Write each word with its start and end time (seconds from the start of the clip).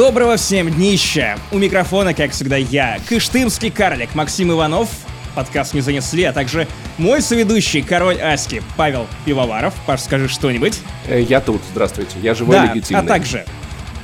Доброго 0.00 0.38
всем 0.38 0.70
днища! 0.70 1.38
У 1.52 1.58
микрофона, 1.58 2.14
как 2.14 2.30
всегда, 2.30 2.56
я, 2.56 2.98
Кыштымский 3.06 3.70
карлик 3.70 4.14
Максим 4.14 4.50
Иванов, 4.50 4.88
подкаст 5.34 5.74
не 5.74 5.82
занесли, 5.82 6.24
а 6.24 6.32
также 6.32 6.66
мой 6.96 7.20
соведущий, 7.20 7.82
король 7.82 8.18
Аски, 8.18 8.62
Павел 8.78 9.06
Пивоваров. 9.26 9.74
Паш, 9.84 10.00
скажи 10.00 10.26
что-нибудь. 10.30 10.78
Э, 11.06 11.20
Я 11.20 11.42
тут, 11.42 11.60
здравствуйте, 11.72 12.12
я 12.22 12.32
живой 12.32 12.56
да, 12.56 12.72
легитимный. 12.72 13.02
а 13.02 13.06
также... 13.06 13.44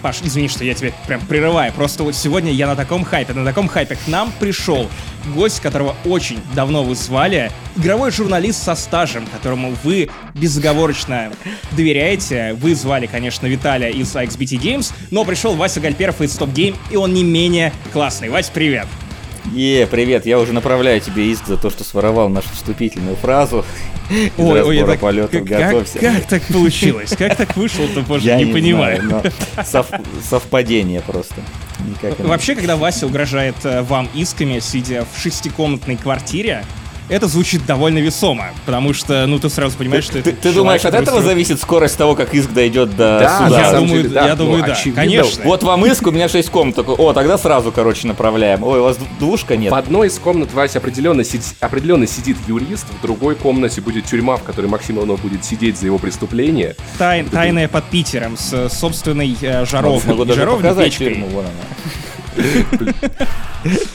Паш, 0.02 0.16
извини, 0.22 0.48
что 0.48 0.64
я 0.64 0.74
тебя 0.74 0.92
прям 1.06 1.22
прерываю. 1.22 1.72
Просто 1.72 2.04
вот 2.04 2.14
сегодня 2.14 2.52
я 2.52 2.66
на 2.66 2.76
таком 2.76 3.02
хайпе, 3.02 3.32
на 3.32 3.46
таком 3.46 3.66
хайпе 3.66 3.96
к 3.96 4.06
нам 4.06 4.30
пришел 4.38 4.90
гость, 5.34 5.60
которого 5.60 5.94
очень 6.04 6.38
давно 6.54 6.84
вы 6.84 6.94
звали, 6.94 7.50
игровой 7.76 8.10
журналист 8.10 8.62
со 8.62 8.74
стажем, 8.74 9.26
которому 9.26 9.74
вы 9.82 10.08
безоговорочно 10.34 11.32
доверяете. 11.72 12.56
Вы 12.60 12.74
звали, 12.74 13.06
конечно, 13.06 13.46
Виталия 13.46 13.90
из 13.90 14.14
XBT 14.14 14.60
Games, 14.60 14.92
но 15.10 15.24
пришел 15.24 15.54
Вася 15.54 15.80
Гальперов 15.80 16.20
из 16.20 16.38
Top 16.38 16.52
Game, 16.52 16.76
и 16.90 16.96
он 16.96 17.14
не 17.14 17.24
менее 17.24 17.72
классный. 17.92 18.28
Вась, 18.28 18.50
привет! 18.50 18.86
Е, 19.54 19.86
привет, 19.86 20.26
я 20.26 20.38
уже 20.38 20.52
направляю 20.52 21.00
тебе 21.00 21.30
иск 21.30 21.46
за 21.46 21.56
то, 21.56 21.70
что 21.70 21.84
своровал 21.84 22.28
нашу 22.28 22.48
вступительную 22.52 23.16
фразу. 23.16 23.64
Ой, 24.36 24.62
ой, 24.62 24.78
это 24.78 24.98
полетов, 24.98 25.30
как, 25.30 25.44
готовься. 25.44 25.98
как 25.98 26.26
так 26.26 26.42
получилось? 26.44 27.14
Как 27.16 27.36
так 27.36 27.56
вышло-то, 27.56 28.00
боже, 28.02 28.26
Я 28.26 28.36
не, 28.36 28.52
понимаю. 28.52 29.02
знаю, 29.02 29.22
сов- 29.64 30.00
совпадение 30.28 31.00
просто. 31.00 31.34
Никак. 31.88 32.18
Вообще, 32.20 32.54
когда 32.54 32.76
Вася 32.76 33.06
угрожает 33.06 33.54
э, 33.64 33.82
вам 33.82 34.08
исками, 34.14 34.58
сидя 34.60 35.06
в 35.14 35.20
шестикомнатной 35.20 35.96
квартире, 35.96 36.64
это 37.08 37.28
звучит 37.28 37.64
довольно 37.66 37.98
весомо, 37.98 38.46
потому 38.64 38.92
что, 38.92 39.26
ну, 39.26 39.38
ты 39.38 39.48
сразу 39.50 39.76
понимаешь, 39.76 40.04
что 40.04 40.14
Ты, 40.14 40.30
это 40.30 40.42
ты 40.42 40.52
думаешь, 40.52 40.80
от 40.84 40.94
этого 40.94 41.04
который 41.04 41.24
зависит 41.24 41.60
скорость 41.60 41.96
того, 41.96 42.14
как 42.14 42.34
иск 42.34 42.50
дойдет 42.52 42.90
до 42.90 43.18
Да, 43.20 43.38
суда? 43.48 43.60
Я 43.60 43.72
думаю, 43.72 44.02
деле, 44.02 44.08
да, 44.14 44.26
я 44.26 44.36
думаю, 44.36 44.58
ну, 44.60 44.66
да, 44.66 44.72
очевидно. 44.72 45.02
конечно. 45.02 45.44
Вот 45.44 45.62
вам 45.62 45.86
иск, 45.86 46.06
у 46.06 46.10
меня 46.10 46.28
6 46.28 46.50
комнат. 46.50 46.78
О, 46.78 47.12
тогда 47.12 47.38
сразу, 47.38 47.72
короче, 47.72 48.06
направляем. 48.08 48.62
Ой, 48.62 48.80
у 48.80 48.84
вас 48.84 48.98
двушка 49.18 49.56
нет. 49.56 49.72
В 49.72 49.74
одной 49.74 50.08
из 50.08 50.18
комнат 50.18 50.52
Вася 50.52 50.78
определенно, 50.78 51.24
сидит, 51.24 51.54
определенно 51.60 52.06
сидит 52.06 52.36
юрист, 52.46 52.86
в 52.98 53.02
другой 53.02 53.34
комнате 53.36 53.80
будет 53.80 54.06
тюрьма, 54.06 54.36
в 54.36 54.42
которой 54.42 54.66
Максим 54.66 54.98
Иванов 54.98 55.20
будет 55.20 55.44
сидеть 55.44 55.78
за 55.78 55.86
его 55.86 55.98
преступление. 55.98 56.76
Тай- 56.98 57.24
тайная 57.24 57.68
под 57.68 57.84
Питером 57.84 58.36
с 58.36 58.68
собственной 58.68 59.36
э, 59.40 59.64
даже 59.64 59.66
жаровней, 59.70 60.62
показать 60.62 60.86
печкой. 60.86 61.08
тюрьму, 61.08 61.26
вон 61.28 61.44
она. 61.44 61.52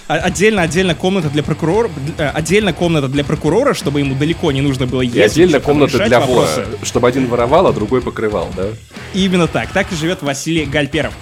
А- 0.08 0.16
Отдельно, 0.16 0.62
отдельно 0.64 0.96
комната 0.96 1.30
для 1.30 1.44
прокурора, 1.44 1.90
э, 2.18 2.28
отдельно 2.30 2.74
комната 2.74 3.08
для 3.08 3.24
прокурора, 3.24 3.74
чтобы 3.74 4.00
ему 4.02 4.16
далеко 4.16 4.52
не 4.52 4.62
нужно 4.62 4.86
было 4.86 5.02
И 5.02 5.06
ездить. 5.08 5.32
отдельно 5.32 5.60
чтобы 5.60 5.66
там 5.66 5.74
комната 5.74 6.06
для 6.06 6.20
вора, 6.20 6.48
чтобы 6.84 7.08
один 7.08 7.28
воровал, 7.28 7.68
а 7.68 7.74
другой 7.74 8.02
покрывал, 8.02 8.50
да? 8.56 8.66
Именно 9.14 9.48
так. 9.48 9.70
Так 9.72 9.92
и 9.92 9.96
живет 9.96 10.22
Василий 10.22 10.66
Гальперов. 10.66 11.14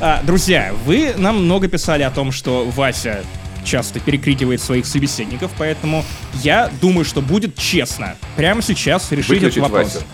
А, 0.00 0.20
друзья, 0.24 0.72
вы 0.84 1.14
нам 1.16 1.44
много 1.44 1.68
писали 1.68 2.02
о 2.02 2.10
том, 2.10 2.30
что 2.30 2.64
Вася 2.76 3.24
часто 3.64 3.98
перекрикивает 3.98 4.60
своих 4.62 4.86
собеседников, 4.86 5.50
поэтому 5.58 6.04
я 6.44 6.70
думаю, 6.80 7.04
что 7.04 7.20
будет 7.20 7.56
честно. 7.56 8.14
Прямо 8.36 8.62
сейчас 8.62 9.10
решить 9.10 9.30
этот 9.42 9.42
Выключить 9.42 9.62
вопрос. 9.62 9.94
Васю. 9.94 10.04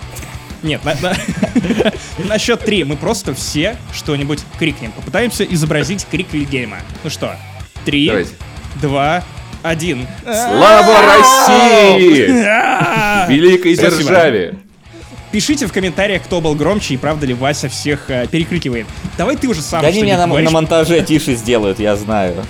Нет, 0.63 0.85
на, 0.85 0.95
на- 1.01 1.17
на 2.29 2.39
счет 2.39 2.61
три 2.61 2.85
мы 2.85 2.97
просто 2.97 3.35
все 3.35 3.77
что-нибудь 3.93 4.41
крикнем. 4.59 4.93
Попытаемся 4.93 5.45
изобразить 5.45 6.07
крик 6.11 6.33
Вильгельма. 6.33 6.79
Ну 7.03 7.11
что, 7.11 7.35
три, 7.85 8.07
Давайте. 8.09 8.31
два, 8.81 9.25
один. 9.63 10.07
Слава 10.23 11.03
России! 11.03 12.45
А! 12.47 13.27
Великой 13.31 13.77
Спасибо. 13.77 13.99
державе! 14.03 14.55
Пишите 15.33 15.67
в 15.67 15.73
комментариях, 15.73 16.23
кто 16.25 16.43
был 16.43 16.55
громче 16.55 16.93
и 16.95 16.97
правда 16.99 17.25
ли 17.25 17.33
Вася 17.33 17.71
всех 17.71 18.11
э, 18.11 18.27
перекрикивает. 18.27 18.87
Давай 19.17 19.35
ты 19.35 19.49
уже 19.49 19.63
сам 19.63 19.81
Да 19.81 19.89
они 19.89 20.03
меня 20.03 20.19
на, 20.19 20.27
на 20.27 20.51
монтаже 20.51 21.03
тише 21.03 21.35
сделают, 21.37 21.81
я 21.81 21.97
знаю. 21.97 22.45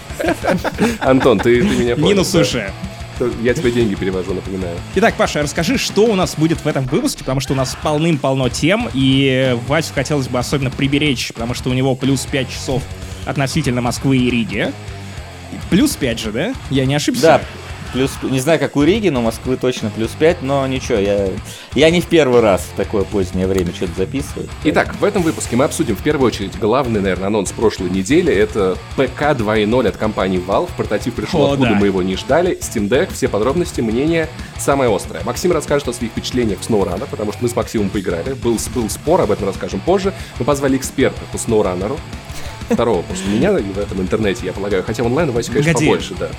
Антон, 0.99 1.39
ты, 1.39 1.63
ты 1.63 1.77
меня 1.77 1.95
понял. 1.95 2.09
Минус 2.09 2.33
да? 2.33 2.71
Уши. 3.27 3.37
Я 3.43 3.55
тебе 3.55 3.71
деньги 3.71 3.95
перевожу, 3.95 4.35
напоминаю. 4.35 4.77
Итак, 4.95 5.15
Паша, 5.17 5.43
расскажи, 5.43 5.79
что 5.79 6.05
у 6.05 6.15
нас 6.15 6.35
будет 6.37 6.65
в 6.65 6.67
этом 6.67 6.85
выпуске, 6.87 7.21
потому 7.21 7.41
что 7.41 7.53
у 7.53 7.57
нас 7.57 7.77
полным-полно 7.83 8.49
тем, 8.49 8.89
и 8.93 9.57
Васю 9.67 9.93
хотелось 9.95 10.29
бы 10.29 10.39
особенно 10.39 10.71
приберечь, 10.71 11.33
потому 11.33 11.55
что 11.55 11.71
у 11.71 11.73
него 11.73 11.95
плюс 11.95 12.27
5 12.27 12.51
часов 12.51 12.83
относительно 13.25 13.81
Москвы 13.81 14.19
и 14.19 14.31
Риги. 14.31 14.73
Плюс 15.71 15.97
5 15.97 16.19
же, 16.19 16.33
да? 16.33 16.55
Я 16.71 16.87
не 16.87 16.95
ошибся? 16.95 17.23
Да, 17.23 17.41
плюс, 17.93 18.13
не 18.23 18.41
знаю, 18.41 18.59
как 18.59 18.77
у 18.77 18.83
Риги, 18.83 19.09
но 19.09 19.21
Москвы 19.21 19.57
точно 19.57 19.91
плюс 19.91 20.11
5, 20.19 20.43
но 20.43 20.67
ничего, 20.67 20.99
я, 20.99 21.29
я 21.75 21.91
не 21.91 22.01
в 22.01 22.07
первый 22.07 22.41
раз 22.41 22.63
в 22.73 22.77
такое 22.77 23.05
позднее 23.05 23.47
время 23.47 23.73
что-то 23.75 23.93
записываю. 23.97 24.49
Итак, 24.65 24.95
в 24.99 25.05
этом 25.05 25.23
выпуске 25.23 25.57
мы 25.57 25.65
обсудим 25.65 25.97
в 25.97 26.03
первую 26.03 26.29
очередь 26.29 26.59
главный, 26.59 27.01
наверное, 27.01 27.29
анонс 27.29 27.53
прошлой 27.53 27.91
недели. 27.91 28.33
Это 28.33 28.77
ПК 28.97 29.23
2.0 29.23 29.89
от 29.89 29.97
компании 29.97 30.43
Valve. 30.45 30.71
Прототип 30.77 31.15
пришел, 31.15 31.43
О, 31.43 31.53
откуда 31.53 31.71
да. 31.71 31.77
мы 31.77 31.87
его 31.87 32.03
не 32.03 32.17
ждали. 32.17 32.59
Steam 32.59 32.89
Deck, 32.89 33.13
все 33.13 33.29
подробности, 33.29 33.81
мнение 33.81 34.29
самое 34.59 34.95
острое. 34.95 35.23
Максим 35.25 35.53
расскажет 35.53 35.89
о 35.89 35.93
своих 35.93 36.13
впечатлениях 36.13 36.61
в 36.61 36.69
SnowRunner, 36.69 37.07
потому 37.11 37.33
что 37.33 37.43
мы 37.43 37.49
с 37.49 37.57
Максимом 37.57 37.91
поиграли. 37.91 38.33
Был, 38.35 38.59
был 38.75 38.89
спор, 38.89 39.21
об 39.21 39.31
этом 39.31 39.47
расскажем 39.47 39.81
позже. 39.81 40.13
Мы 40.39 40.45
позвали 40.45 40.77
эксперта 40.77 41.21
по 41.31 41.37
SnowRunner. 41.37 41.99
Второго 42.71 43.03
после 43.03 43.27
меня 43.27 43.53
в 43.53 43.79
этом 43.79 44.01
интернете, 44.01 44.47
я 44.47 44.53
полагаю. 44.53 44.83
Хотя 44.83 45.03
онлайн 45.03 45.29
у 45.31 45.33
Васи, 45.33 45.51
конечно, 45.51 45.75
побольше, 45.75 46.15
да. 46.19 46.31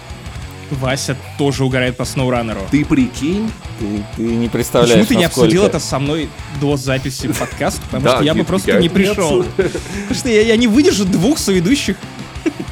Вася 0.74 1.16
тоже 1.38 1.64
угорает 1.66 1.98
по 1.98 2.06
сноураннеру. 2.06 2.62
Ты 2.72 2.86
прикинь, 2.86 3.52
Ты, 3.80 4.04
ты 4.16 4.22
не 4.24 4.50
представляешь, 4.50 4.94
Почему 4.94 5.08
ты 5.08 5.16
не 5.16 5.24
насколько- 5.26 5.46
обсудил 5.48 5.66
это 5.66 5.80
со 5.80 6.00
мной 6.00 6.30
до 6.62 6.78
записи 6.78 7.28
подкаста? 7.40 7.82
Потому 7.92 8.08
что 8.16 8.24
я 8.24 8.34
бы 8.34 8.44
просто 8.44 8.80
не 8.80 8.90
пришел. 8.90 9.44
Потому 9.56 10.14
что 10.16 10.30
я, 10.30 10.42
я 10.42 10.58
не 10.58 10.68
выдержу 10.68 11.06
двух 11.06 11.38
соведущих. 11.40 11.98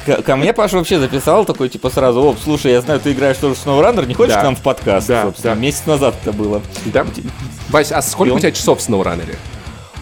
Ко, 0.04 0.20
ко 0.20 0.36
мне 0.36 0.52
Паша 0.52 0.76
вообще 0.76 0.98
записал 0.98 1.44
такой, 1.44 1.68
типа, 1.68 1.88
сразу, 1.88 2.20
оп, 2.22 2.38
слушай, 2.42 2.72
я 2.72 2.80
знаю, 2.82 3.00
ты 3.00 3.12
играешь 3.12 3.36
тоже 3.38 3.54
в 3.54 3.66
SnowRunner, 3.66 4.06
не 4.06 4.12
хочешь 4.14 4.34
Да. 4.34 4.40
к 4.40 4.44
нам 4.44 4.56
в 4.56 4.60
подкаст? 4.60 5.06
Да, 5.08 5.22
собственно, 5.22 5.54
да. 5.54 5.60
месяц 5.60 5.86
назад 5.86 6.14
это 6.22 6.32
было. 6.32 6.60
Да? 6.86 7.06
Вась, 7.70 7.90
а 7.92 8.02
сколько 8.02 8.34
у 8.34 8.38
тебя 8.38 8.50
часов 8.52 8.80
в 8.80 8.88
SnowRunner? 8.88 9.34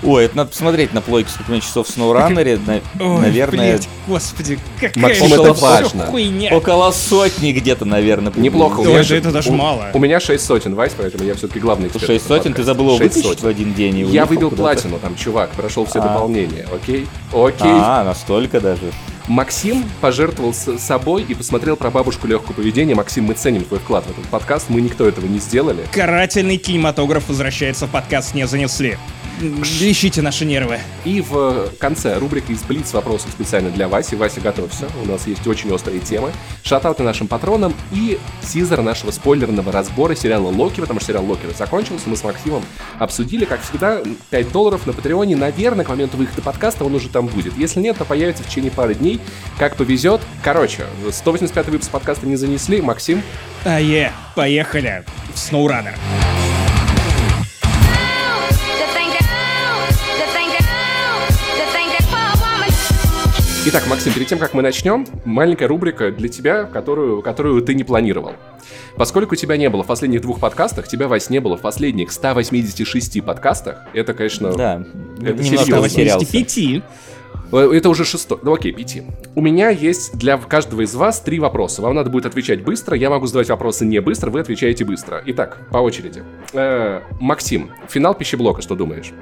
Ой, 0.02 0.24
это 0.24 0.36
надо 0.36 0.50
посмотреть 0.50 0.94
на 0.94 1.00
плойке, 1.02 1.28
сколько 1.30 1.50
у 1.50 1.52
меня 1.52 1.60
часов 1.60 1.86
в 1.86 1.96
SnowRunner, 1.96 2.60
на- 2.66 3.04
Ой, 3.04 3.20
наверное, 3.20 3.72
блядь, 3.72 3.88
господи, 4.08 4.58
какая 4.80 4.92
Максим, 5.02 5.32
это 5.34 5.52
важно. 5.52 6.06
хуйня. 6.06 6.56
около 6.56 6.90
сотни 6.90 7.52
где-то, 7.52 7.84
наверное. 7.84 8.32
Неплохо. 8.34 8.80
у 8.80 8.84
меня 8.84 8.96
да 8.96 9.02
же- 9.02 9.16
это 9.16 9.30
даже 9.30 9.50
у- 9.50 9.54
мало. 9.54 9.88
У 9.92 9.98
меня 9.98 10.18
6 10.18 10.44
сотен, 10.44 10.74
Вась, 10.74 10.92
поэтому 10.96 11.24
я 11.24 11.34
все-таки 11.34 11.60
главный 11.60 11.88
эксперт. 11.88 12.06
Шесть 12.06 12.24
в 12.24 12.30
этом 12.32 12.38
сотен, 12.44 12.54
ты 12.54 12.62
забыл 12.62 12.86
его 12.86 12.96
Шесть 12.98 13.16
вытащить 13.16 13.28
сотен. 13.40 13.42
в 13.46 13.50
один 13.50 13.74
день 13.74 13.98
и 13.98 14.04
Я 14.04 14.24
выбил 14.24 14.50
платину, 14.50 14.98
там, 14.98 15.14
чувак, 15.16 15.50
прошел 15.50 15.84
все 15.84 15.98
А. 16.00 16.02
дополнения, 16.08 16.66
окей? 16.74 17.06
Окей. 17.32 17.56
А, 17.70 18.02
настолько 18.04 18.60
даже. 18.60 18.90
Максим 19.28 19.84
пожертвовал 20.00 20.52
с- 20.54 20.78
собой 20.78 21.22
и 21.22 21.34
посмотрел 21.34 21.76
про 21.76 21.90
бабушку 21.90 22.26
легкого 22.26 22.54
поведения. 22.54 22.94
Максим, 22.94 23.24
мы 23.24 23.34
ценим 23.34 23.64
твой 23.64 23.80
вклад 23.80 24.04
в 24.06 24.10
этот 24.10 24.26
подкаст, 24.26 24.66
мы 24.68 24.80
никто 24.80 25.06
этого 25.06 25.26
не 25.26 25.38
сделали. 25.38 25.86
Карательный 25.92 26.56
кинематограф 26.56 27.28
возвращается 27.28 27.86
в 27.86 27.90
подкаст 27.90 28.34
«Не 28.34 28.46
занесли». 28.46 28.96
Ищите 29.40 30.20
наши 30.20 30.44
нервы. 30.44 30.80
И 31.06 31.22
в 31.22 31.70
конце 31.78 32.18
рубрика 32.18 32.52
из 32.52 32.60
Блиц 32.62 32.92
вопросы 32.92 33.26
специально 33.30 33.70
для 33.70 33.88
Васи. 33.88 34.14
Вася, 34.14 34.38
готовься. 34.42 34.86
У 35.02 35.08
нас 35.08 35.26
есть 35.26 35.46
очень 35.46 35.72
острые 35.72 35.98
темы. 36.00 36.30
Шатауты 36.62 37.02
нашим 37.04 37.26
патронам 37.26 37.72
и 37.90 38.18
тизер 38.46 38.82
нашего 38.82 39.12
спойлерного 39.12 39.72
разбора 39.72 40.14
сериала 40.14 40.48
Локи, 40.48 40.80
потому 40.80 41.00
что 41.00 41.06
сериал 41.08 41.24
Локи 41.24 41.46
закончился. 41.56 42.10
Мы 42.10 42.18
с 42.18 42.22
Максимом 42.24 42.62
обсудили, 42.98 43.46
как 43.46 43.62
всегда, 43.62 44.02
5 44.28 44.52
долларов 44.52 44.86
на 44.86 44.92
Патреоне. 44.92 45.36
Наверное, 45.36 45.86
к 45.86 45.88
моменту 45.88 46.18
выхода 46.18 46.42
подкаста 46.42 46.84
он 46.84 46.94
уже 46.94 47.08
там 47.08 47.26
будет. 47.26 47.56
Если 47.56 47.80
нет, 47.80 47.96
то 47.96 48.04
появится 48.04 48.42
в 48.42 48.46
течение 48.46 48.70
пары 48.70 48.94
дней 48.94 49.09
дней. 49.10 49.20
Как 49.58 49.76
повезет. 49.76 50.20
Короче, 50.42 50.84
185 51.10 51.68
выпуск 51.68 51.90
подкаста 51.90 52.26
не 52.26 52.36
занесли. 52.36 52.80
Максим? 52.80 53.22
А 53.64 53.80
е, 53.80 54.12
поехали. 54.34 55.04
Сноураннер. 55.34 55.94
Сноураннер. 55.94 56.40
Итак, 63.66 63.86
Максим, 63.88 64.14
перед 64.14 64.26
тем, 64.26 64.38
как 64.38 64.54
мы 64.54 64.62
начнем, 64.62 65.06
маленькая 65.26 65.68
рубрика 65.68 66.10
для 66.10 66.30
тебя, 66.30 66.64
которую, 66.64 67.20
которую 67.20 67.60
ты 67.60 67.74
не 67.74 67.84
планировал. 67.84 68.32
Поскольку 68.96 69.36
тебя 69.36 69.58
не 69.58 69.68
было 69.68 69.84
в 69.84 69.86
последних 69.86 70.22
двух 70.22 70.40
подкастах, 70.40 70.88
тебя, 70.88 71.08
Вась, 71.08 71.28
не 71.28 71.40
было 71.40 71.58
в 71.58 71.60
последних 71.60 72.10
186 72.10 73.22
подкастах, 73.22 73.84
это, 73.92 74.14
конечно... 74.14 74.52
Да, 74.54 74.82
это 75.20 75.42
немножко 75.42 75.88
серьезно. 75.90 76.20
185. 76.20 76.82
Это 77.52 77.88
уже 77.88 78.04
шестой. 78.04 78.38
Ну 78.42 78.54
окей, 78.54 78.72
пяти. 78.72 79.02
У 79.34 79.40
меня 79.40 79.70
есть 79.70 80.16
для 80.16 80.36
каждого 80.38 80.82
из 80.82 80.94
вас 80.94 81.20
три 81.20 81.38
вопроса. 81.40 81.82
Вам 81.82 81.94
надо 81.94 82.10
будет 82.10 82.26
отвечать 82.26 82.62
быстро. 82.62 82.96
Я 82.96 83.10
могу 83.10 83.26
задавать 83.26 83.48
вопросы 83.50 83.84
не 83.84 84.00
быстро, 84.00 84.30
вы 84.30 84.40
отвечаете 84.40 84.84
быстро. 84.84 85.22
Итак, 85.26 85.58
по 85.70 85.78
очереди. 85.78 86.22
Э, 86.52 87.00
Максим, 87.20 87.70
финал 87.88 88.14
пищеблока, 88.14 88.62
что 88.62 88.74
думаешь? 88.76 89.12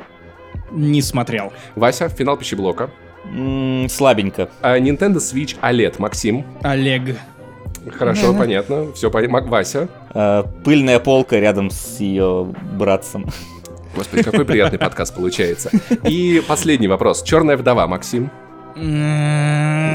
Не 0.71 1.01
смотрел. 1.01 1.53
Вася, 1.75 2.09
финал 2.09 2.37
пищеблока. 2.37 2.91
М, 3.25 3.89
Слабенько. 3.89 4.49
А 4.61 4.79
Nintendo 4.79 5.17
Switch 5.17 5.57
OLED. 5.63 5.95
Максим. 5.99 6.45
Олег. 6.63 7.17
Хорошо, 7.93 8.35
понятно. 8.35 8.93
Все 8.93 9.11
понятно. 9.11 9.41
Вася. 9.49 9.89
Э, 10.13 10.45
Пыльная 10.65 10.99
полка 10.99 11.39
рядом 11.39 11.71
с 11.71 12.01
ее 12.01 12.53
братцем. 12.79 13.27
Господи, 13.99 14.23
какой 14.23 14.45
приятный 14.45 14.79
подкаст 14.79 15.15
получается. 15.15 15.71
И 16.05 16.41
последний 16.47 16.87
вопрос. 16.89 17.23
Черная 17.25 17.57
вдова, 17.57 17.87
Максим. 17.89 18.31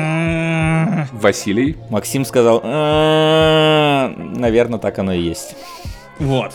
М, 0.03 1.07
Василий. 1.13 1.77
Максим 1.89 2.25
сказал, 2.25 2.61
наверное, 4.35 4.79
так 4.79 4.99
оно 4.99 5.13
и 5.13 5.21
есть. 5.21 5.55
Вот. 6.19 6.51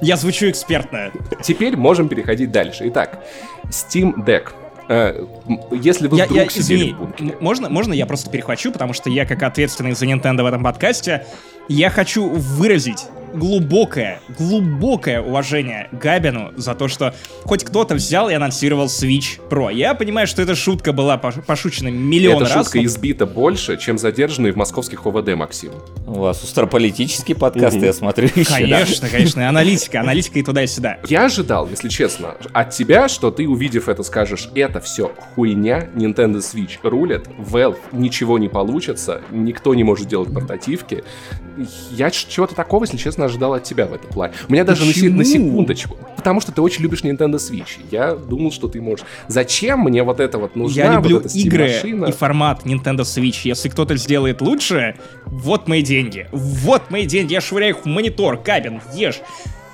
Я 0.00 0.16
звучу 0.16 0.48
экспертно. 0.50 1.12
Теперь 1.42 1.76
можем 1.76 2.08
переходить 2.08 2.50
дальше. 2.50 2.84
Итак, 2.88 3.22
Steam 3.68 4.14
Deck. 4.24 4.48
Э, 4.88 5.24
Если 5.70 6.08
вы 6.08 6.16
Я, 6.18 6.24
вдруг 6.26 6.38
я, 6.42 6.48
сидели 6.50 6.78
извини, 6.78 6.92
в 6.92 6.98
бункере. 6.98 7.36
можно, 7.40 7.70
можно 7.70 7.92
я 7.94 8.04
просто 8.06 8.30
перехвачу, 8.30 8.70
потому 8.72 8.92
что 8.92 9.08
я, 9.08 9.24
как 9.24 9.42
ответственный 9.42 9.92
за 9.92 10.04
Nintendo 10.06 10.42
в 10.42 10.46
этом 10.46 10.62
подкасте, 10.62 11.24
я 11.68 11.90
хочу 11.90 12.28
выразить 12.28 13.04
глубокое, 13.34 14.20
глубокое 14.38 15.20
уважение 15.20 15.88
Габину 15.90 16.52
за 16.56 16.76
то, 16.76 16.86
что 16.86 17.12
хоть 17.42 17.64
кто-то 17.64 17.96
взял 17.96 18.30
и 18.30 18.34
анонсировал 18.34 18.86
Switch 18.86 19.40
Pro. 19.50 19.74
Я 19.74 19.94
понимаю, 19.94 20.28
что 20.28 20.40
эта 20.40 20.54
шутка 20.54 20.92
была 20.92 21.16
пош- 21.16 21.42
пошучена 21.44 21.88
миллион 21.88 22.44
Эта 22.44 22.54
раз. 22.54 22.64
шутка 22.66 22.78
но- 22.78 22.84
избита 22.84 23.26
больше, 23.26 23.76
чем 23.76 23.98
задержанные 23.98 24.52
в 24.52 24.56
московских 24.56 25.04
ОВД, 25.04 25.34
Максим. 25.34 25.72
У 26.06 26.12
вас 26.20 26.44
устрополитический 26.44 27.34
подкаст, 27.34 27.74
Мгм. 27.74 27.84
я 27.86 27.92
смотрю. 27.92 28.28
еще, 28.36 28.44
да? 28.68 28.78
Конечно, 28.84 29.08
конечно, 29.08 29.40
и 29.40 29.44
аналитика, 29.44 29.98
аналитика 30.00 30.38
и 30.38 30.42
туда 30.44 30.62
и 30.62 30.68
сюда. 30.68 30.98
Я 31.08 31.24
ожидал, 31.24 31.68
если 31.68 31.88
честно, 31.88 32.36
от 32.52 32.70
тебя, 32.70 33.08
что 33.08 33.32
ты, 33.32 33.48
увидев 33.48 33.88
это, 33.88 34.04
скажешь, 34.04 34.48
это 34.54 34.80
все 34.80 35.10
хуйня, 35.34 35.88
Nintendo 35.96 36.36
Switch 36.36 36.78
рулит, 36.84 37.26
Valve 37.40 37.78
ничего 37.90 38.38
не 38.38 38.48
получится, 38.48 39.22
никто 39.32 39.74
не 39.74 39.82
может 39.82 40.06
делать 40.06 40.32
портативки. 40.32 41.02
Я 41.90 42.10
чего-то 42.10 42.54
такого, 42.54 42.84
если 42.84 42.96
честно, 42.96 43.26
ожидал 43.26 43.54
от 43.54 43.64
тебя 43.64 43.86
в 43.86 43.92
этом 43.92 44.10
плане. 44.10 44.34
У 44.48 44.52
меня 44.52 44.64
даже 44.64 44.84
на, 44.84 45.24
секундочку, 45.24 45.96
потому 46.16 46.40
что 46.40 46.52
ты 46.52 46.60
очень 46.62 46.82
любишь 46.82 47.02
Nintendo 47.02 47.36
Switch. 47.36 47.78
Я 47.90 48.14
думал, 48.14 48.52
что 48.52 48.68
ты 48.68 48.80
можешь. 48.80 49.04
Зачем 49.28 49.80
мне 49.80 50.02
вот 50.02 50.20
это 50.20 50.38
вот 50.38 50.56
нужна? 50.56 50.82
Я 50.84 51.00
вот 51.00 51.08
люблю 51.08 51.20
эта 51.20 51.38
игры 51.38 51.72
и 52.08 52.12
формат 52.12 52.64
Nintendo 52.64 53.00
Switch. 53.00 53.40
Если 53.44 53.68
кто-то 53.68 53.96
сделает 53.96 54.40
лучше, 54.40 54.96
вот 55.26 55.68
мои 55.68 55.82
деньги. 55.82 56.28
Вот 56.32 56.90
мои 56.90 57.06
деньги. 57.06 57.32
Я 57.32 57.40
швыряю 57.40 57.74
их 57.76 57.82
в 57.82 57.86
монитор, 57.86 58.36
кабин, 58.38 58.80
ешь. 58.94 59.20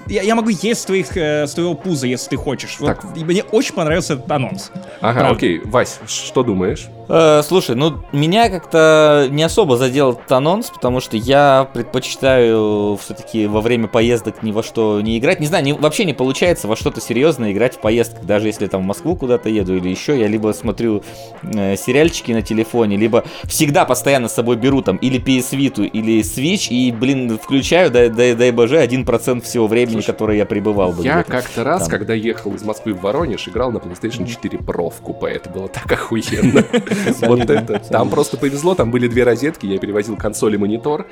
Я, 0.07 0.23
я 0.23 0.35
могу 0.35 0.49
есть 0.49 0.81
с, 0.81 0.85
твоих, 0.87 1.17
э, 1.17 1.47
с 1.47 1.55
твоего 1.55 1.75
пуза, 1.75 2.07
если 2.09 2.31
ты 2.31 2.37
хочешь. 2.37 2.77
Вот, 2.81 2.87
Так. 3.01 3.17
и 3.17 3.23
мне 3.23 3.45
очень 3.45 3.75
понравился 3.75 4.15
этот 4.15 4.31
анонс. 4.31 4.73
Ага, 5.01 5.21
Правда. 5.21 5.37
окей. 5.37 5.61
Вась, 5.65 6.01
что 6.09 6.43
думаешь? 6.43 6.89
Э, 7.13 7.43
слушай, 7.45 7.75
ну 7.75 7.95
меня 8.13 8.49
как-то 8.49 9.27
не 9.31 9.43
особо 9.43 9.77
задел 9.77 10.13
этот 10.13 10.31
анонс, 10.31 10.71
потому 10.71 11.01
что 11.01 11.17
я 11.17 11.69
предпочитаю 11.75 12.97
все-таки 13.03 13.49
во 13.49 13.61
время 13.61 13.89
поездок 13.89 14.45
ни 14.45 14.53
во 14.53 14.63
что 14.63 15.01
не 15.01 15.19
играть. 15.19 15.41
Не 15.41 15.47
знаю, 15.47 15.65
не- 15.65 15.73
вообще 15.73 16.05
не 16.05 16.13
получается 16.15 16.69
во 16.69 16.77
что-то 16.77 17.01
серьезно 17.01 17.51
играть 17.53 17.75
в 17.77 17.81
поездках, 17.81 18.25
даже 18.25 18.47
если 18.47 18.69
там 18.69 18.83
в 18.83 18.85
Москву 18.85 19.17
куда-то 19.17 19.49
еду 19.49 19.77
или 19.77 19.89
еще. 19.89 20.17
Я 20.21 20.29
либо 20.29 20.53
смотрю 20.53 21.03
э, 21.43 21.75
сериальчики 21.77 22.31
на 22.31 22.43
телефоне, 22.43 22.97
либо 22.97 23.25
всегда 23.43 23.85
постоянно 23.85 24.29
с 24.29 24.35
собой 24.35 24.55
беру 24.55 24.81
там 24.81 24.97
или 24.99 25.21
PS 25.21 25.59
Vita, 25.59 25.85
или 25.85 26.21
Switch 26.21 26.69
и, 26.69 26.93
блин, 26.93 27.41
включаю, 27.43 27.91
дай, 27.91 28.09
дай, 28.09 28.35
дай 28.37 28.53
боже, 28.53 28.77
1% 28.77 29.41
всего 29.41 29.67
времени, 29.67 29.95
Слушай, 29.95 30.07
которое 30.07 30.39
я 30.39 30.47
пребывал 30.47 30.93
бы 30.93 31.03
Я 31.03 31.25
как-то 31.25 31.65
раз, 31.65 31.83
там. 31.83 31.91
когда 31.91 32.15
ехал 32.15 32.55
из 32.55 32.63
Москвы 32.63 32.95
в 32.95 33.01
Воронеж, 33.01 33.49
играл 33.49 33.73
на 33.73 33.79
PlayStation 33.79 34.29
4 34.29 34.59
Pro 34.59 34.91
в 34.91 35.01
купе. 35.01 35.27
Это 35.27 35.51
было 35.51 35.67
так 35.67 35.91
охуенно. 35.91 36.65
Вот 37.23 37.49
это. 37.51 37.79
Там 37.91 38.11
просто 38.11 38.37
повезло, 38.37 38.75
там 38.75 38.91
были 38.91 39.09
две 39.09 39.25
розетки, 39.25 39.67
я 39.67 39.79
перевозил 39.79 40.17
консоль 40.17 40.55
и 40.55 40.59
монитор. 40.59 41.07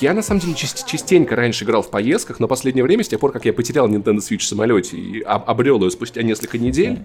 Я, 0.00 0.14
на 0.14 0.22
самом 0.22 0.40
деле, 0.40 0.54
част- 0.54 0.86
частенько 0.86 1.36
раньше 1.36 1.64
играл 1.64 1.82
в 1.82 1.90
поездках, 1.90 2.40
но 2.40 2.48
последнее 2.48 2.84
время, 2.84 3.04
с 3.04 3.08
тех 3.08 3.20
пор, 3.20 3.32
как 3.32 3.44
я 3.44 3.52
потерял 3.52 3.88
Nintendo 3.88 4.18
Switch 4.18 4.38
в 4.38 4.44
самолете 4.46 4.96
и 4.96 5.20
об- 5.22 5.48
обрел 5.48 5.82
ее 5.82 5.90
спустя 5.90 6.22
несколько 6.22 6.58
недель, 6.58 6.98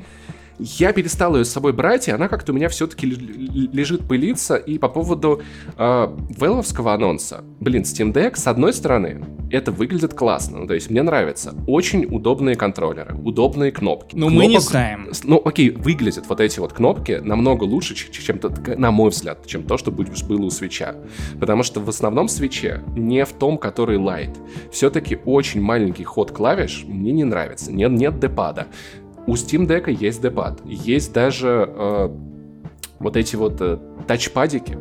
я 0.61 0.93
перестал 0.93 1.35
ее 1.35 1.45
с 1.45 1.49
собой 1.49 1.73
брать, 1.73 2.07
и 2.07 2.11
она 2.11 2.27
как-то 2.27 2.51
у 2.51 2.55
меня 2.55 2.69
все-таки 2.69 3.07
лежит 3.07 4.07
пылиться. 4.07 4.55
И 4.55 4.77
по 4.77 4.89
поводу 4.89 5.41
э, 5.77 6.17
веловского 6.37 6.93
анонса. 6.93 7.43
Блин, 7.59 7.83
Steam 7.83 8.13
Deck, 8.13 8.37
с 8.37 8.47
одной 8.47 8.73
стороны, 8.73 9.23
это 9.51 9.71
выглядит 9.71 10.13
классно. 10.13 10.59
Ну, 10.59 10.67
то 10.67 10.73
есть 10.73 10.89
мне 10.89 11.01
нравится. 11.01 11.55
Очень 11.67 12.05
удобные 12.05 12.55
контроллеры, 12.55 13.15
удобные 13.15 13.71
кнопки. 13.71 14.15
Ну, 14.15 14.29
мы 14.29 14.47
не 14.47 14.59
знаем. 14.59 15.11
Ну, 15.23 15.41
окей, 15.43 15.71
выглядят 15.71 16.27
вот 16.27 16.39
эти 16.39 16.59
вот 16.59 16.73
кнопки 16.73 17.19
намного 17.23 17.63
лучше, 17.63 17.95
чем, 17.95 18.39
на 18.77 18.91
мой 18.91 19.09
взгляд, 19.09 19.45
чем 19.47 19.63
то, 19.63 19.77
что 19.77 19.91
было 19.91 20.45
у 20.45 20.49
свеча. 20.49 20.95
Потому 21.39 21.63
что 21.63 21.79
в 21.79 21.89
основном 21.89 22.27
свече 22.27 22.83
не 22.95 23.25
в 23.25 23.33
том, 23.33 23.57
который 23.57 23.97
лайт. 23.97 24.37
Все-таки 24.71 25.17
очень 25.25 25.61
маленький 25.61 26.03
ход 26.03 26.31
клавиш 26.31 26.85
мне 26.87 27.11
не 27.11 27.23
нравится. 27.23 27.71
Нет, 27.71 27.91
нет 27.91 28.19
депада. 28.19 28.67
У 29.27 29.33
Steam 29.33 29.67
Deck 29.67 29.91
есть 29.91 30.21
депад. 30.21 30.61
Есть 30.65 31.13
даже 31.13 31.69
э, 31.69 32.09
вот 32.99 33.17
эти 33.17 33.35
вот 33.35 33.57
э, 33.61 33.77
тачпадики, 34.07 34.77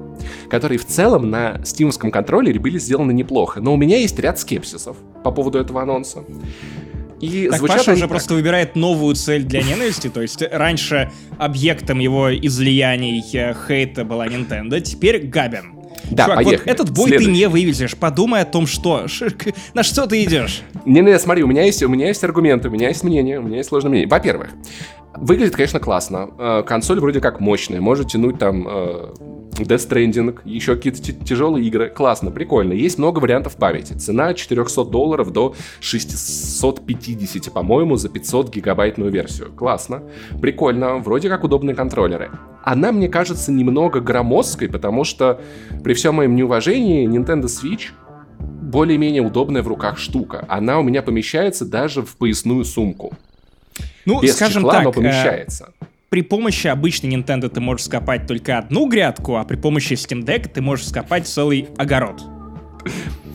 которые 0.49 0.79
в 0.79 0.87
целом 0.87 1.31
на 1.31 1.65
стимовском 1.65 2.11
контроллере 2.11 2.59
были 2.59 2.79
сделаны 2.79 3.13
неплохо. 3.13 3.61
Но 3.61 3.75
у 3.75 3.77
меня 3.77 3.99
есть 3.99 4.19
ряд 4.19 4.39
скепсисов 4.39 4.97
по 5.23 5.31
поводу 5.31 5.59
этого 5.59 5.83
анонса. 5.83 6.25
И 7.21 7.49
Так 7.51 7.59
звучат 7.59 7.77
Паша 7.79 7.93
уже 7.93 8.01
так. 8.03 8.11
просто 8.11 8.35
выбирает 8.35 8.77
новую 8.77 9.15
цель 9.15 9.45
для 9.45 9.63
ненависти, 9.63 10.09
то 10.09 10.23
есть 10.23 10.43
раньше 10.51 11.11
объектом 11.39 11.99
его 11.99 12.35
излияний 12.35 13.23
э, 13.35 13.55
хейта 13.55 14.05
была 14.05 14.27
Nintendo, 14.27 14.81
теперь 14.81 15.27
Габин. 15.27 15.80
Да, 16.11 16.25
Чувак, 16.25 16.39
вот 16.39 16.45
поехали. 16.47 16.71
этот 16.71 16.91
бой 16.91 17.09
Следующий. 17.09 17.33
ты 17.33 17.39
не 17.39 17.49
вывезешь. 17.49 17.97
Подумай 17.97 18.43
о 18.43 18.45
том, 18.45 18.67
что. 18.67 19.07
На 19.75 19.83
что 19.83 20.07
ты 20.07 20.23
идешь? 20.25 20.63
Не-не, 20.85 21.19
смотри, 21.19 21.43
у 21.43 21.47
меня 21.47 21.63
есть, 21.65 21.83
у 21.83 21.89
меня 21.89 22.09
есть 22.09 22.23
аргументы, 22.25 22.69
у 22.69 22.71
меня 22.73 22.89
есть 22.89 23.05
мнение, 23.05 23.39
у 23.39 23.43
меня 23.43 23.59
есть 23.59 23.69
сложное 23.69 23.91
мнение. 23.91 24.09
Во-первых, 24.09 24.51
выглядит, 25.17 25.55
конечно, 25.55 25.79
классно. 25.81 26.31
Э, 26.39 26.63
Консоль 26.67 27.01
вроде 27.01 27.21
как 27.21 27.41
мощная, 27.41 27.81
может 27.81 28.09
тянуть 28.09 28.39
там 28.39 28.67
э, 28.69 29.15
Death 29.63 29.89
Stranding, 29.89 30.39
еще 30.45 30.77
какие-то 30.77 31.13
тяжелые 31.13 31.67
игры. 31.67 31.89
Классно, 31.89 32.31
прикольно. 32.31 32.73
Есть 32.73 32.99
много 32.99 33.19
вариантов 33.19 33.57
памяти. 33.57 33.95
Цена 33.95 34.29
от 34.29 34.37
400 34.37 34.85
долларов 34.85 35.33
до 35.33 35.55
650, 35.81 37.53
по-моему, 37.53 37.97
за 37.97 38.09
500 38.09 38.55
гигабайтную 38.55 39.11
версию. 39.11 39.53
Классно, 39.53 40.03
прикольно, 40.41 40.99
вроде 40.99 41.29
как 41.29 41.45
удобные 41.45 41.75
контроллеры. 41.75 42.31
Она, 42.63 42.93
мне 42.93 43.09
кажется, 43.09 43.53
немного 43.53 44.01
громоздкой, 44.01 44.69
потому 44.69 45.05
что 45.05 45.41
при 45.83 45.95
всем 45.95 46.17
моем 46.17 46.35
неуважении 46.35 47.09
Nintendo 47.09 47.45
Switch 47.45 47.91
более-менее 48.39 49.23
удобная 49.23 49.63
в 49.63 49.69
руках 49.69 49.99
штука. 49.99 50.45
Она 50.49 50.79
у 50.79 50.83
меня 50.83 51.03
помещается 51.03 51.65
даже 51.65 52.03
в 52.03 52.17
поясную 52.17 52.65
сумку. 52.65 53.13
Ну, 54.07 54.21
Без 54.21 54.37
скажем 54.37 54.63
чехла, 54.63 54.73
так, 54.73 54.87
э, 54.87 54.93
помещается. 54.93 55.73
При 56.11 56.23
помощи 56.23 56.67
обычной 56.67 57.11
Nintendo 57.15 57.49
ты 57.49 57.61
можешь 57.61 57.87
скопать 57.87 58.27
только 58.27 58.59
одну 58.59 58.89
грядку, 58.89 59.37
а 59.37 59.45
при 59.45 59.57
помощи 59.57 59.93
Steam 59.93 60.25
Deck 60.25 60.49
ты 60.49 60.61
можешь 60.61 60.89
скопать 60.89 61.27
целый 61.27 61.69
огород. 61.79 62.21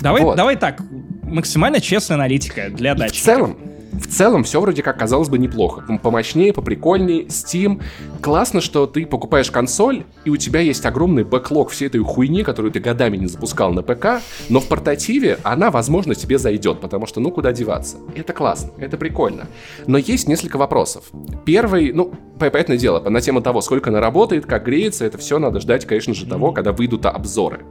Давай, 0.01 0.22
Вот. 0.22 0.36
давай 0.36 0.58
так, 0.58 0.82
максимально 1.24 1.79
честная 1.79 2.17
аналитика 2.17 2.70
для 2.70 2.91
И 2.91 2.96
в 2.96 2.98
дачи. 2.98 3.22
целом, 3.22 3.58
в 4.00 4.08
целом 4.08 4.44
все 4.44 4.62
вроде 4.62 4.82
как 4.84 4.98
казалось 4.98 5.30
бы 5.30 5.38
неплохо. 5.38 5.84
Помощнее, 6.02 6.54
поприкольнее, 6.54 7.25
Steam. 7.25 7.82
Классно, 8.22 8.62
что 8.62 8.86
ты 8.88 9.06
покупаешь 9.06 9.52
консоль, 9.52 10.06
и 10.24 10.30
у 10.30 10.38
тебя 10.38 10.60
есть 10.60 10.86
огромный 10.86 11.24
бэклог 11.24 11.70
всей 11.70 11.88
этой 11.88 12.00
хуйни, 12.02 12.44
которую 12.44 12.72
ты 12.72 12.80
годами 12.80 13.18
не 13.18 13.28
запускал 13.28 13.74
на 13.74 13.82
ПК, 13.82 14.22
но 14.50 14.60
в 14.60 14.68
портативе 14.68 15.40
она, 15.44 15.72
возможно, 15.72 16.16
тебе 16.16 16.38
зайдет, 16.38 16.82
потому 16.82 17.06
что 17.06 17.20
ну 17.20 17.32
куда 17.32 17.52
деваться. 17.52 17.98
Это 18.16 18.34
классно, 18.34 18.72
это 18.78 18.98
прикольно. 18.98 19.48
Но 19.88 19.98
есть 19.98 20.28
несколько 20.28 20.58
вопросов. 20.58 21.06
Первый, 21.46 21.92
ну, 21.94 22.12
по- 22.40 22.50
понятное 22.50 22.78
дело, 22.78 23.10
на 23.10 23.22
тему 23.22 23.42
того, 23.42 23.62
сколько 23.62 23.90
она 23.90 24.00
работает, 24.00 24.46
как 24.46 24.66
греется, 24.66 25.06
это 25.06 25.18
все 25.18 25.40
надо 25.40 25.60
ждать, 25.60 25.86
конечно 25.86 26.14
же, 26.14 26.25
того, 26.25 26.52
когда 26.52 26.72
выйдут 26.72 27.06
обзоры. 27.06 27.66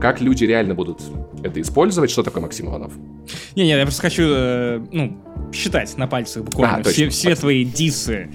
Как 0.00 0.20
люди 0.20 0.44
реально 0.44 0.74
будут 0.74 1.00
это 1.42 1.60
использовать. 1.60 2.10
Что 2.10 2.22
такое 2.22 2.42
Максим 2.42 2.68
Иванов? 2.68 2.92
Не-не, 3.56 3.70
я 3.70 3.82
просто 3.82 4.02
хочу, 4.02 4.22
э, 4.26 4.80
ну, 4.90 5.18
считать 5.52 5.96
на 5.96 6.06
пальцах 6.06 6.44
буквально 6.44 6.78
А, 6.78 6.82
все, 6.82 7.08
все 7.08 7.34
твои 7.34 7.64
дисы. 7.64 8.30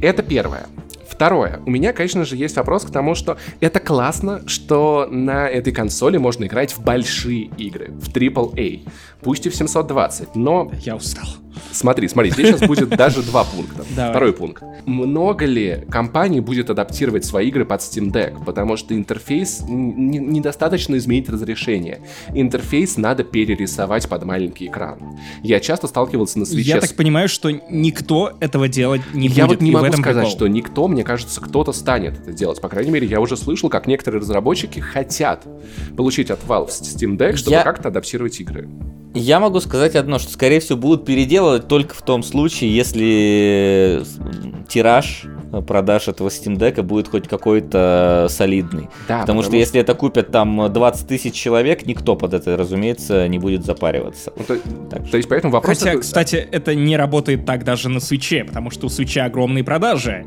Это 0.00 0.22
первое. 0.22 0.66
Второе. 1.08 1.60
У 1.66 1.70
меня, 1.70 1.92
конечно 1.92 2.24
же, 2.24 2.36
есть 2.36 2.56
вопрос 2.56 2.84
к 2.84 2.90
тому, 2.90 3.14
что 3.14 3.36
это 3.60 3.80
классно, 3.80 4.42
что 4.48 5.06
на 5.10 5.48
этой 5.48 5.72
консоли 5.72 6.16
можно 6.16 6.46
играть 6.46 6.72
в 6.72 6.82
большие 6.82 7.50
игры, 7.58 7.92
в 7.92 8.08
AAA, 8.08 8.88
пусть 9.20 9.46
и 9.46 9.50
в 9.50 9.54
720, 9.54 10.34
но 10.36 10.72
Я 10.80 10.96
устал. 10.96 11.26
Смотри, 11.70 12.08
смотри, 12.08 12.30
здесь 12.30 12.48
сейчас 12.48 12.66
будет 12.68 12.88
даже 12.90 13.22
два 13.22 13.44
пункта. 13.44 13.84
Давай. 13.94 14.10
Второй 14.10 14.32
пункт. 14.32 14.62
Много 14.86 15.44
ли 15.46 15.84
компаний 15.90 16.40
будет 16.40 16.70
адаптировать 16.70 17.24
свои 17.24 17.48
игры 17.48 17.64
под 17.64 17.80
Steam 17.80 18.10
Deck? 18.12 18.44
Потому 18.44 18.76
что 18.76 18.94
интерфейс 18.94 19.62
недостаточно 19.66 20.96
изменить 20.96 21.28
разрешение. 21.28 22.00
Интерфейс 22.34 22.96
надо 22.96 23.24
перерисовать 23.24 24.08
под 24.08 24.24
маленький 24.24 24.66
экран. 24.66 24.98
Я 25.42 25.60
часто 25.60 25.86
сталкивался 25.86 26.38
на 26.38 26.44
свече 26.46 26.70
Я 26.70 26.80
так 26.80 26.94
понимаю, 26.94 27.28
что 27.28 27.50
никто 27.50 28.32
этого 28.40 28.68
делать 28.68 29.02
не 29.12 29.28
я 29.28 29.46
будет. 29.46 29.58
вот 29.58 29.64
не 29.64 29.70
могу 29.70 29.92
сказать, 29.92 30.24
прикол. 30.24 30.30
что 30.30 30.48
никто, 30.48 30.88
мне 30.88 31.04
кажется, 31.04 31.40
кто-то 31.40 31.72
станет 31.72 32.18
это 32.20 32.32
делать. 32.32 32.60
По 32.60 32.68
крайней 32.68 32.90
мере, 32.90 33.06
я 33.06 33.20
уже 33.20 33.36
слышал, 33.36 33.68
как 33.68 33.86
некоторые 33.86 34.20
разработчики 34.20 34.80
хотят 34.80 35.44
получить 35.96 36.30
от 36.30 36.40
Valve 36.44 36.68
Steam 36.68 37.16
Deck, 37.16 37.36
чтобы 37.36 37.56
Я- 37.56 37.62
как-то 37.62 37.88
адаптировать 37.88 38.38
игры. 38.40 38.68
Я 39.14 39.40
могу 39.40 39.60
сказать 39.60 39.94
одно, 39.94 40.18
что, 40.18 40.30
скорее 40.32 40.60
всего, 40.60 40.78
будут 40.78 41.04
переделывать 41.04 41.68
только 41.68 41.94
в 41.94 42.02
том 42.02 42.22
случае, 42.22 42.74
если 42.74 44.02
тираж 44.68 45.24
э, 45.52 45.60
продаж 45.60 46.08
этого 46.08 46.28
Steam 46.28 46.56
Deck 46.56 46.80
будет 46.82 47.08
хоть 47.08 47.28
какой-то 47.28 48.26
солидный. 48.30 48.88
Да, 49.06 49.20
потому, 49.20 49.42
что 49.42 49.50
потому 49.50 49.60
если 49.60 49.80
это 49.80 49.94
купят 49.94 50.30
там 50.30 50.72
20 50.72 51.06
тысяч 51.06 51.34
человек, 51.34 51.84
никто 51.86 52.16
под 52.16 52.32
это, 52.32 52.56
разумеется, 52.56 53.28
не 53.28 53.38
будет 53.38 53.66
запариваться. 53.66 54.32
Ну, 54.36 54.44
то, 54.44 54.56
Так 54.90 55.10
то 55.10 55.16
есть 55.18 55.28
поэтому 55.28 55.52
вопрос... 55.52 55.78
Хотя, 55.78 55.90
это- 55.90 56.00
кстати, 56.00 56.36
это 56.36 56.74
не 56.74 56.96
работает 56.96 57.44
так 57.44 57.64
даже 57.64 57.90
на 57.90 58.00
свече, 58.00 58.44
потому 58.44 58.70
что 58.70 58.86
у 58.86 58.88
свеча 58.88 59.26
огромные 59.26 59.62
продажи. 59.62 60.24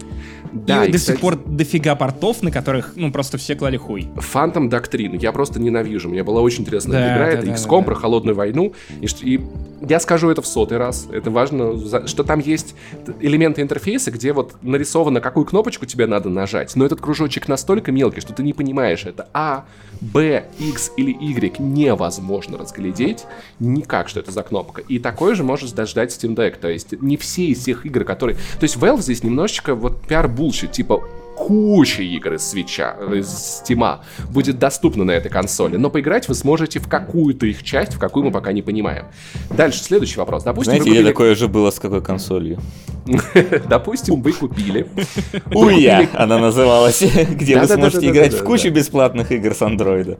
Да, 0.55 0.85
и, 0.85 0.89
и, 0.89 0.91
до 0.91 0.97
кстати, 0.97 1.15
сих 1.15 1.21
пор 1.21 1.35
дофига 1.45 1.95
портов, 1.95 2.41
на 2.41 2.49
которых, 2.49 2.93
ну, 2.95 3.11
просто 3.11 3.37
все 3.37 3.55
клали 3.55 3.77
хуй. 3.77 4.07
Phantom 4.15 4.69
Doctrine 4.69 5.19
я 5.21 5.31
просто 5.31 5.59
ненавижу. 5.59 6.09
Мне 6.09 6.23
была 6.23 6.41
очень 6.41 6.61
интересная 6.61 6.99
Да, 6.99 7.13
игра. 7.15 7.25
да, 7.25 7.31
это 7.31 7.45
да, 7.45 7.53
XCOM 7.53 7.79
да, 7.79 7.85
про 7.85 7.95
холодную 7.95 8.35
войну. 8.35 8.73
И, 9.01 9.07
и 9.21 9.41
я 9.87 9.99
скажу 9.99 10.29
это 10.29 10.41
в 10.41 10.47
сотый 10.47 10.77
раз. 10.77 11.07
Это 11.11 11.29
важно, 11.29 12.07
что 12.07 12.23
там 12.23 12.39
есть 12.39 12.75
элементы 13.19 13.61
интерфейса, 13.61 14.11
где 14.11 14.31
вот 14.31 14.55
нарисовано, 14.61 15.19
какую 15.19 15.45
кнопочку 15.45 15.85
тебе 15.85 16.07
надо 16.07 16.29
нажать. 16.29 16.75
Но 16.75 16.85
этот 16.85 17.01
кружочек 17.01 17.47
настолько 17.47 17.91
мелкий, 17.91 18.21
что 18.21 18.33
ты 18.33 18.41
не 18.41 18.53
понимаешь, 18.53 19.05
это 19.05 19.27
А, 19.33 19.65
Б, 20.01 20.45
X 20.59 20.91
или 20.97 21.11
Y 21.11 21.59
невозможно 21.59 22.57
разглядеть 22.57 23.25
никак, 23.59 24.09
что 24.09 24.19
это 24.19 24.31
за 24.31 24.43
кнопка. 24.43 24.81
И 24.81 24.99
такое 24.99 25.35
же 25.35 25.43
может 25.43 25.73
дождать 25.73 26.11
Steam 26.11 26.35
Deck. 26.35 26.57
То 26.59 26.69
есть 26.69 27.01
не 27.01 27.17
все 27.17 27.45
из 27.45 27.63
тех 27.63 27.85
игр, 27.85 28.03
которые... 28.03 28.37
То 28.59 28.63
есть 28.63 28.77
Valve 28.77 29.01
здесь 29.01 29.23
немножечко 29.23 29.75
вот 29.75 30.01
пиар- 30.45 30.54
bullshit, 30.54 30.71
типа 30.71 31.03
куча 31.35 32.01
игр 32.01 32.33
из 32.33 32.47
Switch 32.47 32.83
а, 32.83 32.95
из 33.13 33.27
Steam 33.27 33.90
а 33.90 34.03
будет 34.29 34.57
доступна 34.57 35.03
на 35.03 35.11
этой 35.11 35.29
консоли, 35.29 35.75
но 35.75 35.89
поиграть 35.89 36.29
вы 36.29 36.33
сможете 36.33 36.79
в 36.79 36.87
какую-то 36.87 37.45
их 37.45 37.61
часть, 37.61 37.93
в 37.93 37.99
какую 37.99 38.25
мы 38.25 38.31
пока 38.31 38.53
не 38.53 38.61
понимаем. 38.61 39.07
Дальше, 39.49 39.83
следующий 39.83 40.17
вопрос. 40.17 40.43
Допустим, 40.43 40.75
Знаете, 40.75 40.89
я 40.89 40.95
купили... 40.95 41.11
такое 41.11 41.35
же 41.35 41.47
было 41.49 41.71
с 41.71 41.79
какой 41.79 42.01
консолью? 42.01 42.59
Допустим, 43.69 44.21
вы 44.21 44.31
купили... 44.31 44.87
Ouya, 45.53 46.07
она 46.13 46.39
называлась, 46.39 47.03
где 47.29 47.59
вы 47.59 47.67
сможете 47.67 48.09
играть 48.09 48.33
в 48.33 48.43
кучу 48.43 48.69
бесплатных 48.69 49.31
игр 49.31 49.53
с 49.53 49.61
андроида. 49.61 50.17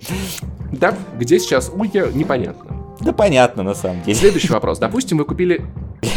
Да, 0.74 0.94
где 1.18 1.40
сейчас 1.40 1.72
Ouya, 1.74 2.08
непонятно. 2.14 2.76
Да 3.00 3.14
понятно, 3.14 3.64
на 3.64 3.74
самом 3.74 4.02
деле. 4.04 4.16
Следующий 4.16 4.52
вопрос. 4.52 4.80
Допустим, 4.80 5.18
вы 5.18 5.26
купили... 5.26 5.66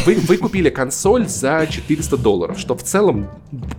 Вы, 0.05 0.15
вы 0.17 0.37
купили 0.37 0.71
консоль 0.71 1.27
за 1.29 1.67
400 1.69 2.17
долларов, 2.17 2.59
что 2.59 2.75
в 2.77 2.83
целом 2.83 3.29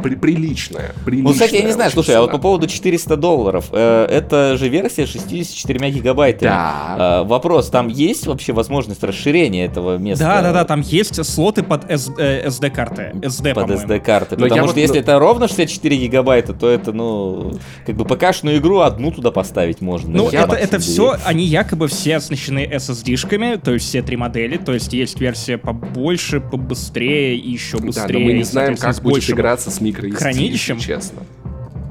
при- 0.01 0.15
приличная. 0.15 0.93
Ну, 1.05 1.31
кстати, 1.31 1.55
я 1.55 1.63
не 1.63 1.71
знаю, 1.71 1.91
слушай, 1.91 2.15
а 2.15 2.21
вот 2.21 2.27
цена. 2.27 2.37
по 2.37 2.41
поводу 2.41 2.67
400 2.67 3.15
долларов, 3.17 3.65
э, 3.71 4.05
это 4.09 4.57
же 4.57 4.69
версия 4.69 5.05
с 5.05 5.09
64 5.11 5.89
гигабайтами. 5.91 6.49
Да. 6.49 7.21
Э, 7.23 7.27
вопрос, 7.27 7.69
там 7.69 7.87
есть 7.87 8.27
вообще 8.27 8.53
возможность 8.53 9.03
расширения 9.03 9.65
этого 9.65 9.97
места? 9.97 10.23
Да, 10.25 10.41
да, 10.41 10.53
да, 10.53 10.65
там 10.65 10.81
есть 10.81 11.23
слоты 11.25 11.63
под 11.63 11.89
S- 11.89 12.11
э, 12.17 12.47
SD-карты. 12.47 13.11
SD, 13.21 13.53
под. 13.53 13.69
SD-карты. 13.69 14.35
Потому 14.35 14.61
вот, 14.61 14.71
что 14.71 14.79
если 14.79 14.95
ну- 14.95 15.01
это 15.01 15.19
ровно 15.19 15.47
64 15.47 15.97
гигабайта, 15.97 16.53
то 16.53 16.69
это, 16.69 16.91
ну, 16.91 17.53
как 17.85 17.95
бы 17.95 18.05
ПК-шную 18.05 18.57
игру 18.57 18.79
одну 18.79 19.11
туда 19.11 19.31
поставить 19.31 19.81
можно. 19.81 20.09
Ну, 20.09 20.29
это, 20.29 20.55
это 20.55 20.79
все, 20.79 21.17
они 21.25 21.45
якобы 21.45 21.87
все 21.87 22.17
оснащены 22.17 22.65
SSD-шками, 22.71 23.59
то 23.59 23.73
есть 23.73 23.87
все 23.87 24.01
три 24.01 24.17
модели, 24.17 24.57
то 24.57 24.73
есть 24.73 24.93
есть 24.93 25.19
версия 25.19 25.57
побольше, 25.99 26.39
побыстрее 26.39 27.37
и 27.37 27.51
еще 27.51 27.77
Да, 27.77 27.85
быстрее. 27.85 28.13
но 28.13 28.25
мы 28.25 28.33
не 28.33 28.43
знаем, 28.43 28.77
как 28.77 28.95
будет 29.01 29.13
большим 29.13 29.35
играться 29.37 29.69
с 29.69 29.81
микро 29.81 30.09
хранилищем? 30.11 30.79
честно. 30.79 31.23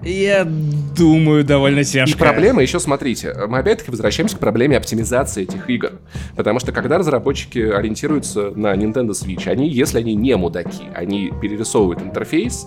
Я 0.08 0.44
думаю, 0.44 1.44
довольно 1.44 1.84
тяжко. 1.84 2.16
И 2.16 2.18
проблема 2.18 2.62
еще, 2.62 2.80
смотрите, 2.80 3.34
мы 3.46 3.58
опять-таки 3.58 3.90
возвращаемся 3.90 4.36
к 4.36 4.40
проблеме 4.40 4.76
оптимизации 4.78 5.42
этих 5.42 5.68
игр. 5.68 5.92
Потому 6.34 6.60
что 6.60 6.72
когда 6.72 6.96
разработчики 6.96 7.58
ориентируются 7.58 8.50
на 8.56 8.74
Nintendo 8.74 9.10
Switch, 9.10 9.46
они, 9.46 9.68
если 9.68 9.98
они 9.98 10.14
не 10.14 10.34
мудаки, 10.36 10.84
они 10.94 11.30
перерисовывают 11.42 12.00
интерфейс, 12.00 12.66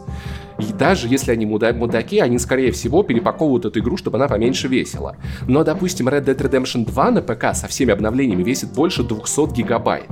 и 0.60 0.74
даже 0.74 1.08
если 1.08 1.32
они 1.32 1.46
муда- 1.46 1.74
мудаки, 1.74 2.20
они, 2.20 2.38
скорее 2.38 2.72
всего, 2.72 3.02
перепаковывают 3.02 3.66
эту 3.66 3.80
игру, 3.80 3.98
чтобы 3.98 4.18
она 4.18 4.28
поменьше 4.28 4.68
весила. 4.68 5.16
Но, 5.48 5.64
допустим, 5.64 6.08
Red 6.08 6.26
Dead 6.26 6.38
Redemption 6.38 6.86
2 6.86 7.12
на 7.12 7.22
ПК 7.22 7.56
со 7.56 7.68
всеми 7.68 7.92
обновлениями 7.92 8.44
весит 8.44 8.72
больше 8.72 9.04
200 9.04 9.54
гигабайт. 9.54 10.06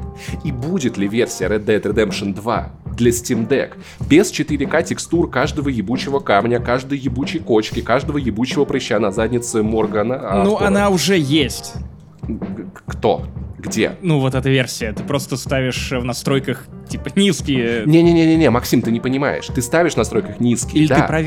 И 0.43 0.51
будет 0.51 0.97
ли 0.97 1.07
версия 1.07 1.45
Red 1.45 1.65
Dead 1.65 1.81
Redemption 1.81 2.33
2 2.33 2.71
для 2.97 3.11
Steam 3.11 3.47
Deck 3.47 3.73
без 4.09 4.31
4К 4.31 4.83
текстур 4.83 5.29
каждого 5.29 5.69
ебучего 5.69 6.19
камня, 6.19 6.59
каждой 6.59 6.97
ебучей 6.97 7.18
кочки, 7.39 7.81
каждого 7.81 8.17
ебучего 8.17 8.65
прыща 8.65 8.99
на 8.99 9.11
заднице 9.11 9.63
Моргана? 9.63 10.43
Ну, 10.43 10.53
автора? 10.53 10.67
она 10.67 10.89
уже 10.89 11.17
есть. 11.17 11.73
Кто? 12.85 13.25
Где? 13.57 13.97
Ну, 14.01 14.19
вот 14.19 14.35
эта 14.35 14.49
версия. 14.49 14.93
Ты 14.93 15.03
просто 15.03 15.35
ставишь 15.35 15.91
в 15.91 16.03
настройках, 16.03 16.65
типа, 16.87 17.09
низкие... 17.15 17.83
Не-не-не-не, 17.85 18.49
Максим, 18.49 18.81
ты 18.81 18.91
не 18.91 19.01
понимаешь. 19.01 19.47
Ты 19.47 19.61
ставишь 19.61 19.93
в 19.93 19.97
настройках 19.97 20.39
низкий, 20.39 20.79
Или 20.79 20.87
да, 20.87 21.01
ты 21.01 21.07
про 21.07 21.21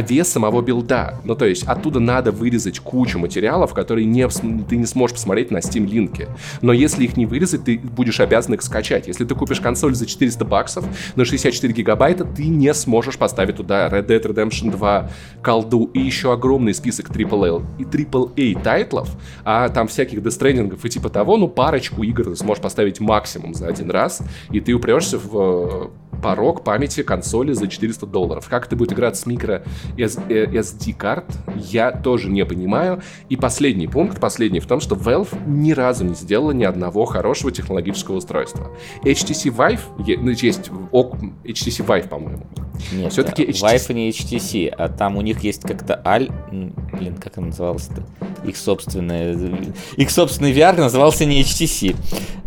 вес 0.00 0.28
самого 0.28 0.62
build 0.62 1.03
а. 1.03 1.20
Ну, 1.24 1.34
то 1.34 1.46
есть, 1.46 1.64
оттуда 1.64 2.00
надо 2.00 2.32
вырезать 2.32 2.80
кучу 2.80 3.18
материалов, 3.18 3.74
которые 3.74 4.04
не, 4.04 4.26
ты 4.68 4.76
не 4.76 4.86
сможешь 4.86 5.14
посмотреть 5.14 5.50
на 5.50 5.58
Steam 5.58 5.86
Link 5.86 6.14
е. 6.14 6.28
Но 6.62 6.72
если 6.72 7.04
их 7.04 7.16
не 7.16 7.26
вырезать, 7.26 7.64
ты 7.64 7.78
будешь 7.78 8.20
обязан 8.20 8.54
их 8.54 8.62
скачать. 8.62 9.06
Если 9.06 9.24
ты 9.24 9.34
купишь 9.34 9.60
консоль 9.60 9.94
за 9.94 10.06
400 10.06 10.44
баксов 10.44 10.84
на 11.16 11.24
64 11.24 11.72
гигабайта, 11.72 12.24
ты 12.24 12.46
не 12.46 12.72
сможешь 12.74 13.16
поставить 13.16 13.56
туда 13.56 13.88
Red 13.88 14.06
Dead 14.06 14.22
Redemption 14.22 14.70
2, 14.70 15.10
колду 15.42 15.90
и 15.94 16.00
еще 16.00 16.32
огромный 16.32 16.74
список 16.74 17.10
AAA 17.10 17.64
и 17.78 17.84
AAA 17.84 18.62
title 18.62 18.92
ов, 18.92 19.10
а 19.44 19.68
там 19.68 19.88
всяких 19.88 20.20
Stranding 20.36 20.78
и 20.82 20.88
типа 20.88 21.08
того, 21.08 21.36
ну, 21.36 21.48
парочку 21.48 22.02
игр 22.02 22.24
ты 22.24 22.36
сможешь 22.36 22.62
поставить 22.62 23.00
максимум 23.00 23.54
за 23.54 23.68
один 23.68 23.90
раз, 23.90 24.22
и 24.50 24.60
ты 24.60 24.72
упрешься 24.72 25.18
в 25.18 25.90
э, 26.12 26.16
порог 26.22 26.64
памяти 26.64 27.02
консоли 27.02 27.52
за 27.52 27.68
400 27.68 28.06
долларов. 28.06 28.48
Как 28.48 28.66
это 28.66 28.76
будет 28.76 28.92
играть 28.92 29.16
с 29.16 29.26
микро 29.26 29.62
Э, 29.96 30.46
SD 30.46 30.94
карт, 30.94 31.26
я 31.56 31.90
тоже 31.90 32.28
не 32.28 32.44
понимаю. 32.44 33.02
И 33.28 33.36
последний 33.36 33.86
пункт, 33.86 34.20
последний 34.20 34.60
в 34.60 34.66
том, 34.66 34.80
что 34.80 34.94
Valve 34.94 35.28
ни 35.46 35.72
разу 35.72 36.04
не 36.04 36.14
сделала 36.14 36.52
ни 36.52 36.64
одного 36.64 37.04
хорошего 37.04 37.50
технологического 37.52 38.16
устройства. 38.16 38.70
HTC 39.02 39.54
Vive, 39.54 39.80
ну, 40.20 40.30
есть 40.30 40.70
HTC 40.70 41.86
Vive, 41.86 42.08
по-моему. 42.08 42.46
Нет, 42.92 43.12
Всё-таки 43.12 43.44
э, 43.44 43.50
HTC. 43.50 43.62
Vive 43.62 43.92
не 43.94 44.10
HTC, 44.10 44.68
а 44.68 44.88
там 44.88 45.16
у 45.16 45.22
них 45.22 45.40
есть 45.40 45.62
как-то 45.62 46.00
Аль... 46.04 46.30
Блин, 46.50 47.16
как 47.16 47.38
он 47.38 47.46
назывался-то? 47.46 48.02
Их 48.44 48.56
собственный... 48.56 49.72
Их 49.96 50.10
собственный 50.10 50.52
VR 50.52 50.78
назывался 50.78 51.24
не 51.24 51.42
HTC. 51.42 51.96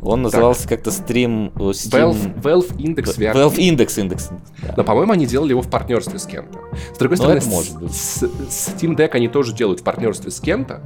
Он 0.01 0.21
назывался 0.21 0.67
как-то 0.67 0.91
Stream... 0.91 1.51
э, 1.55 1.71
Steam... 1.71 2.13
Valve, 2.13 2.41
Valve 2.41 2.77
Index 2.77 3.17
VR. 3.17 3.33
Valve 3.33 3.57
Index, 3.57 3.87
Index. 3.97 4.31
да. 4.61 4.73
Но, 4.77 4.83
по-моему, 4.83 5.13
они 5.13 5.25
делали 5.25 5.51
его 5.51 5.61
в 5.61 5.69
партнерстве 5.69 6.19
с 6.19 6.25
кем-то. 6.25 6.59
С 6.93 6.97
другой 7.17 7.35
Ну, 7.35 7.41
стороны, 7.41 7.55
может 7.55 7.79
быть. 7.79 7.91
С, 7.93 8.17
с 8.49 8.69
Steam 8.69 8.95
Deck 8.95 9.09
они 9.13 9.27
тоже 9.27 9.53
делают 9.53 9.79
в 9.79 9.83
партнерстве 9.83 10.31
с 10.31 10.39
кем-то. 10.39 10.81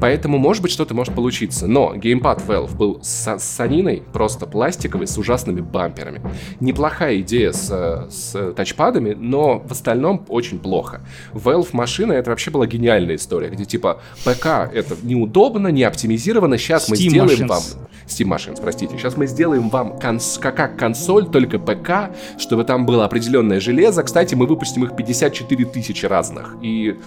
Поэтому, 0.00 0.38
может 0.38 0.62
быть, 0.62 0.72
что-то 0.72 0.94
может 0.94 1.14
получиться. 1.14 1.66
Но 1.66 1.94
геймпад 1.94 2.42
Valve 2.46 2.76
был 2.76 3.00
с, 3.02 3.38
саниной, 3.38 4.02
просто 4.12 4.46
пластиковый, 4.46 5.06
с 5.06 5.16
ужасными 5.18 5.60
бамперами. 5.60 6.20
Неплохая 6.60 7.20
идея 7.20 7.52
с, 7.52 7.68
э, 7.70 8.10
с 8.10 8.52
тачпадами, 8.54 9.14
но 9.18 9.60
в 9.60 9.72
остальном 9.72 10.24
очень 10.28 10.58
плохо. 10.58 11.00
Valve 11.32 11.68
машина 11.72 12.12
это 12.12 12.30
вообще 12.30 12.50
была 12.50 12.66
гениальная 12.66 13.16
история, 13.16 13.48
где 13.48 13.64
типа 13.64 14.00
ПК 14.24 14.46
это 14.72 14.96
неудобно, 15.02 15.68
не 15.68 15.82
оптимизировано, 15.84 16.58
сейчас 16.58 16.88
мы 16.88 16.96
Steam 16.96 17.10
сделаем 17.10 17.38
Machines. 17.44 17.48
вам 17.48 17.62
Steam 18.06 18.26
Machines, 18.28 18.58
простите. 18.60 18.96
Сейчас 18.98 19.16
мы 19.16 19.26
сделаем 19.26 19.70
вам 19.70 19.94
конс- 19.98 20.38
как, 20.38 20.56
как 20.56 20.76
консоль, 20.78 21.26
только 21.26 21.58
ПК, 21.58 22.10
чтобы 22.38 22.64
там 22.64 22.84
было 22.86 23.04
определенное 23.04 23.60
железо. 23.60 24.02
Кстати, 24.02 24.34
мы 24.34 24.46
выпустим 24.46 24.84
их 24.84 24.94
54 24.96 25.53
тысячи 25.62 26.06
разных. 26.06 26.56
И 26.60 26.98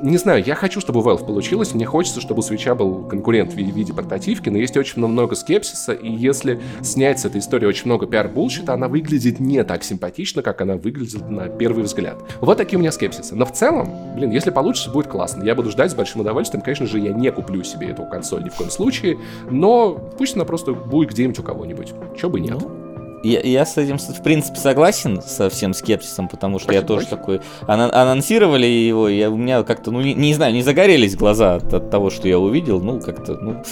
не 0.00 0.16
знаю, 0.16 0.44
я 0.44 0.54
хочу, 0.54 0.80
чтобы 0.80 1.00
Valve 1.00 1.26
получилось. 1.26 1.74
Мне 1.74 1.84
хочется, 1.84 2.20
чтобы 2.20 2.42
Switch 2.42 2.72
был 2.76 3.04
конкурент 3.08 3.52
в 3.52 3.56
виде, 3.56 3.92
портативки, 3.92 4.48
но 4.48 4.58
есть 4.58 4.76
очень 4.76 5.04
много 5.04 5.34
скепсиса, 5.34 5.92
и 5.92 6.08
если 6.08 6.60
снять 6.82 7.18
с 7.18 7.24
этой 7.24 7.40
истории 7.40 7.66
очень 7.66 7.86
много 7.86 8.06
пиар-булщита, 8.06 8.74
она 8.74 8.86
выглядит 8.86 9.40
не 9.40 9.64
так 9.64 9.82
симпатично, 9.82 10.42
как 10.42 10.60
она 10.60 10.76
выглядит 10.76 11.28
на 11.28 11.48
первый 11.48 11.82
взгляд. 11.82 12.18
Вот 12.40 12.58
такие 12.58 12.76
у 12.76 12.80
меня 12.80 12.92
скепсисы. 12.92 13.34
Но 13.34 13.44
в 13.44 13.52
целом, 13.52 14.14
блин, 14.14 14.30
если 14.30 14.50
получится, 14.50 14.90
будет 14.90 15.08
классно. 15.08 15.42
Я 15.42 15.56
буду 15.56 15.70
ждать 15.70 15.90
с 15.90 15.94
большим 15.94 16.20
удовольствием. 16.20 16.62
Конечно 16.62 16.86
же, 16.86 17.00
я 17.00 17.12
не 17.12 17.32
куплю 17.32 17.64
себе 17.64 17.88
эту 17.88 18.04
консоль 18.04 18.44
ни 18.44 18.50
в 18.50 18.54
коем 18.54 18.70
случае, 18.70 19.18
но 19.50 19.94
пусть 20.16 20.36
она 20.36 20.44
просто 20.44 20.74
будет 20.74 21.10
где-нибудь 21.10 21.40
у 21.40 21.42
кого-нибудь. 21.42 21.92
Чё 22.16 22.28
бы 22.28 22.38
и 22.38 22.42
нет. 22.42 22.58
Ну, 22.60 22.87
Я, 23.22 23.40
я 23.40 23.66
с 23.66 23.76
этим, 23.76 23.98
в 23.98 24.22
принципе, 24.22 24.58
согласен 24.58 25.20
со 25.22 25.50
всем 25.50 25.74
скепсисом, 25.74 26.28
потому 26.28 26.58
что 26.58 26.72
я 26.72 26.80
Спасибо, 26.80 26.94
тоже 27.00 27.06
спасибо. 27.06 27.38
такой... 27.38 27.88
анонсировали 27.90 28.66
его, 28.66 29.08
и 29.08 29.18
я, 29.18 29.30
у 29.30 29.36
меня 29.36 29.62
как-то, 29.62 29.90
ну, 29.90 30.00
не, 30.00 30.14
не 30.14 30.34
знаю, 30.34 30.52
не 30.54 30.62
загорелись 30.62 31.16
глаза 31.16 31.56
от, 31.56 31.72
от 31.74 31.90
того, 31.90 32.10
что 32.10 32.28
я 32.28 32.38
увидел, 32.38 32.80
ну, 32.80 33.00
как-то, 33.00 33.34
ну... 33.40 33.62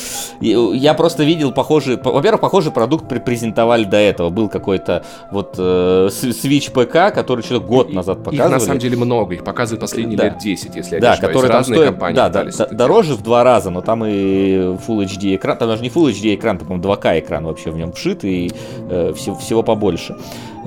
и, 0.41 0.49
Я 0.77 0.95
просто 0.95 1.25
видел 1.25 1.53
похожий... 1.53 1.97
по- 1.99 2.11
Во-первых, 2.13 2.41
похожий 2.41 2.73
продукт 2.73 3.09
презентовали 3.25 3.85
до 3.85 3.97
этого. 3.99 4.31
Был 4.31 4.49
какой-то 4.49 5.05
вот 5.31 5.55
э, 5.59 6.09
Switch 6.11 6.71
ПК, 6.73 7.15
который 7.15 7.43
что-то 7.43 7.65
год 7.65 7.93
назад 7.93 8.19
Их 8.19 8.25
показывали. 8.25 8.53
на 8.53 8.61
самом 8.61 8.79
деле 8.79 8.97
много, 8.97 9.35
их 9.35 9.45
показывают 9.45 9.81
последние 9.81 10.17
Да. 10.19 10.25
лет 10.25 10.39
10, 10.39 10.75
если 10.77 10.95
я 10.97 11.01
Да, 11.01 11.09
не 11.09 11.13
ошибаюсь. 11.15 11.49
Разные 11.51 11.77
стоит, 11.79 11.91
компании 11.91 12.17
да, 12.17 12.29
да, 12.29 12.45
да, 12.45 12.67
дороже 12.67 13.15
в 13.15 13.23
два 13.23 13.45
раза, 13.45 13.71
но 13.71 13.81
там 13.81 14.05
и 14.05 14.57
Full 14.87 15.05
HD 15.07 15.37
экран, 15.37 15.57
там 15.57 15.69
даже 15.69 15.83
не 15.83 15.89
Full 15.89 16.11
HD 16.11 16.35
экран, 16.35 16.59
там, 16.59 16.67
по-моему, 16.67 16.89
2К 16.93 17.21
экран 17.21 17.45
вообще 17.45 17.71
в 17.71 17.77
нем 17.77 17.93
вшит, 17.93 18.25
и 18.25 18.51
э, 18.91 19.13
всего 19.15 19.36
всего 19.39 19.63
побольше. 19.63 20.17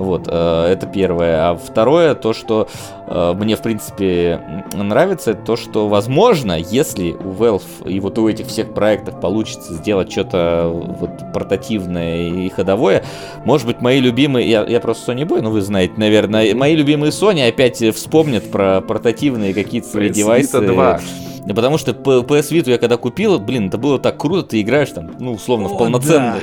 Вот, 0.00 0.28
э, 0.28 0.66
это 0.70 0.86
первое. 0.86 1.50
А 1.50 1.56
второе, 1.56 2.14
то, 2.14 2.32
что 2.32 2.68
э, 3.06 3.34
мне, 3.36 3.54
в 3.54 3.62
принципе, 3.62 4.64
нравится, 4.72 5.32
это 5.32 5.42
то, 5.42 5.56
что, 5.56 5.88
возможно, 5.88 6.58
если 6.58 7.12
у 7.12 7.32
Valve 7.32 7.86
и 7.86 8.00
вот 8.00 8.18
у 8.18 8.26
этих 8.28 8.46
всех 8.46 8.72
проектов 8.72 9.20
получится 9.20 9.74
сделать 9.74 10.10
что-то 10.10 10.70
вот 10.72 11.32
портативное 11.34 12.28
и 12.28 12.48
ходовое, 12.48 13.04
может 13.44 13.66
быть, 13.66 13.82
мои 13.82 14.00
любимые, 14.00 14.48
я, 14.48 14.64
я 14.64 14.80
просто 14.80 15.12
Sony 15.12 15.26
Boy, 15.26 15.42
ну 15.42 15.50
вы 15.50 15.60
знаете, 15.60 15.94
наверное, 15.98 16.54
мои 16.54 16.74
любимые 16.74 17.10
Sony 17.10 17.46
опять 17.46 17.84
вспомнят 17.94 18.50
про 18.50 18.80
портативные 18.80 19.52
какие-то 19.52 19.88
свои 19.88 20.08
Vita 20.08 20.14
девайсы. 20.14 20.60
2. 20.60 21.00
Да 21.44 21.54
потому 21.54 21.78
что 21.78 21.92
PS 21.92 22.52
Vita 22.52 22.70
я 22.70 22.78
когда 22.78 22.96
купил, 22.96 23.38
блин, 23.38 23.68
это 23.68 23.78
было 23.78 23.98
так 23.98 24.18
круто, 24.18 24.42
ты 24.42 24.60
играешь 24.60 24.90
там, 24.90 25.10
ну, 25.18 25.32
условно, 25.32 25.68
в 25.68 25.74
О, 25.74 25.78
полноценный, 25.78 26.40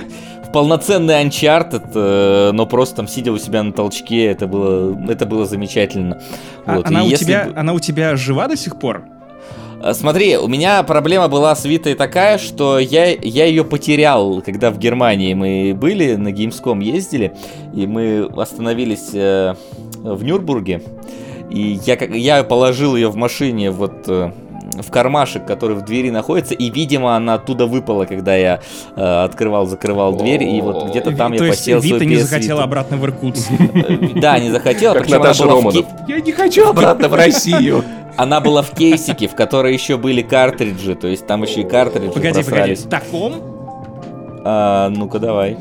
в 0.47 0.51
полноценный 0.51 1.23
Uncharted, 1.23 1.91
э, 1.93 2.51
но 2.51 2.65
просто 2.65 2.97
там 2.97 3.07
сидя 3.07 3.31
у 3.31 3.37
себя 3.47 3.63
на 3.63 3.71
толчке, 3.71 4.25
это 4.25 4.47
было, 4.47 4.97
это 5.09 5.25
было 5.25 5.45
замечательно. 5.45 6.21
А- 6.65 6.77
Вот, 6.77 6.87
она, 6.87 7.01
и 7.01 7.07
у 7.07 7.09
если 7.09 7.25
тебя, 7.25 7.49
она 7.55 7.73
у 7.73 7.79
тебя 7.79 8.15
жива 8.15 8.47
до 8.47 8.55
сих 8.57 8.77
пор? 8.79 9.03
А, 9.81 9.93
Смотри, 9.93 10.37
у 10.37 10.47
меня 10.47 10.83
проблема 10.83 11.27
была 11.27 11.55
с 11.55 11.65
Витой 11.65 11.93
такая, 11.95 12.37
что 12.37 12.79
я, 12.79 13.11
я 13.11 13.45
ее 13.45 13.63
потерял, 13.63 14.41
когда 14.41 14.71
в 14.71 14.77
Германии 14.79 15.33
мы 15.33 15.73
были, 15.75 16.15
на 16.15 16.29
Gamescom 16.29 16.83
ездили, 16.83 17.33
и 17.73 17.85
мы 17.87 18.29
остановились 18.35 19.09
э, 19.13 19.53
в 20.03 20.23
Нюрнбурге, 20.23 20.81
и 21.49 21.79
я, 21.85 21.95
я 21.95 22.43
положил 22.43 22.95
ее 22.95 23.09
в 23.09 23.15
машине 23.15 23.71
вот 23.71 24.05
э, 24.07 24.31
в 24.81 24.91
кармашек, 24.91 25.45
который 25.45 25.75
в 25.75 25.81
двери 25.83 26.09
находится, 26.09 26.53
и, 26.53 26.69
видимо, 26.69 27.15
она 27.15 27.35
оттуда 27.35 27.65
выпала, 27.65 28.05
когда 28.05 28.35
я 28.35 28.59
э, 28.95 29.23
открывал, 29.23 29.67
закрывал 29.67 30.15
дверь, 30.15 30.43
и 30.43 30.61
вот 30.61 30.89
где-то 30.89 31.15
там 31.15 31.33
я 31.33 31.39
посел 31.39 31.81
свой 31.81 32.05
не 32.05 32.17
захотела 32.17 32.63
обратно 32.63 32.97
в 32.97 33.05
Иркутск. 33.05 33.51
Э, 33.51 33.97
Да, 34.15 34.39
не 34.39 34.49
захотела, 34.49 34.93
Как 34.93 35.09
Наташа 35.09 35.45
Романов. 35.45 35.85
Я 36.07 36.19
не 36.19 36.31
хочу 36.31 36.67
обратно 36.67 37.07
в 37.09 37.13
Россию. 37.15 37.83
она 38.15 38.39
была 38.39 38.61
в 38.61 38.71
кейсике, 38.71 39.27
в 39.27 39.35
которой 39.35 39.73
еще 39.73 39.97
были 39.97 40.21
картриджи, 40.21 40.95
то 40.95 41.07
есть 41.07 41.27
там 41.27 41.43
еще 41.43 41.61
и 41.61 41.63
картриджи 41.63 42.11
Погоди, 42.11 42.43
погоди, 42.43 42.75
в 42.75 42.89
таком? 42.89 43.35
А, 44.43 44.89
ну-ка, 44.89 45.19
давай. 45.19 45.57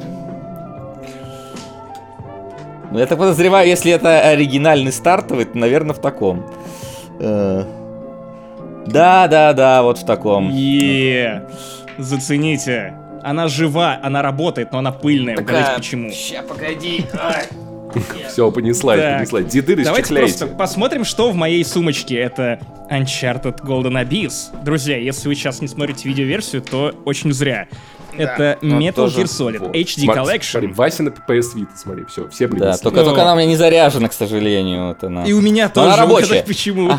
Ну, 2.93 2.99
я 2.99 3.07
так 3.07 3.19
подозреваю, 3.19 3.69
если 3.69 3.93
это 3.93 4.21
оригинальный 4.21 4.93
стартовый, 4.93 5.45
то, 5.45 5.59
наверное, 5.59 5.95
в 5.95 5.99
таком. 5.99 6.45
Да, 8.87 9.29
да, 9.29 9.53
да, 9.53 9.83
вот 9.83 9.99
в 9.99 10.05
таком. 10.07 10.51
Е, 10.51 11.43
зацените. 11.99 12.95
Она 13.23 13.49
жива, 13.49 13.99
она 14.03 14.23
работает, 14.23 14.73
но 14.73 14.79
она 14.79 14.93
пыльная. 14.93 15.37
Угадайте 15.39 15.73
почему. 15.77 16.11
Ща, 16.13 16.43
погоди. 16.43 17.05
Все, 18.29 18.51
понеслась, 18.51 19.01
Так. 19.01 19.19
понеслась. 19.19 19.47
Деды 19.47 19.83
Давайте 19.83 20.15
просто 20.15 20.47
посмотрим, 20.47 21.05
что 21.05 21.31
в 21.31 21.35
моей 21.35 21.65
сумочке. 21.65 22.17
Это 22.17 22.61
Uncharted 22.91 23.63
Golden 23.63 24.03
Abyss. 24.07 24.63
Друзья, 24.65 24.97
если 24.99 25.29
вы 25.29 25.35
сейчас 25.35 25.61
не 25.61 25.69
смотрите 25.69 26.09
видеоверсию, 26.09 26.63
то 26.63 26.95
очень 27.05 27.33
зря. 27.33 27.67
Это 28.19 28.59
Metal 28.63 28.93
тоже- 28.93 29.21
Gear 29.21 29.25
Solid 29.27 29.59
Вот. 29.59 29.75
HD 29.77 30.05
Смотри, 30.05 30.23
Collection. 30.23 30.51
Смотри, 30.51 30.73
Вася 30.73 31.03
на 31.03 31.09
PS 31.11 31.55
Vita, 31.57 31.69
смотри, 31.77 32.05
все, 32.09 32.29
все 32.29 32.47
Да, 32.49 32.57
принесли. 32.57 32.83
только, 32.83 32.99
Ну. 33.01 33.05
только 33.07 33.23
она 33.23 33.33
у 33.35 33.37
меня 33.37 33.47
не 33.47 33.57
заряжена, 33.57 34.09
к 34.09 34.13
сожалению. 34.13 34.89
Вот 34.89 35.05
она. 35.05 35.25
И 35.25 35.33
у 35.33 35.41
меня 35.41 35.65
Но 35.67 35.71
тоже. 35.73 35.87
она 35.89 35.97
рабочая. 35.97 36.25
угадать 36.27 36.47
почему. 36.47 36.93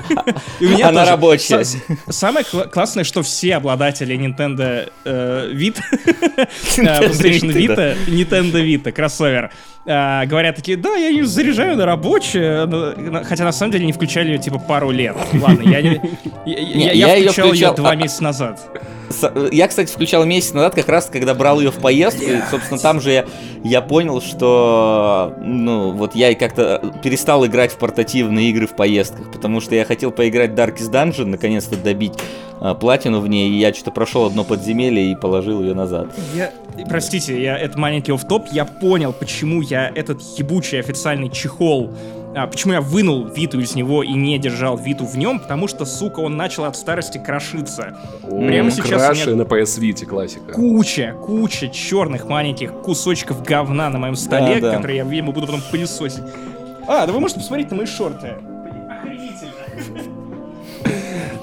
И 0.60 0.66
у 0.66 0.70
меня 0.70 0.90
Она 0.90 1.06
рабочая. 1.06 1.64
Самое 2.10 2.46
кла- 2.46 2.68
классное, 2.70 3.04
что 3.04 3.22
все 3.24 3.56
обладатели 3.56 4.16
Nintendo 4.16 4.90
э, 5.06 5.52
Vita, 5.54 5.82
э, 5.98 6.46
PlayStation 6.78 7.52
Vita, 7.54 7.96
Nintendo 8.08 8.62
Vita, 8.64 8.92
кроссовер, 8.92 9.52
э, 9.88 10.26
говорят 10.26 10.56
такие, 10.56 10.78
да, 10.78 10.96
я 10.96 11.10
ее 11.10 11.26
заряжаю 11.26 11.78
на 11.78 11.86
рабочее, 11.86 12.68
хотя 13.24 13.44
на 13.44 13.52
самом 13.52 13.72
деле 13.72 13.86
не 13.86 13.94
включали 13.94 14.30
ее 14.30 14.38
типа 14.38 14.60
пару 14.60 14.92
лет. 14.92 15.16
Ладно, 15.34 15.68
я 15.68 15.82
не- 15.82 16.02
я- 16.46 17.16
включал 17.16 17.54
ее 17.54 17.74
два 17.74 17.92
а- 17.92 17.96
месяца 17.96 18.24
назад. 18.24 18.60
Я, 19.54 19.70
кстати, 19.70 19.90
включал 19.90 20.26
месяц 20.26 20.54
назад, 20.54 20.76
как 20.76 20.90
раз 20.90 21.06
когда 21.12 21.34
брал 21.34 21.62
ее 21.62 21.72
в 21.72 21.76
поездку. 21.78 22.24
И, 22.24 22.40
собственно, 22.52 22.78
там 22.78 23.00
же 23.00 23.12
я, 23.12 23.26
я 23.64 23.82
понял, 23.82 24.22
что 24.22 25.34
ну 25.42 25.92
вот 25.92 26.14
я 26.14 26.30
и 26.32 26.36
как-то 26.36 26.82
перестал 27.04 27.46
играть 27.46 27.72
в 27.72 27.78
портативные 27.78 28.50
игры 28.50 28.68
в 28.68 28.76
поездках, 28.76 29.32
потому 29.32 29.62
что 29.62 29.76
я 29.76 29.86
хотел 29.86 30.12
поиграть 30.12 30.52
в 30.52 30.56
Darkest 30.56 30.92
Dungeon, 30.92 31.26
наконец-то 31.26 31.78
добить 31.78 32.14
а, 32.60 32.76
платину 32.76 33.22
в 33.22 33.30
ней, 33.30 33.50
и 33.50 33.60
я 33.60 33.74
что-то 33.74 33.92
прошел 33.92 34.26
одно 34.26 34.44
подземелье 34.44 35.12
и 35.12 35.16
положил 35.16 35.62
ее 35.62 35.74
назад. 35.74 36.08
Я, 36.36 36.52
простите, 36.86 37.42
я 37.42 37.58
это 37.58 37.78
маленький 37.78 38.12
офф-топ, 38.12 38.48
я 38.52 38.66
понял, 38.66 39.14
почему 39.14 39.62
я 39.62 39.90
этот 39.90 40.22
ебучий 40.38 40.80
официальный 40.80 41.30
чехол, 41.30 41.94
а, 42.36 42.46
почему 42.48 42.74
я 42.74 42.82
вынул 42.82 43.26
Виту 43.26 43.60
из 43.60 43.74
него 43.76 44.04
и 44.04 44.14
не 44.14 44.38
держал 44.38 44.78
Виту 44.78 45.06
в 45.06 45.18
нем, 45.18 45.40
потому 45.40 45.68
что, 45.68 45.86
сука, 45.86 46.20
он 46.20 46.38
начал 46.38 46.66
от 46.66 46.76
старости 46.76 47.18
крошиться. 47.18 47.98
О, 48.24 48.46
Прямо 48.48 48.70
сейчас 48.70 48.86
у 48.88 48.90
Краши 49.06 49.26
меня- 49.32 49.38
на 49.38 49.42
PS 49.48 49.80
Vita, 49.80 50.06
классика. 50.06 50.52
Куча, 50.54 51.16
куча 51.26 51.70
черных 51.70 52.26
маленьких 52.28 52.72
кусочков 52.74 53.44
говна 53.44 53.90
на 53.90 53.98
моем 53.98 54.16
столе, 54.16 54.56
Да, 54.62 54.70
да. 54.72 54.76
которые 54.78 54.98
я, 54.98 55.04
видимо, 55.04 55.32
буду 55.32 55.48
потом 55.48 55.62
пылесосить. 55.72 56.24
А, 56.88 57.06
да 57.08 57.12
вы 57.14 57.20
можете 57.20 57.40
посмотреть 57.40 57.72
на 57.72 57.78
мои 57.78 57.86
шорты. 57.86 58.36
Охренительно. 58.90 60.17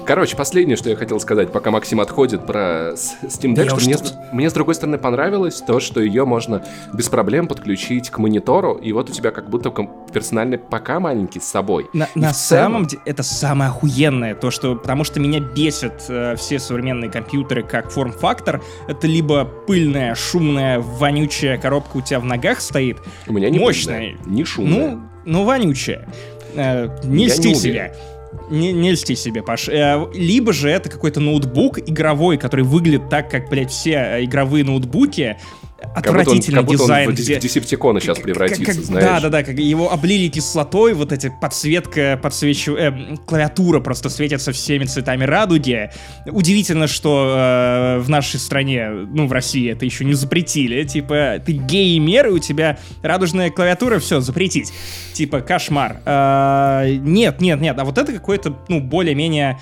Короче, 0.05 0.37
последнее, 0.37 0.77
что 0.77 0.89
я 0.89 0.95
хотел 0.95 1.19
сказать, 1.19 1.51
пока 1.51 1.71
Максим 1.71 1.99
отходит 1.99 2.45
про 2.45 2.91
Steam 2.93 3.55
Да 3.55 3.63
Deck, 3.63 3.65
я 3.65 3.79
что 3.79 3.85
мне, 3.89 3.97
мне 4.33 4.49
с 4.49 4.53
другой 4.53 4.75
стороны 4.75 4.97
понравилось 4.99 5.61
то, 5.65 5.79
что 5.79 5.99
ее 5.99 6.25
можно 6.25 6.63
без 6.93 7.09
проблем 7.09 7.47
подключить 7.47 8.11
к 8.11 8.19
монитору, 8.19 8.75
и 8.75 8.91
вот 8.91 9.09
у 9.09 9.13
тебя 9.13 9.31
как 9.31 9.49
будто 9.49 9.71
персональный 10.13 10.59
ПК 10.59 10.99
маленький 10.99 11.39
с 11.39 11.45
собой. 11.45 11.87
На, 11.93 12.07
И 12.13 12.19
на 12.19 12.33
целом- 12.33 12.35
самом 12.35 12.85
деле 12.85 13.01
это 13.05 13.23
самое 13.23 13.69
охуенное, 13.71 14.35
то 14.35 14.51
что, 14.51 14.75
потому 14.75 15.03
что 15.05 15.19
меня 15.19 15.39
бесят 15.39 16.05
э, 16.07 16.35
все 16.35 16.59
современные 16.59 17.09
компьютеры 17.09 17.63
как 17.63 17.89
форм-фактор. 17.91 18.61
Это 18.87 19.07
либо 19.07 19.45
пыльная, 19.45 20.13
шумная, 20.13 20.79
вонючая 20.79 21.57
коробка 21.57 21.97
у 21.97 22.01
тебя 22.01 22.19
в 22.19 22.25
ногах 22.25 22.61
стоит, 22.61 22.97
У 23.27 23.33
меня 23.33 23.49
не 23.49 23.57
мощная. 23.57 24.11
пыльная, 24.11 24.25
не 24.27 24.43
шумная. 24.45 24.91
ну, 24.91 25.01
ну 25.25 25.43
вонючая. 25.45 26.07
Э, 26.53 26.89
не 27.03 27.25
Я 27.25 27.33
льсти 27.33 27.47
не. 27.49 27.91
Не, 28.49 28.71
не 28.71 28.91
льсти 28.91 29.15
себе, 29.15 29.43
Паш. 29.43 29.69
Э, 29.69 30.07
либо 30.13 30.53
же 30.53 30.69
это 30.69 30.89
какой-то 30.89 31.19
ноутбук 31.19 31.79
игровой, 31.79 32.37
который 32.37 32.63
выглядит 32.63 33.09
так, 33.09 33.29
как, 33.29 33.49
блядь, 33.49 33.71
все 33.71 33.91
э, 33.91 34.23
игровые 34.25 34.63
ноутбуки. 34.63 35.37
Как 35.93 35.95
будто 35.95 36.09
он, 36.09 36.19
Отвратительный 36.19 36.57
как 36.57 36.65
будто 36.65 36.83
он 36.83 36.87
дизайн, 36.87 37.09
в, 37.09 37.13
где... 37.13 37.39
Десептикона 37.39 37.99
сейчас 37.99 38.17
Как- 38.17 38.23
превратится, 38.25 38.65
как- 38.65 38.75
знаешь. 38.75 39.05
Да, 39.05 39.19
да, 39.19 39.29
да, 39.29 39.43
как 39.43 39.57
его 39.57 39.91
облили 39.91 40.27
кислотой, 40.27 40.93
вот 40.93 41.11
эти 41.11 41.31
подсветка, 41.41 42.19
подсвечу... 42.21 42.75
э, 42.75 43.15
клавиатура 43.25 43.79
просто 43.79 44.09
светится 44.09 44.51
всеми 44.51 44.85
цветами 44.85 45.23
радуги. 45.23 45.91
Удивительно, 46.25 46.87
что 46.87 47.35
э, 47.37 47.99
в 47.99 48.09
нашей 48.09 48.39
стране, 48.39 48.89
ну, 48.89 49.27
в 49.27 49.31
России 49.31 49.71
это 49.71 49.85
еще 49.85 50.05
не 50.05 50.13
запретили. 50.13 50.83
Типа, 50.83 51.41
ты 51.45 51.53
геймер, 51.53 52.27
и 52.27 52.31
у 52.31 52.39
тебя 52.39 52.77
радужная 53.01 53.49
клавиатура, 53.49 53.99
все, 53.99 54.19
запретить. 54.19 54.71
Типа, 55.13 55.41
кошмар. 55.41 56.01
Э, 56.05 56.95
нет, 56.99 57.41
нет, 57.41 57.61
нет, 57.61 57.77
а 57.79 57.83
вот 57.85 57.97
это 57.97 58.11
какое-то, 58.11 58.57
ну, 58.67 58.81
более-менее 58.81 59.59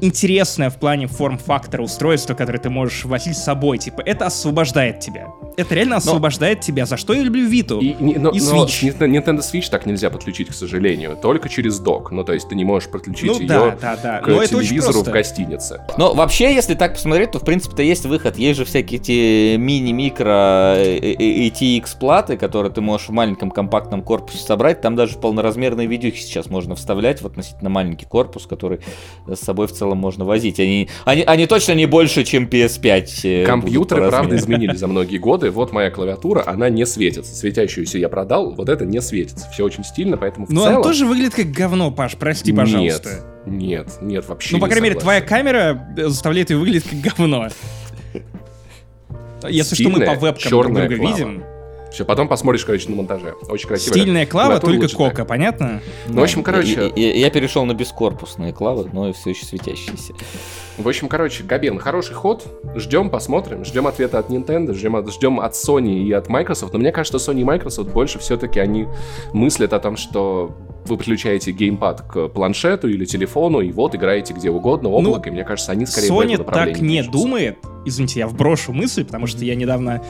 интересное 0.00 0.70
в 0.70 0.76
плане 0.78 1.06
форм-фактора 1.06 1.82
устройство, 1.82 2.34
которое 2.34 2.58
ты 2.58 2.70
можешь 2.70 3.04
возить 3.04 3.36
с 3.36 3.44
собой. 3.44 3.78
Типа, 3.78 4.02
это 4.04 4.26
освобождает 4.26 5.00
тебя. 5.00 5.28
Это 5.56 5.74
реально 5.74 5.96
освобождает 5.96 6.60
тебя. 6.60 6.84
За 6.84 6.96
что 6.96 7.14
я 7.14 7.22
люблю 7.22 7.46
Виту? 7.46 7.78
И, 7.80 7.94
не- 8.00 8.14
но, 8.14 8.30
И 8.30 8.40
но 8.40 8.64
Switch. 8.66 8.90
с 8.90 8.96
Nintendo 9.00 9.38
Switch 9.40 9.70
так 9.70 9.86
нельзя 9.86 10.10
подключить, 10.10 10.48
к 10.48 10.54
сожалению, 10.54 11.16
только 11.20 11.48
через 11.48 11.78
док. 11.78 12.10
Ну, 12.10 12.24
то 12.24 12.32
есть 12.32 12.48
ты 12.48 12.54
не 12.54 12.64
можешь 12.64 12.90
подключить 12.90 13.30
Ну 13.30 13.38
ее 13.40 13.46
да, 13.46 13.76
да, 13.80 13.96
да. 14.02 14.18
к 14.20 14.26
Но 14.26 14.44
телевизору 14.44 15.02
в 15.02 15.08
гостинице. 15.08 15.82
Но 15.96 16.12
вообще, 16.14 16.52
если 16.54 16.74
так 16.74 16.94
посмотреть, 16.94 17.30
то 17.30 17.38
в 17.38 17.44
принципе-то 17.44 17.82
есть 17.82 18.04
выход. 18.06 18.36
Есть 18.36 18.58
же 18.58 18.64
всякие 18.64 19.00
эти 19.00 19.56
мини-микро 19.56 20.74
э, 20.76 20.98
э, 21.18 21.48
ATX 21.48 21.96
платы, 21.98 22.36
которые 22.36 22.72
ты 22.72 22.80
можешь 22.80 23.08
в 23.08 23.12
маленьком 23.12 23.50
компактном 23.50 24.02
корпусе 24.02 24.38
собрать. 24.38 24.80
Там 24.80 24.96
даже 24.96 25.18
полноразмерные 25.18 25.86
видюхи 25.86 26.20
сейчас 26.20 26.46
можно 26.46 26.74
вставлять 26.74 27.22
в 27.22 27.26
относительно 27.26 27.70
маленький 27.70 28.06
корпус, 28.06 28.46
который 28.46 28.80
с 29.28 29.38
собой 29.38 29.66
в 29.68 29.72
целом 29.72 29.93
можно 29.98 30.24
возить. 30.24 30.58
Они, 30.60 30.88
они, 31.04 31.22
они 31.22 31.46
точно 31.46 31.72
не 31.72 31.86
больше, 31.86 32.24
чем 32.24 32.46
PS5. 32.46 33.08
э, 33.24 33.46
Компьютеры, 33.46 34.08
правда, 34.08 34.36
изменились 34.36 34.78
за 34.78 34.86
многие 34.86 35.18
годы. 35.18 35.50
Вот 35.50 35.72
моя 35.72 35.90
клавиатура, 35.90 36.42
она 36.46 36.68
не 36.68 36.86
светится. 36.86 37.34
Светящуюся 37.34 37.98
я 37.98 38.08
продал, 38.08 38.54
вот 38.54 38.68
это 38.68 38.84
не 38.84 39.00
светится. 39.00 39.48
Все 39.52 39.64
очень 39.64 39.84
стильно, 39.84 40.16
поэтому 40.16 40.46
в 40.46 40.50
Ну, 40.50 40.62
целом... 40.62 40.76
он 40.76 40.82
тоже 40.82 41.06
выглядит 41.06 41.34
как 41.34 41.50
говно, 41.50 41.90
Паш, 41.90 42.16
прости, 42.16 42.52
пожалуйста. 42.52 43.24
Нет, 43.46 43.88
нет, 43.96 43.98
нет, 44.02 44.28
вообще 44.28 44.54
Ну, 44.56 44.60
по 44.60 44.66
не 44.66 44.70
крайней 44.70 44.88
мере, 44.90 45.00
твоя 45.00 45.20
камера 45.20 45.86
э, 45.96 46.08
заставляет 46.08 46.50
ее 46.50 46.56
выглядеть 46.58 46.84
как 46.88 47.16
говно. 47.16 47.48
Если 49.48 49.74
что, 49.74 49.90
мы 49.90 50.00
по 50.06 50.14
вебкам 50.14 50.50
друг 50.50 50.72
друга 50.72 50.96
клава. 50.96 51.12
видим. 51.16 51.44
Все, 51.94 52.04
потом 52.04 52.26
посмотришь, 52.26 52.64
короче, 52.64 52.88
на 52.88 52.96
монтаже. 52.96 53.36
Очень 53.48 53.68
красиво. 53.68 53.94
Стильная 53.96 54.26
клава, 54.26 54.58
только 54.58 54.82
лучше, 54.82 54.96
да. 54.98 55.10
кока, 55.10 55.24
понятно? 55.24 55.80
Ну, 56.08 56.20
в 56.20 56.24
общем, 56.24 56.42
короче, 56.42 56.92
Я, 56.96 57.06
я- 57.06 57.14
я 57.14 57.30
перешел 57.30 57.64
на 57.64 57.72
бескорпусные 57.72 58.52
клавы, 58.52 58.90
но 58.92 59.12
все 59.12 59.30
еще 59.30 59.46
светящиеся. 59.46 60.12
В 60.76 60.88
общем, 60.88 61.08
короче, 61.08 61.44
Габен, 61.44 61.78
хороший 61.78 62.14
ход. 62.14 62.44
Ждем, 62.74 63.08
посмотрим. 63.08 63.64
Ждем 63.64 63.86
ответа 63.86 64.18
от 64.18 64.28
Nintendo, 64.30 64.74
ждем 64.74 64.96
от, 64.96 65.12
ждем 65.12 65.38
от 65.38 65.52
Sony 65.52 66.02
и 66.02 66.12
от 66.12 66.28
Microsoft. 66.28 66.72
Но 66.72 66.80
мне 66.80 66.90
кажется, 66.90 67.18
Sony 67.18 67.42
и 67.42 67.44
Microsoft 67.44 67.90
больше 67.90 68.18
все-таки 68.18 68.58
они 68.58 68.86
мыслят 69.32 69.72
о 69.72 69.78
том, 69.78 69.96
что 69.96 70.56
вы 70.86 70.96
подключаете 70.96 71.52
геймпад 71.52 72.02
к 72.02 72.28
планшету 72.28 72.88
или 72.88 73.04
телефону, 73.04 73.60
и 73.60 73.70
вот 73.72 73.94
играете 73.94 74.34
где 74.34 74.50
угодно, 74.50 74.90
облако. 74.90 75.28
и 75.28 75.32
мне 75.32 75.44
кажется, 75.44 75.70
они 75.72 75.86
скорее 75.86 76.08
в 76.08 76.10
Ну, 76.10 76.22
Sony 76.22 76.44
так 76.52 76.80
не 76.80 77.00
движутся. 77.02 77.10
думает. 77.12 77.58
Извините, 77.86 78.20
я 78.20 78.26
вброшу 78.26 78.72
мысль, 78.72 79.04
потому 79.04 79.26
что 79.26 79.44
я 79.44 79.54
недавно... 79.54 80.02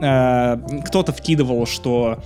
э, 0.00 0.56
кто-то 0.86 1.12
вкидывал, 1.12 1.66
что 1.66 2.18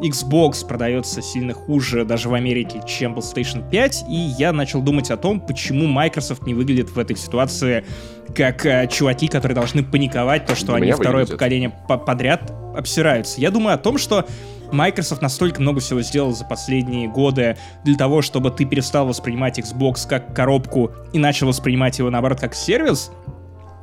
Xbox 0.00 0.66
продается 0.66 1.22
сильно 1.22 1.54
хуже 1.54 2.04
даже 2.04 2.28
в 2.28 2.34
Америке, 2.34 2.82
чем 2.86 3.14
PlayStation 3.14 3.68
5, 3.68 4.04
и 4.08 4.14
я 4.14 4.52
начал 4.52 4.82
думать 4.82 5.10
о 5.10 5.16
том, 5.16 5.40
почему 5.40 5.86
Microsoft 5.86 6.44
не 6.46 6.54
выглядит 6.54 6.90
в 6.90 6.98
этой 6.98 7.16
ситуации 7.16 7.84
как 8.34 8.64
э, 8.66 8.88
чуваки, 8.90 9.28
которые 9.28 9.54
должны 9.54 9.84
паниковать, 9.84 10.46
то, 10.46 10.54
что 10.54 10.74
они 10.74 10.90
второе 10.92 11.12
выглядит. 11.12 11.32
поколение 11.32 11.72
по- 11.88 11.98
подряд 11.98 12.52
обсираются. 12.74 13.40
Я 13.40 13.50
думаю 13.50 13.74
о 13.74 13.78
том, 13.78 13.98
что 13.98 14.26
Microsoft 14.72 15.20
настолько 15.20 15.60
много 15.60 15.80
всего 15.80 16.00
сделал 16.00 16.32
за 16.32 16.44
последние 16.44 17.08
годы 17.08 17.58
для 17.84 17.96
того, 17.96 18.22
чтобы 18.22 18.50
ты 18.50 18.64
перестал 18.64 19.06
воспринимать 19.06 19.58
Xbox 19.58 20.08
как 20.08 20.34
коробку 20.34 20.92
и 21.12 21.18
начал 21.18 21.46
воспринимать 21.48 21.98
его, 21.98 22.10
наоборот, 22.10 22.40
как 22.40 22.54
сервис. 22.54 23.10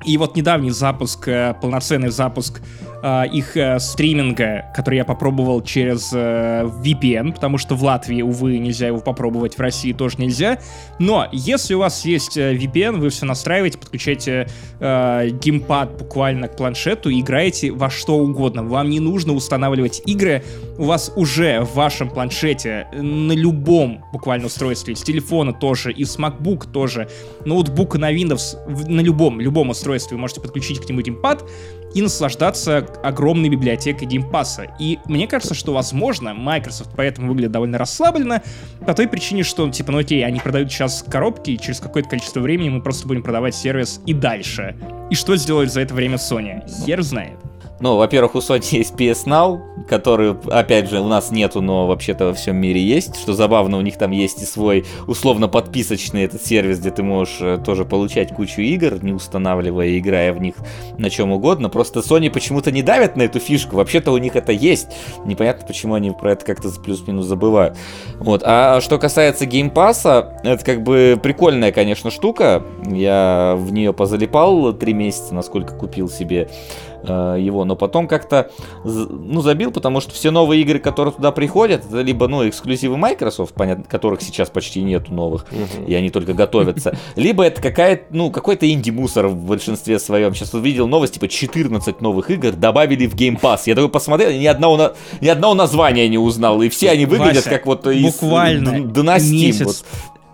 И 0.05 0.17
вот 0.17 0.35
недавний 0.35 0.71
запуск, 0.71 1.27
э, 1.27 1.53
полноценный 1.61 2.09
запуск 2.09 2.61
э, 3.01 3.27
их 3.31 3.55
э, 3.57 3.79
стриминга, 3.79 4.65
который 4.75 4.97
я 4.97 5.05
попробовал 5.05 5.61
через 5.61 6.11
э, 6.13 6.63
VPN, 6.65 7.33
потому 7.33 7.57
что 7.57 7.75
в 7.75 7.83
Латвии, 7.83 8.21
увы, 8.21 8.57
нельзя 8.57 8.87
его 8.87 8.99
попробовать, 8.99 9.57
в 9.57 9.59
России 9.59 9.93
тоже 9.93 10.17
нельзя. 10.17 10.59
Но 10.99 11.27
если 11.31 11.73
у 11.73 11.79
вас 11.79 12.05
есть 12.05 12.37
э, 12.37 12.55
VPN, 12.55 12.97
вы 12.97 13.09
все 13.09 13.25
настраиваете, 13.25 13.77
подключаете 13.77 14.47
э, 14.79 15.29
геймпад 15.29 15.97
буквально 15.97 16.47
к 16.47 16.57
планшету 16.57 17.11
играете 17.11 17.71
во 17.71 17.89
что 17.89 18.17
угодно. 18.17 18.63
Вам 18.63 18.89
не 18.89 18.99
нужно 18.99 19.33
устанавливать 19.33 20.01
игры, 20.05 20.43
у 20.77 20.83
вас 20.83 21.11
уже 21.15 21.61
в 21.61 21.75
вашем 21.75 22.09
планшете 22.09 22.87
на 22.93 23.33
любом 23.33 24.03
буквально 24.11 24.47
устройстве, 24.47 24.95
с 24.95 25.03
телефона 25.03 25.53
тоже, 25.53 25.91
и 25.91 26.05
с 26.05 26.17
MacBook 26.17 26.71
тоже, 26.71 27.09
ноутбука 27.45 27.97
на 27.97 28.13
Windows, 28.13 28.57
на 28.87 29.01
любом, 29.01 29.39
любом 29.41 29.69
устройстве 29.69 30.15
вы 30.15 30.21
можете 30.21 30.41
подключить 30.41 30.79
к 30.79 30.89
нему 30.89 31.01
геймпад 31.01 31.43
и 31.93 32.01
наслаждаться 32.01 32.85
огромной 33.03 33.49
библиотекой 33.49 34.07
Game 34.07 34.31
Pass 34.31 34.55
а. 34.55 34.67
И 34.79 34.99
мне 35.05 35.27
кажется, 35.27 35.53
что, 35.53 35.73
возможно, 35.73 36.33
Microsoft 36.33 36.91
поэтому 36.95 37.29
выглядит 37.29 37.51
довольно 37.51 37.77
расслабленно, 37.77 38.41
по 38.85 38.93
той 38.93 39.07
причине, 39.07 39.43
что, 39.43 39.69
типа, 39.69 39.91
ну 39.91 39.99
окей, 39.99 40.25
они 40.25 40.39
продают 40.39 40.71
сейчас 40.71 41.03
коробки, 41.07 41.51
и 41.51 41.57
через 41.57 41.79
какое-то 41.79 42.09
количество 42.09 42.39
времени 42.39 42.69
мы 42.69 42.81
просто 42.81 43.07
будем 43.07 43.23
продавать 43.23 43.55
сервис 43.55 44.01
и 44.05 44.13
дальше. 44.13 44.75
И 45.09 45.15
что 45.15 45.35
сделает 45.35 45.71
за 45.71 45.81
это 45.81 45.93
время 45.93 46.15
Sony? 46.15 46.63
Хер 46.85 47.01
знает. 47.01 47.37
Ну, 47.81 47.95
во-первых, 47.95 48.35
у 48.35 48.39
Sony 48.39 48.77
есть 48.77 48.93
PS 48.95 49.25
Now, 49.25 49.85
который, 49.87 50.35
опять 50.51 50.89
же, 50.89 50.99
у 50.99 51.07
нас 51.07 51.31
нету, 51.31 51.61
но 51.61 51.87
вообще-то 51.87 52.25
во 52.25 52.33
всем 52.33 52.57
мире 52.57 52.81
есть. 52.81 53.15
Что 53.15 53.33
забавно, 53.33 53.77
у 53.77 53.81
них 53.81 53.97
там 53.97 54.11
есть 54.11 54.41
и 54.41 54.45
свой 54.45 54.85
условно 55.07 55.47
подписочный 55.47 56.23
этот 56.23 56.45
сервис, 56.45 56.79
где 56.79 56.91
ты 56.91 57.03
можешь 57.03 57.37
э, 57.39 57.57
тоже 57.57 57.85
получать 57.85 58.33
кучу 58.35 58.61
игр, 58.61 59.01
не 59.01 59.13
устанавливая 59.13 59.97
играя 59.97 60.33
в 60.33 60.41
них 60.41 60.55
на 60.97 61.09
чем 61.09 61.31
угодно. 61.31 61.69
Просто 61.69 62.01
Sony 62.01 62.29
почему-то 62.29 62.71
не 62.71 62.81
давят 62.81 63.15
на 63.15 63.21
эту 63.23 63.39
фишку. 63.39 63.77
Вообще-то 63.77 64.11
у 64.11 64.17
них 64.17 64.35
это 64.35 64.51
есть. 64.51 64.89
Непонятно, 65.23 65.65
почему 65.65 65.93
они 65.93 66.11
про 66.11 66.33
это 66.33 66.45
как-то 66.45 66.69
плюс-минус 66.69 67.25
забывают. 67.25 67.77
Вот. 68.19 68.41
А 68.43 68.81
что 68.81 68.97
касается 68.97 69.45
Game 69.45 69.82
Pass 69.82 70.19
а, 70.19 70.37
это 70.43 70.65
как 70.65 70.83
бы 70.83 71.17
прикольная, 71.21 71.71
конечно, 71.71 72.11
штука. 72.11 72.61
Я 72.85 73.55
в 73.57 73.71
нее 73.71 73.93
позалипал 73.93 74.73
три 74.73 74.93
месяца, 74.93 75.33
насколько 75.33 75.75
купил 75.75 76.09
себе 76.09 76.49
э, 77.03 77.37
его, 77.39 77.65
но 77.65 77.75
потом 77.75 78.07
как-то 78.07 78.51
ну 78.83 79.41
забил, 79.41 79.71
потому 79.71 80.01
что 80.01 80.13
все 80.13 80.31
новые 80.31 80.61
игры, 80.61 80.79
которые 80.79 81.13
туда 81.13 81.31
приходят, 81.31 81.85
это 81.85 82.01
либо 82.01 82.27
ну 82.27 82.47
эксклюзивы 82.47 82.97
Microsoft, 82.97 83.53
понятно, 83.53 83.83
которых 83.85 84.21
сейчас 84.21 84.49
почти 84.49 84.81
нету 84.81 85.13
новых, 85.13 85.45
и 85.87 85.93
они 85.93 86.09
только 86.09 86.33
готовятся, 86.33 86.97
либо 87.15 87.43
это 87.43 87.61
какая-то 87.61 88.05
ну 88.11 88.31
какой-то 88.31 88.69
инди-мусор 88.69 89.27
в 89.27 89.35
большинстве 89.35 89.99
своем. 89.99 90.33
Сейчас 90.33 90.53
вот 90.53 90.63
видел 90.63 90.87
новость 90.87 91.15
типа 91.15 91.27
14 91.27 92.01
новых 92.01 92.29
игр 92.31 92.51
добавили 92.51 93.07
в 93.07 93.15
Game 93.15 93.39
Pass. 93.39 93.61
Я 93.65 93.75
такой 93.75 93.89
посмотрел, 93.89 94.31
ни 94.31 94.45
одного 94.45 94.93
ни 95.21 95.27
одного 95.27 95.53
названия 95.53 96.07
не 96.07 96.17
узнал, 96.17 96.61
и 96.61 96.69
все 96.69 96.91
они 96.91 97.05
выглядят 97.05 97.45
Вася, 97.45 97.49
как 97.49 97.65
вот 97.65 97.87
из 97.87 98.03
буквально 98.03 98.79
месяц 99.49 99.65
вот. 99.65 99.85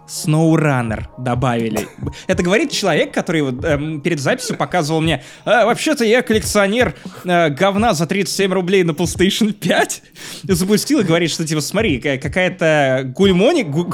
SnowRunner 0.08 1.06
добавили. 1.18 1.88
Это 2.28 2.44
говорит 2.44 2.72
человек, 2.72 3.14
который 3.14 3.42
вот, 3.42 3.64
эм, 3.64 4.02
перед 4.02 4.20
записью 4.20 4.56
показывал 4.58 5.02
мне, 5.02 5.24
«А, 5.46 5.66
вообще-то 5.66 6.04
я 6.06 6.22
коллекционер 6.22 6.96
э, 7.24 7.50
говна 7.50 7.94
за 7.94 8.06
37 8.06 8.54
рублей 8.54 8.84
на 8.84 8.92
PlayStation 8.92 9.52
5. 9.54 10.02
И 10.48 10.52
запустил 10.52 11.00
и 11.00 11.04
говорит, 11.04 11.32
что 11.32 11.46
типа, 11.46 11.62
смотри, 11.62 12.00
ка- 12.00 12.18
какая-то 12.18 13.12
гульмоник... 13.16 13.68
гу- 13.70 13.94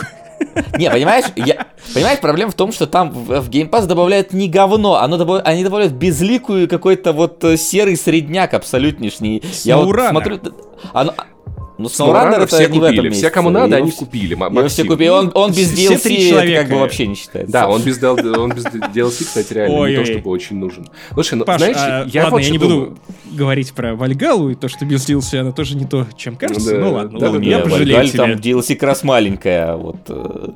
Не, 0.78 0.90
понимаешь, 0.90 1.26
я, 1.36 1.68
понимаешь, 1.94 2.20
проблема 2.20 2.52
в 2.52 2.56
том, 2.56 2.72
что 2.72 2.88
там 2.88 3.12
в, 3.12 3.42
в 3.42 3.50
Game 3.50 3.70
Pass 3.70 3.86
добавляют 3.86 4.34
не 4.34 4.50
говно, 4.50 4.96
оно 4.96 5.18
добав- 5.18 5.44
они 5.46 5.64
добавляют 5.64 5.94
безликую 5.94 6.68
какой-то 6.68 7.14
вот 7.14 7.44
э, 7.44 7.58
серый 7.58 7.96
средняк 7.96 8.54
абсолютнейшний. 8.56 9.44
Я 9.64 9.78
вот 9.78 9.86
смотрю, 10.10 10.40
оно, 10.94 11.14
ну, 11.82 11.88
SnowRunner 11.88 12.46
все 12.48 12.64
это 12.64 12.72
не 12.72 12.80
в 12.80 12.84
этом 12.84 12.96
купили. 12.98 13.14
Все, 13.14 13.30
кому 13.30 13.50
надо, 13.50 13.76
Его 13.76 13.86
они 13.86 13.92
купили. 13.92 14.34
Его 14.34 14.46
все 14.50 14.62
Максим. 14.62 14.88
купили. 14.88 15.10
Он, 15.10 15.32
он 15.34 15.52
без 15.52 15.72
Все 15.72 15.94
DLC, 15.94 16.00
три 16.00 16.16
это 16.16 16.30
человека. 16.30 16.62
как 16.62 16.72
бы 16.72 16.80
вообще 16.80 17.08
не 17.08 17.16
считается. 17.16 17.52
Да, 17.52 17.68
он 17.68 17.82
без, 17.82 18.02
он 18.04 18.52
без 18.54 18.66
DLC, 18.66 19.26
кстати, 19.26 19.54
реально 19.54 19.74
не 19.74 19.82
Ой-ой. 19.82 20.06
то 20.06 20.12
чтобы 20.12 20.30
очень 20.30 20.58
нужен. 20.58 20.88
Слушай, 21.14 21.36
ну 21.36 21.46
Паш, 21.46 21.60
знаешь, 21.60 21.78
а, 21.78 22.06
я 22.08 22.24
ладно, 22.24 22.38
вот 22.38 22.46
я 22.46 22.50
не 22.52 22.58
думаю. 22.58 22.80
буду 22.90 23.00
говорить 23.32 23.74
про 23.74 23.96
Вальгалу 23.96 24.50
и 24.50 24.56
то, 24.56 24.68
что 24.68 24.86
без 24.86 25.08
DLC 25.08 25.38
она 25.40 25.52
тоже 25.52 25.76
не 25.76 25.86
то, 25.86 26.08
чем 26.16 26.36
кажется. 26.36 26.72
Да, 26.72 26.80
ну 26.80 26.94
ладно, 26.94 27.20
да, 27.20 27.26
ладно, 27.28 27.40
да, 27.40 27.46
я 27.46 27.58
да. 27.58 27.64
пожалею 27.64 27.98
Вальгаль 27.98 28.10
тебя. 28.12 28.24
там 28.24 28.32
DLC 28.34 28.76
как 28.76 28.84
раз 28.84 29.04
маленькая, 29.04 29.74
а 29.74 29.78
вот 29.78 29.98
э, 30.10 30.50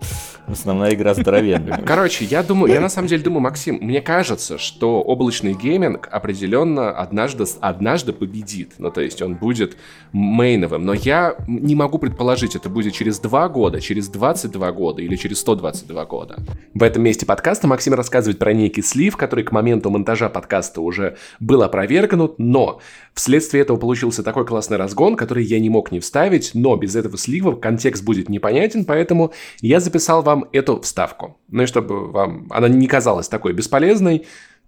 основная 0.47 0.93
игра 0.93 1.13
здоровенная. 1.13 1.81
Короче, 1.85 2.25
я 2.25 2.43
думаю, 2.43 2.73
я 2.73 2.81
на 2.81 2.89
самом 2.89 3.07
деле 3.07 3.23
думаю, 3.23 3.41
Максим, 3.41 3.79
мне 3.81 4.01
кажется, 4.01 4.57
что 4.57 5.01
облачный 5.01 5.53
гейминг 5.53 6.07
определенно 6.11 6.91
однажды, 6.91 7.45
однажды 7.61 8.13
победит. 8.13 8.73
Ну, 8.77 8.91
то 8.91 9.01
есть 9.01 9.21
он 9.21 9.35
будет 9.35 9.77
мейновым. 10.11 10.85
Но 10.85 10.93
я 10.93 11.14
не 11.47 11.75
могу 11.75 11.97
предположить, 11.97 12.55
это 12.55 12.69
будет 12.69 12.93
через 12.93 13.19
2 13.19 13.49
года, 13.49 13.81
через 13.81 14.07
22 14.07 14.71
года 14.71 15.01
или 15.01 15.15
через 15.15 15.39
122 15.39 16.05
года. 16.05 16.37
В 16.73 16.83
этом 16.83 17.03
месте 17.03 17.25
подкаста 17.25 17.67
Максим 17.67 17.93
рассказывает 17.93 18.39
про 18.39 18.53
некий 18.53 18.81
слив, 18.81 19.17
который 19.17 19.43
к 19.43 19.51
моменту 19.51 19.89
монтажа 19.89 20.29
подкаста 20.29 20.81
уже 20.81 21.17
был 21.39 21.63
опровергнут, 21.63 22.35
но 22.37 22.79
вследствие 23.13 23.63
этого 23.63 23.77
получился 23.77 24.23
такой 24.23 24.45
классный 24.45 24.77
разгон, 24.77 25.15
который 25.15 25.43
я 25.43 25.59
не 25.59 25.69
мог 25.69 25.91
не 25.91 25.99
вставить, 25.99 26.51
но 26.53 26.75
без 26.75 26.95
этого 26.95 27.17
слива 27.17 27.55
контекст 27.55 28.03
будет 28.03 28.29
непонятен, 28.29 28.85
поэтому 28.85 29.33
я 29.61 29.79
записал 29.79 30.21
вам 30.21 30.45
эту 30.51 30.79
вставку. 30.81 31.37
Ну 31.49 31.63
и 31.63 31.65
чтобы 31.65 32.11
вам 32.11 32.47
она 32.49 32.67
не 32.67 32.87
казалась 32.87 33.27
такой 33.27 33.53
бесполезной, 33.53 34.25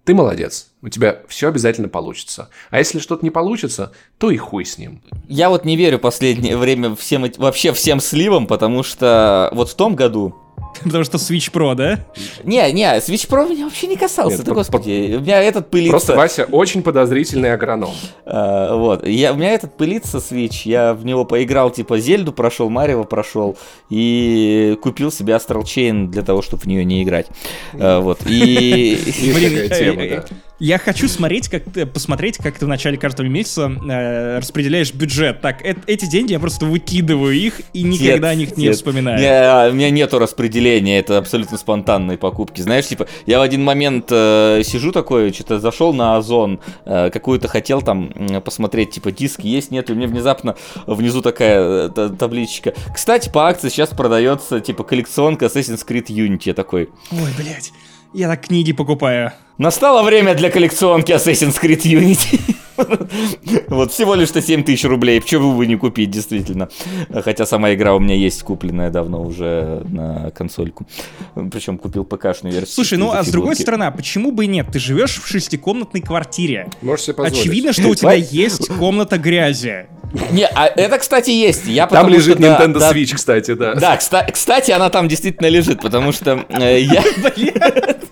ты 0.08 0.14
молодец. 0.14 0.68
У 0.80 0.88
тебя 0.88 1.18
все 1.28 1.48
обязательно 1.48 1.90
получится. 1.90 2.48
А 2.70 2.78
если 2.78 2.98
что-то 2.98 3.22
не 3.26 3.30
получится, 3.30 3.92
то 4.16 4.30
и 4.30 4.38
хуй 4.38 4.64
с 4.64 4.78
ним. 4.78 5.02
Я 5.28 5.50
вот 5.50 5.66
не 5.66 5.76
верю 5.76 5.98
последнее 5.98 6.56
время 6.56 6.96
всем 6.96 7.30
вообще 7.36 7.74
всем 7.74 8.00
сливам, 8.00 8.46
потому 8.46 8.82
что 8.82 9.50
вот 9.52 9.68
в 9.68 9.74
том 9.74 9.94
году 9.94 10.34
Потому 10.82 11.04
что 11.04 11.18
Switch 11.18 11.50
Pro, 11.52 11.74
да? 11.74 12.00
Не, 12.44 12.70
не, 12.72 12.84
Switch 12.98 13.28
Pro 13.28 13.48
меня 13.48 13.64
вообще 13.64 13.86
не 13.86 13.96
касался, 13.96 14.38
Нет, 14.38 14.46
да 14.46 14.54
господи, 14.54 15.16
у 15.16 15.20
меня 15.20 15.42
этот 15.42 15.70
пылится. 15.70 15.90
Просто 15.90 16.16
Вася 16.16 16.44
очень 16.50 16.82
подозрительный 16.82 17.52
агроном. 17.52 17.92
А, 18.24 18.76
вот, 18.76 19.06
я, 19.06 19.32
у 19.32 19.36
меня 19.36 19.52
этот 19.52 19.76
пылится 19.76 20.18
Switch, 20.18 20.62
я 20.64 20.94
в 20.94 21.04
него 21.04 21.24
поиграл, 21.24 21.70
типа, 21.70 21.98
Зельду 21.98 22.32
прошел, 22.32 22.68
Марио 22.70 23.04
прошел, 23.04 23.56
и 23.90 24.78
купил 24.82 25.10
себе 25.10 25.34
Astral 25.34 25.62
Chain 25.62 26.08
для 26.08 26.22
того, 26.22 26.42
чтобы 26.42 26.62
в 26.62 26.66
нее 26.66 26.84
не 26.84 27.02
играть. 27.02 27.26
А, 27.74 28.00
вот, 28.00 28.20
и... 28.26 28.98
Блин, 29.34 30.24
э, 30.60 30.64
э. 30.64 30.64
Я 30.64 30.78
хочу 30.78 31.08
смотреть, 31.08 31.48
как 31.48 31.64
ты, 31.64 31.86
посмотреть, 31.86 32.38
как 32.38 32.58
ты 32.58 32.64
в 32.66 32.68
начале 32.68 32.96
каждого 32.96 33.26
месяца 33.26 33.70
э, 33.88 34.38
распределяешь 34.38 34.92
бюджет. 34.92 35.40
Так, 35.40 35.64
э- 35.64 35.76
эти 35.86 36.06
деньги 36.06 36.32
я 36.32 36.40
просто 36.40 36.66
выкидываю 36.66 37.32
их 37.34 37.60
и 37.72 37.82
никогда 37.82 38.30
о 38.30 38.34
них 38.34 38.56
не 38.56 38.66
Нет, 38.66 38.76
вспоминаю. 38.76 39.18
не, 39.20 39.70
у 39.70 39.74
меня 39.74 39.90
нету 39.90 40.18
распределения, 40.18 40.98
это 40.98 41.18
абсолютно 41.18 41.58
спонтанные 41.58 42.18
покупки. 42.18 42.60
Знаешь, 42.60 42.86
типа, 42.86 43.06
я 43.26 43.38
в 43.38 43.42
один 43.42 43.62
момент 43.62 44.06
э, 44.10 44.62
сижу 44.64 44.92
такой, 44.92 45.32
что-то 45.32 45.60
зашел 45.60 45.92
на 45.94 46.16
Озон, 46.16 46.60
э, 46.84 47.10
какую-то 47.10 47.48
хотел 47.48 47.82
там 47.82 48.10
м, 48.14 48.42
посмотреть, 48.42 48.90
типа, 48.90 49.12
диски 49.12 49.46
есть, 49.46 49.70
нет, 49.70 49.90
и 49.90 49.94
мне 49.94 50.06
внезапно 50.06 50.56
внизу 50.86 51.22
такая 51.22 51.86
э, 51.86 51.88
та- 51.90 52.08
табличка. 52.08 52.74
Кстати, 52.94 53.30
по 53.30 53.48
акции 53.48 53.68
сейчас 53.68 53.90
продается, 53.90 54.60
типа, 54.60 54.84
коллекционка 54.84 55.46
Assassin's 55.46 55.86
Creed 55.86 56.06
Unity. 56.06 56.42
Я 56.46 56.54
такой, 56.54 56.88
Ой, 57.12 57.28
блядь. 57.36 57.72
Я 58.14 58.28
так 58.28 58.40
книги 58.46 58.72
покупаю. 58.72 59.32
настало 59.58 60.02
время 60.02 60.34
для 60.34 60.50
коллекционки 60.50 61.12
Assassin's 61.12 61.60
Creed 61.60 61.84
Unity. 61.86 62.57
Вот 63.68 63.92
всего 63.92 64.14
лишь-то 64.14 64.40
7 64.40 64.64
тысяч 64.64 64.84
рублей, 64.84 65.20
почему 65.20 65.56
бы 65.56 65.66
не 65.66 65.76
купить, 65.76 66.10
действительно. 66.10 66.68
Хотя 67.12 67.46
сама 67.46 67.74
игра 67.74 67.94
у 67.94 67.98
меня 67.98 68.14
есть 68.14 68.42
купленная 68.42 68.90
давно 68.90 69.22
уже 69.22 69.82
на 69.88 70.30
консольку. 70.30 70.86
Причем 71.34 71.78
купил 71.78 72.04
ПК-шную 72.04 72.52
версию. 72.52 72.74
Слушай, 72.74 72.98
ну 72.98 73.12
а 73.12 73.22
с 73.22 73.28
другой 73.28 73.56
стороны, 73.56 73.84
а 73.84 73.90
почему 73.90 74.32
бы 74.32 74.44
и 74.44 74.48
нет? 74.48 74.68
Ты 74.72 74.78
живешь 74.78 75.20
в 75.20 75.26
шестикомнатной 75.26 76.00
квартире. 76.00 76.68
Можешь 76.82 77.06
себе 77.06 77.14
позволить. 77.14 77.40
Очевидно, 77.40 77.72
что 77.72 77.88
у 77.88 77.94
тебя 77.94 78.14
есть 78.14 78.68
комната 78.78 79.18
грязи. 79.18 79.86
Не, 80.32 80.46
а 80.46 80.66
это, 80.66 80.98
кстати, 80.98 81.30
есть. 81.30 81.66
Я 81.66 81.86
Там 81.86 82.08
лежит 82.08 82.38
что, 82.38 82.42
да, 82.42 82.64
Nintendo 82.64 82.78
да, 82.78 82.92
Switch, 82.92 83.14
кстати, 83.14 83.54
да. 83.54 83.74
Да, 83.74 83.96
кста- 83.96 84.30
кстати, 84.32 84.70
она 84.70 84.88
там 84.88 85.06
действительно 85.06 85.48
лежит, 85.48 85.82
потому 85.82 86.12
что 86.12 86.44
э, 86.48 86.80
я... 86.80 87.02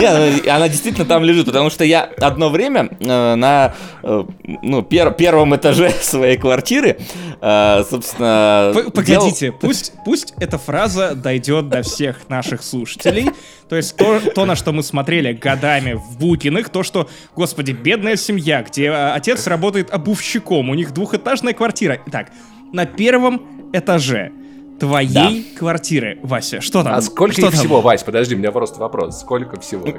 Не, 0.00 0.42
ну, 0.46 0.52
она 0.52 0.68
действительно 0.68 1.04
там 1.06 1.24
лежит, 1.24 1.46
потому 1.46 1.70
что 1.70 1.84
я 1.84 2.02
одно 2.20 2.48
время 2.50 2.88
э, 3.00 3.34
на 3.34 3.74
э, 4.02 4.24
ну, 4.62 4.80
пер- 4.82 5.14
первом 5.14 5.54
этаже 5.54 5.90
своей 6.02 6.36
квартиры, 6.36 6.98
э, 7.40 7.84
собственно... 7.88 8.72
П- 8.74 8.80
делал- 8.82 8.90
Погодите, 8.92 9.52
пусть, 9.52 9.92
пусть 10.04 10.34
эта 10.38 10.58
фраза 10.58 11.14
дойдет 11.14 11.68
до 11.68 11.82
всех 11.82 12.28
наших 12.28 12.62
слушателей. 12.62 13.30
То 13.68 13.76
есть 13.76 13.96
то, 13.96 14.20
то, 14.34 14.46
на 14.46 14.56
что 14.56 14.72
мы 14.72 14.82
смотрели 14.82 15.32
годами 15.32 15.92
в 15.92 16.18
Букиных, 16.18 16.70
то, 16.70 16.82
что, 16.82 17.08
господи, 17.36 17.72
бедная 17.72 18.16
семья, 18.16 18.62
где 18.62 18.90
отец 18.90 19.46
работает 19.46 19.90
обувщиком, 19.92 20.70
у 20.70 20.74
них 20.74 20.92
двухэтажная 20.92 21.52
квартира. 21.52 21.98
Итак, 22.06 22.28
на 22.72 22.86
первом 22.86 23.70
этаже 23.72 24.32
твоей 24.80 25.46
квартиры, 25.56 26.18
Вася, 26.22 26.60
что 26.60 26.82
там? 26.82 26.94
А 26.94 27.00
сколько 27.02 27.32
Что 27.34 27.42
их 27.46 27.50
там? 27.52 27.60
всего, 27.60 27.80
Вась? 27.80 28.02
Подожди, 28.02 28.34
у 28.34 28.38
меня 28.38 28.50
просто 28.50 28.80
вопрос. 28.80 29.20
Сколько 29.20 29.60
всего 29.60 29.86
их? 29.86 29.96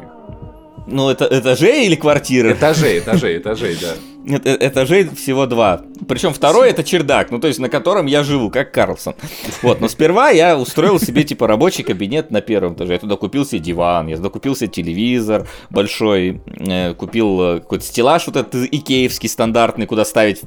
Ну, 0.87 1.09
это 1.09 1.27
этажей 1.31 1.85
или 1.85 1.95
квартиры? 1.95 2.51
Этажей, 2.53 2.99
этажей, 2.99 3.37
этажей, 3.37 3.77
да. 3.79 3.93
Э- 4.25 4.57
Этажей 4.67 5.07
всего 5.15 5.45
два. 5.45 5.81
Причем 6.07 6.33
второй 6.33 6.69
это 6.69 6.83
чердак, 6.83 7.31
ну 7.31 7.39
то 7.39 7.47
есть 7.47 7.59
на 7.59 7.69
котором 7.69 8.05
я 8.05 8.23
живу, 8.23 8.49
как 8.49 8.71
Карлсон. 8.71 9.15
Вот, 9.61 9.81
но 9.81 9.87
сперва 9.87 10.29
я 10.29 10.57
устроил 10.57 10.99
себе 10.99 11.23
типа 11.23 11.47
рабочий 11.47 11.83
кабинет 11.83 12.31
на 12.31 12.41
первом 12.41 12.73
этаже. 12.73 12.93
Я 12.93 12.99
туда 12.99 13.15
купил 13.15 13.45
себе 13.45 13.59
диван, 13.59 14.07
я 14.07 14.17
туда 14.17 14.29
купил 14.29 14.55
себе 14.55 14.67
телевизор 14.69 15.47
большой, 15.69 16.41
э, 16.47 16.93
купил 16.93 17.41
э, 17.41 17.59
какой-то 17.61 17.85
стеллаж 17.85 18.27
вот 18.27 18.35
этот 18.35 18.55
икеевский 18.71 19.29
стандартный, 19.29 19.85
куда 19.87 20.05
ставить 20.05 20.41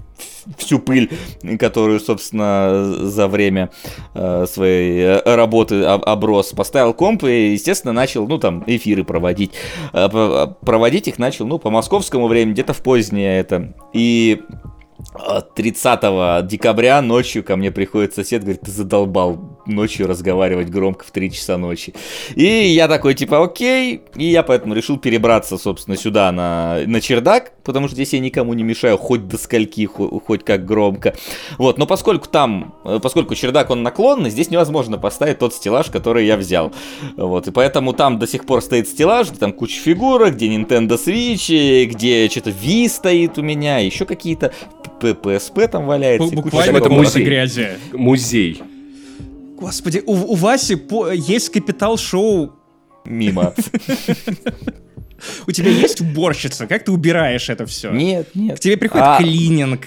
всю 0.58 0.78
пыль, 0.78 1.10
которую, 1.58 2.00
собственно, 2.00 2.84
за 3.06 3.28
время 3.28 3.70
своей 4.14 5.20
работы 5.24 5.82
об- 5.84 6.04
оброс. 6.04 6.52
Поставил 6.52 6.92
комп 6.92 7.24
и, 7.24 7.52
естественно, 7.52 7.92
начал, 7.94 8.26
ну 8.28 8.38
там, 8.38 8.62
эфиры 8.66 9.04
проводить. 9.04 9.52
Проводить 9.92 11.08
их 11.08 11.18
начал, 11.18 11.46
ну, 11.46 11.58
по 11.58 11.70
московскому 11.70 12.26
времени, 12.28 12.52
где-то 12.52 12.74
в 12.74 12.82
позднее 12.82 13.38
это. 13.40 13.63
И 13.92 14.42
а, 15.14 15.40
30 15.40 16.46
декабря 16.46 17.00
ночью 17.02 17.44
ко 17.44 17.56
мне 17.56 17.70
приходит 17.70 18.14
сосед, 18.14 18.42
говорит, 18.42 18.62
ты 18.62 18.70
задолбал 18.70 19.53
ночью 19.66 20.06
разговаривать 20.06 20.68
громко 20.68 21.04
в 21.04 21.10
3 21.10 21.30
часа 21.32 21.56
ночи. 21.58 21.94
И 22.34 22.44
я 22.44 22.88
такой, 22.88 23.14
типа, 23.14 23.42
окей, 23.42 24.02
и 24.16 24.24
я 24.24 24.42
поэтому 24.42 24.74
решил 24.74 24.98
перебраться, 24.98 25.58
собственно, 25.58 25.96
сюда, 25.96 26.30
на, 26.32 26.80
на 26.86 27.00
чердак, 27.00 27.52
потому 27.64 27.86
что 27.88 27.94
здесь 27.94 28.12
я 28.12 28.20
никому 28.20 28.54
не 28.54 28.62
мешаю, 28.62 28.98
хоть 28.98 29.26
до 29.26 29.38
скольки, 29.38 29.86
хо- 29.86 30.20
хоть 30.24 30.44
как 30.44 30.64
громко. 30.66 31.14
Вот, 31.58 31.78
но 31.78 31.86
поскольку 31.86 32.28
там, 32.28 32.74
э, 32.84 32.98
поскольку 33.02 33.34
чердак, 33.34 33.70
он 33.70 33.82
наклонный, 33.82 34.30
здесь 34.30 34.50
невозможно 34.50 34.98
поставить 34.98 35.38
тот 35.38 35.54
стеллаж, 35.54 35.86
который 35.90 36.26
я 36.26 36.36
взял. 36.36 36.72
Вот, 37.16 37.48
и 37.48 37.50
поэтому 37.50 37.92
там 37.92 38.18
до 38.18 38.26
сих 38.26 38.44
пор 38.46 38.60
стоит 38.62 38.88
стеллаж, 38.88 39.30
где 39.30 39.38
там 39.38 39.52
куча 39.52 39.80
фигурок, 39.80 40.34
где 40.34 40.48
Nintendo 40.48 40.98
Switch, 41.02 41.84
где 41.86 42.28
что-то 42.28 42.50
Wii 42.50 42.88
стоит 42.88 43.38
у 43.38 43.42
меня, 43.42 43.78
еще 43.78 44.04
какие-то 44.04 44.52
PSP 45.00 45.68
там 45.68 45.86
валяется. 45.86 46.28
куча 46.28 46.42
Буквально 46.42 46.76
это 46.78 46.88
музей. 46.90 47.24
грязи. 47.24 47.68
Музей. 47.92 48.62
Господи, 49.56 50.02
у, 50.06 50.12
у 50.12 50.34
Васи 50.34 50.76
по- 50.76 51.10
есть 51.10 51.50
капитал-шоу. 51.50 52.52
Мимо. 53.04 53.54
У 55.46 55.52
тебя 55.52 55.70
есть 55.70 56.00
уборщица? 56.00 56.66
Как 56.66 56.84
ты 56.84 56.92
убираешь 56.92 57.48
это 57.48 57.64
все? 57.66 57.90
Нет, 57.92 58.28
К 58.32 58.34
нет. 58.34 58.60
тебе 58.60 58.76
приходит 58.76 59.06
А, 59.06 59.18
клининг. 59.18 59.86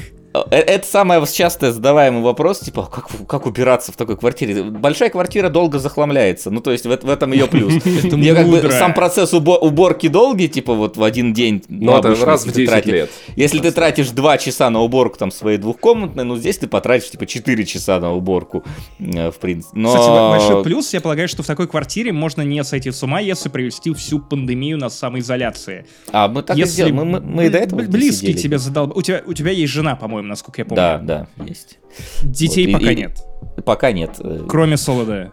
Э, 0.51 0.57
Это 0.59 0.87
самый 0.87 1.25
часто 1.27 1.71
задаваемый 1.71 2.21
вопрос, 2.21 2.59
типа, 2.59 2.83
как, 2.91 3.07
как 3.27 3.45
убираться 3.45 3.91
в 3.91 3.95
такой 3.95 4.17
квартире? 4.17 4.63
Большая 4.63 5.09
квартира 5.09 5.49
долго 5.49 5.79
захламляется, 5.79 6.51
ну, 6.51 6.61
то 6.61 6.71
есть 6.71 6.85
в, 6.85 6.89
в 6.89 7.09
этом 7.09 7.31
ее 7.31 7.47
плюс. 7.47 7.73
Мне 8.03 8.33
как 8.33 8.47
бы 8.47 8.61
сам 8.71 8.93
процесс 8.93 9.33
убо- 9.33 9.57
уборки 9.57 10.07
долгий, 10.07 10.47
типа, 10.49 10.73
вот 10.73 10.97
в 10.97 11.03
один 11.03 11.33
день. 11.33 11.63
Ну, 11.69 11.97
это 11.97 12.09
раз 12.25 12.43
в 12.43 12.47
если 12.47 12.51
ты 12.51 12.61
10 12.61 12.69
тратишь- 12.71 12.91
лет. 12.93 13.09
Если 13.35 13.59
ты 13.59 13.71
тратишь 13.71 14.09
2 14.09 14.37
часа 14.37 14.69
на 14.69 14.81
уборку 14.81 15.17
там 15.17 15.31
своей 15.31 15.57
двухкомнатной, 15.57 16.23
ну, 16.23 16.35
здесь 16.37 16.57
ты 16.57 16.67
потратишь, 16.67 17.09
типа, 17.11 17.25
4 17.25 17.65
часа 17.65 17.99
на 17.99 18.13
уборку, 18.13 18.63
э, 18.99 19.31
в 19.31 19.35
принципе. 19.37 19.77
Но... 19.79 19.89
Кстати, 19.89 20.07
большой 20.09 20.63
плюс, 20.63 20.93
я 20.93 21.01
полагаю, 21.01 21.27
что 21.27 21.43
в 21.43 21.47
такой 21.47 21.67
квартире 21.67 22.11
можно 22.11 22.41
не 22.41 22.63
сойти 22.63 22.91
с 22.91 23.01
ума, 23.03 23.19
если 23.19 23.49
провести 23.49 23.93
всю 23.93 24.19
пандемию 24.19 24.77
на 24.77 24.89
самоизоляции. 24.89 25.85
А, 26.11 26.27
мы 26.27 26.43
так 26.43 26.57
и 26.57 26.65
сделали. 26.65 26.91
Мы, 26.93 27.05
мы- 27.05 27.19
мы 27.21 27.45
и 27.45 27.49
до 27.49 27.57
этого 27.59 27.81
близкий 27.81 28.33
тебе 28.33 28.57
задал. 28.57 28.91
У 28.95 29.01
тебя, 29.01 29.21
у 29.25 29.33
тебя 29.33 29.51
есть 29.51 29.71
жена, 29.73 29.95
по-моему, 29.95 30.26
насколько 30.27 30.61
я 30.61 30.65
помню. 30.65 30.75
Да, 30.75 30.97
да, 30.99 31.27
есть. 31.43 31.79
Детей 32.23 32.65
Вот, 32.65 32.69
и- 32.69 32.73
пока 32.83 32.91
и- 32.91 32.95
нет. 32.95 33.23
Пока 33.65 33.91
нет. 33.91 34.15
э, 34.19 34.45
Кроме 34.47 34.77
Солода. 34.77 35.31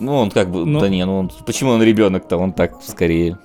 Ну, 0.00 0.14
он 0.16 0.30
как 0.30 0.50
бы, 0.50 0.64
Ну. 0.66 0.80
да 0.80 0.88
не, 0.88 1.04
ну 1.06 1.18
он, 1.18 1.30
почему 1.46 1.70
он 1.70 1.82
ребенок-то, 1.82 2.36
он 2.38 2.52
так 2.52 2.82
скорее. 2.82 3.38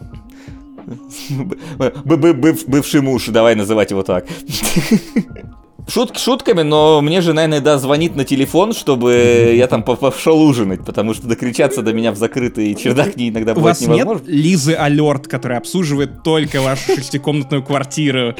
Б- 1.78 1.92
б- 2.04 2.34
быв- 2.34 2.66
Бывший 2.68 3.02
муж, 3.02 3.28
давай 3.28 3.56
называть 3.56 3.92
его 3.92 4.02
так. 4.04 4.26
Шутки 5.90 6.20
шутками, 6.20 6.62
но 6.62 7.02
мне 7.02 7.20
жена 7.22 7.46
иногда 7.46 7.80
звонит 7.80 8.16
на 8.16 8.24
телефон, 8.24 8.74
чтобы 8.74 9.54
я 9.56 9.66
там 9.68 9.82
по- 9.82 9.96
пошел 9.96 10.40
ужинать, 10.42 10.86
потому 10.86 11.14
что 11.16 11.28
докричаться 11.28 11.82
до 11.82 11.94
меня 11.94 12.12
в 12.12 12.16
закрытый 12.16 12.76
чердак 12.76 13.16
не 13.16 13.30
иногда 13.30 13.54
У 13.54 13.56
бывает 13.56 13.78
вас 13.80 13.88
нет 13.88 13.98
невозможно. 14.06 14.26
Лизы 14.32 14.74
Алерт, 14.76 15.28
которая 15.28 15.58
обслуживает 15.58 16.22
только 16.24 16.62
вашу 16.62 16.96
шестикомнатную 16.96 17.64
квартиру? 17.64 18.36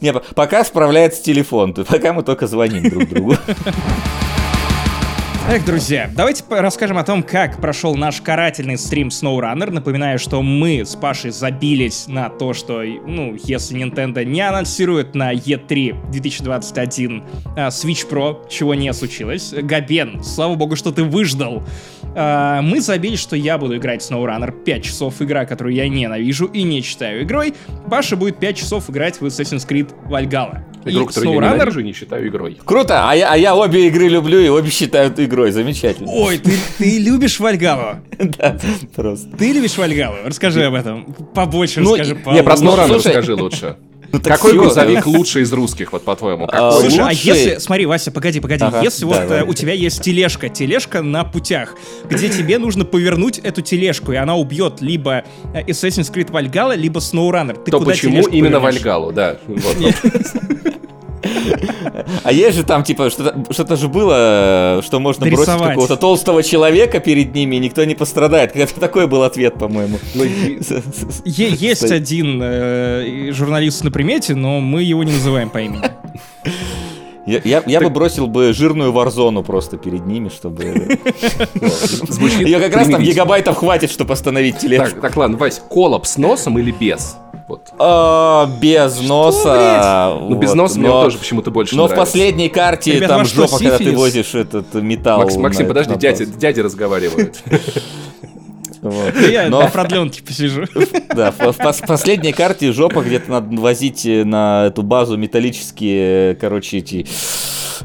Не, 0.00 0.12
пока 0.12 0.64
справляется 0.64 1.22
телефон, 1.22 1.74
пока 1.74 2.12
мы 2.12 2.22
только 2.22 2.46
звоним 2.46 2.88
друг 2.88 3.08
другу. 3.08 3.36
Эх, 5.50 5.64
друзья, 5.66 6.08
давайте 6.14 6.44
расскажем 6.48 6.98
о 6.98 7.04
том, 7.04 7.22
как 7.22 7.60
прошел 7.60 7.96
наш 7.96 8.22
карательный 8.22 8.78
стрим 8.78 9.08
SnowRunner. 9.08 9.70
Напоминаю, 9.70 10.18
что 10.20 10.40
мы 10.40 10.84
с 10.86 10.94
Пашей 10.94 11.32
забились 11.32 12.06
на 12.06 12.30
то, 12.30 12.54
что, 12.54 12.82
ну, 12.82 13.36
если 13.42 13.76
Nintendo 13.76 14.24
не 14.24 14.40
анонсирует 14.40 15.16
на 15.16 15.34
E3 15.34 16.10
2021 16.10 17.24
а, 17.56 17.68
Switch 17.68 18.08
Pro, 18.08 18.48
чего 18.48 18.74
не 18.74 18.92
случилось. 18.94 19.52
Габен, 19.52 20.22
слава 20.22 20.54
богу, 20.54 20.76
что 20.76 20.92
ты 20.92 21.02
выждал. 21.02 21.64
А, 22.14 22.62
мы 22.62 22.80
забились, 22.80 23.18
что 23.18 23.34
я 23.34 23.58
буду 23.58 23.76
играть 23.76 24.00
SnowRunner 24.00 24.52
5 24.62 24.84
часов, 24.84 25.20
игра, 25.20 25.44
которую 25.44 25.74
я 25.74 25.88
ненавижу 25.88 26.46
и 26.46 26.62
не 26.62 26.82
считаю 26.82 27.24
игрой. 27.24 27.52
Паша 27.90 28.16
будет 28.16 28.38
5 28.38 28.56
часов 28.56 28.88
играть 28.88 29.20
в 29.20 29.26
Assassin's 29.26 29.68
Creed 29.68 29.92
Valhalla. 30.08 30.62
Игру, 30.84 31.04
И 31.04 31.06
которую 31.06 31.32
я 31.34 31.38
SnowRunner- 31.38 31.54
ненавижу 31.54 31.80
и 31.80 31.84
не 31.84 31.92
считаю 31.92 32.28
игрой. 32.28 32.58
Круто, 32.64 33.08
а 33.08 33.14
я, 33.14 33.32
а 33.32 33.36
я 33.36 33.54
обе 33.54 33.86
игры 33.88 34.08
люблю 34.08 34.38
и 34.40 34.48
обе 34.48 34.70
считают 34.70 35.18
игрой, 35.20 35.50
замечательно. 35.52 36.10
Ой, 36.10 36.38
ты, 36.38 36.52
ты 36.78 36.98
любишь 36.98 37.38
Вальгалу? 37.40 37.98
Да, 38.18 38.58
просто. 38.94 39.28
Ты 39.36 39.52
любишь 39.52 39.76
Вальгалу? 39.78 40.16
Расскажи 40.24 40.64
об 40.64 40.74
этом. 40.74 41.14
Побольше 41.34 41.80
Ну, 41.80 41.92
расскажи. 41.92 42.14
Не, 42.32 42.42
про 42.42 42.54
SnowRunner 42.54 42.94
расскажи 42.94 43.34
лучше. 43.34 43.76
Ну, 44.12 44.20
Какой 44.20 44.52
всё, 44.52 44.60
грузовик 44.60 45.04
да. 45.04 45.10
лучший 45.10 45.42
из 45.42 45.52
русских, 45.52 45.92
вот 45.92 46.04
по-твоему? 46.04 46.46
А? 46.52 46.70
Слушай, 46.72 47.00
а 47.00 47.12
если, 47.12 47.56
смотри, 47.58 47.86
Вася, 47.86 48.10
погоди, 48.10 48.40
погоди, 48.40 48.62
Ага, 48.62 48.82
если 48.82 49.06
вот 49.06 49.16
давай. 49.16 49.40
э, 49.40 49.44
у 49.44 49.54
тебя 49.54 49.72
есть 49.72 50.02
тележка, 50.02 50.50
тележка 50.50 51.00
на 51.00 51.24
путях, 51.24 51.74
где 52.10 52.28
тебе 52.28 52.58
нужно 52.58 52.84
повернуть 52.84 53.38
эту 53.38 53.62
тележку, 53.62 54.12
и 54.12 54.16
она 54.16 54.36
убьет 54.36 54.82
либо 54.82 55.24
э, 55.54 55.62
Assassin's 55.62 56.12
Creed 56.12 56.30
Valhalla, 56.30 56.76
либо 56.76 57.00
SnowRunner, 57.00 57.62
ты 57.64 57.70
То 57.70 57.78
куда 57.78 57.92
почему 57.92 58.26
именно 58.28 58.60
повернешь? 58.60 58.82
Вальгалу, 58.82 59.12
да. 59.12 59.38
Вот. 59.46 59.76
А 62.24 62.32
есть 62.32 62.56
же 62.56 62.64
там, 62.64 62.82
типа, 62.82 63.10
что-то 63.10 63.52
что 63.52 63.76
же 63.76 63.88
было, 63.88 64.80
что 64.84 65.00
можно 65.00 65.26
бросить 65.26 65.46
какого-то 65.52 65.96
толстого 65.96 66.42
человека 66.42 67.00
перед 67.00 67.34
ними, 67.34 67.56
и 67.56 67.58
никто 67.58 67.84
не 67.84 67.94
пострадает. 67.94 68.52
Как-то 68.62 68.80
такой 68.80 69.06
был 69.06 69.22
ответ, 69.22 69.54
по-моему. 69.54 69.98
Ну, 70.14 70.24
есть 71.24 71.90
один 71.90 72.40
э, 72.42 73.30
журналист 73.32 73.84
на 73.84 73.90
примете, 73.90 74.34
но 74.34 74.60
мы 74.60 74.82
его 74.82 75.04
не 75.04 75.12
называем 75.12 75.50
по 75.50 75.58
имени. 75.58 75.82
Я, 77.24 77.40
я- 77.44 77.62
я 77.66 77.80
бы 77.80 77.88
бросил 77.88 78.26
бы 78.26 78.52
жирную 78.52 78.90
варзону 78.90 79.44
просто 79.44 79.76
перед 79.78 80.06
ними, 80.06 80.28
чтобы... 80.28 80.64
Звучит 82.08 82.40
Ее 82.40 82.58
как 82.58 82.74
раз 82.74 82.88
там 82.88 83.00
гигабайтов 83.00 83.58
хватит, 83.58 83.92
чтобы 83.92 84.12
остановить 84.14 84.58
тележку. 84.58 84.94
Так, 84.94 85.00
так, 85.00 85.16
ладно, 85.16 85.36
Вась, 85.36 85.62
колоб 85.70 86.04
с 86.04 86.16
носом 86.18 86.58
или 86.58 86.72
без? 86.72 87.16
Вот. 87.48 87.70
А, 87.78 88.46
без 88.60 89.00
носа. 89.00 90.16
Ну, 90.20 90.36
без 90.36 90.50
вот, 90.50 90.56
носа 90.56 90.78
мне 90.78 90.88
но- 90.88 90.98
он 90.98 91.04
тоже 91.04 91.18
почему-то 91.18 91.50
больше 91.50 91.74
Но 91.76 91.86
в 91.86 91.90
нравится. 91.90 92.12
последней 92.12 92.48
карте 92.48 92.92
Ребят, 92.92 93.08
там 93.08 93.24
что, 93.24 93.42
жопа, 93.46 93.58
когда 93.58 93.78
ты 93.78 93.92
возишь 93.92 94.34
этот 94.34 94.72
металл. 94.74 95.20
Макс- 95.22 95.36
Максим, 95.36 95.62
на- 95.64 95.68
подожди, 95.68 95.92
на 95.92 95.98
дядя, 95.98 96.26
дядя 96.26 96.62
разговаривает. 96.62 97.42
Вот. 98.82 99.14
Я 99.30 99.48
Но 99.48 99.60
на 99.60 99.68
продленке 99.68 100.22
посижу. 100.24 100.64
Да, 101.14 101.30
в, 101.30 101.38
в 101.38 101.60
пос- 101.60 101.86
последней 101.86 102.32
карте 102.32 102.72
жопа 102.72 103.02
где-то 103.02 103.30
надо 103.30 103.60
возить 103.60 104.04
э, 104.06 104.24
на 104.24 104.64
эту 104.66 104.82
базу 104.82 105.16
металлические, 105.16 106.34
короче, 106.34 106.78
эти 106.78 107.06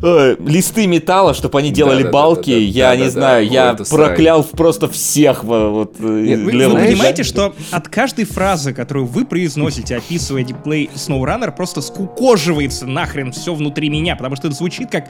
э, 0.02 0.36
листы 0.40 0.88
металла, 0.88 1.34
чтобы 1.34 1.60
они 1.60 1.72
делали 1.72 2.04
Да-да-да-да-да. 2.04 2.36
балки. 2.36 2.50
Я 2.52 2.96
не 2.96 3.10
знаю, 3.10 3.48
я 3.48 3.72
это 3.74 3.86
срань. 3.86 4.08
проклял 4.08 4.44
просто 4.44 4.88
всех. 4.88 5.44
во- 5.44 5.70
Вот, 5.70 5.96
э, 6.00 6.04
Нет, 6.04 6.40
вы- 6.40 6.52
Вы 6.68 6.86
понимаете, 6.88 7.24
что 7.24 7.54
от 7.72 7.88
каждой 7.88 8.26
фразы, 8.26 8.74
которую 8.74 9.06
вы 9.06 9.26
произносите, 9.26 9.98
описывая 9.98 10.44
геймплей 10.44 10.90
SnowRunner, 10.96 11.56
просто 11.56 11.82
скукоживается 11.82 12.86
нахрен 12.88 13.32
все 13.32 13.54
внутри 13.54 13.90
меня, 13.90 14.16
потому 14.16 14.36
что 14.36 14.48
это 14.48 14.56
звучит 14.56 14.90
как, 14.92 15.06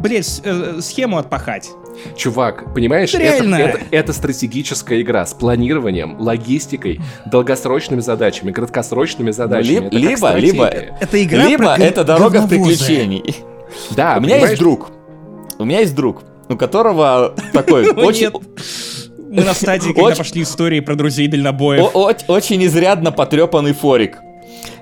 блядь, 0.00 0.40
э, 0.44 0.78
схему 0.80 1.18
отпахать. 1.18 1.70
Чувак, 2.16 2.72
понимаешь, 2.74 3.10
это, 3.14 3.22
Реально. 3.22 3.56
это, 3.56 3.78
это 3.90 4.12
стратегическая 4.12 5.00
игра 5.02 5.26
с 5.26 5.34
планированием, 5.34 6.16
логистикой, 6.18 7.00
долгосрочными 7.26 8.00
задачами, 8.00 8.50
краткосрочными 8.50 9.30
задачами. 9.30 9.88
Либо- 9.90 10.28
Это 10.28 10.38
либо- 10.38 10.38
либо- 10.38 10.66
Это 11.00 11.22
игра 11.22 11.44
Либо 11.46 11.64
про 11.64 11.76
это 11.84 12.04
дорога 12.04 12.40
говновоза. 12.40 12.48
приключений. 12.78 13.36
Да, 13.90 14.16
У 14.18 14.20
меня 14.20 14.38
есть 14.38 14.58
друг. 14.58 14.90
У 15.58 15.64
меня 15.64 15.80
есть 15.80 15.94
друг, 15.94 16.22
у 16.48 16.56
которого 16.56 17.34
такой 17.52 17.90
О, 17.90 17.94
очень... 17.94 18.30
Мы 19.30 19.44
на 19.44 19.54
стадии, 19.54 19.92
когда 19.92 20.14
пошли 20.14 20.42
истории 20.42 20.80
про 20.80 20.94
друзей 20.94 21.26
дальнобоев. 21.26 21.90
Очень 22.28 22.64
изрядно 22.66 23.12
потрепанный 23.12 23.72
форик. 23.72 24.18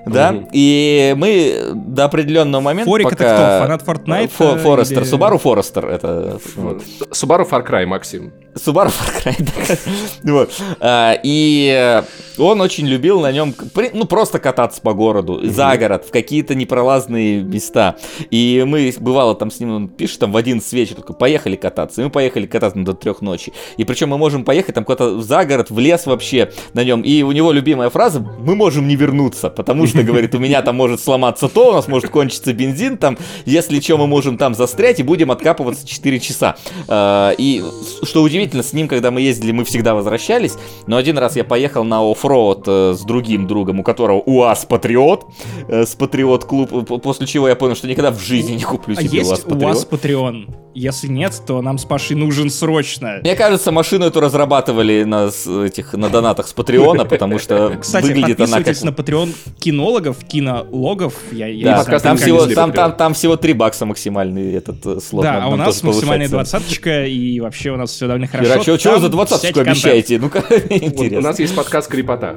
Да, 0.06 0.34
и 0.52 1.14
мы 1.16 1.72
до 1.74 2.04
определенного 2.06 2.60
момента 2.62 2.90
Форик 2.90 3.08
это 3.08 3.16
пока... 3.16 3.34
кто? 3.34 3.64
Фанат 3.66 3.82
Fortnite, 3.82 4.30
Фо- 4.38 4.58
Форестер, 4.58 5.02
или- 5.02 5.12
Subaru 5.12 5.38
Форестер, 5.38 5.86
это... 5.86 6.38
вот. 6.56 6.82
Subaru 7.12 7.48
Far 7.48 7.66
Cry, 7.68 7.86
Максим. 7.86 8.32
Subaru 8.54 8.88
Far 8.88 9.22
Cry, 9.24 9.36
да. 9.38 9.76
Вот. 10.32 10.50
А, 10.80 11.16
И 11.22 11.72
э, 11.72 12.02
он 12.42 12.60
очень 12.60 12.86
любил 12.86 13.20
на 13.20 13.30
нем, 13.30 13.54
ну, 13.92 14.04
просто 14.06 14.38
кататься 14.38 14.80
по 14.80 14.92
городу, 14.92 15.40
за 15.48 15.76
город, 15.76 16.06
в 16.08 16.10
какие-то 16.10 16.54
непролазные 16.54 17.42
места. 17.42 17.96
И 18.30 18.64
мы, 18.66 18.92
бывало, 18.98 19.34
там 19.34 19.50
с 19.50 19.60
ним, 19.60 19.74
он 19.74 19.88
пишет, 19.88 20.18
там 20.20 20.32
в 20.32 20.36
11 20.36 20.72
вечера, 20.72 20.96
такой, 20.96 21.14
поехали 21.16 21.56
кататься. 21.56 22.00
И 22.00 22.04
мы 22.04 22.10
поехали 22.10 22.46
кататься 22.46 22.78
до 22.80 22.94
трех 22.94 23.20
ночи. 23.20 23.52
И 23.76 23.84
причем 23.84 24.08
мы 24.08 24.18
можем 24.18 24.44
поехать 24.44 24.74
там 24.74 24.84
куда-то 24.84 25.20
за 25.20 25.44
город, 25.44 25.70
в 25.70 25.78
лес 25.78 26.06
вообще 26.06 26.50
на 26.74 26.82
нем. 26.84 27.02
И 27.02 27.22
у 27.22 27.32
него 27.32 27.52
любимая 27.52 27.90
фраза, 27.90 28.20
мы 28.20 28.54
можем 28.56 28.88
не 28.88 28.96
вернуться, 28.96 29.50
потому 29.50 29.86
что, 29.90 30.02
говорит, 30.02 30.34
у 30.34 30.38
меня 30.38 30.62
там 30.62 30.76
может 30.76 31.00
сломаться 31.00 31.48
то, 31.48 31.70
у 31.70 31.72
нас 31.72 31.88
может 31.88 32.10
кончиться 32.10 32.52
бензин, 32.52 32.96
там, 32.96 33.18
если 33.44 33.80
что, 33.80 33.98
мы 33.98 34.06
можем 34.06 34.38
там 34.38 34.54
застрять 34.54 35.00
и 35.00 35.02
будем 35.02 35.30
откапываться 35.30 35.86
4 35.86 36.20
часа. 36.20 36.56
А, 36.88 37.32
И 37.36 37.62
что 38.02 38.22
удивительно, 38.22 38.62
с 38.62 38.72
ним, 38.72 38.88
когда 38.88 39.10
мы 39.10 39.20
ездили, 39.20 39.52
мы 39.52 39.64
всегда 39.64 39.94
возвращались, 39.94 40.54
но 40.86 40.96
один 40.96 41.18
раз 41.18 41.36
я 41.36 41.44
поехал 41.44 41.84
на 41.84 42.00
оффроуд 42.10 42.64
э, 42.66 42.94
с 42.96 43.00
другим 43.02 43.46
другом, 43.46 43.80
у 43.80 43.82
которого 43.82 44.20
УАЗ 44.20 44.66
Патриот, 44.66 45.26
э, 45.68 45.84
с 45.84 45.94
Патриот 45.94 46.44
клуб, 46.44 46.70
после 47.02 47.26
чего 47.26 47.48
я 47.48 47.56
понял, 47.56 47.74
что 47.76 47.88
никогда 47.88 48.10
в 48.10 48.20
жизни 48.20 48.52
не 48.52 48.62
куплю 48.62 48.96
А 48.98 49.02
себе 49.02 49.22
УАЗ 49.22 49.40
Патриот. 49.40 49.88
Patreon? 49.90 50.54
Если 50.74 51.08
нет, 51.08 51.42
то 51.46 51.60
нам 51.62 51.78
с 51.78 51.84
Пашей 51.84 52.16
нужен 52.16 52.48
срочно. 52.48 53.18
Мне 53.22 53.34
кажется, 53.34 53.72
машину 53.72 54.06
эту 54.06 54.20
разрабатывали 54.20 55.02
на 55.02 55.30
этих 55.64 55.94
на 55.94 56.08
донатах 56.08 56.46
с 56.46 56.52
Патреона, 56.52 57.04
потому 57.04 57.38
что 57.38 57.76
Кстати, 57.80 58.06
выглядит 58.06 58.40
она 58.40 58.62
как... 58.62 58.80
на 58.82 58.90
Patreon 58.90 59.34
кинологов, 59.80 60.24
кинологов. 60.24 61.14
Я, 61.32 61.46
я 61.46 61.64
Да, 61.64 61.78
не 61.78 61.84
знаю, 61.84 62.00
там 62.00 62.16
всего, 62.16 62.46
там, 62.46 62.72
там, 62.72 62.92
там 62.96 63.14
всего 63.14 63.36
3 63.36 63.52
бакса 63.54 63.86
максимальный 63.86 64.52
этот 64.54 64.84
э, 64.84 65.00
слот. 65.00 65.22
Да, 65.24 65.34
Нам- 65.34 65.44
а 65.44 65.48
у 65.48 65.56
нас 65.56 65.82
максимальная 65.82 66.28
двадцаточка, 66.28 67.06
и 67.06 67.40
вообще 67.40 67.70
у 67.70 67.76
нас 67.76 67.90
все 67.90 68.06
довольно 68.06 68.26
хорошо. 68.26 68.76
Там 68.76 68.94
вы 68.94 69.00
за 69.00 69.08
двадцаточку 69.08 69.60
обещаете? 69.60 70.18
Ну-ка, 70.18 70.38
интересно. 70.70 71.18
у 71.18 71.22
нас 71.22 71.38
есть 71.38 71.54
подкаст 71.54 71.90
Крипота. 71.90 72.36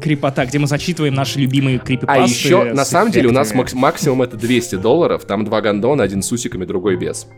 Крипота, 0.00 0.44
где 0.44 0.58
мы 0.58 0.66
зачитываем 0.66 1.14
наши 1.14 1.38
любимые 1.38 1.76
А 1.78 1.80
крипипасты. 1.80 2.24
еще, 2.24 2.64
на 2.64 2.84
самом 2.84 3.12
деле, 3.12 3.28
у 3.28 3.32
нас 3.32 3.54
максимум 3.54 4.22
это 4.22 4.36
200 4.36 4.76
долларов, 4.76 5.24
там 5.24 5.44
два 5.44 5.60
гондона, 5.60 6.02
один 6.02 6.22
с 6.22 6.32
усиками, 6.32 6.64
другой 6.64 6.96
без. 6.96 7.28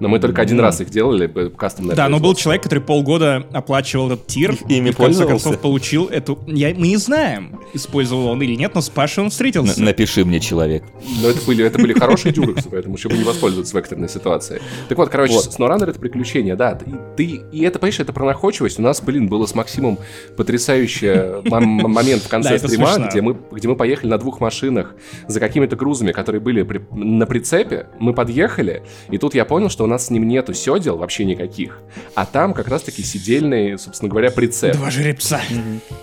Но 0.00 0.08
мы 0.08 0.18
только 0.18 0.42
один 0.42 0.60
раз 0.60 0.80
их 0.80 0.90
делали, 0.90 1.30
э, 1.34 1.50
кастомное 1.50 1.96
Да, 1.96 2.08
но 2.08 2.18
был 2.20 2.34
человек, 2.34 2.62
который 2.62 2.80
полгода 2.80 3.46
оплачивал 3.52 4.08
этот 4.12 4.26
тир, 4.26 4.54
Ими 4.68 4.90
и 4.90 4.92
в 4.92 4.96
конце 4.96 5.26
концов 5.26 5.58
получил 5.60 6.06
эту... 6.06 6.38
Я... 6.46 6.74
Мы 6.74 6.88
не 6.88 6.96
знаем, 6.96 7.58
использовал 7.72 8.26
он 8.28 8.42
или 8.42 8.54
нет, 8.54 8.74
но 8.74 8.80
с 8.80 8.88
Пашей 8.88 9.24
он 9.24 9.30
встретился. 9.30 9.78
Н- 9.80 9.86
Напиши 9.86 10.24
мне, 10.24 10.40
человек. 10.40 10.84
Но 11.22 11.28
это 11.28 11.40
были, 11.46 11.64
это 11.64 11.78
были 11.78 11.92
хорошие 11.98 12.32
дюрексы, 12.32 12.68
поэтому 12.70 12.96
еще 12.96 13.08
бы 13.08 13.16
не 13.16 13.24
воспользоваться 13.24 13.74
в 13.74 13.78
экстренной 13.78 14.08
ситуации. 14.08 14.60
Так 14.88 14.98
вот, 14.98 15.08
короче, 15.08 15.32
Вот. 15.34 15.46
SnowRunner 15.48 15.88
это 15.90 15.98
приключение, 15.98 16.56
да. 16.56 16.78
И, 16.86 16.90
ты, 17.16 17.40
и 17.52 17.62
это, 17.62 17.78
понимаешь, 17.78 18.00
это 18.00 18.12
про 18.12 18.24
находчивость. 18.26 18.78
У 18.78 18.82
нас, 18.82 19.00
блин, 19.00 19.28
было 19.28 19.46
с 19.46 19.54
Максимом 19.54 19.98
потрясающий 20.36 21.42
момент 21.50 22.22
в 22.22 22.28
конце 22.28 22.58
стрима, 22.58 22.98
где 23.10 23.20
мы, 23.20 23.36
где 23.50 23.68
мы 23.68 23.76
поехали 23.76 24.10
на 24.10 24.18
двух 24.18 24.40
машинах 24.40 24.94
за 25.26 25.40
какими-то 25.40 25.76
грузами, 25.76 26.12
которые 26.12 26.40
были 26.40 26.62
при- 26.62 26.82
на 26.92 27.26
прицепе. 27.26 27.86
Мы 27.98 28.12
подъехали, 28.14 28.82
и 29.10 29.18
тут 29.18 29.34
я 29.34 29.44
понял, 29.44 29.68
что 29.70 29.85
у 29.86 29.88
нас 29.88 30.06
с 30.06 30.10
ним 30.10 30.28
нету 30.28 30.52
седел 30.52 30.96
вообще 30.98 31.24
никаких. 31.24 31.78
А 32.14 32.26
там 32.26 32.52
как 32.52 32.68
раз-таки 32.68 33.02
сидельный, 33.02 33.78
собственно 33.78 34.10
говоря, 34.10 34.30
прицеп. 34.30 34.76
Два 34.76 34.90
жеребца. 34.90 35.40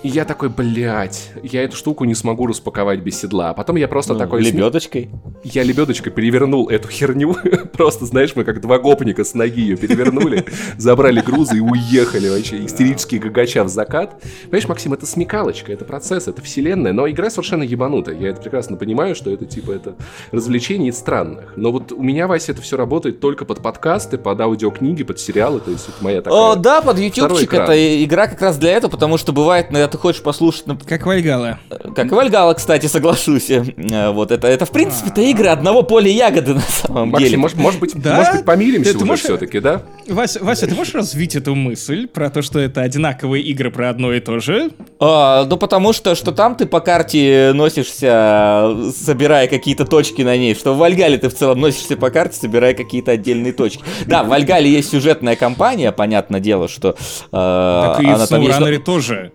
И 0.01 0.07
я 0.07 0.25
такой, 0.25 0.49
блядь, 0.49 1.31
я 1.43 1.63
эту 1.63 1.75
штуку 1.75 2.05
не 2.05 2.15
смогу 2.15 2.47
распаковать 2.47 3.01
без 3.01 3.19
седла. 3.19 3.51
А 3.51 3.53
потом 3.53 3.75
я 3.75 3.87
просто 3.87 4.13
Ну, 4.13 4.19
такой... 4.19 4.41
лебедочкой. 4.41 5.09
я 5.43 5.63
лебедочкой 5.63 6.11
перевернул 6.11 6.69
эту 6.69 6.87
херню. 6.87 7.35
Просто, 7.73 8.05
знаешь, 8.05 8.35
мы 8.35 8.43
как 8.43 8.61
два 8.61 8.79
гопника 8.79 9.23
с 9.23 9.33
ноги 9.33 9.61
ее 9.61 9.77
перевернули, 9.77 10.45
забрали 10.77 11.21
грузы 11.21 11.57
и 11.57 11.59
уехали 11.59 12.29
вообще, 12.29 12.65
истерически 12.65 13.15
гагача 13.15 13.63
в 13.63 13.67
закат. 13.69 14.21
Понимаешь, 14.43 14.67
Максим, 14.67 14.93
это 14.93 15.05
смекалочка, 15.05 15.71
это 15.73 15.83
процесс, 15.85 16.27
это 16.27 16.41
вселенная, 16.41 16.93
но 16.93 17.09
игра 17.09 17.29
совершенно 17.29 17.63
ебанутая. 17.63 18.15
Я 18.17 18.29
это 18.29 18.41
прекрасно 18.41 18.77
понимаю, 18.77 19.15
что 19.15 19.31
это 19.31 19.45
типа 19.45 19.71
это 19.71 19.95
развлечение 20.31 20.89
из 20.89 20.97
странных. 20.97 21.53
Но 21.57 21.71
вот 21.71 21.91
у 21.91 22.01
меня, 22.01 22.27
Вася, 22.27 22.51
это 22.53 22.61
все 22.61 22.77
работает 22.77 23.19
только 23.19 23.45
под 23.45 23.59
подкасты, 23.73 24.17
под 24.17 24.39
аудиокниги, 24.39 25.03
под 25.03 25.19
сериалы, 25.19 25.59
то 25.59 25.71
есть 25.71 25.85
это 25.89 26.03
моя 26.03 26.21
такая... 26.21 26.39
О, 26.39 26.55
да, 26.55 26.81
под 26.81 26.99
ютубчик 26.99 27.53
это 27.53 28.03
игра 28.03 28.27
как 28.27 28.41
раз 28.41 28.57
для 28.57 28.71
этого, 28.71 28.91
потому 28.91 29.17
что 29.17 29.31
бывает, 29.33 29.67
когда 29.67 29.87
ты 29.87 29.97
хочешь 29.97 30.21
послушать, 30.21 30.65
нап- 30.67 30.83
Как 30.87 31.05
Вальгала. 31.05 31.59
как 31.95 32.11
Вальгала, 32.11 32.53
кстати, 32.53 32.85
соглашусь. 32.85 33.49
э, 33.49 33.63
Вот 34.11 34.31
это, 34.31 34.47
это 34.47 34.65
в 34.65 34.71
принципе, 34.71 35.09
это 35.09 35.21
игры 35.21 35.47
одного 35.47 35.81
поля 35.83 36.09
ягоды 36.09 36.53
на 36.53 36.61
самом 36.61 37.09
Максим, 37.09 37.25
деле. 37.29 37.37
может, 37.37 37.57
может 37.57 37.79
быть, 37.79 37.93
Да? 37.99 38.15
может 38.17 38.33
быть, 38.35 38.45
помиримся 38.45 38.91
Ты- 38.91 38.97
ты 38.99 39.03
уже 39.03 39.05
можешь- 39.05 39.25
все-таки, 39.25 39.59
да? 39.59 39.81
Вася, 40.07 40.39
Вася, 40.43 40.67
ты 40.67 40.75
можешь 40.75 40.93
развить 40.93 41.35
эту 41.35 41.55
мысль 41.55 42.07
про 42.07 42.29
то, 42.29 42.41
что 42.41 42.59
это 42.59 42.81
одинаковые 42.81 43.43
игры 43.43 43.71
про 43.71 43.89
одно 43.89 44.13
и 44.13 44.19
то 44.19 44.39
же? 44.39 44.71
А, 44.99 45.45
ну, 45.45 45.57
потому 45.57 45.93
что, 45.93 46.13
что 46.15 46.31
там 46.31 46.55
ты 46.55 46.65
по 46.67 46.79
карте 46.79 47.51
носишься, 47.55 48.75
собирая 48.95 49.47
какие-то 49.47 49.85
точки 49.85 50.21
на 50.21 50.37
ней, 50.37 50.55
что 50.55 50.73
в 50.73 50.77
Вальгале 50.77 51.17
ты 51.17 51.29
в 51.29 51.33
целом 51.35 51.59
носишься 51.59 51.97
по 51.97 52.09
карте, 52.09 52.37
собирая 52.39 52.73
какие-то 52.73 53.11
отдельные 53.11 53.53
точки. 53.53 53.62
Да, 54.05 54.23
в 54.23 54.29
Вальгале 54.29 54.71
есть 54.71 54.89
сюжетная 54.89 55.35
кампания, 55.35 55.91
понятное 55.91 56.39
дело, 56.39 56.67
что 56.67 56.89
э, 56.89 56.95
Так 57.31 57.99
и 58.01 58.05
в 58.05 58.09
она 58.09 58.17
есть... 58.19 58.31
SnowRunner 58.31 58.77
тоже. 58.79 59.31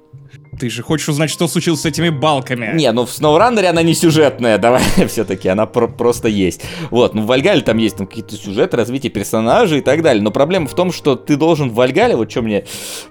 Ты 0.58 0.70
же 0.70 0.82
хочешь 0.82 1.08
узнать, 1.08 1.30
что 1.30 1.46
случилось 1.46 1.82
с 1.82 1.86
этими 1.86 2.08
балками? 2.08 2.70
Не, 2.74 2.90
ну 2.92 3.06
в 3.06 3.10
SnowRunner 3.10 3.64
она 3.66 3.82
не 3.82 3.94
сюжетная, 3.94 4.58
давай 4.58 4.82
все-таки, 5.06 5.48
она 5.48 5.66
про- 5.66 5.88
просто 5.88 6.28
есть. 6.28 6.62
Вот, 6.90 7.14
ну 7.14 7.22
в 7.22 7.26
Вальгале 7.26 7.60
там 7.60 7.78
есть 7.78 7.96
там 7.96 8.06
какие-то 8.06 8.36
сюжеты, 8.36 8.76
развитие 8.76 9.10
персонажей 9.10 9.78
и 9.78 9.82
так 9.82 10.02
далее. 10.02 10.22
Но 10.22 10.30
проблема 10.30 10.66
в 10.66 10.74
том, 10.74 10.92
что 10.92 11.14
ты 11.16 11.36
должен 11.36 11.70
в 11.70 11.74
Вальгале, 11.74 12.16
вот 12.16 12.30
что 12.30 12.42
мне, 12.42 12.64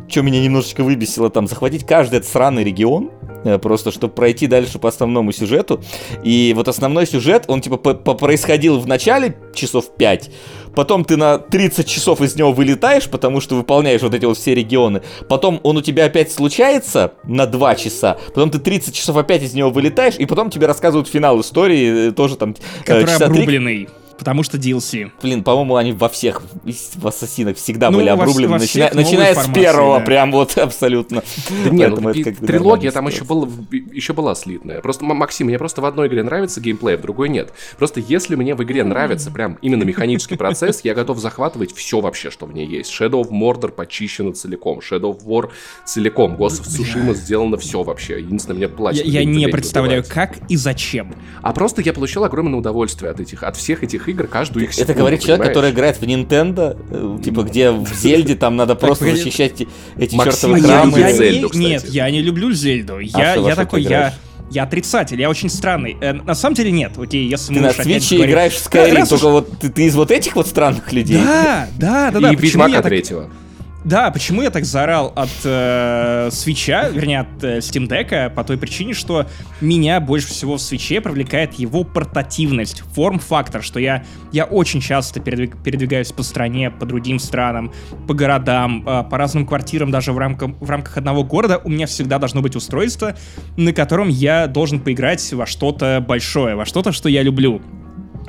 что 0.07 0.21
меня 0.21 0.41
немножечко 0.41 0.83
выбесило, 0.83 1.29
там 1.29 1.47
захватить 1.47 1.85
каждый 1.85 2.17
этот 2.17 2.29
сраный 2.29 2.63
регион, 2.63 3.11
э, 3.43 3.57
просто 3.59 3.91
чтобы 3.91 4.13
пройти 4.13 4.47
дальше 4.47 4.79
по 4.79 4.89
основному 4.89 5.31
сюжету. 5.31 5.81
И 6.23 6.53
вот 6.55 6.67
основной 6.67 7.07
сюжет, 7.07 7.45
он 7.47 7.61
типа 7.61 7.77
происходил 7.77 8.79
в 8.79 8.87
начале 8.87 9.37
часов 9.53 9.95
5, 9.95 10.29
потом 10.75 11.05
ты 11.05 11.17
на 11.17 11.37
30 11.39 11.87
часов 11.87 12.21
из 12.21 12.35
него 12.35 12.51
вылетаешь, 12.51 13.09
потому 13.09 13.41
что 13.41 13.55
выполняешь 13.55 14.01
вот 14.01 14.13
эти 14.13 14.25
вот 14.25 14.37
все 14.37 14.53
регионы, 14.53 15.01
потом 15.27 15.59
он 15.63 15.77
у 15.77 15.81
тебя 15.81 16.05
опять 16.05 16.31
случается 16.31 17.13
на 17.37 17.45
2 17.45 17.75
часа, 17.75 18.17
потом 18.33 18.49
ты 18.49 18.59
30 18.59 18.93
часов 18.93 19.15
опять 19.15 19.43
из 19.43 19.53
него 19.53 19.69
вылетаешь, 19.69 20.15
и 20.17 20.25
потом 20.25 20.49
тебе 20.49 20.67
рассказывают 20.67 21.07
финал 21.07 21.39
истории, 21.39 22.09
э, 22.09 22.11
тоже 22.11 22.35
там 22.35 22.51
э, 22.51 22.83
Который 22.83 23.05
часа 23.05 23.25
обрубленный. 23.25 23.87
Потому 24.17 24.43
что 24.43 24.57
DLC. 24.57 25.11
Блин, 25.21 25.43
по-моему, 25.43 25.75
они 25.75 25.91
во 25.91 26.09
всех 26.09 26.41
в 26.95 27.07
ассасинах 27.07 27.57
всегда 27.57 27.91
Ну, 27.91 27.97
были 27.97 28.09
во 28.09 28.13
обрублены, 28.13 28.53
во 28.53 28.59
начиная, 28.59 28.89
новой 28.91 29.03
начиная 29.03 29.35
с 29.35 29.49
первого, 29.49 29.99
да. 29.99 30.05
прям 30.05 30.31
вот 30.31 30.57
абсолютно. 30.57 31.23
Да 31.63 31.69
не, 31.69 31.87
ну, 31.87 31.95
Поэтому 31.95 32.09
это 32.09 32.23
как 32.23 32.45
трилогия 32.45 32.91
там 32.91 33.07
еще, 33.07 33.23
была, 33.23 33.47
еще 33.71 34.13
была 34.13 34.35
слитная. 34.35 34.81
Просто, 34.81 35.05
Максим, 35.05 35.47
мне 35.47 35.57
просто 35.57 35.81
в 35.81 35.85
одной 35.85 36.07
игре 36.07 36.23
нравится 36.23 36.61
геймплей, 36.61 36.95
а 36.95 36.97
в 36.97 37.01
другой 37.01 37.29
нет. 37.29 37.53
Просто 37.77 37.99
если 37.99 38.35
мне 38.35 38.55
в 38.55 38.63
игре 38.63 38.83
нравится 38.83 39.31
прям 39.31 39.57
именно 39.61 39.83
механический 39.83 40.35
процесс, 40.35 40.81
я 40.83 40.93
готов 40.93 41.19
захватывать 41.19 41.73
все 41.75 41.99
вообще, 41.99 42.31
что 42.31 42.45
в 42.45 42.53
ней 42.53 42.67
есть. 42.67 42.91
Shadow 42.91 43.21
of 43.23 43.29
Mordor 43.29 43.69
почищено 43.71 44.31
целиком, 44.31 44.79
Shadow 44.79 45.17
of 45.17 45.25
War 45.25 45.49
целиком, 45.85 46.35
Ghost 46.35 46.61
of 46.61 46.67
Tsushima 46.67 47.13
сделано 47.13 47.57
все 47.57 47.83
вообще. 47.83 48.19
Единственное, 48.19 48.57
мне 48.57 48.65
Я, 48.65 48.69
платят. 48.69 49.05
я 49.05 49.23
не 49.23 49.47
представляю, 49.47 50.03
как 50.07 50.37
и 50.49 50.55
зачем. 50.55 51.13
А 51.41 51.53
просто 51.53 51.81
я 51.81 51.93
получил 51.93 52.23
огромное 52.23 52.59
удовольствие 52.59 53.11
от 53.11 53.19
этих, 53.19 53.43
от 53.43 53.55
всех 53.55 53.83
этих 53.83 54.06
этих 54.07 54.15
игр 54.15 54.27
каждую 54.27 54.63
их 54.65 54.69
Это 54.71 54.79
секунду, 54.79 54.99
говорит 54.99 55.21
человек, 55.21 55.39
понимаешь? 55.39 55.55
который 55.55 55.71
играет 55.71 55.97
в 55.97 56.03
Nintendo, 56.03 56.77
э, 57.19 57.23
типа, 57.23 57.41
где 57.43 57.71
в 57.71 57.87
Зельде 57.93 58.35
там 58.35 58.55
надо 58.55 58.75
просто 58.75 59.05
защищать 59.05 59.63
эти- 59.97 60.17
чертовы 60.17 60.59
я- 60.59 60.65
я, 60.65 60.71
храмы. 60.81 60.99
я- 60.99 61.49
нет, 61.53 61.85
я 61.89 62.09
не 62.11 62.21
люблю 62.21 62.51
Зельду. 62.51 62.99
Я, 62.99 63.35
во 63.39 63.47
я 63.49 63.55
ты 63.55 63.61
такой, 63.61 63.81
я, 63.83 64.13
я 64.51 64.63
отрицатель, 64.63 65.19
я 65.19 65.29
очень 65.29 65.49
странный. 65.49 65.97
Э, 66.01 66.13
на 66.13 66.35
самом 66.35 66.55
деле 66.55 66.71
нет, 66.71 66.93
окей, 66.97 67.27
если 67.27 67.53
Ты 67.53 67.59
мы 67.59 67.65
на 67.65 67.69
опять 67.69 67.85
Свиче 67.85 68.15
говорим- 68.15 68.31
играешь 68.33 68.53
в 68.53 68.69
Да, 68.71 68.87
Skyrim, 68.87 69.01
уж- 69.03 69.09
только 69.09 69.27
вот 69.29 69.59
ты, 69.59 69.69
ты 69.69 69.85
из 69.85 69.95
вот 69.95 70.11
этих 70.11 70.35
вот 70.35 70.47
странных 70.47 70.91
людей. 70.93 71.17
Да, 71.21 71.67
да, 71.77 72.11
да, 72.11 72.19
да. 72.19 72.31
И 72.31 72.35
почему 72.35 72.63
я 72.63 72.67
Ведьмака 72.67 72.81
так- 72.83 72.89
третьего. 72.89 73.29
Да, 73.87 74.11
почему 74.11 74.41
я 74.41 74.49
так 74.49 74.65
заорал 74.65 75.13
от 75.15 75.29
э, 75.45 76.27
свеча, 76.29 76.89
вернее, 76.89 77.21
от 77.21 77.41
э, 77.41 77.59
Steam 77.59 77.87
Deck, 77.87 78.31
по 78.31 78.43
той 78.43 78.57
причине, 78.57 78.93
что 78.93 79.27
меня 79.61 80.01
больше 80.01 80.27
всего 80.27 80.57
в 80.57 80.61
свече 80.61 80.99
привлекает 80.99 81.53
его 81.53 81.85
портативность, 81.85 82.81
форм-фактор, 82.93 83.63
что 83.63 83.79
я, 83.79 84.03
я 84.33 84.43
очень 84.43 84.81
часто 84.81 85.21
передвиг- 85.21 85.55
передвигаюсь 85.63 86.11
по 86.11 86.21
стране, 86.23 86.69
по 86.69 86.85
другим 86.85 87.17
странам, 87.17 87.71
по 88.09 88.13
городам, 88.13 88.83
э, 88.85 89.05
по 89.09 89.17
разным 89.17 89.45
квартирам, 89.45 89.89
даже 89.89 90.11
в, 90.11 90.17
рамках 90.17 90.49
в 90.59 90.69
рамках 90.69 90.97
одного 90.97 91.23
города 91.23 91.61
у 91.63 91.69
меня 91.69 91.87
всегда 91.87 92.19
должно 92.19 92.41
быть 92.41 92.57
устройство, 92.57 93.15
на 93.55 93.71
котором 93.71 94.09
я 94.09 94.47
должен 94.47 94.81
поиграть 94.81 95.31
во 95.31 95.45
что-то 95.45 96.03
большое, 96.05 96.55
во 96.55 96.65
что-то, 96.65 96.91
что 96.91 97.07
я 97.07 97.23
люблю. 97.23 97.61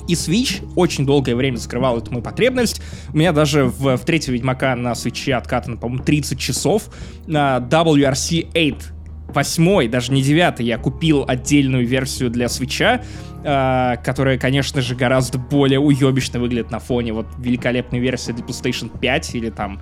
И 0.09 0.15
Switch 0.15 0.69
очень 0.75 1.07
долгое 1.07 1.37
время 1.37 1.57
закрывал 1.57 1.99
эту 1.99 2.11
мою 2.11 2.23
потребность. 2.25 2.83
У 3.13 3.17
меня 3.17 3.33
даже 3.33 3.65
в, 3.65 3.97
в 3.97 4.05
третьего 4.05 4.35
Ведьмака 4.35 4.75
на 4.75 4.95
свече 4.95 5.35
откатано, 5.35 5.77
по-моему, 5.77 6.03
30 6.03 6.39
часов. 6.39 6.91
На 7.27 7.59
WRC 7.59 8.49
8 8.55 8.99
восьмой, 9.29 9.89
даже 9.89 10.13
не 10.13 10.23
девятый, 10.23 10.67
я 10.67 10.79
купил 10.79 11.25
отдельную 11.27 11.87
версию 11.87 12.31
для 12.31 12.49
свеча, 12.49 13.03
э, 13.45 13.97
которая, 14.03 14.39
конечно 14.39 14.81
же, 14.81 14.95
гораздо 14.95 15.39
более 15.39 15.81
уебищно 15.81 16.41
выглядит 16.41 16.71
на 16.71 16.79
фоне 16.79 17.13
вот 17.13 17.27
великолепной 17.39 18.01
версии 18.01 18.33
для 18.33 18.45
PlayStation 18.45 18.91
5 18.99 19.35
или 19.35 19.51
там 19.51 19.81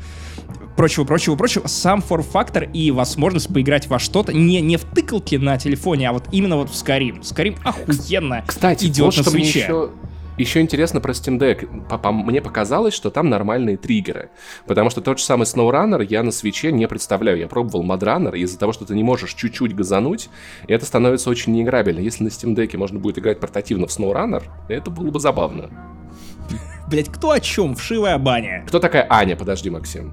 прочего, 0.76 1.04
прочего, 1.04 1.36
прочего. 1.36 1.66
Сам 1.66 2.02
форм-фактор 2.02 2.64
и 2.72 2.90
возможность 2.90 3.52
поиграть 3.52 3.86
во 3.86 3.98
что-то 3.98 4.32
не, 4.32 4.60
не 4.60 4.76
в 4.76 4.84
тыкалке 4.84 5.38
на 5.38 5.56
телефоне, 5.58 6.08
а 6.08 6.12
вот 6.12 6.24
именно 6.32 6.56
вот 6.56 6.70
в 6.70 6.72
Skyrim. 6.72 7.20
Skyrim 7.20 7.58
охуенно 7.64 8.44
Кстати, 8.46 8.86
идет 8.86 9.16
вот 9.16 9.16
на 9.16 9.22
свече. 9.24 9.60
еще, 9.60 9.90
еще 10.38 10.60
интересно 10.60 11.00
про 11.00 11.12
Steam 11.12 11.38
Deck. 11.38 11.88
По- 11.88 11.98
по- 11.98 12.12
Мне 12.12 12.40
показалось, 12.40 12.94
что 12.94 13.10
там 13.10 13.28
нормальные 13.30 13.76
триггеры. 13.76 14.30
Потому 14.66 14.90
что 14.90 15.00
тот 15.00 15.18
же 15.18 15.24
самый 15.24 15.44
SnowRunner 15.44 16.04
я 16.08 16.22
на 16.22 16.30
свече 16.30 16.72
не 16.72 16.86
представляю. 16.88 17.38
Я 17.38 17.48
пробовал 17.48 17.84
Mudrunner, 17.84 18.36
и 18.36 18.42
из-за 18.42 18.58
того, 18.58 18.72
что 18.72 18.84
ты 18.84 18.94
не 18.94 19.02
можешь 19.02 19.34
чуть-чуть 19.34 19.74
газануть, 19.74 20.28
это 20.68 20.84
становится 20.86 21.30
очень 21.30 21.52
неиграбельно. 21.52 22.00
Если 22.00 22.24
на 22.24 22.28
Steam 22.28 22.54
Deck 22.54 22.76
можно 22.76 22.98
будет 22.98 23.18
играть 23.18 23.40
портативно 23.40 23.86
в 23.86 23.90
SnowRunner, 23.90 24.42
это 24.68 24.90
было 24.90 25.10
бы 25.10 25.20
забавно. 25.20 25.70
Блять, 26.88 27.08
кто 27.08 27.30
о 27.32 27.40
чем? 27.40 27.74
Вшивая 27.74 28.16
баня. 28.18 28.64
Кто 28.68 28.78
такая 28.78 29.06
Аня? 29.10 29.34
Подожди, 29.36 29.70
Максим. 29.70 30.12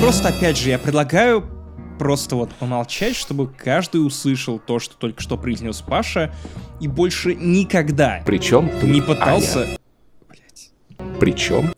Просто, 0.00 0.28
опять 0.28 0.56
же, 0.56 0.70
я 0.70 0.78
предлагаю 0.78 1.44
просто 1.98 2.36
вот 2.36 2.54
помолчать, 2.54 3.16
чтобы 3.16 3.48
каждый 3.48 3.98
услышал 3.98 4.58
то, 4.58 4.78
что 4.78 4.96
только 4.96 5.20
что 5.20 5.36
произнес 5.36 5.80
Паша, 5.82 6.32
и 6.80 6.88
больше 6.88 7.34
никогда 7.34 8.22
Причем 8.24 8.70
не 8.82 9.00
пытался... 9.00 9.78
Блять. 10.28 10.70
Аня. 10.98 11.16
Причем 11.18 11.74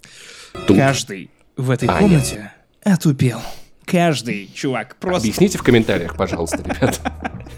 тут. 0.67 0.77
Каждый 0.77 1.31
в 1.57 1.71
этой 1.71 1.89
Аня. 1.89 1.99
комнате 1.99 2.53
отупел. 2.85 3.41
Каждый, 3.85 4.49
чувак, 4.55 4.97
просто... 5.01 5.27
Объясните 5.27 5.59
в 5.59 5.63
комментариях, 5.63 6.17
пожалуйста, 6.17 6.59
ребят. 6.59 7.01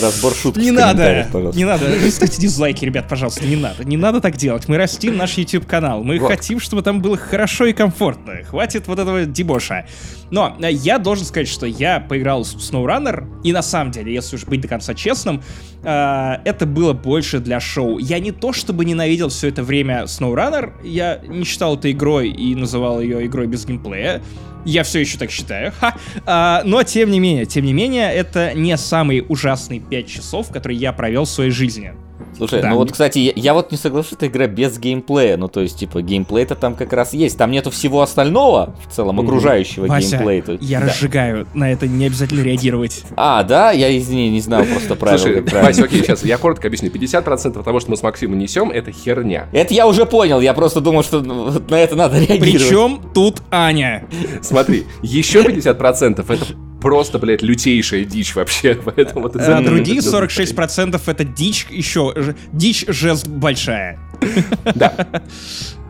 Разбор 0.00 0.34
шуток 0.34 0.62
Не 0.62 0.70
надо, 0.70 1.28
пожалуйста. 1.32 1.58
не 1.58 1.64
надо. 1.64 2.10
Ставьте 2.10 2.40
дизлайки, 2.40 2.84
ребят, 2.84 3.08
пожалуйста, 3.08 3.44
не 3.44 3.56
надо. 3.56 3.84
Не 3.84 3.96
надо 3.96 4.20
так 4.20 4.36
делать. 4.36 4.68
Мы 4.68 4.76
растим 4.76 5.16
наш 5.16 5.36
YouTube-канал. 5.38 6.02
Мы 6.02 6.18
Вот. 6.18 6.30
хотим, 6.30 6.60
чтобы 6.60 6.82
там 6.82 7.00
было 7.00 7.16
хорошо 7.16 7.66
и 7.66 7.72
комфортно. 7.72 8.42
Хватит 8.44 8.88
вот 8.88 8.98
этого 8.98 9.24
дебоша. 9.24 9.86
Но 10.30 10.56
э, 10.60 10.70
я 10.72 10.98
должен 10.98 11.24
сказать, 11.24 11.48
что 11.48 11.66
я 11.66 12.00
поиграл 12.00 12.42
в 12.42 12.46
SnowRunner, 12.56 13.42
и 13.44 13.52
на 13.52 13.62
самом 13.62 13.92
деле, 13.92 14.12
если 14.12 14.36
уж 14.36 14.44
быть 14.44 14.60
до 14.60 14.68
конца 14.68 14.94
честным, 14.94 15.42
э, 15.82 16.32
это 16.44 16.66
было 16.66 16.92
больше 16.92 17.38
для 17.38 17.60
шоу. 17.60 17.98
Я 17.98 18.18
не 18.18 18.32
то 18.32 18.52
чтобы 18.52 18.84
ненавидел 18.84 19.28
все 19.28 19.48
это 19.48 19.62
время 19.62 20.02
SnowRunner, 20.04 20.84
я 20.84 21.20
не 21.26 21.44
считал 21.44 21.76
это 21.76 21.90
игрой 21.92 22.30
и 22.30 22.54
называл 22.54 23.00
ее 23.00 23.24
игрой 23.26 23.46
без 23.46 23.64
геймплея. 23.66 24.22
Я 24.64 24.82
все 24.82 24.98
еще 24.98 25.16
так 25.16 25.30
считаю. 25.30 25.72
Ха. 25.78 25.94
А, 26.24 26.62
но 26.64 26.82
тем 26.82 27.12
не 27.12 27.20
менее, 27.20 27.46
тем 27.46 27.64
не 27.64 27.72
менее, 27.72 28.12
это 28.12 28.52
не 28.52 28.76
самые 28.96 29.22
ужасные 29.24 29.80
5 29.80 30.06
часов, 30.06 30.48
которые 30.50 30.78
я 30.78 30.92
провел 30.94 31.24
в 31.24 31.28
своей 31.28 31.50
жизни. 31.50 31.92
Слушай, 32.34 32.62
Да. 32.62 32.70
ну 32.70 32.76
вот, 32.76 32.92
кстати, 32.92 33.18
я, 33.18 33.32
я 33.36 33.54
вот 33.54 33.70
не 33.72 33.76
соглашусь, 33.78 34.08
что 34.08 34.16
это 34.16 34.26
игра 34.28 34.46
без 34.46 34.78
геймплея. 34.78 35.36
Ну, 35.36 35.48
то 35.48 35.60
есть, 35.60 35.78
типа, 35.78 36.00
геймплей-то 36.02 36.54
там 36.54 36.74
как 36.74 36.92
раз 36.94 37.12
есть. 37.14 37.36
Там 37.38 37.50
нету 37.50 37.70
всего 37.70 38.00
остального, 38.02 38.74
в 38.86 38.92
целом, 38.94 39.20
окружающего 39.20 39.86
Вася, 39.86 40.16
геймплея. 40.16 40.42
то 40.42 40.52
есть- 40.52 40.64
я 40.64 40.80
да. 40.80 40.86
разжигаю, 40.86 41.46
на 41.54 41.70
это 41.72 41.86
не 41.86 42.06
обязательно 42.06 42.42
реагировать. 42.42 43.04
А, 43.16 43.42
да? 43.42 43.70
Я, 43.72 43.96
извини, 43.98 44.30
не 44.30 44.40
знал 44.40 44.64
просто 44.64 44.96
правила. 44.96 45.18
Слушай. 45.18 45.62
Вася, 45.62 45.84
окей, 45.84 46.00
сейчас 46.02 46.24
я 46.24 46.38
коротко 46.38 46.68
объясню. 46.68 46.88
50% 46.90 47.62
того, 47.62 47.80
что 47.80 47.90
мы 47.90 47.96
с 47.98 48.02
Максимом 48.02 48.38
несем, 48.38 48.70
это 48.70 48.92
херня. 48.92 49.46
Это 49.52 49.74
я 49.74 49.86
уже 49.86 50.04
понял, 50.06 50.40
я 50.40 50.52
просто 50.54 50.80
думал, 50.80 51.02
что 51.04 51.20
ну, 51.20 51.50
на 51.68 51.74
это 51.78 51.96
надо 51.96 52.18
реагировать. 52.18 52.40
Причем 52.68 53.00
тут 53.14 53.42
Аня. 53.50 54.06
Смотри, 54.42 54.84
еще 55.02 55.42
50% 55.42 56.24
это 56.28 56.44
просто, 56.80 57.18
блядь, 57.18 57.42
лютейшая 57.42 58.04
дичь 58.04 58.34
вообще. 58.34 58.74
Поэтому 58.84 59.28
ты 59.28 59.38
А 59.40 59.60
другие 59.62 60.00
ты- 60.00 60.08
46% 60.08 61.00
это 61.06 61.24
дичь 61.24 61.66
еще. 61.70 62.34
Дичь 62.52 62.84
жест 62.88 63.26
большая. 63.26 63.98
Да. 64.74 64.94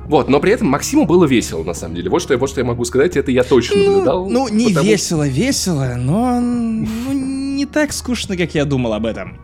Вот, 0.05 0.29
но 0.29 0.39
при 0.39 0.53
этом 0.53 0.69
Максиму 0.69 1.05
было 1.05 1.25
весело, 1.25 1.65
на 1.65 1.75
самом 1.75 1.97
деле. 1.97 2.11
Вот 2.11 2.23
что, 2.23 2.33
я- 2.35 2.39
вот 2.39 2.49
что 2.49 2.61
я 2.61 2.65
могу 2.65 2.85
сказать, 2.85 3.17
это 3.17 3.33
я 3.33 3.43
точно 3.43 3.77
наблюдал. 3.77 4.31
Ну, 4.31 4.47
не 4.49 4.69
потому- 4.69 4.87
весело, 4.87 5.27
весело, 5.27 5.95
но 5.97 6.41
ну, 6.41 7.13
не 7.13 7.67
так 7.67 7.93
скучно, 7.93 8.37
как 8.37 8.55
я 8.55 8.65
думал 8.65 8.93
об 8.95 9.05
этом. 9.05 9.39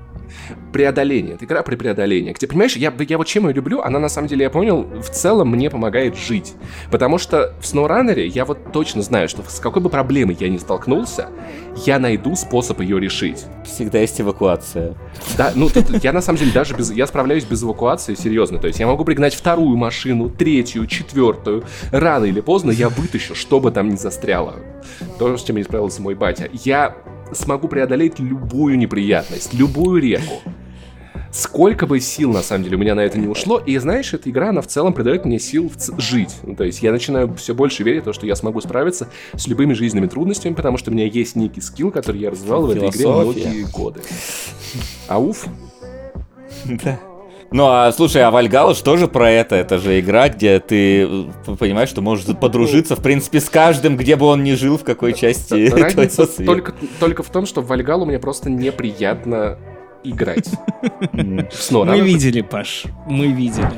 Преодоление. 0.73 1.35
Это 1.35 1.45
игра 1.45 1.63
при 1.63 1.77
преодолении. 1.77 2.33
Где, 2.33 2.47
понимаешь, 2.47 2.77
я, 2.77 2.93
я 3.09 3.19
вот 3.19 3.27
чем 3.27 3.49
ее 3.49 3.55
люблю, 3.55 3.81
она 3.81 3.99
на 3.99 4.09
самом 4.09 4.29
деле, 4.29 4.45
я 4.45 4.51
понял, 4.51 4.83
в 4.83 5.11
целом 5.11 5.51
мне 5.51 5.71
помогает 5.71 6.17
жить. 6.17 6.55
Потому 6.91 7.19
что 7.19 7.55
в 7.61 7.65
SnowRunner 7.65 8.21
я 8.27 8.45
вот 8.45 8.73
точно 8.73 9.03
знаю, 9.03 9.29
что 9.29 9.43
с 9.43 9.61
какой 9.61 9.83
бы 9.83 9.91
проблемой 9.91 10.37
я 10.39 10.49
ни 10.49 10.59
столкнулся, 10.59 11.29
я 11.85 11.99
найду 11.99 12.37
способ 12.37 12.81
ее 12.81 13.01
решить. 13.01 13.45
Всегда 13.65 13.99
есть 14.01 14.21
эвакуация. 14.21 14.95
Да, 15.37 15.53
ну 15.55 15.69
тут 15.69 16.03
я 16.03 16.13
на 16.13 16.21
самом 16.21 16.39
деле 16.39 16.53
даже 16.53 16.75
без, 16.75 16.91
я 16.93 17.07
справляюсь 17.07 17.45
без 17.45 17.63
эвакуации, 17.63 18.15
серьезно. 18.15 18.59
То 18.59 18.67
есть 18.67 18.81
я 18.81 18.87
могу 18.87 19.05
пригнать 19.05 19.35
вторую 19.35 19.77
машину, 19.77 20.31
третью, 20.31 20.87
четвертую. 20.87 21.65
Рано 21.91 22.25
или 22.25 22.41
поздно 22.41 22.71
я 22.71 22.89
вытащу, 22.89 23.35
что 23.35 23.61
бы 23.61 23.71
там 23.71 23.89
ни 23.89 23.97
застряло. 23.97 24.57
То, 25.19 25.37
с 25.37 25.45
чем 25.45 25.57
не 25.57 25.65
справился 25.65 26.03
мой 26.03 26.15
батя. 26.15 26.49
Я 26.53 26.97
смогу 27.33 27.69
преодолеть 27.69 28.19
любую 28.19 28.79
неприятность, 28.79 29.55
любую 29.55 30.01
реку. 30.01 30.43
Сколько 31.31 31.87
бы 31.87 31.99
сил, 31.99 32.31
на 32.31 32.43
самом 32.43 32.65
деле, 32.65 32.77
у 32.77 32.79
меня 32.79 32.95
на 32.95 33.01
это 33.01 33.19
не 33.19 33.27
ушло. 33.27 33.59
И 33.59 33.79
знаешь, 33.79 34.13
эта 34.13 34.29
игра, 34.29 34.51
она 34.51 34.61
в 34.61 34.67
целом 34.67 34.93
придает 34.93 35.25
мне 35.25 35.39
сил 35.39 35.73
жить. 35.97 36.37
Ну, 36.43 36.55
то 36.55 36.65
есть 36.65 36.83
я 36.83 36.93
начинаю 36.93 37.35
все 37.35 37.55
больше 37.55 37.83
верить 37.85 38.03
в 38.03 38.05
то, 38.05 38.13
что 38.13 38.27
я 38.27 38.37
смогу 38.37 38.61
справиться 38.61 39.09
с 39.35 39.47
любыми 39.47 39.73
жизненными 39.73 40.09
трудностями, 40.09 40.53
потому 40.53 40.77
что 40.77 40.91
у 40.91 40.95
меня 40.95 41.07
есть 41.07 41.35
некий 41.35 41.63
скилл, 41.63 41.91
который 41.91 42.21
я 42.21 42.31
развивал 42.31 42.67
в 42.67 42.71
этой 42.71 42.91
игре 42.91 42.99
Философия. 42.99 43.49
многие 43.49 43.63
годы. 43.71 44.01
Ауф? 45.09 45.47
Да. 46.67 47.01
Ну, 47.53 47.67
а 47.67 47.93
слушай, 47.93 48.23
а 48.23 48.31
Вальгалыш 48.31 48.81
тоже 48.81 49.09
про 49.09 49.31
это. 49.31 49.57
Это 49.57 49.79
же 49.79 50.01
игра, 50.01 50.29
где 50.29 50.59
ты 50.59 51.05
э, 51.05 51.57
понимаешь, 51.59 51.89
что 51.89 52.01
можешь 52.01 52.25
подружиться, 52.37 52.97
в 52.97 53.03
принципе, 53.03 53.41
с 53.41 53.49
каждым, 53.49 53.97
где 53.97 54.17
бы 54.17 54.27
он 54.27 54.43
ни 54.43 54.55
жил, 54.55 54.79
в 54.79 54.85
какой 54.85 55.13
части 55.13 55.71
Разница 55.83 56.27
только, 56.45 56.75
только 56.99 57.23
в 57.23 57.29
том, 57.31 57.47
что 57.47 57.61
в 57.61 57.67
Вальгалу 57.67 58.07
мне 58.07 58.19
просто 58.19 58.51
неприятно 58.51 59.59
играть. 60.05 60.49
Мы 61.13 62.01
видели, 62.01 62.41
Паш, 62.41 62.85
мы 63.07 63.29
видели. 63.29 63.71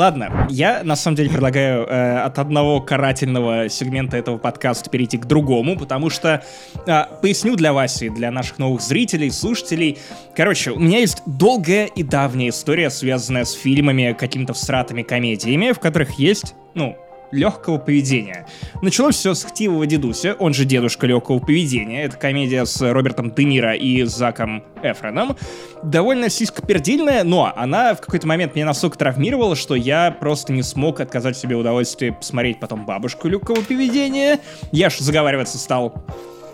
Ладно, 0.00 0.46
я 0.48 0.82
на 0.82 0.96
самом 0.96 1.16
деле 1.16 1.28
предлагаю 1.28 1.84
э, 1.84 2.20
от 2.20 2.38
одного 2.38 2.80
карательного 2.80 3.68
сегмента 3.68 4.16
этого 4.16 4.38
подкаста 4.38 4.88
перейти 4.88 5.18
к 5.18 5.26
другому, 5.26 5.76
потому 5.76 6.08
что 6.08 6.42
э, 6.86 7.02
поясню 7.20 7.54
для 7.54 7.74
Васи, 7.74 8.08
для 8.08 8.30
наших 8.30 8.56
новых 8.56 8.80
зрителей, 8.80 9.30
слушателей. 9.30 9.98
Короче, 10.34 10.70
у 10.70 10.78
меня 10.78 11.00
есть 11.00 11.20
долгая 11.26 11.84
и 11.84 12.02
давняя 12.02 12.48
история, 12.48 12.88
связанная 12.88 13.44
с 13.44 13.52
фильмами, 13.52 14.16
какими-то 14.18 14.54
всратыми 14.54 15.02
комедиями, 15.02 15.72
в 15.72 15.80
которых 15.80 16.12
есть, 16.12 16.54
ну, 16.72 16.96
легкого 17.32 17.78
поведения. 17.78 18.46
Началось 18.82 19.16
все 19.16 19.34
с 19.34 19.44
«Хтивого 19.44 19.86
дедуся», 19.86 20.34
он 20.38 20.54
же 20.54 20.64
дедушка 20.64 21.06
легкого 21.06 21.38
поведения. 21.38 22.04
Это 22.04 22.16
комедия 22.16 22.64
с 22.64 22.80
Робертом 22.80 23.32
Де 23.32 23.44
Ниро 23.44 23.74
и 23.74 24.02
Заком 24.04 24.64
Эфроном. 24.82 25.36
Довольно 25.82 26.28
сиськопердельная, 26.28 27.24
но 27.24 27.52
она 27.54 27.94
в 27.94 28.00
какой-то 28.00 28.26
момент 28.26 28.54
меня 28.54 28.66
настолько 28.66 28.98
травмировала, 28.98 29.56
что 29.56 29.74
я 29.74 30.10
просто 30.10 30.52
не 30.52 30.62
смог 30.62 31.00
отказать 31.00 31.36
себе 31.36 31.56
удовольствие 31.56 32.12
посмотреть 32.12 32.60
потом 32.60 32.84
«Бабушку 32.86 33.28
легкого 33.28 33.60
поведения». 33.62 34.38
Я 34.72 34.90
ж 34.90 34.98
заговариваться 34.98 35.58
стал. 35.58 35.94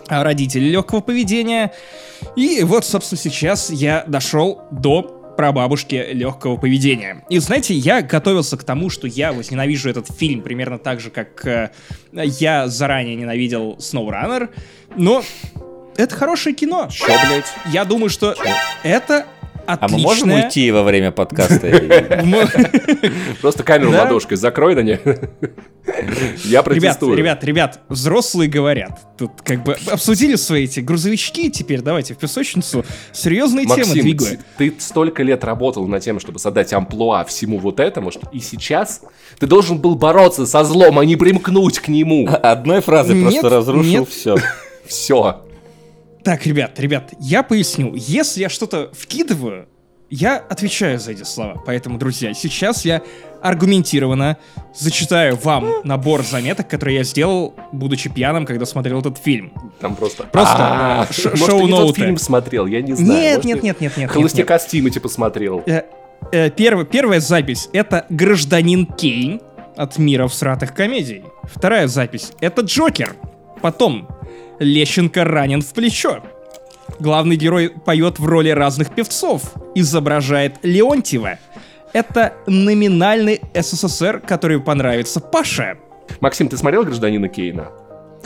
а, 0.07 0.23
родители 0.23 0.65
легкого 0.65 1.01
поведения. 1.01 1.73
И 2.35 2.63
вот, 2.63 2.85
собственно, 2.85 3.19
сейчас 3.19 3.69
я 3.69 4.03
дошел 4.07 4.63
до 4.71 5.16
прабабушки 5.37 6.09
легкого 6.11 6.57
поведения. 6.57 7.23
И 7.29 7.37
знаете, 7.39 7.73
я 7.73 8.01
готовился 8.01 8.57
к 8.57 8.63
тому, 8.63 8.89
что 8.89 9.07
я 9.07 9.31
возненавижу 9.31 9.89
этот 9.89 10.11
фильм 10.11 10.41
примерно 10.41 10.79
так 10.79 10.99
же, 10.99 11.09
как 11.09 11.45
э, 11.45 11.71
я 12.11 12.67
заранее 12.67 13.15
ненавидел 13.15 13.77
SnowRunner, 13.77 14.49
но 14.97 15.23
это 15.95 16.15
хорошее 16.15 16.55
кино. 16.55 16.89
Чё, 16.91 17.05
блядь? 17.05 17.45
Я 17.71 17.85
думаю, 17.85 18.09
что 18.09 18.35
это 18.83 19.25
А 19.67 19.73
отличное... 19.73 19.97
мы 19.97 20.03
можем 20.03 20.31
уйти 20.31 20.71
во 20.71 20.81
время 20.83 21.11
подкаста? 21.11 21.67
Просто 23.41 23.63
камеру 23.63 23.91
ладошкой 23.91 24.37
закрой 24.37 24.75
на 24.75 24.79
ней. 24.79 24.99
Я 26.45 26.63
протестую. 26.63 27.17
ребят, 27.17 27.43
ребят, 27.43 27.81
взрослые 27.89 28.49
говорят. 28.49 29.17
Тут 29.17 29.31
как 29.43 29.63
бы 29.63 29.75
обсудили 29.91 30.35
свои 30.35 30.63
эти 30.63 30.79
грузовички, 30.79 31.49
теперь 31.51 31.81
давайте 31.81 32.13
в 32.13 32.17
песочницу 32.17 32.85
серьезные 33.11 33.65
темы 33.65 33.93
двигаем. 33.93 34.39
ты 34.57 34.73
столько 34.79 35.23
лет 35.23 35.43
работал 35.43 35.85
над 35.85 36.01
тем, 36.01 36.19
чтобы 36.21 36.39
создать 36.39 36.71
амплуа 36.71 37.25
всему 37.25 37.57
вот 37.57 37.81
этому, 37.81 38.11
что 38.11 38.29
и 38.31 38.39
сейчас 38.39 39.01
ты 39.37 39.47
должен 39.47 39.79
был 39.79 39.95
бороться 39.95 40.45
со 40.45 40.63
злом, 40.63 40.97
а 40.99 41.05
не 41.05 41.17
примкнуть 41.17 41.79
к 41.79 41.89
нему. 41.89 42.27
Одной 42.29 42.81
фразой 42.81 43.15
Нет, 43.15 43.41
просто 43.41 43.49
разрушил 43.49 44.05
все. 44.05 44.37
Все. 44.85 45.46
Так, 46.23 46.45
ребят, 46.45 46.79
ребят, 46.79 47.13
я 47.19 47.43
поясню. 47.43 47.93
Если 47.95 48.41
я 48.41 48.49
что-то 48.49 48.91
вкидываю, 48.93 49.67
я 50.09 50.37
отвечаю 50.37 50.99
за 50.99 51.11
эти 51.11 51.23
слова. 51.23 51.61
Поэтому, 51.65 51.97
друзья, 51.97 52.33
сейчас 52.33 52.85
я 52.85 53.01
аргументированно 53.41 54.37
зачитаю 54.73 55.35
вам 55.35 55.67
набор 55.83 56.23
заметок, 56.23 56.67
которые 56.69 56.97
я 56.97 57.03
сделал, 57.03 57.55
будучи 57.71 58.09
пьяным, 58.09 58.45
когда 58.45 58.65
смотрел 58.65 58.99
этот 58.99 59.17
фильм. 59.17 59.51
Там 59.79 59.95
просто... 59.95 60.23
Просто 60.23 60.55
А, 60.59 61.07
ш- 61.11 61.29
Может, 61.31 61.45
шоу-ноуты. 61.45 62.01
фильм 62.01 62.17
смотрел, 62.17 62.65
я 62.67 62.81
не 62.81 62.93
знаю. 62.93 63.11
Нет, 63.21 63.43
нет, 63.45 63.63
нет, 63.63 63.81
нет, 63.81 63.97
нет. 63.97 64.11
Холостяка 64.11 64.59
с 64.59 64.65
Тимати 64.65 64.99
посмотрел. 64.99 65.61
Э, 65.65 65.83
э, 66.31 66.49
первая 66.51 67.19
запись— 67.19 67.69
это 67.73 68.05
«Гражданин 68.09 68.85
Кейн» 68.85 69.41
от 69.75 69.97
мира 69.97 70.27
всратых 70.27 70.73
комедий. 70.73 71.23
Вторая 71.43 71.87
запись— 71.87 72.31
это 72.39 72.61
«Джокер». 72.61 73.15
Потом 73.61 74.07
«Лещенко 74.59 75.23
ранен 75.23 75.61
в 75.61 75.73
плечо». 75.73 76.23
Главный 76.99 77.35
герой 77.35 77.69
поет 77.69 78.17
в 78.19 78.25
роли 78.25 78.49
разных 78.49 78.93
певцов, 78.95 79.53
изображает 79.75 80.55
Леонтьева. 80.63 81.37
Это 81.93 82.33
номинальный 82.47 83.41
СССР, 83.53 84.21
который 84.25 84.59
понравится 84.59 85.19
Паше. 85.19 85.77
Максим, 86.21 86.47
ты 86.47 86.57
смотрел 86.57 86.83
«Гражданина 86.83 87.27
Кейна»? 87.27 87.71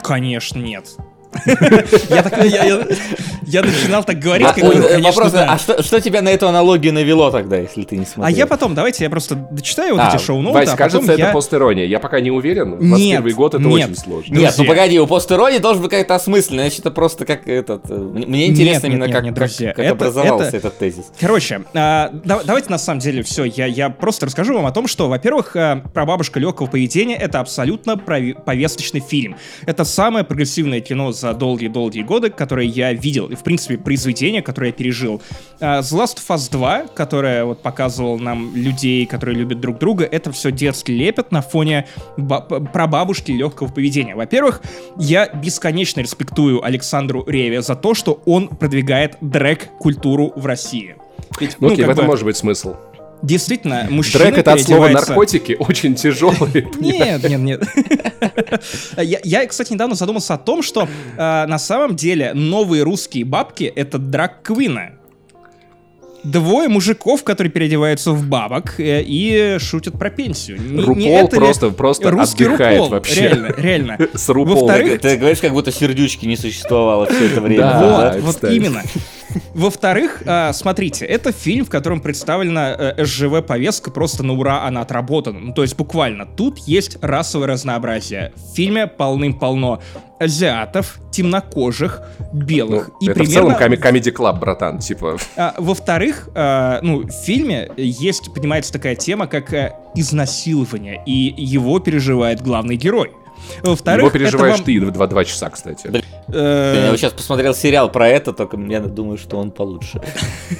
Конечно, 0.00 0.58
нет. 0.58 0.96
Я 3.46 3.62
начинал 3.62 4.04
так 4.04 4.18
говорить, 4.18 4.46
как 4.48 4.58
э, 4.58 5.00
Вопрос, 5.00 5.32
а 5.34 5.58
что, 5.58 6.00
тебя 6.00 6.22
на 6.22 6.28
эту 6.30 6.48
аналогию 6.48 6.92
навело 6.92 7.30
тогда, 7.30 7.56
если 7.58 7.82
ты 7.82 7.96
не 7.96 8.04
смотрел? 8.06 8.24
А 8.26 8.30
я 8.30 8.46
потом, 8.46 8.74
давайте 8.74 9.04
я 9.04 9.10
просто 9.10 9.34
дочитаю 9.34 9.94
вот 9.96 10.02
А, 10.04 10.14
эти 10.14 10.22
шоу-ноуты, 10.22 10.58
а 10.60 10.62
потом 10.62 10.76
кажется, 10.76 11.12
это 11.12 11.32
постирония. 11.32 11.84
Я 11.84 11.98
пока 11.98 12.20
не 12.20 12.30
уверен. 12.30 12.78
Нет, 12.78 13.20
21 13.20 13.34
год 13.36 13.54
это 13.54 13.68
очень 13.68 13.96
сложно. 13.96 14.34
Нет, 14.34 14.54
ну 14.56 14.64
погоди, 14.64 14.98
у 15.00 15.06
постеронии 15.06 15.58
должен 15.58 15.82
быть 15.82 15.90
как-то 15.90 16.14
осмысленно, 16.14 16.62
иначе 16.62 16.76
это 16.80 16.90
просто 16.90 17.24
как 17.24 17.48
этот... 17.48 17.90
э, 17.90 17.94
Мне 17.94 18.46
интересно 18.46 18.86
именно, 18.86 19.08
как, 19.08 19.24
образовался 19.78 20.48
это- 20.48 20.56
этот 20.58 20.78
тезис. 20.78 21.12
Короче, 21.20 21.62
а, 21.74 22.10
да- 22.24 22.42
давайте 22.44 22.70
на 22.70 22.78
самом 22.78 23.00
деле 23.00 23.22
все. 23.22 23.44
Я, 23.44 23.90
просто 23.90 24.26
расскажу 24.26 24.54
вам 24.54 24.66
о 24.66 24.72
том, 24.72 24.86
что, 24.86 25.08
во-первых, 25.08 25.56
а, 25.56 25.82
прабабушка 25.92 26.38
легкого 26.40 26.66
поведения 26.66 27.16
это 27.16 27.40
абсолютно 27.40 27.96
повесточный 27.96 29.00
фильм. 29.00 29.36
Это 29.66 29.84
самое 29.84 30.24
прогрессивное 30.24 30.80
кино 30.80 31.12
за 31.22 31.34
долгие-долгие 31.34 32.02
годы, 32.02 32.30
которое 32.30 32.66
я 32.66 32.92
видел. 32.92 33.28
И, 33.28 33.36
в 33.36 33.42
принципе, 33.42 33.78
произведение, 33.78 34.42
которое 34.42 34.68
я 34.68 34.72
пережил. 34.72 35.22
А, 35.60 35.80
The 35.80 35.98
Last 35.98 36.16
of 36.16 36.36
Us 36.36 36.50
2, 36.50 36.88
которое 36.94 37.44
вот 37.44 37.62
показывал 37.62 38.18
нам 38.18 38.54
людей, 38.56 39.06
которые 39.06 39.36
любят 39.36 39.60
друг 39.60 39.78
друга, 39.78 40.04
это 40.04 40.32
все 40.32 40.50
детский 40.50 40.94
лепет 40.94 41.30
на 41.30 41.40
фоне 41.40 41.86
прабабушки 42.72 43.30
легкого 43.30 43.68
поведения. 43.68 44.16
Во-первых, 44.16 44.62
я 44.98 45.28
бесконечно 45.28 46.00
респектую 46.00 46.64
Александру 46.64 47.24
Реве 47.26 47.62
за 47.62 47.76
то, 47.76 47.94
что 47.94 48.20
он 48.26 48.48
продвигает 48.48 49.16
дрэк-культуру 49.20 50.32
в 50.34 50.44
России. 50.46 50.96
Ведь, 51.38 51.56
Ну, 51.60 51.72
окей, 51.72 51.84
в 51.84 51.90
этом 51.90 52.04
бы, 52.04 52.10
может 52.10 52.24
быть 52.24 52.36
смысл. 52.36 52.74
Действительно, 53.22 53.86
мужчина 53.88 54.24
Дрэк 54.24 54.38
это 54.38 54.52
от 54.54 54.62
слова 54.62 54.88
наркотики, 54.88 55.56
очень 55.58 55.94
тяжелый. 55.94 56.66
Нет, 56.80 57.22
нет, 57.22 57.40
нет. 57.40 57.62
я, 59.24 59.46
кстати, 59.46 59.72
недавно 59.72 59.94
задумался 59.94 60.34
о 60.34 60.38
том, 60.38 60.62
что 60.62 60.82
э, 61.16 61.46
на 61.46 61.58
самом 61.58 61.94
деле 61.94 62.32
новые 62.34 62.82
русские 62.82 63.24
бабки— 63.24 63.64
это 63.76 63.98
драг-квины. 63.98 64.94
Двое 66.24 66.68
мужиков, 66.68 67.24
которые 67.24 67.50
переодеваются 67.50 68.12
в 68.12 68.26
бабок 68.26 68.78
э, 68.78 69.02
и 69.04 69.56
шутят 69.58 69.98
про 69.98 70.08
пенсию. 70.10 70.60
Не- 70.60 70.76
не 70.76 70.82
Рупол 70.84 71.26
это 71.26 71.36
ли 71.36 71.40
просто, 71.40 71.70
просто 71.70 72.10
русский 72.10 72.44
отдыхает 72.44 72.78
Рупол? 72.78 72.90
вообще. 72.90 73.20
Реально, 73.22 73.54
реально. 73.56 73.98
С 74.14 74.28
Руполом. 74.28 74.60
Во-вторых, 74.60 75.00
Ты 75.00 75.16
говоришь, 75.16 75.38
как 75.40 75.52
будто 75.52 75.72
сердючки 75.72 76.26
не 76.26 76.36
существовало 76.36 77.06
все 77.06 77.26
это 77.26 77.40
время. 77.40 77.62
Да. 77.62 78.12
Вот, 78.22 78.40
вот 78.40 78.50
именно. 78.50 78.82
Во-вторых, 79.54 80.22
а, 80.26 80.52
смотрите, 80.52 81.04
это 81.06 81.32
фильм, 81.32 81.64
в 81.64 81.70
котором 81.70 82.00
представлена 82.00 82.74
э, 82.96 83.04
СЖВ-повестка 83.04 83.90
просто 83.90 84.22
на 84.22 84.34
ура, 84.34 84.64
она 84.64 84.82
отработана. 84.82 85.40
Ну, 85.40 85.54
то 85.54 85.62
есть 85.62 85.76
буквально 85.76 86.26
тут 86.26 86.58
есть 86.58 86.98
расовое 87.00 87.48
разнообразие. 87.48 88.32
В 88.36 88.54
фильме 88.54 88.86
полным-полно 88.86 89.80
азиатов, 90.22 90.98
темнокожих, 91.10 92.02
Ну, 92.32 92.40
белых. 92.40 92.90
и 93.00 93.06
это 93.06 93.20
примерно... 93.20 93.54
в 93.54 93.58
целом 93.58 93.76
комеди 93.80 94.10
клаб, 94.10 94.38
братан, 94.38 94.78
типа. 94.78 95.16
А, 95.36 95.54
во-вторых, 95.58 96.28
а, 96.34 96.80
ну, 96.82 97.02
в 97.02 97.10
фильме 97.10 97.70
есть, 97.76 98.32
поднимается 98.32 98.72
такая 98.72 98.94
тема, 98.94 99.26
как 99.26 99.52
э, 99.52 99.74
изнасилование, 99.94 101.02
и 101.06 101.34
его 101.36 101.78
переживает 101.80 102.40
главный 102.40 102.76
герой. 102.76 103.12
Во-вторых, 103.62 104.00
Его 104.00 104.08
это 104.08 104.18
переживаешь 104.18 104.56
вам, 104.56 104.64
ты 104.64 104.80
в 104.80 104.90
два, 104.90 105.06
два 105.06 105.24
часа, 105.24 105.50
кстати. 105.50 105.90
э, 106.28 106.82
Я 106.84 106.90
вот 106.90 106.98
сейчас 106.98 107.12
посмотрел 107.12 107.54
сериал 107.54 107.90
про 107.90 108.08
это, 108.08 108.32
только 108.32 108.56
я 108.58 108.80
думаю, 108.80 109.18
что 109.18 109.38
он 109.38 109.50
получше. 109.50 110.00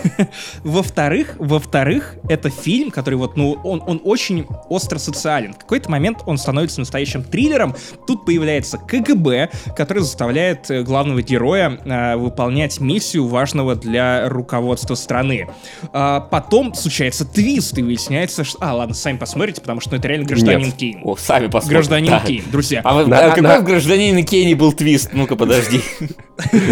Во-вторых, 0.64 1.36
во-вторых, 1.38 2.16
это 2.28 2.50
фильм, 2.50 2.90
который 2.90 3.14
вот, 3.14 3.36
ну, 3.36 3.58
он, 3.64 3.82
он 3.86 4.00
очень 4.04 4.46
остро 4.68 4.98
социален. 4.98 5.54
В 5.54 5.58
какой-то 5.58 5.90
момент 5.90 6.18
он 6.26 6.38
становится 6.38 6.80
настоящим 6.80 7.22
триллером. 7.22 7.74
Тут 8.06 8.24
появляется 8.24 8.78
КГБ, 8.78 9.50
который 9.76 10.02
заставляет 10.02 10.70
э, 10.70 10.82
главного 10.82 11.22
героя 11.22 11.78
э, 11.84 12.16
выполнять 12.16 12.80
миссию 12.80 13.26
важного 13.26 13.74
для 13.74 14.28
руководства 14.28 14.94
страны. 14.94 15.48
А 15.92 16.20
потом 16.20 16.74
случается 16.74 17.24
твист, 17.24 17.76
и 17.78 17.82
выясняется, 17.82 18.44
что... 18.44 18.58
А, 18.60 18.74
ладно, 18.74 18.94
сами 18.94 19.16
посмотрите, 19.18 19.60
потому 19.60 19.80
что 19.80 19.90
ну, 19.92 19.98
это 19.98 20.08
реально 20.08 20.26
гражданин 20.26 20.66
Нет. 20.66 20.74
Кейн. 20.76 21.00
О, 21.04 21.16
сами 21.16 21.46
посмотрим. 21.46 21.76
Гражданин 21.76 22.10
Да. 22.10 22.20
Кейн, 22.20 22.44
друзья. 22.50 22.71
А, 22.84 22.94
вы- 22.94 23.06
На- 23.06 23.18
а 23.18 23.22
на- 23.28 23.34
какой 23.34 23.42
на- 23.42 23.60
в 23.60 23.64
гражданине 23.64 24.22
Кейни 24.22 24.54
был 24.54 24.72
твист? 24.72 25.10
Ну-ка, 25.12 25.36
подожди. 25.36 25.80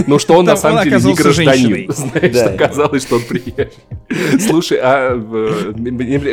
Ну 0.06 0.18
что 0.18 0.34
он 0.34 0.46
на 0.46 0.56
самом 0.56 0.82
деле 0.84 0.96
не 0.96 1.14
гражданин. 1.14 1.92
Знаешь, 1.92 2.54
оказалось, 2.54 3.02
что 3.02 3.16
он 3.16 3.22
приехал. 3.22 3.72
Слушай, 4.40 4.78
а 4.82 5.14
в- 5.14 5.72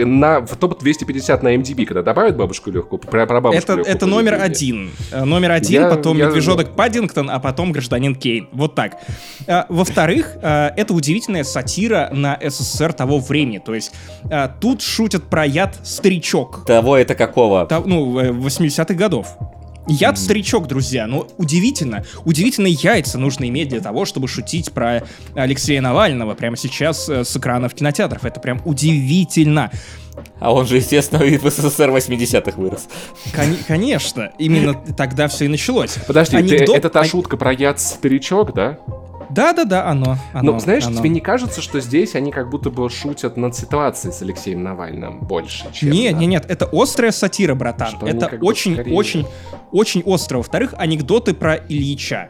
на 0.05 0.39
в 0.41 0.55
топ-250 0.55 1.43
на 1.43 1.55
MDB, 1.55 1.85
когда 1.85 2.01
добавят 2.01 2.35
бабушку 2.37 2.71
легкую, 2.71 2.99
про, 2.99 3.25
бабушку 3.27 3.57
Это, 3.63 3.73
легкую 3.75 3.95
это 3.95 4.05
номер 4.05 4.37
поведение? 4.39 4.87
один. 4.87 4.91
Э, 5.11 5.23
Номер 5.25 5.51
один, 5.51 5.89
потом 5.89 6.17
медвежонок 6.17 6.75
Паддингтон, 6.75 7.29
а 7.29 7.39
потом 7.39 7.71
гражданин 7.73 8.15
Кейн. 8.15 8.47
Вот 8.53 8.75
так. 8.75 8.93
А, 9.47 9.65
Во-вторых, 9.69 10.37
а, 10.41 10.73
это 10.75 10.93
удивительная 10.93 11.43
сатира 11.43 12.09
на 12.11 12.39
СССР 12.41 12.93
того 12.93 13.19
времени. 13.19 13.59
То 13.59 13.75
есть 13.75 13.91
а, 14.31 14.47
тут 14.47 14.81
шутят 14.81 15.25
про 15.29 15.45
яд 15.45 15.77
старичок. 15.83 16.65
Того 16.65 16.97
это 16.97 17.13
какого? 17.13 17.67
Ну, 17.85 18.19
э, 18.19 18.31
80-х 18.31 18.93
годов. 18.95 19.27
Яд 19.87 20.17
старичок, 20.19 20.67
друзья. 20.67 21.07
Ну, 21.07 21.27
удивительно. 21.37 22.03
Удивительные 22.25 22.73
яйца 22.73 23.17
нужно 23.17 23.47
иметь 23.47 23.69
для 23.69 23.79
того, 23.79 24.05
чтобы 24.05 24.27
шутить 24.27 24.71
про 24.71 25.03
Алексея 25.35 25.81
Навального 25.81 26.33
прямо 26.35 26.57
сейчас 26.57 27.07
э, 27.09 27.23
с 27.23 27.35
экранов 27.37 27.73
кинотеатров. 27.73 28.25
Это 28.25 28.39
прям 28.39 28.61
удивительно. 28.65 29.71
А 30.39 30.51
он 30.53 30.65
же, 30.65 30.77
естественно, 30.77 31.23
в 31.23 31.49
СССР 31.49 31.89
80-х 31.89 32.59
вырос. 32.59 32.87
Кон- 33.35 33.55
конечно, 33.67 34.31
именно 34.37 34.73
тогда 34.73 35.27
все 35.27 35.45
и 35.45 35.47
началось. 35.47 35.95
Подожди, 36.07 36.37
ты- 36.37 36.55
Анекдот- 36.57 36.75
это 36.77 36.89
та 36.89 37.03
шутка 37.03 37.37
про 37.37 37.53
яд 37.53 37.79
старичок, 37.79 38.53
да? 38.53 38.79
Да-да-да, 39.37 39.85
оно. 39.87 40.17
оно 40.33 40.53
Ну, 40.53 40.59
знаешь, 40.59 40.85
оно. 40.85 40.97
тебе 40.97 41.09
не 41.09 41.21
кажется, 41.21 41.61
что 41.61 41.79
здесь 41.79 42.15
они 42.15 42.31
как 42.31 42.49
будто 42.49 42.69
бы 42.71 42.89
шутят 42.89 43.37
над 43.37 43.55
ситуацией 43.55 44.11
с 44.11 44.21
Алексеем 44.21 44.63
Навальным 44.63 45.19
больше, 45.19 45.65
чем... 45.73 45.91
Нет, 45.91 46.15
на- 46.15 46.19
нет, 46.19 46.29
нет, 46.29 46.45
это 46.49 46.67
острая 46.71 47.11
сатира, 47.11 47.53
братан. 47.53 47.87
Что 47.89 48.07
это 48.07 48.27
как 48.27 48.39
бы 48.39 48.45
очень, 48.47 48.73
скорее- 48.73 48.95
очень, 48.95 49.27
очень 49.71 50.01
остро. 50.03 50.37
Во-вторых, 50.37 50.73
анекдоты 50.77 51.33
про 51.35 51.55
Ильича. 51.55 52.29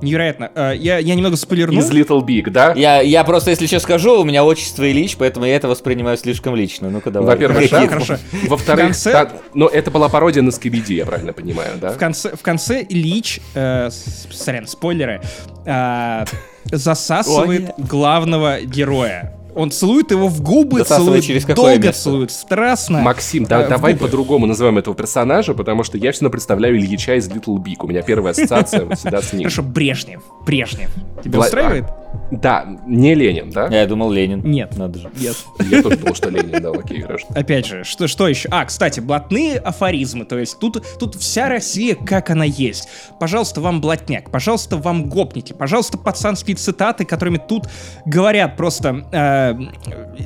Невероятно. 0.00 0.50
Э, 0.54 0.72
Я, 0.76 0.98
я 0.98 1.14
немного 1.14 1.36
спойлернул. 1.36 1.80
Из 1.82 1.90
Little 1.90 2.20
Big, 2.24 2.50
да? 2.50 2.72
Я, 2.74 3.00
я 3.00 3.24
просто, 3.24 3.50
если 3.50 3.66
что 3.66 3.80
скажу, 3.80 4.20
у 4.20 4.24
меня 4.24 4.44
отчество 4.44 4.88
Ильич, 4.90 5.16
поэтому 5.16 5.46
я 5.46 5.56
это 5.56 5.66
воспринимаю 5.68 6.16
слишком 6.16 6.54
лично. 6.54 6.88
Ну-ка 6.90 7.10
давай. 7.10 7.34
Во-первых, 7.34 7.68
Хорошо, 7.68 7.80
да. 7.80 7.88
хорошо. 7.88 8.18
Во-вторых, 8.46 8.86
конце- 8.90 9.12
та- 9.12 9.32
но 9.54 9.66
это 9.66 9.90
была 9.90 10.08
пародия 10.08 10.42
на 10.42 10.50
Скибиди, 10.52 10.92
я 10.94 11.04
правильно 11.06 11.32
понимаю, 11.32 11.72
да? 11.80 11.90
В 11.90 11.98
конце, 11.98 12.36
в 12.36 12.42
конце 12.42 12.84
Ильич, 12.88 13.40
э, 13.54 13.90
сорян, 13.90 14.66
спойлеры, 14.66 15.20
э, 15.66 16.24
засасывает 16.70 17.70
Ой. 17.76 17.84
главного 17.84 18.60
героя. 18.60 19.34
Он 19.54 19.70
целует 19.70 20.10
его 20.10 20.28
в 20.28 20.40
губы, 20.40 20.84
целует 20.84 21.24
через 21.24 21.44
какое 21.44 21.72
долго 21.74 21.86
место? 21.88 22.02
целует, 22.04 22.30
страстно. 22.30 23.00
Максим, 23.00 23.44
да, 23.44 23.62
Э, 23.62 23.68
давай 23.68 23.94
губы. 23.94 24.06
по-другому 24.06 24.46
назовем 24.46 24.78
этого 24.78 24.94
персонажа, 24.94 25.54
потому 25.54 25.82
что 25.84 25.98
я 25.98 26.12
всегда 26.12 26.30
представляю 26.30 26.76
Ильича 26.78 27.14
из 27.16 27.28
Little 27.28 27.56
Big. 27.56 27.76
У 27.80 27.86
меня 27.88 28.02
первая 28.02 28.32
ассоциация 28.32 28.88
всегда 28.94 29.20
с 29.22 29.32
ним. 29.32 29.44
Хорошо, 29.44 29.62
Брежнев. 29.62 30.22
Брежнев. 30.46 30.90
Тебя 31.24 31.40
устраивает? 31.40 31.84
Да, 32.30 32.64
не 32.86 33.14
Ленин, 33.14 33.50
да? 33.50 33.66
Я 33.68 33.86
думал 33.86 34.10
Ленин. 34.12 34.40
Нет. 34.42 34.76
Надо 34.78 34.98
же. 34.98 35.10
Нет. 35.18 35.36
Я 35.70 35.82
тоже 35.82 35.96
думал, 35.96 36.14
что 36.14 36.30
Ленин, 36.30 36.62
да, 36.62 36.70
окей, 36.70 37.00
хорошо. 37.02 37.26
Опять 37.30 37.66
же, 37.66 37.84
что, 37.84 38.06
что 38.06 38.28
еще? 38.28 38.48
А, 38.50 38.64
кстати, 38.64 39.00
блатные 39.00 39.58
афоризмы. 39.58 40.24
То 40.24 40.38
есть 40.38 40.58
тут, 40.58 40.82
тут 40.98 41.16
вся 41.16 41.48
Россия, 41.48 41.94
как 41.94 42.30
она 42.30 42.44
есть. 42.44 42.88
Пожалуйста, 43.20 43.60
вам 43.60 43.80
блатняк. 43.80 44.30
Пожалуйста, 44.30 44.76
вам 44.76 45.08
гопники. 45.08 45.52
Пожалуйста, 45.52 45.98
пацанские 45.98 46.56
цитаты, 46.56 47.04
которыми 47.04 47.38
тут 47.38 47.68
говорят 48.06 48.56
просто... 48.56 49.04
э, 49.12 49.37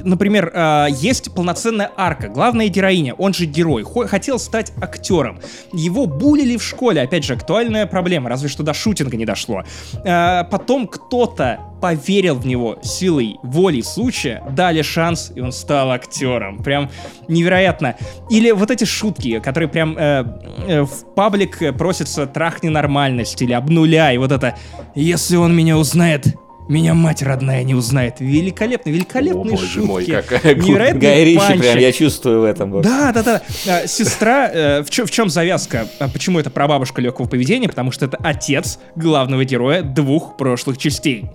например, 0.04 0.50
э, 0.54 0.86
есть 0.90 1.34
полноценная 1.34 1.90
арка. 1.96 2.28
Главная 2.28 2.68
героиня, 2.68 3.14
он 3.14 3.34
же 3.34 3.46
герой, 3.46 3.82
хо- 3.82 4.06
хотел 4.06 4.38
стать 4.38 4.72
актером. 4.80 5.40
Его 5.72 6.06
булили 6.06 6.56
в 6.56 6.62
школе. 6.62 7.02
Опять 7.02 7.24
же, 7.24 7.34
актуальная 7.34 7.86
проблема. 7.86 8.28
Разве 8.30 8.48
что 8.48 8.62
до 8.62 8.74
шутинга 8.74 9.16
не 9.16 9.24
дошло. 9.24 9.62
Э, 10.04 10.44
потом 10.50 10.86
кто-то 10.86 11.58
поверил 11.80 12.36
в 12.36 12.46
него 12.46 12.78
силой 12.82 13.38
воли 13.42 13.80
случая, 13.80 14.42
дали 14.50 14.82
шанс, 14.82 15.32
и 15.34 15.40
он 15.40 15.50
стал 15.50 15.90
актером. 15.90 16.62
Прям 16.62 16.90
невероятно. 17.26 17.96
Или 18.30 18.52
вот 18.52 18.70
эти 18.70 18.84
шутки, 18.84 19.40
которые 19.40 19.68
прям 19.68 19.96
э, 19.98 20.24
э, 20.68 20.82
в 20.82 21.14
паблик 21.16 21.76
просятся 21.76 22.26
трахни 22.26 22.68
нормальность 22.68 23.42
или 23.42 23.52
обнуляй. 23.52 24.16
Вот 24.18 24.30
это 24.30 24.56
«Если 24.94 25.36
он 25.36 25.56
меня 25.56 25.76
узнает, 25.76 26.26
меня 26.72 26.94
мать 26.94 27.22
родная 27.22 27.62
не 27.62 27.74
узнает». 27.74 28.16
Великолепно, 28.20 28.90
великолепные 28.90 29.54
О, 29.54 29.56
боже 29.56 29.66
шутки. 29.66 29.86
мой, 29.86 30.04
какая 30.06 30.54
Невероятные 30.54 31.00
Гай 31.00 31.24
Ричи 31.24 31.58
прям, 31.58 31.78
я 31.78 31.92
чувствую 31.92 32.40
в 32.40 32.44
этом. 32.44 32.80
Да, 32.82 33.12
да, 33.12 33.22
да. 33.22 33.42
А, 33.68 33.86
Сестра, 33.86 34.48
э, 34.52 34.82
в, 34.82 34.90
чем, 34.90 35.06
в 35.06 35.10
чем 35.10 35.28
завязка? 35.28 35.86
А 35.98 36.08
Почему 36.08 36.38
это 36.38 36.50
прабабушка 36.50 37.00
легкого 37.00 37.26
поведения? 37.28 37.68
Потому 37.68 37.90
что 37.92 38.06
это 38.06 38.16
отец 38.22 38.78
главного 38.96 39.44
героя 39.44 39.82
двух 39.82 40.36
прошлых 40.36 40.78
частей. 40.78 41.26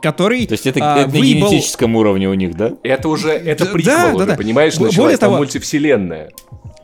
Который 0.00 0.46
То 0.46 0.52
есть 0.54 0.66
это, 0.66 0.80
а, 0.80 0.98
это 1.00 1.08
на 1.08 1.12
выебал- 1.14 1.50
генетическом 1.50 1.94
уровне 1.96 2.28
у 2.28 2.34
них, 2.34 2.56
да? 2.56 2.72
Это 2.82 3.08
уже, 3.08 3.30
это 3.30 3.66
Да, 3.66 3.72
приквел 3.72 3.94
да, 3.96 4.14
уже, 4.14 4.26
да. 4.26 4.34
понимаешь, 4.36 4.76
Бо- 4.78 4.86
началась 4.86 5.18
там 5.18 5.28
того- 5.28 5.36
мультивселенная. 5.38 6.30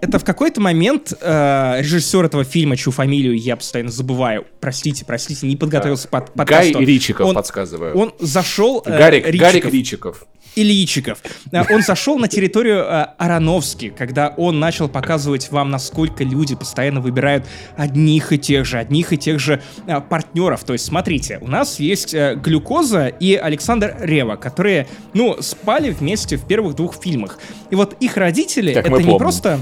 Это 0.01 0.18
в 0.18 0.24
какой-то 0.24 0.61
момент 0.61 1.12
э, 1.20 1.76
режиссер 1.80 2.24
этого 2.24 2.44
фильма, 2.44 2.76
чью 2.76 2.92
фамилию 2.92 3.36
я 3.36 3.57
постоянно 3.57 3.90
забываю, 3.90 4.46
простите, 4.61 5.05
простите, 5.05 5.46
не 5.46 5.57
подготовился 5.57 6.09
под 6.09 6.26
Гай 6.26 6.34
подкасту. 6.36 6.80
Ричиков, 6.80 7.26
он, 7.26 7.34
подсказываю. 7.34 7.96
он 7.96 8.14
зашел... 8.20 8.82
э, 8.86 8.96
Гарик, 8.96 9.26
Ричиков. 9.26 9.53
Гарик 9.53 9.64
Ричиков. 9.72 10.26
Ильичиков. 10.59 11.18
А, 11.53 11.64
Он 11.70 11.82
зашел 11.82 12.18
на 12.18 12.26
территорию 12.26 12.78
э, 12.80 13.07
Ароновски, 13.16 13.92
когда 13.96 14.34
он 14.36 14.59
начал 14.59 14.88
показывать 14.88 15.51
вам, 15.53 15.70
насколько 15.70 16.24
люди 16.24 16.57
постоянно 16.57 17.01
выбирают 17.01 17.46
одних 17.76 18.32
и 18.32 18.38
тех 18.38 18.64
же, 18.64 18.78
одних 18.78 19.12
и 19.12 19.18
тех 19.18 19.38
же 19.38 19.62
э, 19.86 20.01
партнеров. 20.01 20.64
То 20.64 20.72
есть, 20.72 20.86
смотрите, 20.86 21.38
у 21.40 21.46
нас 21.46 21.78
есть 21.78 22.12
э, 22.12 22.34
Глюкоза 22.34 23.07
и 23.07 23.34
Александр 23.34 23.96
Рева, 24.01 24.36
которые, 24.36 24.88
ну, 25.14 25.36
спали 25.40 25.90
вместе 25.90 26.36
в 26.36 26.44
первых 26.46 26.74
двух 26.74 27.01
фильмах. 27.01 27.38
И 27.70 27.76
вот 27.76 27.96
их 28.01 28.16
родители, 28.16 28.74
Как 28.74 28.86
это 28.86 29.03
не 29.03 29.16
просто... 29.16 29.61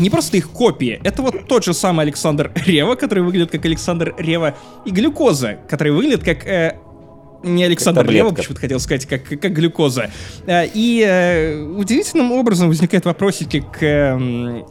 Не 0.00 0.10
просто 0.10 0.36
их 0.36 0.50
копии, 0.50 1.00
это 1.04 1.22
вот 1.22 1.46
тот 1.48 1.64
же 1.64 1.72
самый 1.74 2.02
Александр 2.02 2.50
Рева, 2.66 2.94
который 2.96 3.22
выглядит 3.22 3.50
как 3.52 3.64
Александр 3.64 4.14
Рева, 4.18 4.56
и 4.84 4.90
глюкоза, 4.90 5.58
который 5.68 5.92
выглядит 5.92 6.24
как 6.24 6.44
э, 6.46 6.76
не 7.44 7.62
Александр. 7.62 8.08
Рева, 8.08 8.30
почему-то 8.30 8.60
хотел 8.62 8.80
сказать, 8.80 9.06
как, 9.06 9.22
как 9.24 9.52
глюкоза. 9.52 10.10
Э, 10.46 10.66
И 10.72 11.04
э, 11.06 11.62
удивительным 11.62 12.32
образом 12.32 12.68
возникают 12.68 13.04
вопросики 13.04 13.60
к 13.60 13.82
эм, 13.84 14.64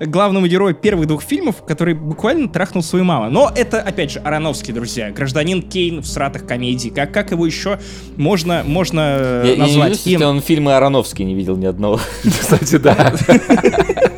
главному 0.00 0.46
герою 0.46 0.74
первых 0.74 1.06
двух 1.06 1.22
фильмов, 1.22 1.62
который 1.64 1.92
буквально 1.94 2.48
трахнул 2.48 2.82
свою 2.82 3.04
маму. 3.04 3.30
Но 3.30 3.52
это, 3.54 3.80
опять 3.82 4.10
же, 4.12 4.18
Ароновский, 4.20 4.72
друзья. 4.72 5.10
Гражданин 5.10 5.60
Кейн 5.62 6.00
в 6.00 6.06
сратах 6.06 6.46
комедий. 6.46 6.88
Как, 6.90 7.12
как 7.12 7.30
его 7.32 7.44
еще 7.46 7.78
можно, 8.16 8.62
можно 8.64 9.00
э, 9.18 9.42
Я, 9.44 9.50
я 9.50 9.54
не 9.56 9.60
назвать? 9.60 10.06
видел, 10.06 10.18
что 10.20 10.24
И- 10.24 10.30
он 10.30 10.40
фильмы 10.40 10.74
Ароновский 10.74 11.24
не 11.26 11.34
видел 11.34 11.56
ни 11.56 11.66
одного. 11.66 12.00
Кстати, 12.24 12.76
да. 12.78 13.12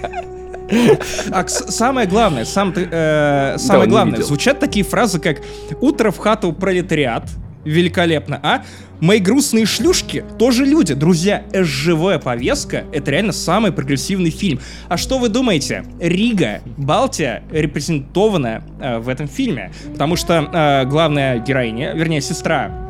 А 1.30 1.46
самое 1.46 2.08
главное, 2.08 2.44
сам 2.44 2.72
ты, 2.72 2.88
э, 2.90 3.56
самое 3.58 3.86
не 3.86 3.90
главное, 3.90 4.22
звучат 4.22 4.58
такие 4.58 4.84
фразы, 4.84 5.18
как 5.20 5.38
«Утро 5.80 6.10
в 6.10 6.18
хату 6.18 6.52
пролетариат», 6.52 7.28
великолепно, 7.64 8.40
а 8.42 8.62
«Мои 9.00 9.18
грустные 9.18 9.66
шлюшки» 9.66 10.24
тоже 10.38 10.64
люди. 10.64 10.94
Друзья, 10.94 11.42
СЖВ 11.52 12.22
повестка— 12.22 12.84
это 12.92 13.10
реально 13.10 13.32
самый 13.32 13.72
прогрессивный 13.72 14.30
фильм. 14.30 14.60
А 14.88 14.96
что 14.96 15.18
вы 15.18 15.28
думаете? 15.28 15.84
Рига, 16.00 16.62
Балтия 16.78 17.42
репрезентована 17.50 18.62
э, 18.80 18.98
в 18.98 19.08
этом 19.08 19.28
фильме, 19.28 19.72
потому 19.92 20.16
что 20.16 20.48
э, 20.50 20.84
главная 20.86 21.38
героиня, 21.40 21.92
вернее, 21.92 22.20
сестра 22.22 22.85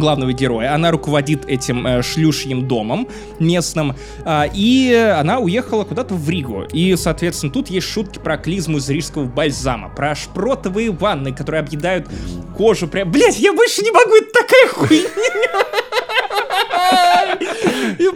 главного 0.00 0.32
героя. 0.32 0.74
Она 0.74 0.90
руководит 0.90 1.48
этим 1.48 1.86
э, 1.86 2.02
шлюшьим 2.02 2.66
домом 2.66 3.08
местным, 3.38 3.94
а, 4.24 4.48
и 4.52 4.92
она 4.92 5.38
уехала 5.38 5.84
куда-то 5.84 6.14
в 6.14 6.28
Ригу. 6.28 6.64
И, 6.72 6.94
соответственно, 6.96 7.52
тут 7.52 7.68
есть 7.70 7.88
шутки 7.88 8.18
про 8.18 8.36
клизму 8.36 8.78
из 8.78 8.88
рижского 8.88 9.24
бальзама, 9.24 9.88
про 9.88 10.14
шпротовые 10.14 10.90
ванны, 10.90 11.32
которые 11.32 11.60
объедают 11.60 12.08
кожу. 12.56 12.86
Прям, 12.88 13.10
блять, 13.10 13.38
я 13.38 13.52
больше 13.52 13.82
не 13.82 13.90
могу, 13.90 14.16
это 14.16 14.32
такая 14.32 14.68
хуйня. 14.68 15.08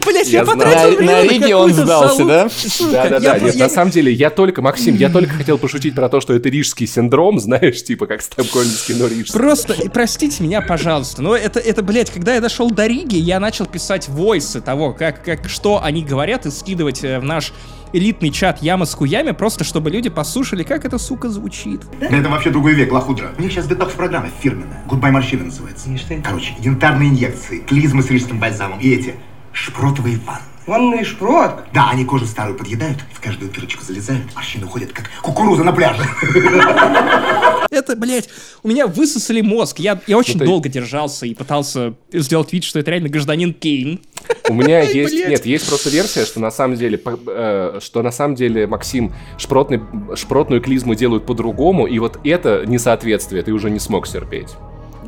Блять, 0.04 0.28
я 0.28 0.44
потратил 0.44 0.90
На- 0.90 0.96
время 0.96 1.12
на 1.12 1.22
Риге 1.24 1.56
он 1.56 1.72
сдался, 1.72 2.24
да? 2.24 2.48
Да-да-да, 2.92 3.38
на 3.54 3.68
самом 3.68 3.90
деле, 3.90 4.12
я 4.12 4.30
только, 4.30 4.62
Максим, 4.62 4.96
я 4.96 5.08
только 5.10 5.32
хотел 5.34 5.58
пошутить 5.58 5.94
про 5.94 6.08
то, 6.08 6.20
что 6.20 6.34
это 6.34 6.48
рижский 6.48 6.86
синдром, 6.86 7.38
знаешь, 7.40 7.82
типа 7.82 8.06
как 8.06 8.22
стокгольмский, 8.22 8.94
но 8.94 9.06
рижский. 9.06 9.32
Просто, 9.38 9.74
простите 9.92 10.42
меня, 10.42 10.60
пожалуйста, 10.60 11.22
но 11.22 11.36
это, 11.36 11.60
это, 11.68 11.82
блядь, 11.82 12.10
когда 12.10 12.34
я 12.34 12.40
дошел 12.40 12.70
до 12.70 12.86
Риги, 12.86 13.16
я 13.16 13.38
начал 13.38 13.66
писать 13.66 14.08
voice 14.08 14.51
ы 14.51 14.60
того, 14.60 14.92
как, 14.92 15.22
как, 15.22 15.48
что 15.48 15.82
они 15.82 16.02
говорят, 16.02 16.46
и 16.46 16.50
скидывать 16.50 17.04
э, 17.04 17.20
в 17.20 17.24
наш 17.24 17.52
элитный 17.92 18.30
чат 18.30 18.62
Яма 18.62 18.86
с 18.86 18.94
хуями, 18.94 19.32
просто 19.32 19.64
чтобы 19.64 19.90
люди 19.90 20.08
послушали, 20.08 20.62
как 20.62 20.84
это, 20.84 20.98
сука, 20.98 21.28
звучит. 21.28 21.82
Это 22.00 22.28
вообще 22.28 22.50
другой 22.50 22.74
век, 22.74 22.92
лохудра. 22.92 23.30
У 23.38 23.42
них 23.42 23.52
сейчас 23.52 23.66
детокс-программа 23.66 24.30
фирменная. 24.40 24.82
Goodbye 24.86 25.10
морщины 25.10 25.44
называется. 25.44 25.88
Короче, 26.24 26.54
янтарные 26.58 27.10
инъекции, 27.10 27.60
клизмы 27.60 28.02
с 28.02 28.10
рижским 28.10 28.40
бальзамом 28.40 28.80
и 28.80 28.88
эти 28.90 29.14
шпротовые 29.64 30.18
ванны. 30.18 30.40
Ванный 30.66 31.02
шпрот. 31.04 31.62
Да, 31.72 31.88
они 31.90 32.04
кожу 32.04 32.26
старую 32.26 32.54
подъедают, 32.56 32.98
в 33.14 33.20
каждую 33.20 33.50
дырочку 33.50 33.82
залезают, 33.82 34.34
морщины 34.36 34.66
уходят, 34.66 34.92
как 34.92 35.10
кукуруза 35.22 35.64
на 35.64 35.72
пляже. 35.72 36.02
Это, 37.70 37.96
блядь, 37.96 38.28
у 38.62 38.68
меня 38.68 38.86
высосали 38.86 39.40
мозг. 39.40 39.78
Я, 39.78 39.98
я 40.06 40.18
очень 40.18 40.34
Ну 40.34 40.40
ты- 40.40 40.44
долго 40.46 40.68
держался 40.68 41.26
и 41.26 41.34
пытался 41.34 41.94
сделать 42.12 42.52
вид, 42.52 42.64
что 42.64 42.78
это 42.78 42.90
реально 42.90 43.08
гражданин 43.08 43.54
Кейн. 43.54 44.00
У 44.48 44.54
меня 44.54 44.80
есть, 44.82 45.14
блядь. 45.14 45.28
нет, 45.30 45.46
есть 45.46 45.68
просто 45.68 45.88
версия, 45.90 46.24
что 46.26 46.38
на 46.40 46.50
самом 46.50 46.76
деле, 46.76 47.00
э, 47.28 47.78
что 47.82 48.02
на 48.02 48.10
самом 48.10 48.34
деле 48.34 48.66
Максим 48.66 49.14
шпротный, 49.38 49.80
шпротную 50.16 50.60
клизму 50.60 50.94
делают 50.94 51.24
по-другому, 51.26 51.86
и 51.86 51.98
вот 51.98 52.18
это 52.24 52.64
несоответствие 52.66 53.42
ты 53.42 53.52
уже 53.52 53.70
не 53.70 53.78
смог 53.78 54.06
терпеть. 54.06 54.48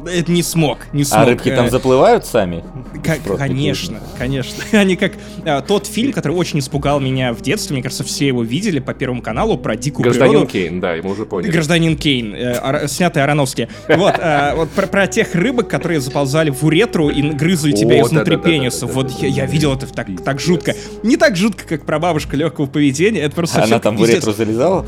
Это 0.06 0.30
не 0.32 0.42
смог, 0.42 0.78
не 0.92 1.04
смог. 1.04 1.20
А 1.20 1.24
рыбки 1.24 1.50
там 1.50 1.66
Э, 1.66 1.70
заплывают 1.70 2.24
сами? 2.24 2.64
Как- 3.04 3.22
конечно, 3.38 4.00
конечно. 4.18 4.62
Они 4.78 4.96
как 4.96 5.12
а, 5.44 5.60
тот 5.62 5.86
фильм, 5.86 6.12
который 6.12 6.32
очень 6.36 6.58
испугал 6.58 7.00
меня 7.00 7.32
в 7.32 7.40
детстве. 7.40 7.74
Мне 7.74 7.82
кажется, 7.82 8.04
все 8.04 8.26
его 8.26 8.42
видели 8.42 8.78
по 8.78 8.94
Первому 8.94 9.22
каналу 9.22 9.56
про 9.58 9.76
дикую 9.76 10.04
Гражданин 10.04 10.32
природу. 10.32 10.50
Кейн, 10.52 10.80
да, 10.80 10.94
мы 11.02 11.10
уже 11.12 11.24
поняли. 11.26 11.50
Гражданин 11.50 11.96
Кейн, 11.96 12.34
э, 12.34 12.52
ара- 12.54 12.88
снятый 12.88 13.22
Ароновски. 13.22 13.68
Вот, 13.88 14.14
э, 14.18 14.54
вот 14.56 14.70
про, 14.70 14.86
про 14.86 15.06
тех 15.06 15.34
рыбок, 15.34 15.68
которые 15.68 16.00
заползали 16.00 16.50
в 16.50 16.62
уретру 16.64 17.08
и 17.10 17.22
грызли 17.30 17.72
тебя 17.72 17.96
О, 17.96 18.06
изнутри 18.06 18.36
да-да-да-да-да-да. 18.36 18.50
пениса. 18.50 18.86
Вот 18.86 19.10
я, 19.20 19.28
я 19.28 19.46
видел 19.46 19.74
это 19.74 19.86
так, 19.86 20.06
так 20.24 20.40
жутко. 20.40 20.74
Не 21.02 21.16
так 21.16 21.36
жутко, 21.36 21.64
как 21.66 21.84
про 21.86 21.98
бабушку 21.98 22.36
легкого 22.36 22.66
поведения. 22.66 23.20
Это 23.20 23.34
просто 23.34 23.62
Она 23.62 23.78
там 23.78 23.96
в 23.96 24.00
уретру 24.00 24.32
залезала? 24.32 24.86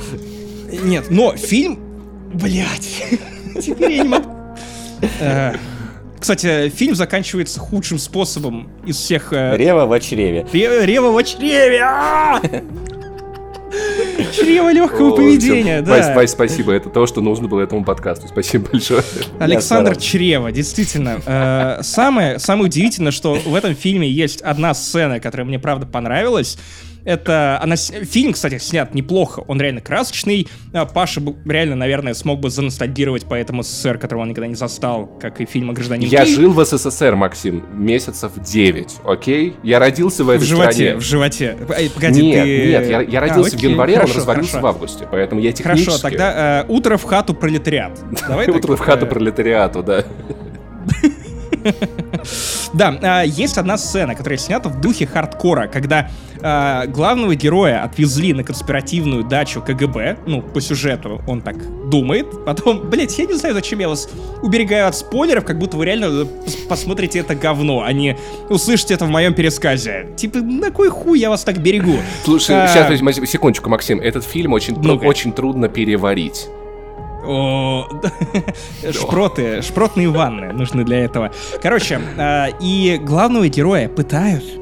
Нет, 0.84 1.06
но 1.10 1.36
фильм... 1.36 1.78
Блять. 2.32 3.04
Теперь 3.60 3.92
я 3.92 4.02
не 4.04 4.08
могу... 4.08 4.41
Кстати, 6.18 6.68
фильм 6.68 6.94
заканчивается 6.94 7.58
худшим 7.58 7.98
способом 7.98 8.70
из 8.86 8.96
всех... 8.96 9.32
э, 9.32 9.56
Рева 9.56 9.86
в 9.86 10.00
чреве. 10.00 10.46
Ре- 10.52 10.86
Рева 10.86 11.10
в 11.10 11.22
чреве! 11.24 11.80
а! 11.82 12.40
Чрево 14.32 14.72
легкого 14.72 15.08
О, 15.12 15.16
поведения. 15.16 15.82
Вась, 15.82 16.06
да. 16.06 16.14
Вась, 16.14 16.30
спасибо. 16.30 16.72
Это 16.72 16.90
то, 16.90 17.06
что 17.06 17.20
нужно 17.20 17.48
было 17.48 17.60
этому 17.62 17.84
подкасту. 17.84 18.28
Спасибо 18.28 18.68
большое. 18.70 19.02
Александр. 19.40 19.96
Чрево, 19.96 20.52
действительно. 20.52 21.20
Э, 21.26 21.78
Самое, 21.82 22.38
самое 22.38 22.66
удивительное, 22.66 23.12
что 23.12 23.34
в 23.34 23.54
этом 23.54 23.74
фильме 23.74 24.08
есть 24.08 24.42
одна 24.42 24.74
сцена, 24.74 25.20
которая 25.20 25.46
мне 25.46 25.58
правда 25.58 25.86
понравилась. 25.86 26.56
Это 27.04 27.58
она, 27.62 27.74
фильм, 27.76 28.32
кстати, 28.32 28.58
снят 28.58 28.94
неплохо, 28.94 29.42
он 29.48 29.60
реально 29.60 29.80
красочный. 29.80 30.46
А, 30.72 30.84
Паша 30.86 31.20
реально, 31.44 31.74
наверное, 31.74 32.14
смог 32.14 32.38
бы 32.40 32.48
заностальгировать 32.48 33.24
по 33.26 33.34
этому 33.34 33.62
СССР, 33.64 33.98
которого 33.98 34.22
он 34.22 34.28
никогда 34.28 34.46
не 34.46 34.54
застал, 34.54 35.06
как 35.20 35.40
и 35.40 35.44
фильма 35.46 35.72
«Гражданин 35.72 36.08
Я 36.08 36.24
Кейн». 36.24 36.36
жил 36.36 36.52
в 36.52 36.64
СССР, 36.64 37.16
Максим, 37.16 37.64
месяцев 37.72 38.32
9, 38.36 38.96
окей? 39.04 39.54
Я 39.64 39.78
родился 39.80 40.22
в 40.22 40.28
в 40.28 40.30
этой 40.30 40.44
животе, 40.46 40.72
стране. 40.72 40.96
в 40.96 41.00
животе. 41.00 41.56
Эй, 41.76 41.90
погоди, 41.90 42.22
нет, 42.22 42.44
ты- 42.44 42.66
нет, 42.68 42.88
я, 42.88 43.00
я 43.00 43.18
А, 43.18 43.22
родился 43.22 43.50
в 43.50 43.54
окей, 43.54 43.70
январе, 43.70 43.94
хорошо, 43.94 44.12
он 44.12 44.16
развалился 44.18 44.50
хорошо. 44.52 44.66
в 44.66 44.70
августе, 44.70 45.08
поэтому 45.10 45.40
я 45.40 45.52
технически... 45.52 45.86
Хорошо, 45.86 46.02
тогда 46.02 46.60
э, 46.62 46.72
утро 46.72 46.96
в 46.96 47.02
хату 47.04 47.34
пролетариат. 47.34 47.98
Давай 48.28 48.48
Утро 48.48 48.76
в 48.76 48.80
хату 48.80 49.06
э, 49.06 49.08
пролетариату, 49.08 49.82
да. 49.82 50.04
Да, 52.74 52.98
а, 53.02 53.22
есть 53.22 53.58
одна 53.58 53.76
сцена, 53.76 54.14
которая 54.14 54.38
снята 54.38 54.68
в 54.68 54.80
духе 54.80 55.06
хардкора, 55.06 55.66
когда 55.66 56.10
а, 56.40 56.86
главного 56.86 57.34
героя 57.34 57.82
отвезли 57.84 58.32
на 58.32 58.44
конспиративную 58.44 59.24
дачу 59.24 59.60
КГБ, 59.60 60.18
ну, 60.26 60.40
по 60.42 60.60
сюжету 60.60 61.20
он 61.28 61.40
так 61.42 61.56
думает, 61.90 62.44
потом, 62.46 62.88
блять, 62.88 63.18
я 63.18 63.26
не 63.26 63.34
знаю, 63.34 63.54
зачем 63.54 63.78
я 63.78 63.88
вас 63.88 64.08
уберегаю 64.42 64.88
от 64.88 64.96
спойлеров, 64.96 65.44
как 65.44 65.58
будто 65.58 65.76
вы 65.76 65.84
реально 65.86 66.06
э, 66.06 66.08
пос- 66.46 66.66
посмотрите 66.68 67.18
это 67.18 67.34
говно, 67.34 67.82
а 67.82 67.92
не 67.92 68.16
услышите 68.48 68.94
это 68.94 69.04
в 69.04 69.10
моем 69.10 69.34
пересказе. 69.34 70.08
Типа, 70.16 70.38
на 70.38 70.70
кой 70.70 70.88
хуй 70.88 71.18
я 71.18 71.28
вас 71.30 71.44
так 71.44 71.58
берегу? 71.58 71.96
Слушай, 72.24 72.56
А, 72.56 72.68
сейчас, 72.68 73.30
секундочку, 73.30 73.68
Максим, 73.68 74.00
этот 74.00 74.24
фильм 74.24 74.52
очень, 74.54 74.80
тру- 74.80 74.98
очень 75.06 75.32
трудно 75.32 75.68
переварить. 75.68 76.48
Шпроты, 78.92 79.62
шпротные 79.62 80.08
ванны 80.08 80.52
нужны 80.52 80.84
для 80.84 81.04
этого. 81.04 81.30
Короче, 81.62 82.00
а, 82.18 82.48
и 82.60 82.98
главного 82.98 83.48
героя 83.48 83.88
пытают. 83.88 84.61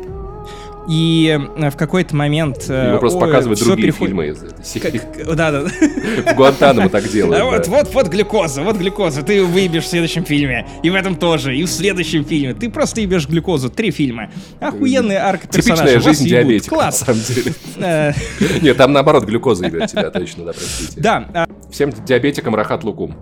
И 0.89 1.39
э, 1.57 1.71
в 1.71 1.77
какой-то 1.77 2.17
момент... 2.17 2.67
э, 2.69 2.89
Ему 2.89 2.99
просто 2.99 3.19
ой, 3.19 3.27
показывают 3.27 3.61
другие 3.61 3.93
переходит- 3.93 4.09
фильмы 4.09 4.27
из 4.29 4.43
этой 4.43 4.65
серии. 4.65 4.99
Как- 4.99 5.35
Да, 5.37 5.51
да. 5.53 5.61
В 6.33 6.35
Гуантанамо 6.35 6.89
так 6.89 7.05
А 7.05 7.09
делают. 7.09 7.45
вот, 7.45 7.65
да. 7.65 7.71
вот, 7.71 7.95
вот 7.95 8.09
глюкоза, 8.09 8.63
вот 8.63 8.77
глюкоза. 8.77 9.23
Ты 9.23 9.45
выебешь 9.45 9.85
в 9.85 9.89
следующем 9.89 10.25
фильме. 10.25 10.67
И 10.83 10.91
в 10.91 10.95
этом 10.95 11.17
тоже. 11.17 11.57
И 11.57 11.63
в 11.65 11.69
следующем 11.71 12.25
фильме. 12.25 12.55
Ты 12.55 12.71
просто 12.71 13.01
ебешь 13.03 13.29
глюкозу. 13.29 13.69
Три 13.71 13.91
фильма. 13.91 14.31
Охуенная 14.61 15.25
арка 15.25 15.47
персонажа. 15.49 15.83
Типичная 15.85 16.01
жизнь 16.01 16.29
диабетика, 16.29 16.75
на 16.75 16.83
Класс. 16.83 16.99
самом 17.01 17.21
деле. 17.21 17.53
Э, 17.83 18.13
Нет, 18.61 18.77
там 18.77 18.93
наоборот 18.93 19.25
глюкоза 19.25 19.65
ебет 19.67 19.91
тебя, 19.91 20.11
точно, 20.11 20.45
да, 20.45 20.53
простите. 20.53 21.01
Да, 21.01 21.27
а, 21.33 21.47
Всем 21.71 21.91
диабетикам 21.93 22.55
рахат 22.55 22.85
лукум. 22.85 23.17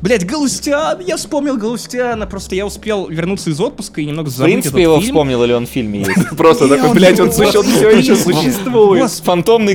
Блять, 0.00 0.26
Галустян, 0.26 0.98
я 1.06 1.16
вспомнил 1.16 1.56
Галустяна, 1.56 2.26
просто 2.26 2.54
я 2.54 2.66
успел 2.66 3.08
вернуться 3.08 3.50
из 3.50 3.60
отпуска 3.60 4.00
и 4.00 4.06
немного 4.06 4.28
В 4.28 4.30
забыть 4.32 4.52
принципе, 4.52 4.68
этот 4.70 4.82
его 4.82 4.96
фильм. 5.00 5.06
вспомнил, 5.14 5.44
или 5.44 5.52
он 5.52 5.66
в 5.66 5.70
фильме 5.70 6.00
есть. 6.06 6.28
Просто 6.36 6.68
такой, 6.68 6.88
он 6.90 6.94
блядь, 6.96 7.20
он 7.20 7.30
все 7.30 7.90
еще 7.90 8.16
существует. 8.16 9.10
Фантомный 9.24 9.74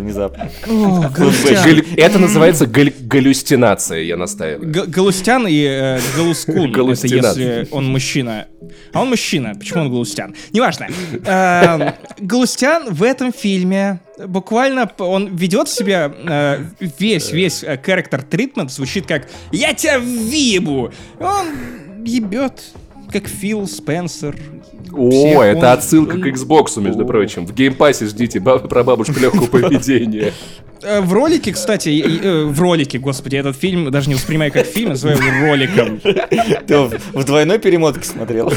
внезапно. 0.00 0.50
Галустян. 0.66 1.64
Галю- 1.64 1.84
Это 1.96 2.18
называется 2.18 2.66
галлюстинация, 2.66 4.02
я 4.02 4.16
настаиваю. 4.16 4.70
Галустян 4.88 5.46
и 5.48 5.64
э, 5.64 6.00
Галускун, 6.16 6.72
это 6.72 7.06
если 7.06 7.68
он 7.70 7.86
мужчина. 7.86 8.46
А 8.92 9.02
он 9.02 9.08
мужчина, 9.10 9.54
почему 9.58 9.82
он 9.82 9.90
Галустян? 9.90 10.34
Неважно. 10.52 10.88
Эм, 11.24 11.92
Галустян 12.18 12.92
в 12.94 13.02
этом 13.02 13.32
фильме 13.32 14.00
буквально, 14.26 14.90
он 14.98 15.34
ведет 15.36 15.68
себя, 15.68 16.12
э, 16.28 16.64
весь, 16.98 17.30
весь 17.32 17.62
э, 17.62 17.76
character 17.84 18.24
treatment 18.28 18.68
звучит 18.70 19.06
как 19.06 19.28
«Я 19.52 19.74
тебя 19.74 19.98
въебу!» 19.98 20.92
Он 21.20 21.46
ебет, 22.04 22.62
как 23.12 23.26
Фил 23.28 23.66
Спенсер. 23.66 24.36
О, 24.92 25.10
Всех 25.10 25.38
это 25.40 25.58
он- 25.58 25.64
отсылка 25.66 26.18
к 26.18 26.26
Xbox, 26.26 26.80
между 26.80 27.04
прочим. 27.04 27.44
В 27.46 27.52
Game 27.52 27.76
Pass 27.76 28.00
е 28.00 28.06
ждите 28.06 28.38
баб- 28.40 28.68
про 28.68 28.82
бабушку 28.84 29.18
легкого 29.20 29.46
поведения. 29.60 30.32
Э, 30.82 31.00
В 31.00 31.12
ролике, 31.12 31.52
кстати, 31.52 31.88
э, 32.22 32.44
в 32.44 32.60
ролике, 32.60 32.98
господи, 32.98 33.36
этот 33.36 33.56
фильм 33.56 33.90
даже 33.90 34.08
не 34.08 34.14
воспринимаю 34.14 34.52
как 34.52 34.66
фильм, 34.66 34.90
называю 34.90 35.18
его 35.18 35.46
роликом. 35.48 36.00
Ты 36.00 36.78
в- 36.78 37.24
двойной 37.24 37.58
перемотке 37.58 38.04
смотрел. 38.04 38.52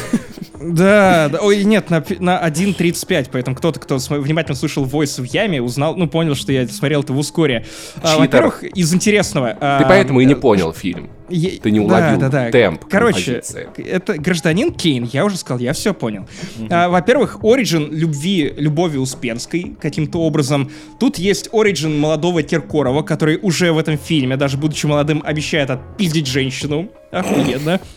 Да, 0.62 1.30
да, 1.30 1.40
ой, 1.42 1.64
нет, 1.64 1.90
на, 1.90 2.04
на 2.20 2.46
1.35, 2.46 3.30
поэтому 3.32 3.56
кто-то, 3.56 3.80
кто 3.80 3.96
внимательно 3.98 4.56
слушал 4.58 4.86
Voice 4.86 5.22
в 5.22 5.26
яме, 5.26 5.62
узнал, 5.62 5.96
ну, 5.96 6.08
понял, 6.08 6.36
что 6.36 6.52
я 6.52 6.68
смотрел 6.68 7.02
это 7.02 7.14
в 7.14 7.18
ускоре. 7.18 7.66
А. 8.04 8.18
Во-первых, 8.18 8.64
из 8.64 8.94
интересного... 8.94 9.52
Ты 9.54 9.86
поэтому 9.88 10.20
и 10.20 10.26
не 10.26 10.36
понял 10.36 10.74
фильм. 10.74 11.10
Е- 11.30 11.60
Ты 11.62 11.70
не 11.72 11.80
уловил 11.80 12.20
да, 12.20 12.28
да, 12.28 12.46
да. 12.46 12.52
темп 12.52 12.86
Короче, 12.90 13.34
композиции. 13.36 13.68
это 13.88 14.18
гражданин 14.18 14.74
Кейн, 14.74 15.08
я 15.14 15.24
уже 15.26 15.38
сказал, 15.38 15.60
я 15.60 15.74
все 15.74 15.94
понял. 15.94 16.28
А, 16.72 16.90
во-первых, 16.90 17.44
оригин 17.44 17.94
любви 17.94 18.52
Любови 18.58 18.98
Успенской 18.98 19.76
каким-то 19.80 20.20
образом. 20.22 20.72
Тут 21.00 21.20
есть 21.20 21.48
оригин 21.54 22.02
молодого 22.10 22.42
Киркорова, 22.42 23.04
который 23.04 23.38
уже 23.42 23.72
в 23.72 23.78
этом 23.78 23.98
фильме, 23.98 24.36
даже 24.36 24.58
будучи 24.58 24.88
молодым, 24.88 25.22
обещает 25.24 25.70
отпиздить 25.70 26.28
женщину. 26.28 26.90
Охуенно. 27.12 27.80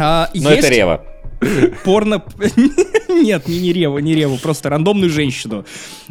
А, 0.00 0.30
Но 0.32 0.50
есть 0.50 0.64
это 0.64 0.72
Рева. 0.72 1.04
порно... 1.84 2.22
Нет, 3.22 3.48
не, 3.48 3.60
не 3.60 3.72
Реву, 3.72 3.98
не 3.98 4.14
Реву, 4.14 4.38
просто 4.38 4.68
рандомную 4.70 5.10
женщину. 5.10 5.64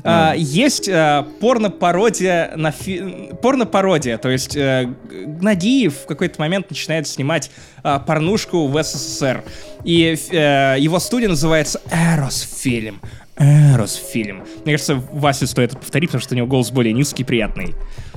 А, 0.03 0.33
есть 0.35 0.89
а, 0.89 1.23
порно-пародия 1.39 2.53
на 2.55 2.71
фи... 2.71 3.29
Порно-пародия, 3.41 4.17
то 4.17 4.29
есть 4.29 4.55
Г- 4.55 4.95
Гнадиев 5.09 5.95
в 5.95 6.05
какой-то 6.05 6.39
момент 6.39 6.69
начинает 6.69 7.07
снимать 7.07 7.51
а, 7.83 7.99
порнушку 7.99 8.67
в 8.67 8.83
СССР. 8.83 9.43
И 9.83 10.17
э, 10.31 10.75
его 10.79 10.99
студия 10.99 11.29
называется 11.29 11.81
Эрос 11.91 12.41
фильм. 12.61 12.99
Эрос 13.37 13.95
фильм. 13.95 14.43
Мне 14.65 14.73
кажется, 14.73 14.95
Васе 15.11 15.47
стоит 15.47 15.71
это 15.71 15.79
повторить, 15.79 16.09
потому 16.09 16.21
что 16.21 16.33
у 16.33 16.37
него 16.37 16.47
голос 16.47 16.71
более 16.71 16.93
низкий 16.93 17.23
и 17.23 17.25
приятный. 17.25 17.75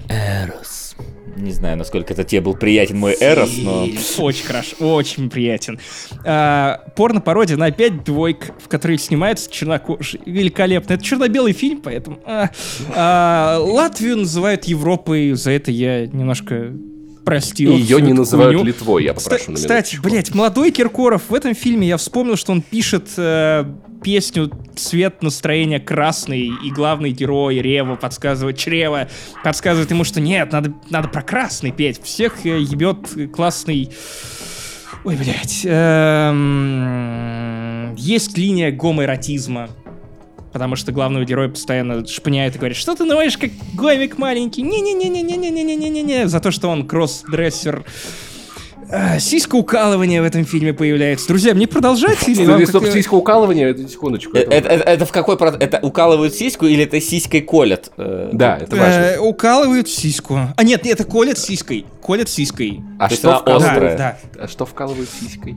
Эрос. 0.08 0.79
Не 1.40 1.52
знаю, 1.52 1.78
насколько 1.78 2.12
это 2.12 2.22
тебе 2.24 2.42
был 2.42 2.54
приятен 2.54 2.98
мой 2.98 3.16
Эрос, 3.18 3.56
но... 3.58 3.88
Очень 4.18 4.44
хорошо, 4.44 4.76
очень 4.78 5.30
приятен. 5.30 5.80
А, 6.24 6.84
порно-пародия 6.96 7.56
на 7.56 7.66
опять 7.66 8.04
двойка, 8.04 8.54
в 8.58 8.68
которой 8.68 8.98
снимается 8.98 9.50
чернокожий. 9.50 10.20
Великолепно. 10.26 10.94
Это 10.94 11.02
черно-белый 11.02 11.52
фильм, 11.52 11.80
поэтому... 11.80 12.20
а, 12.26 12.50
а, 12.94 13.58
Латвию 13.58 14.18
называют 14.18 14.64
Европой, 14.64 15.32
за 15.32 15.52
это 15.52 15.70
я 15.70 16.06
немножко 16.06 16.72
простил. 17.30 17.72
И 17.72 17.76
ее 17.80 18.00
не 18.02 18.12
называют 18.12 18.56
хуйню. 18.56 18.66
Литвой, 18.66 19.04
я 19.04 19.14
попрошу 19.14 19.52
на 19.52 19.56
Кстати, 19.56 19.98
блять, 20.02 20.34
молодой 20.34 20.72
Киркоров 20.72 21.22
в 21.28 21.34
этом 21.34 21.54
фильме 21.54 21.86
я 21.86 21.96
вспомнил, 21.96 22.36
что 22.36 22.50
он 22.50 22.60
пишет 22.60 23.10
э, 23.16 23.64
песню 24.02 24.50
«Цвет 24.74 25.22
настроения 25.22 25.78
красный», 25.78 26.50
и 26.64 26.70
главный 26.70 27.12
герой 27.12 27.60
Рева 27.60 27.94
подсказывает, 27.94 28.58
Чрева 28.58 29.08
подсказывает 29.44 29.90
ему, 29.90 30.02
что 30.02 30.20
нет, 30.20 30.50
надо, 30.50 30.74
надо 30.90 31.06
про 31.08 31.22
красный 31.22 31.70
петь. 31.70 32.02
Всех 32.02 32.44
э, 32.44 32.58
ебет 32.60 33.32
классный... 33.32 33.90
Ой, 35.04 35.16
блядь. 35.16 35.60
эм, 35.64 36.34
Есть 37.96 38.36
линия 38.36 38.70
гомоэротизма. 38.72 39.70
Потому 40.52 40.76
что 40.76 40.90
главного 40.92 41.24
героя 41.24 41.48
постоянно 41.48 42.06
шпыняет 42.06 42.56
и 42.56 42.58
говорит, 42.58 42.76
что 42.76 42.94
ты 42.96 43.04
ноешь, 43.04 43.38
как 43.38 43.50
гомик 43.74 44.18
маленький. 44.18 44.62
Не-не-не-не-не-не-не-не-не-не. 44.62 46.28
За 46.28 46.40
то, 46.40 46.50
что 46.50 46.68
он 46.68 46.86
кросс-дрессер. 46.86 47.84
А, 48.92 49.20
Сиськоукалывание 49.20 50.20
в 50.20 50.24
этом 50.24 50.44
фильме 50.44 50.72
появляется. 50.72 51.28
Друзья, 51.28 51.54
мне 51.54 51.68
продолжать 51.68 52.28
или 52.28 52.44
вам 52.44 52.66
Стоп, 52.66 52.82
как- 52.82 52.92
сиськоукалывание, 52.92 53.70
это 53.70 53.88
секундочку. 53.88 54.36
Это- 54.36 55.06
в 55.06 55.12
какой 55.12 55.36
Это 55.36 55.78
укалывают 55.80 56.34
сиську 56.34 56.66
или 56.66 56.82
это 56.82 57.00
сиськой 57.00 57.40
колят? 57.42 57.92
Да, 57.96 58.58
это 58.60 58.76
важно. 58.76 59.22
Укалывают 59.22 59.88
сиську. 59.88 60.40
А 60.56 60.64
нет, 60.64 60.84
это 60.86 61.04
колят 61.04 61.38
сиськой. 61.38 61.86
Колят 62.02 62.28
сиськой. 62.28 62.80
А 62.98 63.08
что 63.08 63.38
вкалывают? 63.38 64.00
А 64.00 64.48
что 64.48 64.66
вкалывают 64.66 65.08
сиськой? 65.08 65.56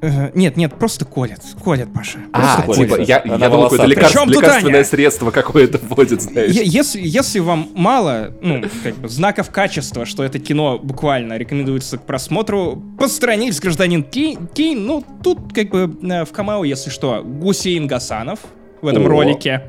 Э, 0.00 0.30
Нет, 0.34 0.56
нет, 0.56 0.74
просто 0.74 1.04
колят. 1.04 1.40
Колят, 1.64 1.92
Паша. 1.92 2.18
А, 2.32 2.62
Просто 2.62 2.84
типа, 2.84 3.00
я, 3.00 3.20
Она 3.24 3.36
я 3.46 3.48
думал, 3.50 3.64
какое-то 3.64 3.86
лекарство- 3.86 4.24
лекарственное 4.26 4.74
Аня? 4.76 4.84
средство 4.84 5.30
какое-то 5.32 5.78
вводит, 5.78 6.22
знаешь. 6.22 6.52
Если, 6.52 7.00
если 7.02 7.40
вам 7.40 7.68
мало, 7.74 8.32
ну, 8.40 8.62
как 8.84 8.94
бы, 8.96 9.08
знаков 9.08 9.50
качества, 9.50 10.06
что 10.06 10.22
это 10.22 10.38
кино 10.38 10.78
буквально 10.78 11.36
рекомендуется 11.36 11.98
к 11.98 12.02
просмотру, 12.06 12.80
постранись, 12.98 13.58
гражданин 13.58 14.04
Кей- 14.04 14.38
Кейн, 14.54 14.86
ну, 14.86 15.04
тут, 15.24 15.52
как 15.52 15.70
бы, 15.70 15.90
э, 16.08 16.24
в 16.24 16.30
камео, 16.30 16.62
если 16.64 16.90
что, 16.90 17.22
Гусейн 17.24 17.86
Гасанов 17.88 18.38
в 18.80 18.86
этом 18.86 19.04
О. 19.06 19.08
ролике. 19.08 19.64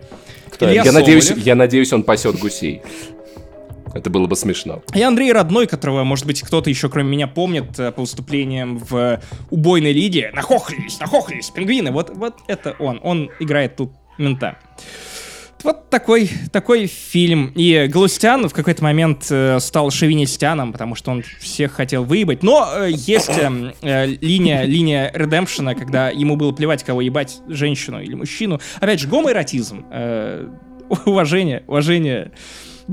Кто 0.51 0.69
Я 0.69 0.91
надеюсь, 0.91 1.31
я 1.31 1.55
надеюсь, 1.55 1.91
он 1.93 2.03
пасет 2.03 2.37
гусей. 2.37 2.81
Это 3.93 4.09
было 4.09 4.27
бы 4.27 4.35
смешно. 4.35 4.81
И 4.93 5.01
Андрей 5.01 5.31
Родной, 5.31 5.67
которого, 5.67 6.03
может 6.03 6.25
быть, 6.25 6.41
кто-то 6.41 6.69
еще, 6.69 6.89
кроме 6.89 7.09
меня, 7.09 7.27
помнит 7.27 7.79
э, 7.79 7.91
по 7.91 8.01
выступлениям 8.01 8.77
в 8.77 9.21
убойной 9.49 9.93
лиге. 9.93 10.31
Нахохлились, 10.33 10.99
нахохлились, 10.99 11.49
пингвины. 11.49 11.91
Вот, 11.91 12.09
вот 12.09 12.35
это 12.47 12.75
он. 12.79 12.99
Он 13.03 13.29
играет 13.39 13.75
тут 13.75 13.91
мента. 14.17 14.57
вот 15.63 15.89
такой, 15.89 16.29
такой 16.51 16.87
фильм. 16.87 17.51
И 17.55 17.87
Галустян 17.87 18.47
в 18.47 18.53
какой-то 18.53 18.83
момент 18.83 19.27
э, 19.29 19.59
стал 19.59 19.91
шовинистяном, 19.91 20.71
потому 20.71 20.95
что 20.95 21.11
он 21.11 21.23
всех 21.39 21.73
хотел 21.73 22.03
выебать. 22.03 22.43
Но 22.43 22.69
э, 22.75 22.91
есть 22.91 23.37
э, 23.37 23.73
э, 23.81 24.05
линия, 24.05 24.63
линия 24.63 25.11
редемпшена, 25.13 25.75
когда 25.75 26.09
ему 26.09 26.35
было 26.35 26.51
плевать, 26.51 26.83
кого 26.83 27.01
ебать, 27.01 27.39
женщину 27.47 28.01
или 28.01 28.13
мужчину. 28.13 28.59
Опять 28.79 28.99
же, 28.99 29.07
гомоэротизм. 29.07 29.85
Э, 29.91 30.47
уважение, 31.05 31.63
уважение. 31.67 32.31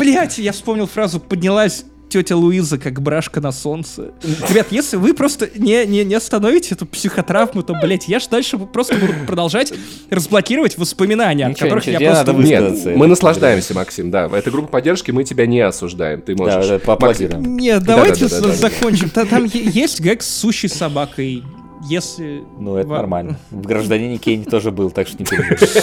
Блять, 0.01 0.37
я 0.37 0.53
вспомнил 0.53 0.87
фразу 0.87 1.19
«поднялась 1.21 1.87
тетя 2.11 2.37
Луиза 2.37 2.77
как 2.77 3.01
брашка 3.01 3.41
на 3.41 3.51
солнце». 3.51 4.13
Ребят, 4.51 4.67
если 4.71 4.99
вы 4.99 5.15
просто 5.15 5.49
не, 5.57 5.87
не, 5.87 6.05
не 6.05 6.15
остановите 6.15 6.75
эту 6.75 6.85
психотравму, 6.85 7.63
то, 7.63 7.73
блять, 7.83 8.07
я 8.07 8.21
ж 8.21 8.27
дальше 8.29 8.59
просто 8.59 8.97
буду 8.97 9.15
продолжать 9.27 9.73
разблокировать 10.11 10.77
воспоминания, 10.77 11.47
от 11.47 11.53
Ничего, 11.53 11.65
которых 11.69 11.87
ничего, 11.87 12.03
я 12.03 12.11
просто... 12.11 12.33
надо 12.35 12.45
Нет, 12.47 12.85
мы 12.97 13.07
наслаждаемся, 13.07 13.73
Максим, 13.73 14.11
да. 14.11 14.27
Это 14.31 14.51
группа 14.51 14.69
поддержки, 14.69 15.13
мы 15.13 15.25
тебя 15.25 15.47
не 15.47 15.61
осуждаем. 15.63 16.21
Ты 16.21 16.35
Да, 16.35 16.45
можешь. 16.45 16.69
да, 16.69 16.79
поаплодируем. 16.79 17.57
Нет, 17.57 17.83
давайте 17.83 18.27
Да-да-да-да-да. 18.27 18.55
за- 18.55 18.61
закончим. 18.69 19.09
Та- 19.09 19.25
Там 19.25 19.45
есть 19.47 20.01
гэг 20.01 20.23
с 20.23 20.29
сущей 20.29 20.69
собакой. 20.69 21.43
Если... 21.89 22.43
Ну, 22.59 22.77
это 22.77 22.89
вам- 22.89 22.99
нормально. 22.99 23.39
В 23.51 23.63
гражданине 23.67 24.19
Кейн 24.19 24.45
тоже 24.45 24.71
был, 24.73 24.91
так 24.91 25.09
что 25.09 25.17
не 25.19 25.25
переживай. 25.25 25.83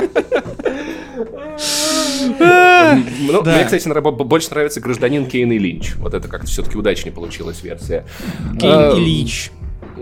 Ну. 2.27 3.41
Мне, 3.43 3.63
кстати, 3.65 3.87
больше 4.11 4.49
нравится 4.51 4.81
гражданин 4.81 5.25
Кейн 5.25 5.51
и 5.51 5.57
Линч. 5.57 5.95
Вот 5.95 6.13
это 6.13 6.27
как-то 6.27 6.47
все-таки 6.47 6.77
удачнее 6.77 7.13
получилась 7.13 7.61
версия. 7.63 8.05
Кейн 8.59 8.71
А, 8.71 8.93
Ильич. 8.97 9.51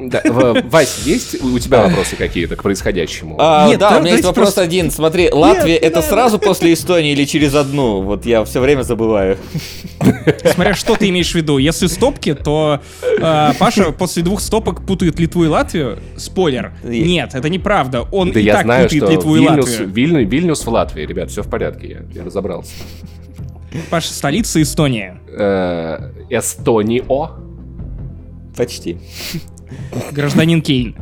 Да, 0.01 0.21
в- 0.25 0.61
Вась, 0.69 1.01
есть 1.05 1.43
у 1.43 1.59
тебя 1.59 1.83
вопросы 1.85 2.15
какие-то 2.15 2.55
к 2.55 2.63
происходящему? 2.63 3.35
А, 3.39 3.67
Нет, 3.67 3.79
да, 3.79 3.97
у 3.97 4.01
меня 4.01 4.11
есть 4.13 4.23
вопрос 4.23 4.47
просто- 4.47 4.61
один. 4.61 4.91
Смотри, 4.91 5.29
Латвия 5.29 5.73
Нет, 5.73 5.83
это 5.83 5.95
да. 5.97 6.01
сразу 6.01 6.39
после 6.39 6.71
Эстонии 6.73 7.11
или 7.11 7.25
через 7.25 7.53
одну? 7.55 8.01
Вот 8.01 8.25
я 8.25 8.43
все 8.45 8.59
время 8.61 8.83
забываю. 8.83 9.37
Смотря 10.53 10.73
что 10.73 10.95
ты 10.95 11.09
имеешь 11.09 11.31
в 11.31 11.35
виду. 11.35 11.57
Если 11.57 11.87
стопки, 11.87 12.33
то 12.33 12.79
э, 13.01 13.51
Паша 13.59 13.91
после 13.91 14.23
двух 14.23 14.39
стопок 14.41 14.85
путает 14.85 15.19
Литву 15.19 15.43
и 15.43 15.47
Латвию. 15.47 15.99
Спойлер. 16.17 16.73
И- 16.87 17.01
Нет, 17.03 17.35
это 17.35 17.49
неправда. 17.49 18.03
Он 18.11 18.31
Да 18.31 18.39
и 18.39 18.43
я 18.43 18.53
так 18.53 18.63
знаю, 18.63 18.83
путает 18.85 19.03
что 19.03 19.11
Литву 19.11 19.35
и 19.35 19.39
Вильнюс, 19.41 19.69
Латвию. 19.69 19.89
Вильню- 19.89 20.25
Вильнюс 20.29 20.65
в 20.65 20.69
Латвии, 20.69 21.01
ребят, 21.05 21.29
все 21.29 21.43
в 21.43 21.49
порядке, 21.49 21.87
я, 21.87 22.19
я 22.19 22.23
разобрался. 22.25 22.71
Паша, 23.89 24.13
столица 24.13 24.61
Эстонии. 24.61 25.13
Э, 25.27 26.11
Эстонио. 26.29 27.31
Почти. 28.55 28.97
Гражданин 30.11 30.61
Кейн. 30.61 30.95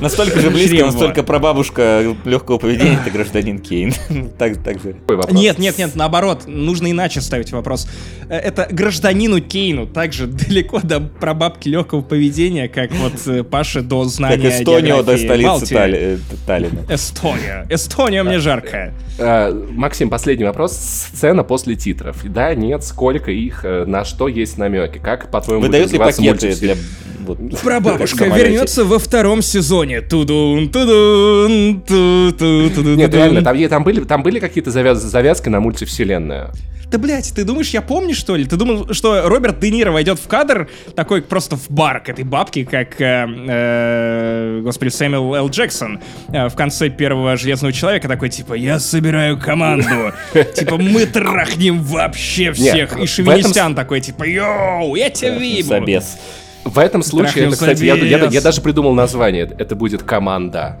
Настолько 0.00 0.40
же 0.40 0.50
близко, 0.50 0.86
настолько 0.86 1.22
прабабушка 1.22 2.14
легкого 2.24 2.58
поведения, 2.58 2.98
это 3.00 3.10
гражданин 3.10 3.58
Кейн. 3.58 3.92
Так, 4.38 4.62
так 4.62 4.80
же. 4.80 4.94
Нет, 5.30 5.58
нет, 5.58 5.78
нет, 5.78 5.94
наоборот, 5.94 6.42
нужно 6.46 6.90
иначе 6.90 7.20
ставить 7.20 7.52
вопрос. 7.52 7.88
Э, 8.28 8.36
Это 8.36 8.66
гражданину 8.70 9.40
Кейну 9.40 9.86
также 9.86 10.26
далеко 10.26 10.80
до 10.80 11.00
прабабки 11.00 11.68
легкого 11.68 12.02
поведения, 12.02 12.68
как 12.68 12.92
вот 12.92 13.12
э, 13.26 13.42
Паше 13.44 13.82
до 13.82 14.02
Как 14.02 14.10
знания 14.10 14.48
Эстонио 14.48 15.02
до 15.02 15.16
столицы. 15.16 15.74
Талли- 15.74 15.98
э, 15.98 16.18
Таллина. 16.46 16.80
Эстония. 16.88 17.66
Эстония 17.70 18.22
мне 18.22 18.38
жарко. 18.38 18.94
Э, 19.18 19.52
Максим, 19.70 20.10
последний 20.10 20.44
вопрос. 20.44 20.76
Сцена 20.76 21.44
после 21.44 21.76
титров. 21.76 22.20
Да, 22.24 22.54
нет, 22.54 22.82
сколько 22.84 23.30
их, 23.30 23.64
на 23.64 24.04
что 24.04 24.28
есть 24.28 24.58
намеки? 24.58 24.98
Как, 24.98 25.30
по-твоему, 25.30 25.62
Выдают 25.62 25.92
ли 25.92 25.98
развиваться 25.98 26.13
пакеты 26.16 26.54
для... 26.56 26.76
вот, 27.24 27.60
Прабабушка 27.60 28.26
вернется 28.26 28.84
во 28.84 28.98
втором 28.98 29.42
сезоне. 29.42 30.00
Тудун, 30.00 30.68
тудун, 30.68 31.80
ту 31.80 32.32
ту 32.32 32.70
тудун, 32.70 32.96
Нет, 32.96 33.14
реально, 33.14 33.42
там, 33.42 33.68
там 33.68 33.84
были, 33.84 34.00
там 34.00 34.22
были 34.22 34.38
какие-то 34.38 34.70
завяз- 34.70 34.94
завязки 34.96 35.48
на 35.48 35.60
мультивселенную. 35.60 36.52
Да, 36.94 36.98
блядь, 36.98 37.32
ты 37.34 37.42
думаешь, 37.42 37.70
я 37.70 37.82
помню, 37.82 38.14
что 38.14 38.36
ли? 38.36 38.44
Ты 38.44 38.56
думал, 38.56 38.92
что 38.92 39.28
Роберт 39.28 39.58
Де 39.58 39.70
Ниро 39.70 39.90
войдет 39.90 40.20
в 40.20 40.28
кадр 40.28 40.68
такой 40.94 41.22
просто 41.22 41.56
в 41.56 41.68
бар 41.68 42.00
к 42.00 42.08
этой 42.08 42.24
бабке, 42.24 42.64
как, 42.64 43.00
э, 43.00 43.26
э, 43.48 44.60
господи, 44.62 44.90
Сэмюэл 44.90 45.34
Л. 45.34 45.48
Джексон 45.48 45.98
э, 46.28 46.48
в 46.48 46.54
конце 46.54 46.90
первого 46.90 47.36
Железного 47.36 47.72
Человека 47.72 48.06
такой, 48.06 48.28
типа, 48.28 48.54
я 48.54 48.78
собираю 48.78 49.40
команду. 49.40 50.12
Типа, 50.54 50.76
мы 50.76 51.06
трахнем 51.06 51.82
вообще 51.82 52.52
всех. 52.52 52.92
И 52.92 52.94
этом 52.94 53.06
Шевинистян 53.08 53.74
такой, 53.74 54.00
типа, 54.00 54.22
йоу, 54.24 54.94
я 54.94 55.10
тебя 55.10 55.36
вибу. 55.36 55.68
Забес. 55.70 56.16
В 56.64 56.78
этом 56.78 57.02
случае, 57.02 57.32
Трахнем 57.32 57.48
это, 57.48 57.56
кстати, 57.56 57.84
я, 57.84 57.94
я- 57.94 58.26
я 58.26 58.40
даже 58.40 58.60
придумал 58.60 58.94
название. 58.94 59.50
Это 59.58 59.76
будет 59.76 60.02
команда. 60.02 60.78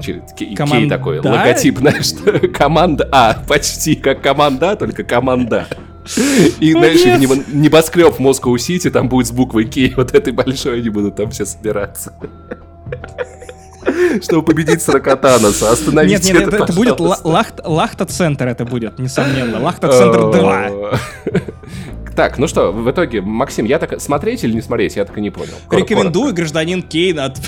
Кей, 0.00 0.54
Команда? 0.54 0.96
такой 0.96 1.18
логотип, 1.18 1.78
знаешь, 1.78 2.12
команда 2.54 3.08
А, 3.10 3.36
почти 3.48 3.96
как 3.96 4.22
команда, 4.22 4.76
только 4.76 5.02
команда. 5.02 5.66
И, 6.60 6.72
знаешь, 6.72 7.04
небоскреб 7.52 8.20
Москва-Сити, 8.20 8.90
там 8.90 9.08
будет 9.08 9.26
с 9.26 9.32
буквой 9.32 9.64
Кей, 9.64 9.92
вот 9.96 10.14
этой 10.14 10.32
большой, 10.32 10.78
они 10.78 10.88
будут 10.88 11.16
там 11.16 11.30
все 11.30 11.44
собираться. 11.44 12.12
Чтобы 14.22 14.42
победить 14.42 14.82
Сракотаноса, 14.82 15.72
остановите 15.72 16.32
Нет, 16.32 16.40
нет, 16.40 16.54
это, 16.54 16.64
это 16.64 16.72
будет 16.72 17.00
Лахта-центр, 17.00 18.46
это 18.46 18.64
будет, 18.64 18.98
несомненно. 18.98 19.60
Лахта-центр 19.60 20.30
2. 20.30 20.70
Так, 22.18 22.36
ну 22.36 22.48
что, 22.48 22.72
в 22.72 22.90
итоге, 22.90 23.20
Максим, 23.20 23.64
я 23.64 23.78
так... 23.78 24.00
Смотреть 24.00 24.42
или 24.42 24.52
не 24.52 24.60
смотреть, 24.60 24.96
я 24.96 25.04
так 25.04 25.16
и 25.16 25.20
не 25.20 25.30
понял. 25.30 25.52
Кор- 25.68 25.78
Рекомендую 25.78 26.34
гражданин 26.34 26.82
Кейн 26.82 27.20
от... 27.20 27.36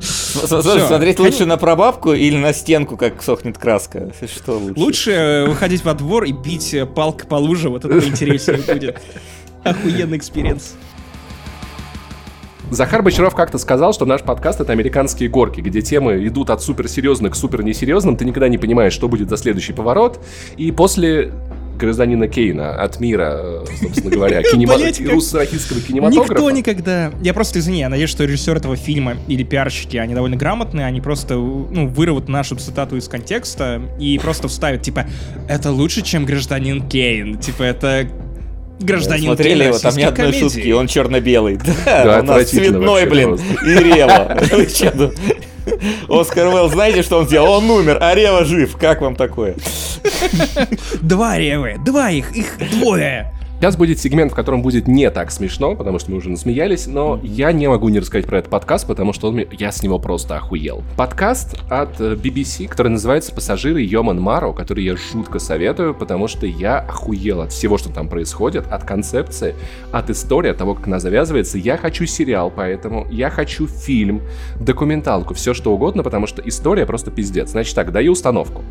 Смотреть 0.00 1.18
лучше 1.18 1.44
на 1.44 1.56
прабабку 1.56 2.12
или 2.12 2.36
на 2.36 2.52
стенку, 2.52 2.96
как 2.96 3.20
сохнет 3.20 3.58
краска? 3.58 4.12
Что 4.32 4.60
лучше? 4.60 4.80
Лучше 4.80 5.10
э, 5.10 5.46
выходить 5.48 5.84
во 5.84 5.94
двор 5.94 6.22
и 6.22 6.30
бить 6.30 6.72
э, 6.72 6.86
палкой 6.86 7.28
по 7.28 7.34
луже, 7.34 7.68
вот 7.68 7.84
это 7.84 8.06
интереснее 8.06 8.58
будет. 8.68 9.00
Охуенный 9.64 10.16
experience. 10.16 10.76
Захар 12.70 13.02
Бочаров 13.02 13.34
как-то 13.34 13.58
сказал, 13.58 13.92
что 13.92 14.06
наш 14.06 14.22
подкаст— 14.22 14.60
это 14.62 14.72
американские 14.72 15.28
горки, 15.28 15.60
где 15.60 15.82
темы 15.82 16.24
идут 16.28 16.50
от 16.50 16.62
суперсерьезных 16.62 17.32
к 17.32 17.36
супер 17.36 17.64
несерьезным, 17.64 18.16
ты 18.16 18.24
никогда 18.24 18.48
не 18.48 18.58
понимаешь, 18.58 18.92
что 18.92 19.08
будет 19.08 19.30
за 19.30 19.36
следующий 19.36 19.72
поворот, 19.72 20.24
и 20.56 20.70
после 20.70 21.32
гражданина 21.76 22.28
Кейна 22.28 22.74
от 22.74 23.00
мира, 23.00 23.32
э, 23.34 23.64
собственно 23.82 24.10
говоря, 24.10 24.42
кинема... 24.50 24.76
Блять, 24.76 24.98
как- 24.98 25.12
русско-российского 25.12 25.80
кинематографа. 25.80 26.32
Никто 26.32 26.50
никогда... 26.50 27.12
Я 27.22 27.34
просто, 27.34 27.58
извини, 27.58 27.80
я 27.80 27.88
надеюсь, 27.88 28.10
что 28.10 28.24
режиссер 28.24 28.56
этого 28.56 28.76
фильма 28.76 29.16
или 29.28 29.42
пиарщики, 29.42 29.96
они 29.96 30.14
довольно 30.14 30.36
грамотные, 30.36 30.86
они 30.86 31.00
просто, 31.00 31.34
ну, 31.34 31.88
вырвут 31.88 32.28
нашу 32.28 32.56
цитату 32.56 32.96
из 32.96 33.08
контекста 33.08 33.82
и 33.98 34.18
просто 34.18 34.48
вставят, 34.48 34.82
типа, 34.82 35.06
это 35.48 35.70
лучше, 35.70 36.02
чем 36.02 36.24
гражданин 36.24 36.86
Кейн. 36.88 37.38
Типа, 37.38 37.62
это 37.62 38.06
гражданин 38.80 39.26
Смотрели 39.26 39.58
Кейн 39.58 39.68
его, 39.68 39.78
там 39.78 39.96
ни 39.96 40.02
одной 40.02 40.26
комедии. 40.26 40.40
шутки, 40.40 40.72
он 40.72 40.86
черно-белый. 40.86 41.58
Да, 41.84 42.04
Да, 42.04 42.20
у 42.20 42.22
нас 42.22 42.50
цветной, 42.50 43.04
вообще 43.04 43.10
блин, 43.10 43.38
и 43.66 43.74
Рева. 43.82 44.38
Оскар 46.08 46.46
Уэлл, 46.48 46.68
знаете, 46.70 47.02
что 47.02 47.18
он 47.18 47.26
сделал? 47.26 47.52
Он 47.52 47.70
умер, 47.70 47.98
а 48.00 48.14
Рева 48.14 48.44
жив. 48.44 48.76
Как 48.76 49.00
вам 49.00 49.16
такое? 49.16 49.56
Два 51.00 51.38
ревы, 51.38 51.76
два 51.84 52.10
их, 52.10 52.32
их 52.32 52.58
двое. 52.70 53.32
Сейчас 53.60 53.76
будет 53.76 53.98
сегмент, 53.98 54.32
в 54.32 54.34
котором 54.34 54.60
будет 54.62 54.88
не 54.88 55.10
так 55.10 55.30
смешно, 55.30 55.74
потому 55.74 55.98
что 55.98 56.10
мы 56.10 56.18
уже 56.18 56.28
насмеялись, 56.28 56.86
но 56.86 57.18
я 57.22 57.50
не 57.52 57.66
могу 57.66 57.88
не 57.88 58.00
рассказать 58.00 58.26
про 58.26 58.38
этот 58.38 58.50
подкаст, 58.50 58.86
потому 58.86 59.14
что 59.14 59.28
он 59.28 59.40
я 59.52 59.72
с 59.72 59.82
него 59.82 59.98
просто 59.98 60.36
охуел. 60.36 60.82
Подкаст 60.98 61.56
от 61.70 61.98
э, 61.98 62.14
BBC, 62.14 62.68
который 62.68 62.88
называется 62.88 63.32
«Пассажиры 63.32 63.80
Йоман 63.80 64.20
Маро», 64.20 64.52
который 64.52 64.84
я 64.84 64.96
жутко 64.96 65.38
советую, 65.38 65.94
потому 65.94 66.28
что 66.28 66.46
я 66.46 66.80
охуел 66.80 67.40
от 67.40 67.52
всего, 67.52 67.78
что 67.78 67.90
там 67.90 68.08
происходит, 68.08 68.66
от 68.70 68.84
концепции, 68.84 69.54
от 69.92 70.10
истории, 70.10 70.50
от 70.50 70.58
того, 70.58 70.74
как 70.74 70.88
она 70.88 70.98
завязывается. 70.98 71.56
Я 71.56 71.78
хочу 71.78 72.04
сериал, 72.04 72.52
поэтому 72.54 73.06
я 73.10 73.30
хочу 73.30 73.66
фильм, 73.66 74.20
документалку, 74.60 75.32
все 75.32 75.54
что 75.54 75.72
угодно, 75.72 76.02
потому 76.02 76.26
что 76.26 76.42
история 76.42 76.84
просто 76.84 77.10
пиздец. 77.10 77.50
Значит 77.50 77.74
так, 77.76 77.92
даю 77.92 78.12
установку. 78.12 78.62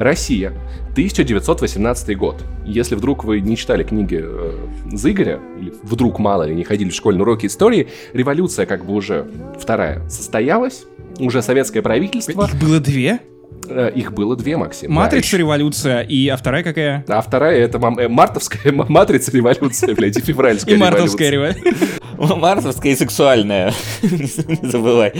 Россия, 0.00 0.52
1918 0.92 2.16
год. 2.16 2.42
Если 2.64 2.94
вдруг 2.94 3.22
вы 3.22 3.40
не 3.40 3.56
читали 3.56 3.82
книги 3.84 4.18
э, 4.22 4.52
Зыгоря, 4.92 5.38
или 5.60 5.72
вдруг 5.82 6.18
мало 6.18 6.44
ли 6.44 6.54
не 6.54 6.64
ходили 6.64 6.88
в 6.88 6.94
школьные 6.94 7.22
уроки 7.22 7.44
истории, 7.46 7.88
революция 8.14 8.64
как 8.64 8.86
бы 8.86 8.94
уже 8.94 9.26
вторая 9.60 10.08
состоялась, 10.08 10.84
уже 11.18 11.42
советское 11.42 11.82
правительство, 11.82 12.46
Их 12.46 12.54
было 12.58 12.80
две? 12.80 13.20
э, 13.68 13.92
их 13.94 14.12
было 14.14 14.36
две, 14.36 14.56
Максим. 14.56 14.88
да, 14.88 14.94
Матрица 15.02 15.26
еще. 15.26 15.36
революция, 15.38 16.00
и 16.00 16.28
а 16.28 16.36
вторая 16.38 16.62
какая? 16.62 17.04
А 17.06 17.20
вторая 17.20 17.58
это 17.58 17.78
мам- 17.78 17.98
э, 17.98 18.08
мартовская 18.08 18.72
матрица 18.72 19.30
революция, 19.32 19.94
блядь, 19.94 20.16
и 20.16 20.22
февральская 20.22 20.74
И 20.74 20.78
мартовская 20.78 21.28
революция. 21.30 21.62
революция. 21.62 22.36
Мартовская 22.36 22.92
и 22.92 22.96
сексуальная. 22.96 23.72
Не 24.02 24.68
забывай. 24.70 25.12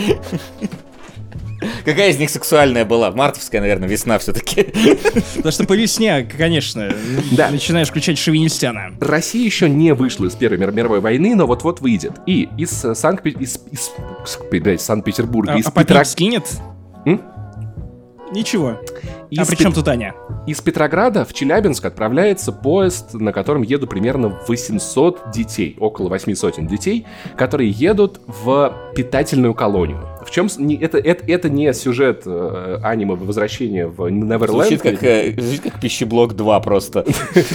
Какая 1.84 2.10
из 2.10 2.18
них 2.18 2.30
сексуальная 2.30 2.84
была? 2.84 3.10
Мартовская, 3.10 3.60
наверное, 3.60 3.88
весна 3.88 4.18
все-таки. 4.18 4.62
Потому 5.36 5.52
что 5.52 5.64
по 5.64 5.74
весне, 5.74 6.28
конечно, 6.36 6.92
Да. 7.32 7.50
начинаешь 7.50 7.88
включать 7.88 8.18
шовинистяна. 8.18 8.94
Россия 9.00 9.44
еще 9.44 9.68
не 9.68 9.92
вышла 9.94 10.26
из 10.26 10.34
Первой 10.34 10.58
мир- 10.58 10.72
мировой 10.72 11.00
войны, 11.00 11.34
но 11.34 11.46
вот-вот 11.46 11.80
выйдет. 11.80 12.12
И 12.26 12.48
из 12.58 12.84
э, 12.84 12.94
Санкт 12.94 13.26
из, 13.26 13.58
из, 13.70 13.90
с- 14.24 14.38
блядь, 14.50 14.80
Санкт-Петербурга, 14.80 15.52
А, 15.54 15.58
из, 15.58 15.66
а 15.66 15.70
попить 15.70 15.90
Петра- 15.90 16.04
скинет? 16.04 16.44
М? 17.06 17.20
Ничего. 18.32 18.80
Из 19.30 19.38
а 19.38 19.46
при 19.46 19.56
чем 19.56 19.72
Пет- 19.72 19.76
тут 19.76 19.88
Аня? 19.88 20.14
из 20.46 20.60
Петрограда 20.60 21.24
в 21.24 21.32
Челябинск 21.32 21.84
отправляется 21.84 22.50
поезд, 22.50 23.14
на 23.14 23.32
котором 23.32 23.62
едут 23.62 23.90
примерно 23.90 24.36
800 24.48 25.30
детей, 25.32 25.76
около 25.78 26.08
8 26.08 26.34
сотен 26.34 26.66
детей, 26.66 27.06
которые 27.36 27.70
едут 27.70 28.20
в 28.26 28.74
питательную 28.96 29.54
колонию. 29.54 30.06
В 30.24 30.30
чем 30.30 30.48
это, 30.80 30.98
это, 30.98 31.24
это 31.26 31.48
не 31.48 31.72
сюжет 31.72 32.22
э, 32.26 32.78
аниме 32.82 33.14
возвращения 33.14 33.86
в 33.86 34.08
Неверленд. 34.08 34.50
Звучит 34.50 34.82
как, 34.82 35.02
э, 35.02 35.34
звучит 35.38 35.62
как 35.62 35.80
пищеблок 35.80 36.34
2 36.34 36.60
просто. 36.60 37.06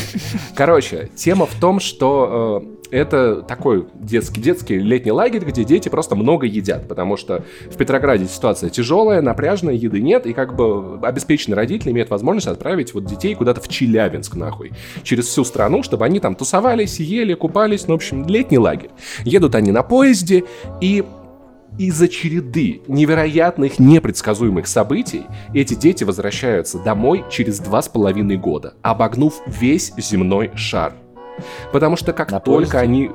Короче, 0.56 1.10
тема 1.16 1.46
в 1.46 1.60
том, 1.60 1.80
что 1.80 2.64
э, 2.64 2.76
это 2.92 3.42
такой 3.42 3.86
детский, 3.96 4.42
детский 4.42 4.80
летний 4.80 5.12
лагерь, 5.12 5.44
где 5.44 5.64
дети 5.64 5.90
просто 5.90 6.16
много 6.16 6.46
едят, 6.46 6.88
потому 6.88 7.18
что 7.18 7.44
в 7.70 7.76
Петрограде 7.78 8.26
ситуация 8.26 8.70
тяжелая, 8.70 9.22
напряженная, 9.22 9.74
еды 9.74 10.02
нет, 10.02 10.26
и 10.26 10.34
как 10.34 10.56
бы 10.56 11.00
обеспеченные 11.02 11.56
родители 11.66 11.92
имеют 11.92 12.10
возможность 12.10 12.48
отправить 12.48 12.94
вот 12.94 13.06
детей 13.06 13.34
куда-то 13.36 13.60
в 13.60 13.68
Челябинск, 13.68 14.36
нахуй, 14.36 14.72
через 15.04 15.26
всю 15.26 15.44
страну, 15.44 15.82
чтобы 15.84 16.06
они 16.06 16.20
там 16.20 16.36
тусовались, 16.36 17.00
ели, 17.00 17.34
купались, 17.34 17.88
ну, 17.88 17.96
в 17.96 17.98
общем, 17.98 18.26
летний 18.28 18.60
лагерь. 18.60 18.92
Едут 19.24 19.56
они 19.56 19.72
на 19.72 19.84
поезде, 19.84 20.44
и 20.80 21.04
из-за 21.78 22.08
череды 22.08 22.82
невероятных, 22.88 23.80
непредсказуемых 23.80 24.68
событий 24.68 25.24
эти 25.54 25.74
дети 25.74 26.04
возвращаются 26.04 26.80
домой 26.80 27.26
через 27.30 27.60
два 27.60 27.82
с 27.82 27.90
половиной 27.90 28.38
года, 28.38 28.76
обогнув 28.82 29.42
весь 29.48 29.92
земной 29.98 30.52
шар. 30.56 30.94
Потому 31.74 31.98
что 31.98 32.14
как 32.14 32.32
На 32.32 32.40
только 32.40 32.78
поезде? 32.78 32.78
они... 32.78 33.12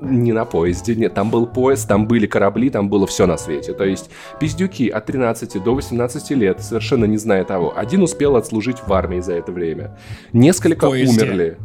Не 0.00 0.32
на 0.32 0.44
поезде, 0.44 0.94
нет, 0.94 1.14
там 1.14 1.30
был 1.30 1.46
поезд, 1.46 1.88
там 1.88 2.06
были 2.06 2.26
корабли, 2.26 2.70
там 2.70 2.88
было 2.88 3.06
все 3.06 3.26
на 3.26 3.36
свете. 3.36 3.72
То 3.72 3.84
есть 3.84 4.10
пиздюки 4.40 4.88
от 4.88 5.06
13 5.06 5.62
до 5.62 5.74
18 5.74 6.30
лет, 6.32 6.60
совершенно 6.60 7.04
не 7.04 7.16
зная 7.16 7.44
того. 7.44 7.72
Один 7.76 8.02
успел 8.02 8.36
отслужить 8.36 8.78
в 8.86 8.92
армии 8.92 9.20
за 9.20 9.34
это 9.34 9.52
время. 9.52 9.96
Несколько 10.32 10.86
умерли. 11.22 11.56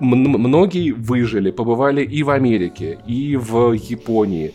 М- 0.00 0.18
многие 0.40 0.92
выжили, 0.92 1.50
побывали 1.50 2.02
и 2.04 2.22
в 2.22 2.30
Америке, 2.30 2.98
и 3.06 3.36
в 3.36 3.72
Японии 3.72 4.52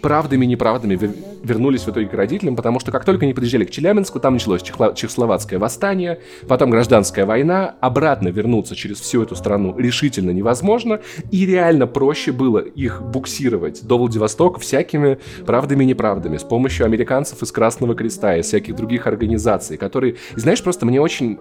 правдами 0.00 0.44
и 0.44 0.48
неправдами 0.48 0.94
вер- 0.94 1.14
вернулись 1.42 1.82
в 1.82 1.90
итоге 1.90 2.06
к 2.06 2.14
родителям, 2.14 2.56
потому 2.56 2.80
что 2.80 2.92
как 2.92 3.04
только 3.04 3.24
они 3.24 3.34
подъезжали 3.34 3.64
к 3.64 3.70
Челябинску, 3.70 4.20
там 4.20 4.34
началось 4.34 4.62
чехло- 4.62 4.94
чехословацкое 4.94 5.58
восстание, 5.58 6.20
потом 6.48 6.70
гражданская 6.70 7.26
война, 7.26 7.74
обратно 7.80 8.28
вернуться 8.28 8.74
через 8.74 9.00
всю 9.00 9.22
эту 9.22 9.36
страну 9.36 9.76
решительно 9.78 10.30
невозможно, 10.30 11.00
и 11.30 11.46
реально 11.46 11.86
проще 11.86 12.32
было 12.32 12.58
их 12.58 13.02
буксировать 13.02 13.84
до 13.84 13.98
Владивостока 13.98 14.60
всякими 14.60 15.18
правдами 15.46 15.84
и 15.84 15.86
неправдами, 15.88 16.36
с 16.36 16.42
помощью 16.42 16.86
американцев 16.86 17.42
из 17.42 17.52
Красного 17.52 17.94
Креста 17.94 18.36
и 18.36 18.42
всяких 18.42 18.74
других 18.74 19.06
организаций, 19.06 19.76
которые, 19.76 20.16
знаешь, 20.36 20.62
просто 20.62 20.86
мне 20.86 21.00
очень... 21.00 21.38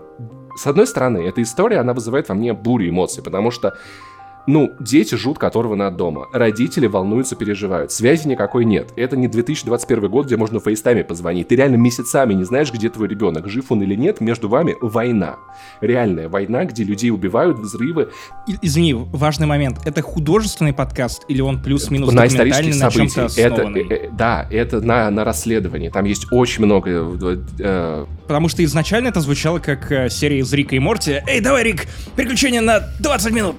С 0.56 0.68
одной 0.68 0.86
стороны, 0.86 1.28
эта 1.28 1.42
история, 1.42 1.80
она 1.80 1.94
вызывает 1.94 2.30
во 2.30 2.36
мне 2.36 2.54
бурю 2.54 2.88
эмоций, 2.88 3.24
потому 3.24 3.50
что 3.50 3.74
ну, 4.46 4.74
дети 4.80 5.16
жутко 5.16 5.48
оторваны 5.48 5.84
от 5.84 5.96
дома. 5.96 6.28
Родители 6.34 6.88
волнуются, 6.88 7.36
переживают. 7.36 7.92
Связи 7.92 8.28
никакой 8.28 8.66
нет. 8.66 8.92
Это 8.96 9.16
не 9.16 9.28
2021 9.28 10.10
год, 10.10 10.26
где 10.26 10.38
можно 10.38 10.60
фейстами 10.60 11.02
позвонить. 11.02 11.48
Ты 11.48 11.56
реально 11.56 11.76
месяцами 11.78 12.34
не 12.34 12.44
знаешь, 12.44 12.72
где 12.72 12.90
твой 12.90 13.08
ребенок, 13.08 13.48
жив 13.48 13.72
он 13.72 13.82
или 13.84 13.96
нет. 13.96 14.22
Между 14.22 14.50
вами 14.50 14.76
война. 14.82 15.38
Реальная 15.82 16.28
война, 16.28 16.66
где 16.66 16.84
людей 16.84 17.12
убивают, 17.12 17.58
взрывы. 17.58 18.10
И- 18.48 18.58
Извини, 18.62 18.94
важный 18.94 19.48
момент. 19.48 19.80
Это 19.86 20.02
художественный 20.02 20.74
подкаст 20.74 21.24
или 21.28 21.42
он 21.42 21.62
плюс-минус 21.62 22.12
на 22.14 22.28
исторических 22.28 22.82
на 22.82 22.92
событиях. 22.92 23.38
Это, 23.38 23.62
э, 23.64 24.08
э, 24.08 24.10
да, 24.12 24.48
это 24.52 24.82
на, 24.82 25.10
на 25.10 25.24
расследовании. 25.24 25.90
Там 25.90 26.06
есть 26.06 26.28
очень 26.32 26.66
много... 26.66 26.90
э, 26.90 27.38
э, 27.60 28.06
Потому 28.28 28.50
что 28.50 28.64
изначально 28.64 29.08
это 29.08 29.22
звучало 29.22 29.60
как 29.60 29.92
э, 29.92 30.10
серия 30.10 30.40
из 30.40 30.52
Рика 30.54 30.76
и 30.76 30.80
Морти. 30.80 31.22
Эй, 31.28 31.40
давай, 31.40 31.64
Рик, 31.64 31.88
приключения 32.16 32.62
на 32.62 32.82
20 33.00 33.32
минут! 33.32 33.56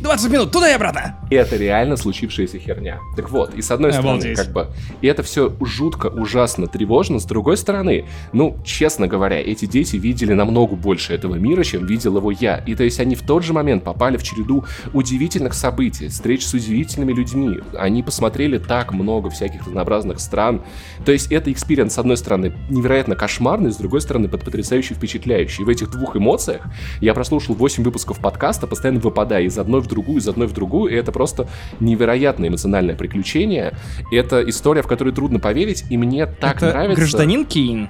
20 0.00 0.30
минут, 0.30 0.50
туда 0.52 0.70
и 0.70 0.72
обратно! 0.72 1.16
это 1.30 1.56
реально 1.56 1.96
случившаяся 1.96 2.58
херня. 2.58 2.98
Так 3.16 3.30
вот, 3.30 3.54
и 3.54 3.62
с 3.62 3.70
одной 3.70 3.92
стороны, 3.92 4.18
Обалдеть. 4.18 4.36
как 4.36 4.52
бы, 4.52 4.66
и 5.00 5.06
это 5.06 5.22
все 5.22 5.52
жутко, 5.60 6.06
ужасно, 6.06 6.66
тревожно, 6.66 7.20
с 7.20 7.24
другой 7.24 7.56
стороны, 7.56 8.06
ну, 8.32 8.56
честно 8.64 9.06
говоря, 9.06 9.38
эти 9.38 9.66
дети 9.66 9.96
видели 9.96 10.32
намного 10.32 10.74
больше 10.74 11.14
этого 11.14 11.36
мира, 11.36 11.62
чем 11.62 11.86
видел 11.86 12.16
его 12.16 12.30
я. 12.32 12.56
И 12.66 12.74
то 12.74 12.82
есть 12.82 12.98
они 12.98 13.14
в 13.14 13.22
тот 13.22 13.44
же 13.44 13.52
момент 13.52 13.84
попали 13.84 14.16
в 14.16 14.22
череду 14.22 14.64
удивительных 14.92 15.54
событий, 15.54 16.08
встреч 16.08 16.44
с 16.44 16.54
удивительными 16.54 17.12
людьми. 17.12 17.60
Они 17.78 18.02
посмотрели 18.02 18.58
так 18.58 18.92
много 18.92 19.30
всяких 19.30 19.66
разнообразных 19.66 20.18
стран. 20.20 20.62
То 21.04 21.12
есть 21.12 21.30
это 21.30 21.52
experience, 21.52 21.94
с 21.94 21.98
одной 21.98 22.16
стороны, 22.16 22.52
невероятно 22.70 23.14
кошмарный, 23.14 23.70
с 23.70 23.76
другой 23.76 24.00
стороны, 24.00 24.28
под- 24.28 24.44
потрясающе 24.44 24.94
впечатляющий. 24.94 25.62
И 25.62 25.64
в 25.64 25.68
этих 25.68 25.90
двух 25.90 26.16
эмоциях 26.16 26.62
я 27.00 27.14
прослушал 27.14 27.54
8 27.54 27.84
выпусков 27.84 28.18
подкаста, 28.18 28.66
постоянно 28.66 29.00
выпадая 29.00 29.42
из 29.42 29.56
одной 29.58 29.80
в 29.80 29.86
другую, 29.90 30.18
из 30.20 30.28
одной 30.28 30.46
в 30.46 30.52
другую, 30.54 30.92
и 30.92 30.96
это 30.96 31.12
просто 31.12 31.46
невероятное 31.80 32.48
эмоциональное 32.48 32.94
приключение. 32.94 33.74
Это 34.10 34.48
история, 34.48 34.80
в 34.82 34.86
которую 34.86 35.12
трудно 35.12 35.38
поверить, 35.38 35.84
и 35.90 35.98
мне 35.98 36.24
так 36.26 36.56
это 36.56 36.70
нравится... 36.70 37.00
гражданин 37.02 37.44
Кейн. 37.44 37.88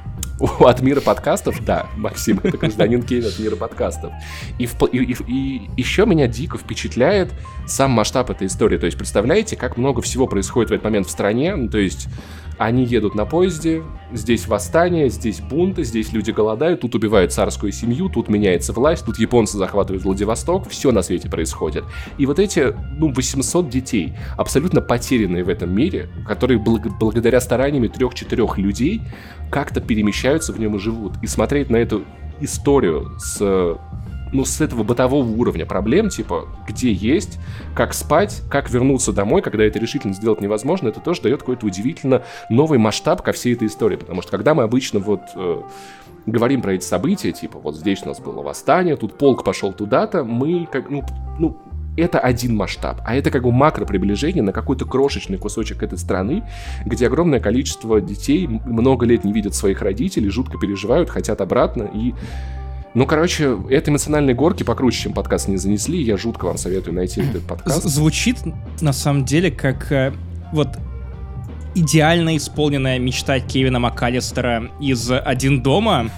От 0.61 0.81
мира 0.81 1.03
подкастов, 1.03 1.63
да, 1.67 1.87
Максим, 1.99 2.41
это 2.43 2.57
гражданин 2.57 3.03
Кейн 3.03 3.27
от 3.27 3.39
мира 3.39 3.57
подкастов. 3.57 4.11
И, 4.59 4.65
в- 4.65 4.83
и- 4.91 4.99
и- 5.05 5.17
и 5.29 5.71
еще 5.77 6.07
меня 6.07 6.27
дико 6.27 6.57
впечатляет 6.57 7.31
сам 7.67 7.91
масштаб 7.91 8.31
этой 8.31 8.47
истории. 8.47 8.79
То 8.79 8.87
есть, 8.87 8.97
представляете, 8.97 9.57
как 9.57 9.77
много 9.77 10.01
всего 10.01 10.27
происходит 10.27 10.71
в 10.71 10.73
этот 10.73 10.85
момент 10.85 11.07
в 11.09 11.11
стране? 11.11 11.55
Ну, 11.57 11.69
то 11.69 11.77
есть, 11.77 12.09
они 12.61 12.85
едут 12.85 13.15
на 13.15 13.25
поезде, 13.25 13.83
здесь 14.13 14.47
восстание, 14.47 15.09
здесь 15.09 15.41
бунты, 15.41 15.83
здесь 15.83 16.13
люди 16.13 16.31
голодают, 16.31 16.83
тут 16.83 16.95
убивают 16.95 17.33
царскую 17.33 17.73
семью, 17.73 18.11
тут 18.11 18.29
меняется 18.29 18.75
власть, 18.75 19.07
тут 19.07 19.19
японцы 19.19 19.57
захватывают 19.57 20.05
Владивосток, 20.05 20.69
все 20.69 20.93
на 20.93 21.01
свете 21.01 21.31
происходит. 21.31 21.85
И 22.19 22.27
вот 22.27 22.39
эти, 22.39 22.77
ну, 22.99 23.11
800 23.15 23.71
детей, 23.71 24.13
абсолютно 24.37 24.83
потерянные 24.83 25.43
в 25.43 25.49
этом 25.49 25.75
мире, 25.75 26.11
которые 26.27 26.59
благ- 26.59 26.99
благодаря 27.01 27.41
стараниями 27.41 27.89
трех-четырех 27.89 28.59
людей 28.59 29.01
как-то 29.51 29.81
перемещаются 29.81 30.53
в 30.53 30.61
нем 30.61 30.77
и 30.77 30.79
живут. 30.79 31.15
И 31.23 31.27
смотреть 31.27 31.71
на 31.71 31.77
эту 31.77 32.05
историю 32.43 33.19
с 33.19 33.79
ну, 34.33 34.45
с 34.45 34.61
этого 34.61 34.83
бытового 34.83 35.29
уровня 35.29 35.67
проблем, 35.67 36.09
типа, 36.09 36.49
где 36.69 36.93
есть, 36.93 37.39
как 37.75 37.95
спать, 37.95 38.43
как 38.51 38.71
вернуться 38.71 39.13
домой, 39.13 39.43
когда 39.43 39.65
это 39.65 39.79
решительно 39.79 40.15
сделать 40.15 40.41
невозможно, 40.41 40.89
это 40.89 41.01
тоже 41.01 41.23
дает 41.23 41.41
какой-то 41.41 41.67
удивительно 41.67 42.23
новый 42.49 42.79
масштаб 42.79 43.23
ко 43.23 43.33
всей 43.33 43.55
этой 43.55 43.69
истории. 43.69 43.97
Потому 43.97 44.23
что 44.23 44.31
когда 44.31 44.55
мы 44.55 44.63
обычно 44.63 45.01
вот 45.01 45.21
э, 45.35 45.63
говорим 46.27 46.63
про 46.63 46.75
эти 46.75 46.85
события, 46.85 47.33
типа, 47.33 47.59
вот 47.59 47.77
здесь 47.77 48.03
у 48.05 48.09
нас 48.09 48.21
было 48.21 48.43
восстание, 48.43 48.97
тут 48.97 49.19
полк 49.19 49.45
пошел 49.45 49.73
туда-то, 49.73 50.25
мы 50.25 50.69
как, 50.71 50.91
ну, 50.91 51.05
ну, 51.39 51.57
это 51.97 52.19
один 52.19 52.57
масштаб, 52.57 53.01
а 53.05 53.15
это 53.15 53.31
как 53.31 53.43
бы 53.43 53.53
макроприближение 53.53 54.43
на 54.43 54.53
какой-то 54.53 54.85
крошечный 54.85 55.39
кусочек 55.39 55.83
этой 55.83 55.99
страны, 55.99 56.45
где 56.87 57.07
огромное 57.07 57.41
количество 57.41 58.01
детей 58.01 58.47
много 58.47 59.07
лет 59.07 59.25
не 59.25 59.33
видят 59.33 59.55
своих 59.55 59.83
родителей, 59.83 60.31
жутко 60.31 60.59
переживают, 60.59 61.11
хотят 61.11 61.41
обратно 61.41 61.91
и 61.93 62.15
ну, 62.95 63.07
короче, 63.07 63.57
это 63.71 63.91
эмоциональные 63.91 64.35
горки 64.35 64.63
покруче, 64.63 65.03
чем 65.03 65.13
подкаст 65.13 65.49
не 65.49 65.57
занесли. 65.57 66.03
Я 66.03 66.17
жутко 66.17 66.47
вам 66.47 66.59
советую 66.59 66.95
найти 66.95 67.21
этот 67.31 67.47
подкаст. 67.47 67.85
Звучит 67.85 68.39
на 68.81 68.93
самом 68.93 69.25
деле 69.25 69.51
как 69.51 69.91
э, 69.93 70.13
вот 70.53 70.69
идеально 71.75 72.37
исполненная 72.37 72.99
мечта 72.99 73.39
Кевина 73.41 73.79
МакАлистера 73.79 74.71
из 74.81 75.11
«Один 75.11 75.63
дома», 75.63 76.11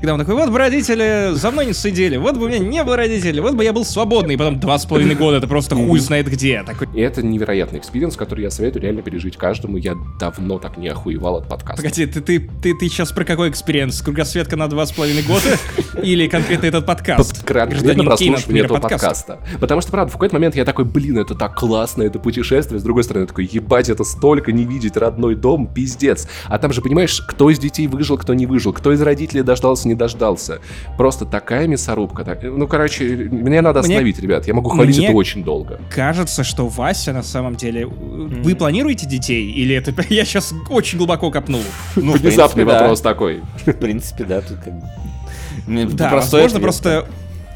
когда 0.00 0.14
он 0.14 0.20
такой, 0.20 0.34
вот 0.34 0.50
бы 0.50 0.58
родители 0.58 1.30
за 1.34 1.50
мной 1.50 1.66
не 1.66 1.72
следили, 1.72 2.16
вот 2.16 2.36
бы 2.36 2.44
у 2.44 2.48
меня 2.48 2.58
не 2.58 2.84
было 2.84 2.96
родителей, 2.96 3.40
вот 3.40 3.54
бы 3.54 3.64
я 3.64 3.72
был 3.72 3.84
свободный, 3.84 4.34
и 4.34 4.36
потом 4.36 4.60
два 4.60 4.78
с 4.78 4.84
половиной 4.84 5.14
года, 5.14 5.38
это 5.38 5.46
просто 5.46 5.74
хуй 5.74 5.98
знает 5.98 6.28
где. 6.28 6.62
Такой, 6.62 6.88
И 6.94 7.00
это 7.00 7.22
невероятный 7.22 7.78
experience, 7.78 8.16
который 8.16 8.42
я 8.42 8.50
советую 8.50 8.82
реально 8.82 9.02
пережить 9.02 9.36
каждому. 9.36 9.76
Я 9.76 9.94
давно 10.20 10.58
так 10.58 10.76
не 10.76 10.88
охуевал 10.88 11.36
от 11.36 11.48
подкаста. 11.48 11.82
погоди, 11.82 12.06
ты, 12.06 12.20
ты, 12.20 12.50
ты, 12.62 12.74
ты 12.74 12.88
сейчас 12.88 13.12
про 13.12 13.24
какой 13.24 13.50
experience? 13.50 14.00
Кругосветка 14.02 14.56
на 14.56 14.68
два 14.68 14.86
с 14.86 14.92
половиной 14.92 15.22
года? 15.22 15.58
Или 16.02 16.28
конкретно 16.28 16.66
этот 16.66 16.86
подкаст? 16.86 17.44
Конкретно 17.44 18.04
прослушивание 18.04 18.64
этого 18.64 18.78
подкаста. 18.78 19.40
Потому 19.60 19.80
что, 19.80 19.90
правда, 19.90 20.10
в 20.10 20.14
какой-то 20.14 20.34
момент 20.34 20.56
я 20.56 20.64
такой, 20.64 20.84
блин, 20.84 21.18
это 21.18 21.34
так 21.34 21.54
классно, 21.54 22.02
это 22.02 22.18
путешествие. 22.18 22.78
С 22.80 22.82
другой 22.82 23.04
стороны, 23.04 23.26
такой, 23.26 23.48
ебать, 23.50 23.88
это 23.88 24.04
столько 24.04 24.52
не 24.52 24.64
видеть 24.64 24.96
родной 24.96 25.34
дом, 25.34 25.66
пиздец. 25.66 26.28
А 26.46 26.58
там 26.58 26.72
же, 26.72 26.82
понимаешь, 26.82 27.20
кто 27.22 27.50
из 27.50 27.58
детей 27.58 27.86
выжил, 27.86 28.18
кто 28.18 28.34
не 28.34 28.46
выжил, 28.46 28.72
кто 28.72 28.92
из 28.92 29.00
родителей 29.00 29.42
дождался, 29.42 29.85
не 29.86 29.94
дождался. 29.94 30.58
Просто 30.96 31.24
такая 31.24 31.66
мясорубка. 31.66 32.24
так- 32.24 32.42
Ну, 32.42 32.66
короче, 32.66 33.04
мне 33.30 33.60
надо 33.60 33.80
Мне- 33.80 33.88
остановить, 33.94 34.18
ребят. 34.20 34.46
Я 34.46 34.54
могу 34.54 34.70
хвалить 34.70 34.96
мне- 34.98 35.06
это 35.08 35.16
очень 35.16 35.42
долго. 35.44 35.78
Кажется, 35.90 36.44
что 36.44 36.66
Вася, 36.68 37.12
на 37.12 37.22
самом 37.22 37.56
деле. 37.56 37.86
Вы 37.86 38.54
планируете 38.54 39.06
детей? 39.06 39.50
Или 39.50 39.74
это 39.74 39.94
я 40.08 40.24
сейчас 40.24 40.52
очень 40.70 40.98
глубоко 40.98 41.30
копнул? 41.30 41.62
Ну, 41.96 42.12
Внезапный 42.12 42.64
принципе, 42.64 42.64
да. 42.64 42.80
вопрос 42.80 43.00
такой. 43.00 43.42
В 43.64 43.72
принципе, 43.72 44.24
да, 44.24 44.40
тут 44.40 44.58
как 44.58 44.74
бы... 44.80 44.86
Мне 45.66 45.84
Да, 45.86 46.10
возможно, 46.14 46.46
ответ. 46.46 46.62
просто 46.62 47.06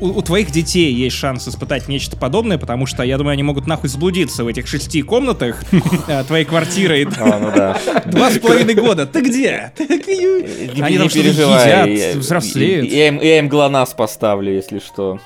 у, 0.01 0.09
у 0.09 0.23
твоих 0.23 0.51
детей 0.51 0.93
есть 0.93 1.17
шанс 1.17 1.47
испытать 1.47 1.89
нечто 1.89 2.17
подобное, 2.17 2.59
потому 2.59 2.87
что, 2.87 3.03
я 3.03 3.19
думаю, 3.19 3.35
они 3.35 3.43
могут 3.43 3.67
нахуй 3.67 3.89
заблудиться 3.89 4.45
в 4.45 4.49
этих 4.49 4.67
шести 4.67 5.03
комнатах 5.03 5.63
э, 6.09 6.25
твоей 6.25 6.45
квартиры. 6.45 7.07
А, 7.19 7.77
ну. 8.05 8.11
Два 8.11 8.31
с 8.31 8.39
половиной 8.39 8.75
года. 8.75 9.07
Ты 9.07 9.21
где? 9.21 9.73
Они 10.81 10.99
там 10.99 11.09
что-то 11.09 11.29
едят, 11.29 11.89
я- 11.89 12.19
взрослеют. 12.19 12.91
Я, 12.91 13.39
им, 13.39 13.49
ГЛОНАСС 13.49 13.95
поставлю, 13.95 14.53
если 14.53 14.79
что. 14.79 15.21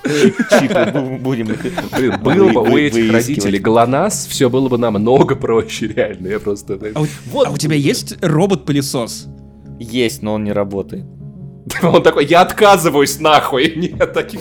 Будем 1.21 1.47
Блин, 1.47 2.21
было 2.21 2.49
бы 2.49 2.63
у 2.63 2.77
этих 2.77 3.13
родителей 3.13 3.59
ГЛОНАСС, 3.59 4.27
все 4.27 4.51
было 4.51 4.69
бы 4.69 4.79
намного 4.79 5.37
проще, 5.37 5.89
реально. 5.89 6.29
Я 6.29 6.41
просто... 6.41 6.79
А 6.95 7.05
а 7.45 7.51
у 7.51 7.57
тебя 7.57 7.77
есть 7.77 8.17
робот-пылесос? 8.23 9.27
Есть, 9.79 10.23
но 10.23 10.35
он 10.35 10.45
не 10.45 10.53
работает. 10.53 11.05
Он 11.83 12.03
такой, 12.03 12.27
я 12.27 12.43
отказываюсь 12.43 13.19
нахуй. 13.21 13.73
Нет, 13.77 14.13
таких... 14.13 14.41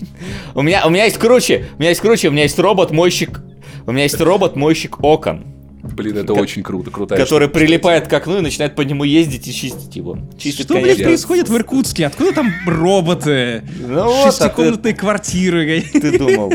У 0.54 0.62
меня, 0.62 0.86
у 0.86 0.90
меня 0.90 1.04
есть 1.04 1.18
круче, 1.18 1.66
у 1.76 1.80
меня 1.80 1.90
есть 1.90 2.00
круче, 2.00 2.28
у 2.28 2.32
меня 2.32 2.42
есть 2.42 2.58
робот-мойщик, 2.58 3.40
у 3.86 3.92
меня 3.92 4.02
есть 4.04 4.20
робот-мойщик 4.20 5.02
окон, 5.02 5.44
Блин, 5.82 6.18
это 6.18 6.34
очень 6.34 6.62
круто, 6.62 6.90
крутая 6.90 7.18
который 7.18 7.44
штука, 7.44 7.60
прилипает 7.60 8.06
к 8.06 8.12
окну 8.12 8.38
и 8.38 8.40
начинает 8.42 8.74
по 8.74 8.82
нему 8.82 9.04
ездить 9.04 9.48
и 9.48 9.52
чистить 9.54 9.96
его. 9.96 10.18
Чистит, 10.38 10.66
Что, 10.66 10.74
блядь, 10.74 10.84
конечно, 10.84 11.04
происходит 11.04 11.48
в 11.48 11.56
Иркутске? 11.56 12.06
Откуда 12.06 12.32
там 12.32 12.52
роботы? 12.66 13.62
Ну 13.78 14.04
вот, 14.04 14.26
а 14.26 14.30
ты- 14.30 14.30
Шестикомнатные 14.30 14.94
квартиры. 14.94 15.80
Ты 15.80 16.18
думал. 16.18 16.52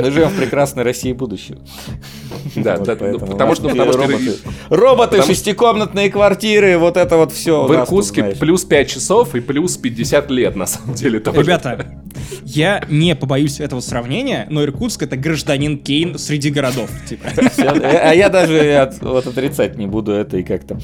Мы 0.00 0.10
живем 0.10 0.28
в 0.28 0.36
прекрасной 0.36 0.82
России 0.84 1.12
будущего. 1.12 1.58
Да, 2.56 2.76
Вот 2.76 2.86
да, 2.86 2.92
ну, 2.94 2.98
поэтому 3.00 3.26
потому 3.32 3.54
что- 3.54 3.64
нас 3.64 3.72
потому 3.76 3.92
что- 3.92 4.02
роботы, 4.02 4.38
роботы, 4.70 5.10
потому 5.18 5.22
шестикомнатные 5.34 6.10
квартиры, 6.10 6.78
вот 6.78 6.96
это 6.96 7.16
вот 7.16 7.32
все. 7.32 7.66
В 7.66 7.72
Иркутске 7.74 8.36
плюс 8.38 8.64
5 8.64 8.88
часов 8.88 9.34
и 9.34 9.40
плюс 9.40 9.76
50 9.76 10.30
лет, 10.30 10.56
на 10.56 10.66
самом 10.66 10.94
деле. 10.94 11.20
тоже. 11.20 11.40
Ребята, 11.40 11.86
я 12.44 12.84
не 12.88 13.14
побоюсь 13.14 13.60
этого 13.60 13.80
сравнения, 13.80 14.46
но 14.50 14.64
Иркутск 14.64 15.02
это 15.02 15.16
гражданин 15.16 15.78
Кейн 15.78 16.18
среди 16.18 16.50
городов. 16.50 16.90
Типа. 17.08 17.28
А 17.58 18.12
я 18.14 18.28
даже 18.28 18.58
от- 18.76 19.00
вот 19.02 19.26
отрицать 19.26 19.76
не 19.76 19.86
буду 19.86 20.12
это 20.12 20.38
и 20.38 20.42
как-то 20.42 20.78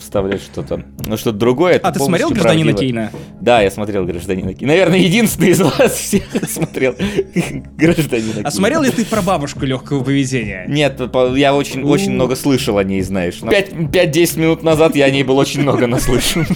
вставлять 0.00 0.42
что-то. 0.42 0.84
Ну 1.06 1.16
что-то 1.16 1.36
другое. 1.38 1.74
это 1.74 1.88
А 1.88 1.92
ты 1.92 1.98
смотрел 2.00 2.30
гражданина 2.30 2.70
правдиво. 2.72 2.78
Кейна? 2.78 3.10
Да, 3.40 3.60
я 3.62 3.70
смотрел 3.70 4.04
гражданина 4.04 4.54
Кейна. 4.54 4.72
Наверное, 4.72 4.98
единственный 4.98 5.50
из 5.50 5.60
вас 5.60 5.92
всех 5.92 6.22
смотрел 6.48 6.94
гражданина 7.76 8.35
Кейна. 8.36 8.48
А 8.48 8.52
смотрел 8.52 8.82
ли 8.82 8.90
ты 8.90 9.04
про 9.04 9.22
бабушку 9.22 9.64
легкого 9.64 10.02
поведения? 10.02 10.64
Нет, 10.68 11.00
я 11.34 11.54
очень, 11.54 11.82
очень 11.82 12.12
много 12.12 12.36
слышал 12.36 12.78
о 12.78 12.84
ней, 12.84 13.02
знаешь. 13.02 13.34
5-10 13.40 14.38
минут 14.38 14.62
назад 14.62 14.96
я 14.96 15.06
о 15.06 15.10
ней 15.10 15.22
был 15.22 15.38
очень 15.38 15.62
много 15.62 15.86
наслышан. 15.86 16.46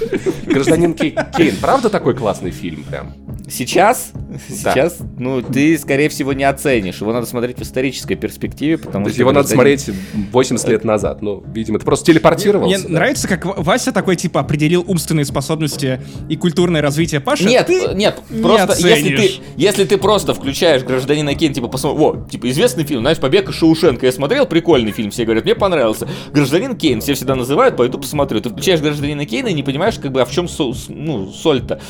Гражданин 0.46 0.94
Кей- 0.94 1.16
Кейн, 1.36 1.56
правда 1.60 1.90
такой 1.90 2.14
классный 2.14 2.50
фильм 2.50 2.84
прям? 2.84 3.14
Сейчас, 3.50 4.12
сейчас, 4.48 4.98
ну, 5.18 5.42
ты, 5.42 5.76
скорее 5.76 6.08
всего, 6.08 6.32
не 6.32 6.44
оценишь. 6.44 7.00
Его 7.00 7.12
надо 7.12 7.26
смотреть 7.26 7.58
в 7.58 7.62
исторической 7.62 8.14
перспективе, 8.14 8.78
потому 8.78 9.04
То 9.04 9.08
есть 9.08 9.16
что... 9.16 9.22
его 9.22 9.32
надо 9.32 9.48
смотреть 9.48 9.90
80 10.32 10.68
лет 10.68 10.84
назад. 10.84 11.20
Ну, 11.20 11.42
видимо, 11.52 11.78
ты 11.80 11.84
просто 11.84 12.06
телепортировался. 12.06 12.78
Мне 12.78 12.88
да? 12.88 12.94
нравится, 12.94 13.26
как 13.26 13.44
Вася 13.44 13.90
такой, 13.92 14.14
типа, 14.14 14.40
определил 14.40 14.84
умственные 14.86 15.24
способности 15.24 16.00
и 16.28 16.36
культурное 16.36 16.80
развитие 16.80 17.20
Паши. 17.20 17.44
Нет, 17.44 17.66
ты 17.66 17.94
нет, 17.94 18.20
не 18.30 18.42
просто 18.42 18.88
если 18.88 19.16
ты, 19.16 19.30
если 19.56 19.84
ты 19.84 19.96
просто 19.98 20.32
включаешь 20.32 20.82
гражданина 20.84 21.34
Кейн, 21.34 21.52
типа, 21.52 21.66
посмотри, 21.70 21.98
вот, 21.98 22.30
типа, 22.30 22.50
известный 22.50 22.84
фильм, 22.84 23.00
знаешь, 23.00 23.18
Побег 23.18 23.48
из 23.48 23.54
Шоушенка, 23.54 24.06
я 24.06 24.12
смотрел, 24.12 24.46
прикольный 24.46 24.92
фильм, 24.92 25.10
все 25.10 25.24
говорят, 25.24 25.44
мне 25.44 25.54
понравился. 25.54 26.08
Гражданин 26.32 26.76
Кейн, 26.76 27.00
все 27.00 27.14
всегда 27.14 27.34
называют, 27.34 27.76
пойду 27.76 27.98
посмотрю. 27.98 28.40
Ты 28.40 28.50
включаешь 28.50 28.80
гражданина 28.80 29.24
Кейна 29.26 29.48
и 29.48 29.52
не 29.54 29.62
понимаешь, 29.62 29.98
как 29.98 30.12
бы, 30.12 30.20
а 30.20 30.24
в 30.24 30.30
чем 30.30 30.48
со- 30.48 30.72
с- 30.72 30.86
ну, 30.88 31.26
соль-то 31.30 31.80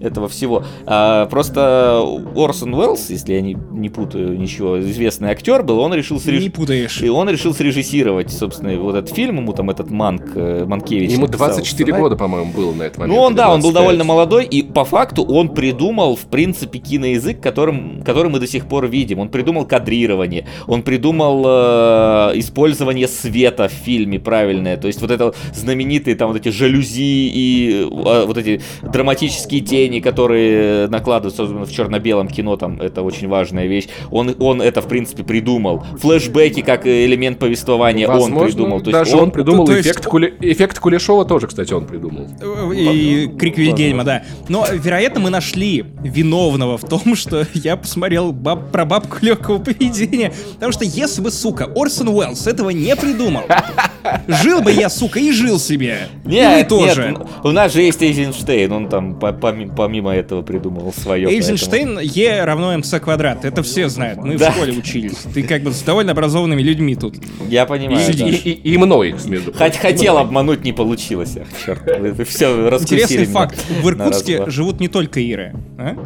этого 0.00 0.28
всего. 0.28 0.64
А, 0.86 1.26
просто 1.26 2.00
Орсон 2.36 2.72
Уэллс, 2.74 3.10
если 3.10 3.32
я 3.34 3.40
не, 3.40 3.56
не 3.72 3.88
путаю 3.88 4.38
ничего, 4.38 4.78
известный 4.80 5.30
актер 5.30 5.62
был, 5.64 5.80
он 5.80 5.92
решил 5.94 6.18
среж- 6.18 6.40
Не 6.40 6.50
путаешь. 6.50 7.02
И 7.02 7.08
он 7.08 7.28
решил 7.28 7.52
срежиссировать, 7.54 8.30
собственно, 8.32 8.76
вот 8.78 8.94
этот 8.94 9.10
фильм, 9.14 9.36
ему 9.38 9.52
там 9.52 9.70
этот 9.70 9.90
Манк, 9.90 10.22
э, 10.36 10.64
Манкевич. 10.66 11.10
Ему 11.12 11.26
написал 11.26 11.48
24 11.48 11.84
сценарий. 11.84 12.02
года, 12.02 12.16
по-моему, 12.16 12.52
было 12.52 12.72
на 12.72 12.84
этот 12.84 12.98
момент. 12.98 13.16
Ну, 13.16 13.22
он, 13.24 13.34
да, 13.34 13.48
он 13.48 13.60
был 13.60 13.72
25. 13.72 13.74
довольно 13.82 14.04
молодой, 14.04 14.44
и 14.44 14.62
по 14.62 14.84
факту 14.84 15.24
он 15.24 15.48
придумал, 15.48 16.14
в 16.14 16.26
принципе, 16.26 16.78
киноязык, 16.78 17.40
которым, 17.40 18.02
который 18.04 18.30
мы 18.30 18.38
до 18.38 18.46
сих 18.46 18.66
пор 18.66 18.86
видим. 18.86 19.18
Он 19.18 19.27
придумал 19.28 19.64
кадрирование, 19.66 20.46
он 20.66 20.82
придумал 20.82 21.44
э, 21.46 22.38
использование 22.38 23.08
света 23.08 23.68
в 23.68 23.72
фильме 23.72 24.18
правильное. 24.18 24.76
То 24.76 24.86
есть 24.86 25.00
вот 25.00 25.10
это 25.10 25.34
знаменитые 25.54 26.16
там 26.16 26.28
вот 26.32 26.36
эти 26.40 26.48
жалюзи 26.50 27.02
и 27.02 27.82
э, 27.90 28.24
вот 28.26 28.36
эти 28.38 28.60
драматические 28.82 29.60
тени, 29.60 30.00
которые 30.00 30.88
накладываются, 30.88 31.42
особенно 31.44 31.64
в 31.66 31.72
черно-белом 31.72 32.28
кино, 32.28 32.56
там 32.56 32.80
это 32.80 33.02
очень 33.02 33.28
важная 33.28 33.66
вещь. 33.66 33.86
Он, 34.10 34.34
он 34.38 34.60
это, 34.62 34.80
в 34.82 34.88
принципе, 34.88 35.22
придумал. 35.24 35.84
Флэшбэки 36.00 36.60
как 36.62 36.86
элемент 36.86 37.38
повествования 37.38 38.06
он 38.08 38.18
Возможно, 38.18 38.46
придумал. 38.46 38.80
То 38.80 38.90
есть 38.90 38.92
даже 38.92 39.16
он, 39.16 39.30
придумал 39.30 39.66
то 39.66 39.72
есть- 39.72 39.86
эффект, 39.88 40.06
Куле- 40.06 40.34
эффект 40.40 40.78
Кулешова 40.78 41.24
тоже, 41.24 41.46
кстати, 41.46 41.72
он 41.72 41.86
придумал. 41.86 42.26
И 42.74 43.28
крик 43.38 43.58
Вильгельма, 43.58 44.04
да. 44.04 44.22
Но, 44.48 44.66
вероятно, 44.72 45.20
мы 45.20 45.30
нашли 45.30 45.84
виновного 46.02 46.78
в 46.78 46.84
том, 46.84 47.14
что 47.14 47.46
я 47.54 47.76
посмотрел 47.76 48.32
баб- 48.32 48.70
про 48.70 48.84
бабку 49.08 49.18
легкого 49.24 49.58
поведения. 49.58 50.32
Потому 50.54 50.72
что 50.72 50.84
если 50.84 51.20
бы, 51.20 51.30
сука, 51.30 51.68
Орсон 51.74 52.08
Уэллс 52.08 52.46
этого 52.46 52.70
не 52.70 52.94
придумал, 52.96 53.42
жил 54.28 54.60
бы 54.60 54.72
я, 54.72 54.88
сука, 54.88 55.18
и 55.18 55.32
жил 55.32 55.58
себе. 55.58 56.08
И 56.24 56.28
вы 56.28 56.34
Нет, 56.34 56.68
тоже. 56.68 57.10
нет, 57.10 57.20
у 57.44 57.50
нас 57.50 57.72
же 57.72 57.82
есть 57.82 58.02
Эйзенштейн, 58.02 58.70
он 58.72 58.88
там 58.88 59.18
по- 59.18 59.32
поми- 59.32 59.70
помимо 59.74 60.14
этого 60.14 60.42
придумал 60.42 60.92
свое. 60.92 61.28
Эйзенштейн 61.28 61.98
Е 62.00 62.44
равно 62.44 62.76
МЦ 62.78 63.00
квадрат. 63.00 63.44
Это 63.44 63.62
все 63.62 63.88
знают. 63.88 64.18
Мы 64.22 64.36
Да. 64.36 64.50
в 64.50 64.54
школе 64.54 64.72
учились. 64.72 65.16
Ты 65.34 65.42
как 65.42 65.62
бы 65.62 65.72
с 65.72 65.82
довольно 65.82 66.12
образованными 66.12 66.62
людьми 66.62 66.94
тут. 66.94 67.16
Я 67.48 67.66
понимаю. 67.66 68.08
И, 68.08 68.12
да. 68.16 68.26
и- 68.26 68.32
и- 68.32 68.72
и 68.74 68.78
мной, 68.78 69.14
между 69.26 69.52
Хоть 69.52 69.76
хотел 69.76 70.18
обмануть, 70.18 70.64
не 70.64 70.72
получилось. 70.72 71.36
Черт, 71.64 71.82
все 72.28 72.68
Интересный 72.80 73.18
меня 73.18 73.32
факт. 73.32 73.58
В 73.82 73.88
Иркутске 73.88 74.50
живут 74.50 74.80
не 74.80 74.88
только 74.88 75.20
Иры. 75.20 75.54
А? 75.78 75.96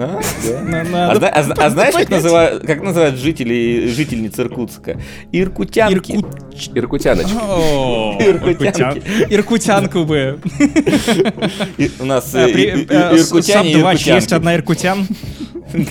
А? 0.00 0.20
Да. 1.18 1.28
А, 1.28 1.40
а 1.40 1.64
а 1.66 1.70
знаешь, 1.70 1.94
как 1.94 2.08
называют, 2.08 2.64
как 2.64 2.82
называют 2.82 3.16
жители, 3.16 3.88
жительниц 3.88 4.38
Иркутска? 4.38 5.00
Иркутянки. 5.32 6.12
Иркут... 6.12 6.26
Иркутяночка. 6.74 7.38
О, 7.42 8.16
Иркутянки. 8.20 8.98
Иркутян- 9.00 9.34
Иркутянку 9.34 10.04
бы. 10.04 10.38
У 11.98 12.04
нас 12.04 12.32
иркутяне 12.34 13.72
и 13.72 13.74
Саб-2 13.82 14.14
есть 14.14 14.32
одна 14.32 14.54
иркутян. 14.54 15.06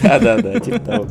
Да, 0.02 0.20
да, 0.20 0.38
да, 0.38 0.60
типа 0.60 0.80
того. 0.80 1.08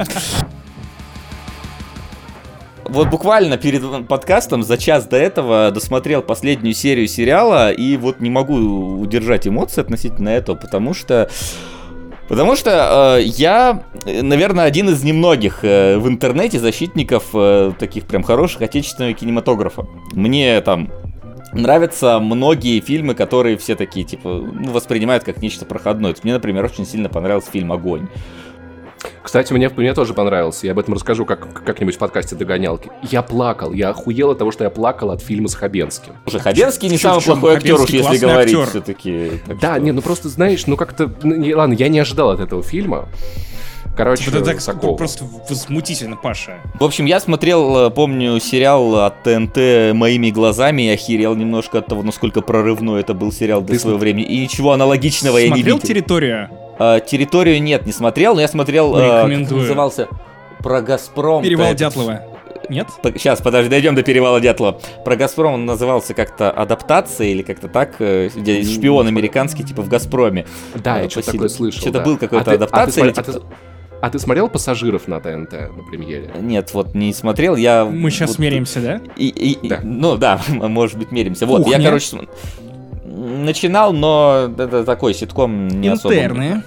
Вот 2.89 3.09
буквально 3.09 3.57
перед 3.57 4.07
подкастом 4.07 4.63
за 4.63 4.79
час 4.79 5.07
до 5.07 5.17
этого 5.17 5.71
досмотрел 5.73 6.23
последнюю 6.23 6.75
серию 6.75 7.09
сериала 7.09 7.73
и 7.73 7.97
вот 7.97 8.21
не 8.21 8.31
могу 8.31 8.55
удержать 9.01 9.47
эмоции 9.49 9.81
относительно 9.81 10.29
этого, 10.29 10.57
потому 10.57 10.95
что 10.95 11.29
Потому 12.29 12.57
что 12.57 13.19
э, 13.19 13.23
я, 13.23 13.85
э, 14.05 14.23
наверное, 14.23 14.65
один 14.65 14.89
из 14.89 15.03
немногих 15.05 15.61
э, 15.63 15.97
в 15.97 16.09
интернете 16.09 16.59
защитников 16.59 17.27
э, 17.35 17.73
таких 17.79 18.07
прям 18.07 18.23
хороших 18.23 18.63
отечественного 18.63 19.13
кинематографа. 19.13 19.87
Мне 20.13 20.61
там 20.61 20.91
нравятся 21.53 22.19
многие 22.19 22.81
фильмы, 22.81 23.15
которые 23.15 23.57
все 23.57 23.77
такие, 23.77 24.05
типа, 24.05 24.29
ну, 24.29 24.73
воспринимают 24.73 25.25
как 25.25 25.41
нечто 25.41 25.65
проходное. 25.65 26.15
Мне, 26.23 26.35
например, 26.35 26.65
очень 26.65 26.87
сильно 26.87 27.09
понравился 27.09 27.51
фильм 27.51 27.73
«Огонь». 27.73 28.09
Кстати, 29.37 29.53
мне, 29.53 29.69
мне 29.69 29.93
тоже 29.93 30.15
понравился. 30.15 30.65
Я 30.65 30.73
об 30.73 30.79
этом 30.79 30.95
расскажу 30.95 31.27
как, 31.27 31.63
как-нибудь 31.63 31.97
в 31.97 31.99
подкасте 31.99 32.35
«Догонялки». 32.35 32.91
Я 33.03 33.21
плакал. 33.21 33.75
Я 33.75 33.91
охуел 33.91 34.31
от 34.31 34.39
того, 34.39 34.51
что 34.51 34.65
я 34.65 34.71
плакал 34.71 35.11
от 35.11 35.21
фильма 35.21 35.49
с 35.49 35.55
Хабенским. 35.55 36.15
Уже 36.25 36.39
Хабенский 36.39 36.89
не 36.89 36.97
самый 36.97 37.21
плохой 37.21 37.57
актер, 37.57 37.75
уж 37.75 37.91
если 37.91 38.17
говорить 38.17 38.55
актер. 38.55 38.71
все-таки. 38.71 39.33
Да, 39.61 39.79
не, 39.79 39.93
ну 39.93 40.01
просто, 40.01 40.31
знаешь, 40.31 40.67
ну 40.67 40.79
как-то... 40.79 41.13
ну, 41.23 41.55
ладно, 41.55 41.75
я 41.75 41.89
не 41.89 41.99
ожидал 41.99 42.31
от 42.31 42.41
этого 42.41 42.63
фильма. 42.63 43.11
Короче, 43.97 44.31
Это 44.31 44.45
так 44.45 44.63
такого. 44.63 44.95
просто 44.97 45.25
возмутительно, 45.49 46.17
Паша. 46.17 46.59
В 46.79 46.85
общем, 46.85 47.07
я 47.07 47.19
смотрел, 47.19 47.87
э, 47.87 47.91
помню, 47.91 48.39
сериал 48.41 48.97
от 49.07 49.23
ТНТ 49.23 49.95
«Моими 49.95 50.31
глазами» 50.31 50.83
и 50.83 50.89
охерел 50.91 51.35
немножко 51.35 51.79
от 51.79 51.87
того, 51.87 52.03
насколько 52.03 52.43
прорывной 52.43 53.01
это 53.01 53.15
был 53.15 53.33
сериал 53.33 53.63
для 53.63 53.77
Ты 53.77 53.81
своего 53.81 53.99
времени. 53.99 54.25
И 54.27 54.39
ничего 54.43 54.73
аналогичного 54.73 55.39
я 55.39 55.45
не 55.45 55.55
Смотрел 55.55 55.77
видел. 55.77 55.89
территорию? 55.89 56.51
А, 56.79 57.01
территорию 57.01 57.63
нет, 57.63 57.87
не 57.87 57.93
смотрел, 57.93 58.35
но 58.35 58.43
я 58.43 58.49
смотрел, 58.49 58.95
э, 58.97 59.01
как 59.01 59.29
Рекомендую. 59.29 59.61
назывался, 59.63 60.09
про 60.59 60.83
Газпром. 60.83 61.43
Перевал 61.43 61.73
Дятлова. 61.75 62.21
Нет? 62.69 62.89
Сейчас, 63.15 63.41
подожди, 63.41 63.71
дойдем 63.71 63.95
до 63.95 64.03
перевала 64.03 64.41
Дятлова. 64.41 64.79
Про 65.05 65.17
Газпром 65.17 65.55
он 65.55 65.67
назывался 65.67 66.13
как-то 66.15 66.51
адаптация 66.51 67.29
или 67.29 67.41
как-то 67.43 67.69
так, 67.69 67.95
э, 68.01 68.29
где 68.35 68.63
шпион 68.63 69.07
американский, 69.07 69.63
типа 69.63 69.81
в 69.83 69.89
Газпроме. 69.89 70.45
Да, 70.75 70.99
я 71.01 71.09
что-то 71.09 71.33
такое 71.33 71.49
слышал. 71.49 71.81
Что-то 71.81 72.01
да. 72.01 72.05
был 72.05 72.19
какой-то 72.19 72.43
А 72.43 72.45
ты- 72.45 72.51
а 72.51 72.59
ты 72.59 72.65
адаптация 72.65 72.93
смотри- 72.93 73.11
или 73.13 73.21
а 73.21 73.23
ты- 73.23 73.33
типа- 73.33 73.47
А 74.07 74.09
ты 74.11 74.21
смотрел 74.21 74.49
«Пассажиров» 74.49 75.09
на 75.09 75.19
ТНТ 75.19 75.51
на 75.53 75.83
премьере? 75.91 76.31
Нет, 76.41 76.73
вот 76.75 76.95
не 76.95 77.13
смотрел, 77.13 77.57
я... 77.57 77.85
Мы 77.85 78.13
сейчас 78.13 78.31
вот- 78.31 78.39
меряемся, 78.39 78.81
да? 78.81 79.01
И, 79.17 79.27
и- 79.27 79.59
и- 79.67 79.69
Да. 79.69 79.81
ну 79.83 80.17
да, 80.17 80.41
может 80.49 80.97
быть, 80.97 81.11
меримся. 81.11 81.45
Вот, 81.45 81.67
я, 81.67 81.73
Кухня. 81.73 81.87
короче, 81.87 82.07
см- 82.07 82.29
начинал, 83.05 83.93
но 83.93 84.49
это 84.57 84.85
такой 84.85 85.13
ситком 85.13 85.67
не 85.67 85.89
особо. 85.89 86.15
Интерны. 86.15 86.63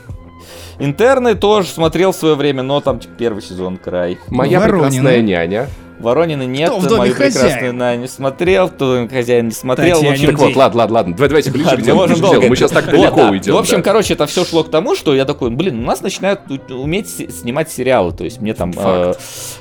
Интерны 0.79 1.35
тоже 1.35 1.69
смотрел 1.69 2.11
в 2.11 2.15
свое 2.17 2.35
время, 2.35 2.61
но 2.61 2.81
там 2.81 2.99
типа, 2.99 3.13
первый 3.17 3.41
сезон 3.41 3.77
край. 3.77 4.17
«Моя 4.27 4.59
Воронины. 4.59 4.89
прекрасная 4.89 5.21
няня». 5.21 5.67
Воронины 5.99 6.43
нет, 6.45 6.69
Кто 6.69 6.79
в 6.79 6.87
доме 6.87 6.97
мою 6.99 7.13
прекрасную 7.13 7.53
хозяин? 7.53 7.77
на 7.77 7.95
не 7.95 8.07
смотрел, 8.07 8.69
кто 8.69 8.85
в 9.05 9.09
хозяин 9.09 9.45
не 9.47 9.51
смотрел. 9.51 9.97
в 9.97 9.99
Татьянин 9.99 10.13
общем, 10.13 10.27
Так 10.29 10.39
вот, 10.39 10.55
ладно, 10.55 10.79
ладно, 10.79 10.95
ладно. 10.95 11.13
Давай- 11.15 11.29
Давайте 11.29 11.51
ближе 11.51 11.65
Ладно, 11.67 11.81
к 11.81 11.85
делу. 11.85 11.97
можем 11.97 12.13
ближе 12.15 12.19
к 12.21 12.25
долго. 12.25 12.39
делу. 12.41 12.49
Мы 12.49 12.55
сейчас 12.55 12.71
так 12.71 12.85
Вот, 12.85 12.91
далеко 12.93 13.15
да. 13.17 13.29
уйдем. 13.29 13.53
В 13.53 13.57
общем, 13.57 13.77
да. 13.77 13.81
короче, 13.83 14.13
это 14.13 14.25
все 14.27 14.45
шло 14.45 14.63
к 14.63 14.71
тому, 14.71 14.95
что 14.95 15.13
я 15.15 15.25
такой, 15.25 15.49
блин, 15.49 15.79
у 15.79 15.83
нас 15.85 16.01
начинают 16.01 16.41
уметь 16.71 17.09
снимать 17.09 17.71
сериалы. 17.71 18.13
То 18.13 18.23
есть 18.23 18.39
мне 18.41 18.53
там... 18.53 18.73
э, 18.75 19.13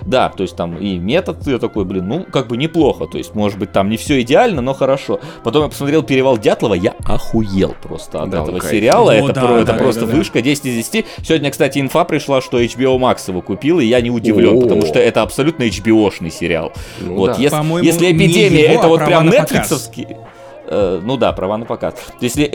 да, 0.02 0.28
то 0.28 0.42
есть 0.42 0.56
там 0.56 0.76
и 0.78 0.98
метод, 0.98 1.46
я 1.46 1.58
такой, 1.58 1.84
блин, 1.84 2.08
ну, 2.08 2.24
как 2.30 2.46
бы 2.48 2.56
неплохо. 2.56 3.06
То 3.06 3.18
есть, 3.18 3.34
может 3.34 3.58
быть, 3.58 3.72
там 3.72 3.88
не 3.90 3.96
все 3.96 4.20
идеально, 4.22 4.62
но 4.62 4.74
хорошо. 4.74 5.20
Потом 5.44 5.64
я 5.64 5.68
посмотрел 5.68 6.02
«Перевал 6.02 6.38
Дятлова», 6.38 6.74
я 6.74 6.94
охуел 7.04 7.74
просто 7.82 8.22
от 8.22 8.30
Да, 8.30 8.42
этого 8.42 8.58
кайф. 8.58 8.70
сериала. 8.72 9.10
О, 9.12 9.14
это 9.14 9.32
да, 9.32 9.40
про- 9.40 9.56
это 9.56 9.72
да, 9.72 9.74
просто 9.74 10.02
да, 10.06 10.12
да. 10.12 10.16
вышка 10.16 10.40
10 10.40 10.66
из 10.66 10.74
10. 10.90 11.06
Сегодня, 11.26 11.50
кстати, 11.50 11.78
инфа 11.78 12.04
пришла, 12.04 12.40
что 12.40 12.60
HBO 12.60 12.98
Max 12.98 13.28
его 13.28 13.40
купил, 13.42 13.80
и 13.80 13.84
я 13.86 14.00
не 14.00 14.10
удивлен, 14.10 14.56
О. 14.58 14.60
потому 14.60 14.86
что 14.86 14.98
это 14.98 15.22
абсолютно 15.22 15.64
HBO-шный 15.64 16.27
сериал. 16.30 16.72
Ну 17.00 17.14
вот, 17.16 17.32
да. 17.32 17.36
если, 17.38 17.56
По-моему, 17.56 17.86
если 17.86 18.12
эпидемия 18.12 18.64
его, 18.64 18.74
это 18.74 18.84
а 18.86 18.88
вот 18.88 19.04
прям 19.04 19.26
на 19.26 19.30
нетфликсовский. 19.30 20.06
э, 20.66 21.00
ну 21.02 21.16
да, 21.16 21.32
права 21.32 21.56
на 21.56 21.64
показ. 21.64 21.94
Если 22.20 22.44
э, 22.44 22.50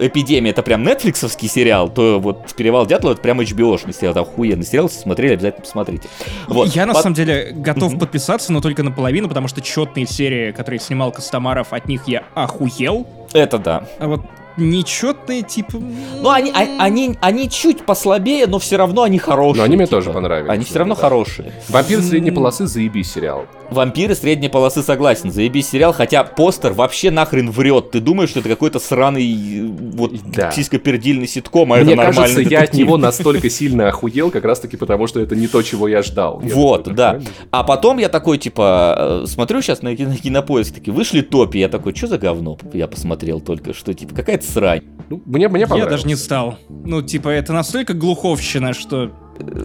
э, 0.00 0.06
эпидемия 0.06 0.50
это 0.50 0.62
прям 0.62 0.82
нетфликсовский 0.82 1.48
сериал, 1.48 1.88
то 1.90 2.18
вот 2.20 2.52
Перевал 2.54 2.86
Дятлова 2.86 3.12
это 3.14 3.22
прям 3.22 3.40
HBO-шный 3.40 3.92
сериал. 3.94 4.12
Это 4.12 4.20
охуенный 4.20 4.64
сериал, 4.64 4.86
если 4.86 5.00
смотрели, 5.00 5.34
обязательно 5.34 5.62
посмотрите. 5.64 6.08
Вот. 6.48 6.68
Я 6.74 6.86
на 6.86 6.94
Под- 6.94 7.02
самом 7.02 7.14
деле 7.14 7.52
готов 7.54 7.92
Мгм. 7.92 8.00
подписаться, 8.00 8.52
но 8.52 8.60
только 8.60 8.82
наполовину, 8.82 9.28
потому 9.28 9.48
что 9.48 9.60
четные 9.60 10.06
серии, 10.06 10.52
которые 10.52 10.80
снимал 10.80 11.12
Костомаров, 11.12 11.72
от 11.72 11.86
них 11.86 12.02
я 12.08 12.22
охуел. 12.34 13.06
Это 13.34 13.58
да. 13.58 13.84
А 13.98 14.06
вот 14.08 14.22
нечетные, 14.58 15.42
типа... 15.42 15.78
Ну, 16.20 16.30
они, 16.30 16.50
а- 16.50 16.82
они, 16.82 17.16
они 17.20 17.48
чуть 17.48 17.84
послабее, 17.84 18.46
но 18.46 18.58
все 18.58 18.76
равно 18.76 19.02
они 19.02 19.18
хорошие. 19.18 19.58
Но 19.58 19.64
они 19.64 19.76
мне 19.76 19.86
типа. 19.86 19.96
тоже 19.98 20.10
понравились, 20.12 20.50
Они 20.50 20.64
все 20.64 20.78
равно 20.78 20.94
да. 20.94 21.00
хорошие. 21.00 21.52
«Вампир 21.68 22.00
средней 22.02 22.30
полосы» 22.30 22.66
заебись 22.66 23.12
сериал. 23.12 23.46
Вампиры 23.70 24.14
средней 24.14 24.48
полосы 24.48 24.82
согласен, 24.82 25.30
заебись 25.30 25.68
сериал, 25.68 25.92
хотя 25.92 26.24
постер 26.24 26.72
вообще 26.72 27.10
нахрен 27.10 27.50
врет. 27.50 27.90
Ты 27.90 28.00
думаешь, 28.00 28.30
что 28.30 28.40
это 28.40 28.48
какой-то 28.48 28.78
сраный 28.78 29.66
вот 29.92 30.12
Да. 30.34 30.50
сиськопердильный 30.50 31.26
ситком, 31.28 31.72
а 31.72 31.76
Мне 31.76 31.92
это 31.92 31.96
нормальный 31.96 32.16
кажется, 32.22 32.40
я 32.40 32.46
от 32.60 32.64
детектив. 32.64 32.86
него 32.86 32.96
настолько 32.96 33.50
сильно 33.50 33.88
охуел, 33.88 34.30
как 34.30 34.44
раз 34.44 34.60
таки 34.60 34.78
потому, 34.78 35.06
что 35.06 35.20
это 35.20 35.36
не 35.36 35.48
то, 35.48 35.60
чего 35.62 35.86
я 35.86 36.02
ждал. 36.02 36.40
Я 36.42 36.54
Вот, 36.54 36.84
такой, 36.84 36.96
да. 36.96 37.10
«Прикольно». 37.14 37.30
А 37.50 37.62
потом 37.64 37.98
я 37.98 38.08
такой, 38.08 38.38
типа, 38.38 39.22
э, 39.24 39.26
смотрю 39.26 39.60
сейчас 39.60 39.82
на, 39.82 39.94
кино- 39.94 40.14
кинопоиск, 40.16 40.74
такие, 40.74 40.92
вышли 40.94 41.20
топи, 41.20 41.58
я 41.58 41.68
такой, 41.68 41.94
что 41.94 42.06
за 42.06 42.16
говно? 42.18 42.56
Я 42.72 42.86
посмотрел 42.88 43.40
только 43.40 43.74
что, 43.74 43.92
типа, 43.92 44.14
какая-то 44.14 44.46
срань. 44.48 44.82
Ну, 45.10 45.22
мне, 45.24 45.48
мне 45.48 45.60
Я 45.60 45.66
понравилось. 45.66 45.92
даже 46.02 46.06
не 46.06 46.16
стал. 46.16 46.58
Ну, 46.68 47.00
типа, 47.02 47.28
это 47.30 47.52
настолько 47.52 47.94
глуховщина, 47.94 48.74
что... 48.74 49.10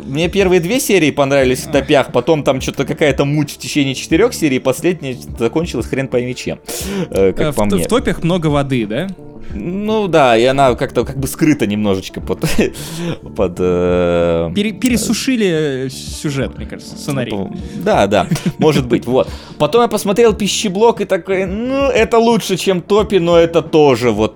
Мне 0.05 0.29
первые 0.29 0.61
две 0.61 0.79
серии 0.79 1.09
понравились 1.09 1.65
в 1.65 1.71
топях, 1.71 2.11
потом 2.11 2.43
там 2.43 2.61
что-то 2.61 2.85
какая-то 2.85 3.25
муть 3.25 3.49
в 3.51 3.57
течение 3.57 3.95
четырех 3.95 4.33
серий, 4.35 4.59
последняя 4.59 5.17
закончилась 5.39 5.87
хрен 5.87 6.07
пойми 6.07 6.35
чем, 6.35 6.59
э, 7.09 7.33
как 7.33 7.53
в, 7.53 7.57
по 7.57 7.67
т- 7.67 7.75
мне. 7.75 7.83
в 7.83 7.87
топях 7.87 8.23
много 8.23 8.47
воды, 8.47 8.85
да? 8.85 9.07
Ну 9.55 10.07
да, 10.07 10.37
и 10.37 10.45
она 10.45 10.75
как-то 10.75 11.03
как 11.03 11.17
бы 11.17 11.27
скрыта 11.27 11.65
немножечко 11.65 12.21
под... 12.21 12.41
под 13.35 13.55
э, 13.59 14.51
Пере- 14.55 14.73
пересушили 14.73 15.89
сюжет, 15.89 16.55
мне 16.57 16.67
кажется, 16.67 16.95
сценарий. 16.95 17.31
Ну, 17.31 17.51
Да, 17.83 18.05
да, 18.07 18.27
может 18.59 18.87
быть, 18.87 19.05
вот. 19.07 19.27
Потом 19.57 19.81
я 19.81 19.87
посмотрел 19.87 20.33
пищеблок 20.33 21.01
и 21.01 21.05
такой, 21.05 21.45
ну, 21.45 21.87
это 21.89 22.19
лучше, 22.19 22.57
чем 22.57 22.79
топи, 22.81 23.15
но 23.17 23.37
это 23.37 23.61
тоже 23.63 24.11
вот 24.11 24.35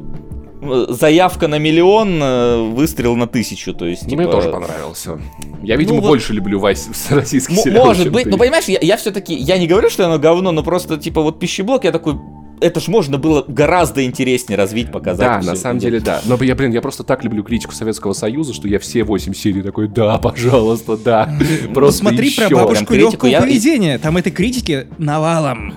заявка 0.89 1.47
на 1.47 1.57
миллион, 1.59 2.19
э, 2.21 2.69
выстрел 2.73 3.15
на 3.15 3.27
тысячу, 3.27 3.73
то 3.73 3.85
есть, 3.85 4.03
Мне 4.07 4.17
типа, 4.17 4.31
тоже 4.31 4.49
понравился. 4.49 5.19
Я, 5.63 5.75
видимо, 5.75 5.97
Ну 5.97 6.01
вот- 6.01 6.07
больше 6.09 6.33
люблю 6.33 6.59
вась- 6.59 6.87
российские 7.09 7.57
м- 7.57 7.63
сериалы, 7.63 7.87
Может 7.87 8.11
быть, 8.11 8.25
ты. 8.25 8.29
ну 8.31 8.37
понимаешь, 8.37 8.65
я, 8.65 8.79
я 8.81 8.97
все-таки, 8.97 9.33
я 9.33 9.57
не 9.57 9.67
говорю, 9.67 9.89
что 9.89 10.05
оно 10.05 10.19
говно, 10.19 10.51
но 10.51 10.63
просто, 10.63 10.97
типа, 10.97 11.21
вот 11.21 11.39
пищеблок, 11.39 11.83
я 11.83 11.91
такой, 11.91 12.15
это 12.59 12.79
ж 12.79 12.87
можно 12.87 13.19
было 13.19 13.45
гораздо 13.47 14.03
интереснее 14.03 14.57
развить, 14.57 14.91
показать. 14.91 15.41
Да, 15.45 15.51
на 15.51 15.55
самом 15.55 15.77
деле, 15.79 15.99
да. 15.99 16.21
Но 16.25 16.37
я, 16.41 16.55
блин, 16.55 16.71
я 16.71 16.81
просто 16.81 17.03
так 17.03 17.23
люблю 17.23 17.43
критику 17.43 17.73
Советского 17.75 18.13
Союза, 18.13 18.53
что 18.53 18.67
я 18.67 18.79
все 18.79 19.03
восемь 19.03 19.33
серий 19.35 19.61
такой, 19.61 19.87
да, 19.87 20.17
пожалуйста, 20.17 20.97
да. 20.97 21.37
Ну, 21.67 21.73
Просто 21.75 21.99
смотри 21.99 22.31
про 22.35 22.45
еще». 22.45 22.55
бабушку 22.55 22.85
Прям 22.87 23.01
критику 23.09 23.27
легкого 23.27 23.41
поведения. 23.47 23.99
Там 23.99 24.17
этой 24.17 24.31
критики 24.31 24.87
навалом. 24.97 25.75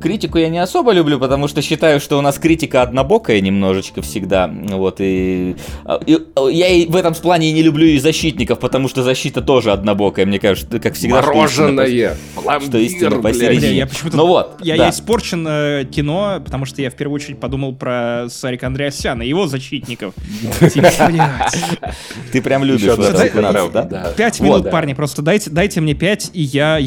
Критику 0.00 0.38
я 0.38 0.48
не 0.48 0.58
особо 0.58 0.92
люблю, 0.92 1.18
потому 1.18 1.48
что 1.48 1.62
считаю, 1.62 2.00
что 2.00 2.18
у 2.18 2.20
нас 2.20 2.38
критика 2.38 2.82
однобокая 2.82 3.40
немножечко 3.40 4.02
всегда. 4.02 4.48
Вот, 4.48 5.00
и, 5.00 5.56
и- 6.06 6.18
я 6.50 6.68
и 6.68 6.86
в 6.86 6.96
этом 6.96 7.14
плане 7.14 7.50
и 7.50 7.52
не 7.52 7.62
люблю 7.62 7.86
и 7.86 7.98
защитников, 7.98 8.58
потому 8.60 8.88
что 8.88 9.02
защита 9.02 9.42
тоже 9.42 9.72
однобокая, 9.72 10.26
мне 10.26 10.38
кажется, 10.38 10.78
как 10.78 10.94
всегда. 10.94 11.22
что 11.22 11.32
истина 11.32 11.72
Мороженое, 11.72 12.16
что 12.60 12.78
истина 12.78 13.22
посередине. 13.22 13.76
Я 13.78 13.86
почему-то... 13.86 14.16
Ну 14.16 14.26
вот, 14.26 14.60
Я, 14.62 14.76
да. 14.76 14.84
я 14.84 14.90
испорчен 14.90 15.46
э, 15.48 15.84
кино, 15.90 16.40
потому 16.44 16.64
что 16.64 16.82
я 16.82 16.90
в 16.90 16.94
первую 16.94 17.16
очередь 17.16 17.40
подумал 17.40 17.74
про 17.74 18.26
Сарика 18.28 18.66
Андреасяна 18.66 19.22
и 19.22 19.28
его 19.28 19.46
защитников. 19.46 20.14
Ты 22.32 22.42
прям 22.42 22.64
любишь 22.64 22.82
да? 23.72 23.82
да. 23.82 24.12
Пять 24.16 24.40
минут, 24.40 24.70
парни, 24.70 24.94
просто 24.94 25.22
дайте, 25.22 25.50
дайте 25.50 25.80
мне 25.80 25.94
пять, 25.94 26.30
и 26.32 26.42
я, 26.42 26.78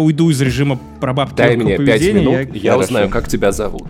уйду 0.00 0.30
из 0.30 0.40
режима 0.40 0.78
про 1.00 1.12
бабки 1.12 1.36
Дай 1.36 1.56
мне 1.56 1.78
пять 1.78 2.02
поведения, 2.12 2.38
минут, 2.38 2.54
я- 2.54 2.60
я 2.62 2.70
Хорошо. 2.72 2.88
узнаю, 2.88 3.08
как 3.10 3.28
тебя 3.28 3.52
зовут. 3.52 3.88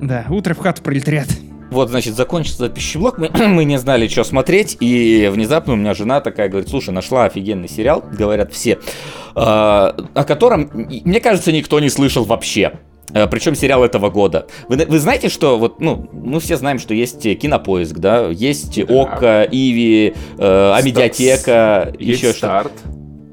Да, 0.00 0.26
утро 0.30 0.54
в 0.54 0.58
хату 0.58 0.82
пролетариат. 0.82 1.28
Вот, 1.70 1.88
значит, 1.90 2.14
закончился 2.16 2.68
пищеблок, 2.68 3.18
мы, 3.18 3.28
мы 3.48 3.64
не 3.64 3.78
знали, 3.78 4.08
что 4.08 4.24
смотреть, 4.24 4.76
и 4.80 5.30
внезапно 5.32 5.74
у 5.74 5.76
меня 5.76 5.94
жена 5.94 6.20
такая 6.20 6.48
говорит, 6.48 6.68
слушай, 6.68 6.90
нашла 6.90 7.26
офигенный 7.26 7.68
сериал, 7.68 8.02
говорят 8.18 8.52
все, 8.52 8.72
э, 8.72 8.78
о 9.36 10.24
котором, 10.26 10.70
мне 10.74 11.20
кажется, 11.20 11.52
никто 11.52 11.78
не 11.80 11.88
слышал 11.90 12.24
вообще. 12.24 12.72
Причем 13.12 13.56
сериал 13.56 13.82
этого 13.82 14.08
года. 14.08 14.46
Вы, 14.68 14.86
вы 14.86 15.00
знаете, 15.00 15.28
что 15.28 15.58
вот, 15.58 15.80
ну, 15.80 16.08
мы 16.12 16.38
все 16.38 16.56
знаем, 16.56 16.78
что 16.78 16.94
есть 16.94 17.26
э, 17.26 17.34
кинопоиск, 17.34 17.96
да, 17.96 18.28
есть 18.28 18.78
Ока, 18.88 19.42
Иви, 19.50 20.14
э, 20.38 20.72
Амедиатека, 20.76 21.92
еще 21.98 22.32
что-то. 22.32 22.36
старт. 22.36 22.72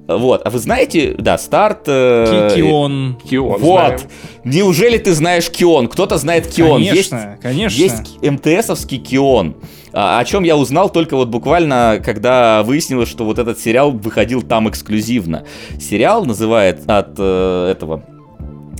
Вот, 0.08 0.42
а 0.46 0.50
вы 0.50 0.60
знаете, 0.60 1.16
да, 1.18 1.38
старт. 1.38 1.82
э, 1.88 2.50
Кикион. 2.56 3.18
Кион, 3.30 3.60
Вот. 3.60 4.00
знаем. 4.00 4.00
Неужели 4.46 4.98
ты 4.98 5.14
знаешь 5.14 5.50
Кион? 5.50 5.88
Кто-то 5.90 6.18
знает 6.18 6.48
Кион. 6.48 6.82
Есть- 6.82 7.10
Конечно, 7.10 7.38
конечно. 7.42 7.78
есть 7.82 8.22
МТСовский 8.22 9.00
Кион. 9.00 9.56
А, 9.94 10.20
О 10.20 10.26
чем 10.26 10.44
я 10.44 10.56
узнал 10.56 10.90
только 10.90 11.16
вот 11.18 11.28
буквально, 11.30 12.02
когда 12.04 12.64
выяснилось, 12.64 13.10
что 13.10 13.26
вот 13.26 13.38
этот 13.40 13.60
сериал 13.60 13.92
выходил 13.92 14.42
там 14.44 14.70
эксклюзивно. 14.70 15.44
Сериал 15.80 16.24
называет 16.26 16.82
от 16.90 17.16
э, 17.18 17.70
этого 17.72 18.04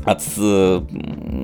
от 0.06 0.22
э, 0.38 0.82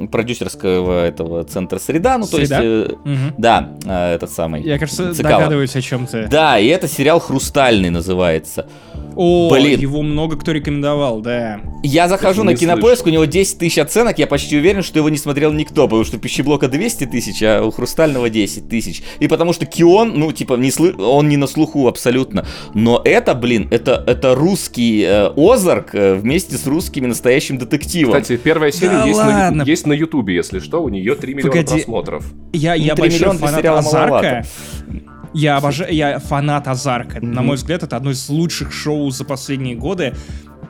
продюсерского 0.10 1.03
этого 1.05 1.43
центра 1.43 1.80
среда, 1.80 2.18
ну 2.18 2.26
то 2.26 2.38
«Среда»? 2.38 2.61
есть, 2.61 2.91
э, 2.91 2.95
Мгм. 3.03 3.34
да, 3.38 3.69
э, 3.85 4.14
этот 4.15 4.31
самый. 4.31 4.61
Я, 4.64 4.77
кажется, 4.80 5.14
Цикало. 5.14 5.34
догадываюсь 5.38 5.76
о 5.76 5.81
чем 5.81 6.07
ты. 6.07 6.27
Да, 6.27 6.57
и 6.60 6.68
это 6.68 6.88
сериал 6.88 7.19
«Хрустальный» 7.19 7.89
называется. 7.89 8.68
О, 9.15 9.49
Блин. 9.52 9.80
его 9.80 10.02
много 10.02 10.38
кто 10.38 10.52
рекомендовал, 10.52 11.22
да. 11.22 11.61
Я 11.84 12.07
захожу 12.07 12.44
Даже 12.44 12.52
на 12.52 12.56
кинопоиск, 12.56 13.06
у 13.06 13.10
него 13.10 13.26
10 13.26 13.57
тысяч 13.57 13.77
оценок, 13.77 14.19
я 14.19 14.27
почти 14.27 14.57
уверен, 14.57 14.84
что 14.84 14.99
его 14.99 15.10
не 15.10 15.18
смотрел 15.18 15.52
никто, 15.52 15.84
потому 15.84 16.03
что 16.03 16.18
пищеблока 16.18 16.68
200 16.68 17.06
тысяч, 17.06 17.41
а 17.44 17.64
у 17.64 17.72
Хрустального 17.72 18.30
10 18.30 18.69
тысяч. 18.69 19.03
И 19.19 19.27
потому 19.27 19.53
что 19.53 19.65
Кион, 19.65 20.14
ну, 20.19 20.31
типа, 20.31 20.53
не 20.56 20.72
слы... 20.72 20.94
он 20.98 21.30
не 21.30 21.38
на 21.38 21.48
слуху 21.48 21.88
абсолютно. 21.88 22.45
Но 22.73 23.02
это, 23.03 23.35
блин, 23.35 23.68
это, 23.72 24.03
это 24.07 24.35
русский 24.35 25.03
э, 25.03 25.31
Озарк 25.35 25.94
э, 25.94 26.15
вместе 26.15 26.57
с 26.57 26.65
русским 26.65 27.07
настоящим 27.07 27.57
детективом. 27.57 28.22
Кстати, 28.22 28.38
первая 28.38 28.72
серия 28.72 28.91
Да 28.91 29.06
есть, 29.06 29.19
на, 29.19 29.27
ладно. 29.27 29.64
есть 29.64 29.88
на 29.88 29.94
Ютубе, 29.94 30.35
если 30.35 30.60
что, 30.60 30.81
у 30.84 30.90
нее 30.90 31.15
3 31.15 31.34
миллиона 31.34 31.52
Погоди. 31.52 31.73
просмотров. 31.76 32.26
Я, 32.53 32.73
я 32.76 32.95
большой 32.95 33.38
фанат 33.38 33.65
Азарка. 33.65 33.91
маловато. 33.91 34.45
Я 35.34 35.57
обожаю, 35.57 35.93
я 35.93 36.19
фанат 36.19 36.68
Азарка. 36.68 37.19
На 37.22 37.41
мой 37.41 37.55
взгляд, 37.55 37.84
это 37.84 37.97
одно 37.97 38.11
из 38.11 38.30
лучших 38.30 38.72
шоу 38.72 39.10
за 39.10 39.26
последние 39.26 39.76
годы. 39.76 40.14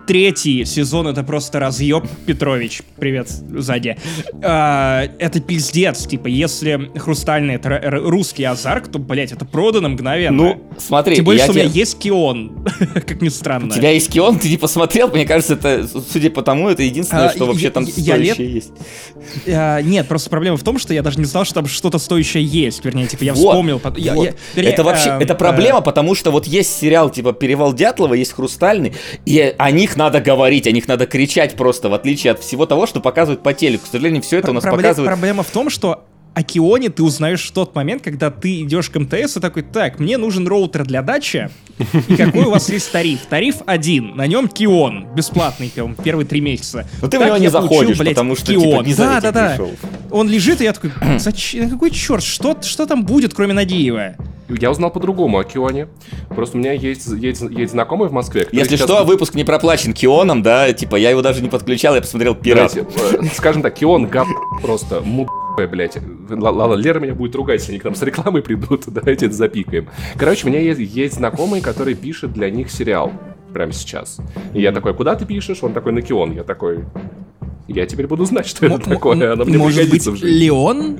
Третий 0.08 0.66
сезон 0.66 1.08
это 1.08 1.24
просто 1.24 1.60
разъеб 1.60 2.06
Петрович. 2.26 2.82
Привет, 2.98 3.30
сзади. 3.30 3.98
А, 4.42 5.04
это 5.20 5.40
пиздец. 5.40 6.06
Типа, 6.06 6.28
если 6.28 6.92
хрустальный 6.98 7.56
это 7.56 7.80
русский 8.04 8.44
азарк, 8.44 8.88
то, 8.90 9.00
блять, 9.00 9.32
это 9.32 9.46
продано 9.46 9.90
мгновенно. 9.90 10.38
Ну, 10.44 10.64
смотри, 10.78 11.16
Тем 11.16 11.26
более, 11.26 11.40
я 11.40 11.44
что 11.46 11.54
у 11.54 11.56
меня 11.56 11.66
есть 11.66 11.98
Кион, 12.00 12.66
как 12.94 13.22
ни 13.22 13.30
странно. 13.30 13.68
У 13.68 13.76
тебя 13.78 13.92
есть 13.92 14.12
Кион, 14.12 14.40
ты 14.40 14.50
не 14.50 14.58
посмотрел, 14.58 15.10
мне 15.10 15.26
кажется, 15.26 15.54
это, 15.54 15.88
судя 15.88 16.30
по 16.30 16.42
тому, 16.42 16.70
это 16.70 16.84
единственное, 16.84 17.28
А, 17.28 17.30
что 17.32 17.46
я- 17.46 17.52
вообще 17.52 17.70
там 17.70 17.86
я 17.96 18.18
лет- 18.18 18.34
стоящее 18.36 18.54
есть. 18.54 18.72
А, 19.48 19.80
нет, 19.82 20.08
просто 20.08 20.30
проблема 20.30 20.58
в 20.58 20.64
том, 20.64 20.80
что 20.80 20.94
я 20.94 21.02
даже 21.02 21.20
не 21.20 21.26
знал, 21.26 21.46
что 21.46 21.56
там 21.56 21.68
что-то 21.68 21.98
стоящее 22.00 22.44
есть. 22.44 22.84
Вернее, 22.84 23.08
типа, 23.08 23.24
я 23.24 23.34
Вот, 23.34 23.40
вспомнил. 23.52 23.80
пот- 23.80 23.98
я- 23.98 24.14
вот. 24.14 24.26
я- 24.26 24.34
вернее, 24.56 24.72
это 24.72 24.84
вообще, 24.84 25.12
а, 25.12 25.22
это 25.22 25.34
а, 25.34 25.36
проблема, 25.36 25.82
потому 25.82 26.16
что 26.16 26.32
вот 26.32 26.46
есть 26.48 26.78
сериал 26.78 27.10
типа 27.10 27.34
«Перевал 27.34 27.74
Дятлова», 27.74 28.14
есть 28.14 28.34
«Хрустальный», 28.34 28.94
и 29.26 29.40
о 29.58 29.72
них 29.94 29.98
надо 29.98 30.22
говорить, 30.22 30.68
о 30.68 30.72
них 30.72 30.88
надо 30.88 31.06
кричать 31.06 31.56
просто, 31.56 31.90
в 31.90 31.94
отличие 31.94 32.32
от 32.32 32.40
всего 32.40 32.65
того, 32.65 32.88
что 32.88 32.99
показывают 32.99 33.44
по 33.44 33.53
телеку. 33.53 33.86
К 33.86 33.91
сожалению, 33.91 34.22
все 34.22 34.40
это 34.40 34.52
у 34.52 34.53
нас 34.53 34.64
Пробле- 34.64 34.78
показывают... 34.78 35.07
Проблема 35.07 35.44
в 35.44 35.49
том, 35.52 35.70
что 35.70 36.06
о 36.34 36.41
Кионе 36.41 36.90
ты 36.90 37.03
узнаешь 37.03 37.48
в 37.48 37.52
тот 37.52 37.76
момент, 37.76 38.02
когда 38.02 38.32
ты 38.32 38.64
идешь 38.64 38.90
к 38.90 38.99
МТС 38.99 39.38
и 39.38 39.40
такой, 39.40 39.61
так, 39.61 39.99
мне 39.99 40.18
нужен 40.18 40.48
роутер 40.48 40.84
для 40.84 41.03
дачи, 41.03 41.52
и 42.07 42.15
какой 42.15 42.45
у 42.45 42.49
вас 42.49 42.70
есть 42.70 42.91
тариф? 42.91 43.20
Тариф 43.30 43.57
один, 43.68 44.15
на 44.15 44.26
нем 44.26 44.48
Кион, 44.48 45.06
бесплатный 45.15 45.70
прям, 45.70 45.94
первые 45.94 46.26
три 46.26 46.41
месяца. 46.41 46.88
Но 47.03 47.07
ты 47.07 47.18
в 47.18 47.22
Так 47.22 47.28
него 47.28 47.38
не 47.38 47.52
получил, 47.52 47.70
заходишь, 47.70 47.98
блядь, 47.99 48.15
потому 48.15 48.36
что, 48.36 48.48
типа, 48.48 48.61
Кион. 48.61 48.86
не 48.86 48.94
за 48.95 49.03
да, 49.03 49.22
да, 49.22 49.32
да. 49.32 49.49
пришел. 49.49 49.72
Он 50.10 50.28
лежит, 50.28 50.61
и 50.61 50.64
я 50.64 50.74
такой, 50.74 50.91
зачем, 51.20 51.70
какой 51.70 51.91
черт, 51.91 52.24
что, 52.24 52.57
что 52.64 52.88
там 52.88 53.06
будет, 53.06 53.36
кроме 53.36 53.53
Надеева? 53.53 54.15
Я 54.49 54.72
узнал 54.72 54.91
по-другому 54.91 55.40
о 55.40 55.44
Кионе. 55.44 55.88
Просто 56.30 56.57
у 56.57 56.60
меня 56.60 56.74
есть, 56.74 57.07
есть, 57.07 57.41
есть 57.41 57.72
знакомый 57.72 58.10
в 58.10 58.11
Москве. 58.11 58.48
Если 58.52 58.76
сейчас- 58.76 58.90
что, 58.90 59.03
выпуск 59.06 59.36
не 59.36 59.44
проплачен 59.44 59.94
Кионом, 59.94 60.44
да, 60.44 60.72
типа 60.74 60.95
я 60.98 61.10
его 61.11 61.22
даже 61.22 61.41
не 61.41 61.49
подключал, 61.49 61.95
я 61.95 62.02
посмотрел 62.02 62.36
«Пират». 62.36 62.74
Давайте, 62.74 63.18
э, 63.18 63.30
скажем 63.34 63.61
так, 63.61 63.74
Кион 63.74 64.07
гав 64.07 64.28
просто 64.61 65.02
мудая, 65.02 65.68
блядь. 65.70 65.98
Л- 65.98 66.56
Ладно, 66.56 66.74
Лера 66.76 66.99
меня 66.99 67.15
будет 67.15 67.36
ругать, 67.36 67.61
если 67.61 67.72
они 67.72 67.80
к 67.80 67.84
нам 67.86 67.95
с 67.95 68.02
рекламой 68.02 68.41
придут. 68.41 68.84
Давайте 68.88 69.28
это 69.28 69.36
запикаем. 69.36 69.88
Короче, 70.18 70.45
у 70.45 70.49
меня 70.49 70.60
есть, 70.60 70.80
есть 70.80 71.15
знакомый, 71.15 71.61
который 71.61 71.94
пишет 71.95 72.34
для 72.34 72.49
них 72.49 72.70
сериал 72.70 73.11
прямо 73.53 73.72
сейчас. 73.72 74.18
И 74.53 74.61
я 74.61 74.72
такой, 74.72 74.94
куда 74.94 75.15
ты 75.15 75.26
пишешь? 75.26 75.60
Он 75.64 75.74
такой, 75.74 75.94
на 75.94 76.02
Кион. 76.02 76.34
Я 76.34 76.44
такой, 76.44 76.84
я 77.68 77.86
теперь 77.86 78.07
буду 78.07 78.26
знать, 78.26 78.48
что 78.48 78.65
это 78.65 78.78
такое. 78.80 79.34
Оно 79.34 79.45
мне 79.45 79.57
Может 79.57 79.90
быть, 79.90 80.06
в 80.06 80.15
жизни. 80.18 80.28
Леон? 80.45 80.99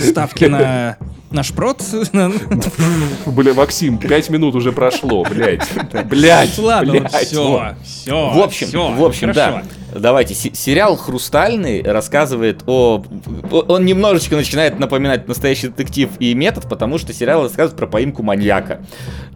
Ставки 0.00 0.44
на 0.44 0.98
наш 1.30 1.52
прот? 1.52 1.82
Бля, 3.26 3.54
Максим, 3.54 3.98
пять 3.98 4.30
минут 4.30 4.54
уже 4.54 4.72
прошло, 4.72 5.24
блядь. 5.24 5.68
Блядь, 6.06 6.58
Ладно, 6.58 7.08
все, 7.08 7.74
все. 7.84 8.30
В 8.30 8.40
общем, 8.40 8.96
в 8.96 9.04
общем, 9.04 9.32
да. 9.32 9.62
Давайте, 10.00 10.34
се- 10.34 10.54
сериал 10.54 10.96
«Хрустальный» 10.96 11.82
рассказывает 11.82 12.62
о... 12.66 13.04
Он 13.50 13.84
немножечко 13.84 14.36
начинает 14.36 14.78
напоминать 14.78 15.28
настоящий 15.28 15.68
детектив 15.68 16.10
и 16.18 16.34
метод, 16.34 16.68
потому 16.68 16.98
что 16.98 17.12
сериал 17.12 17.42
рассказывает 17.42 17.76
про 17.76 17.86
поимку 17.86 18.22
маньяка. 18.22 18.80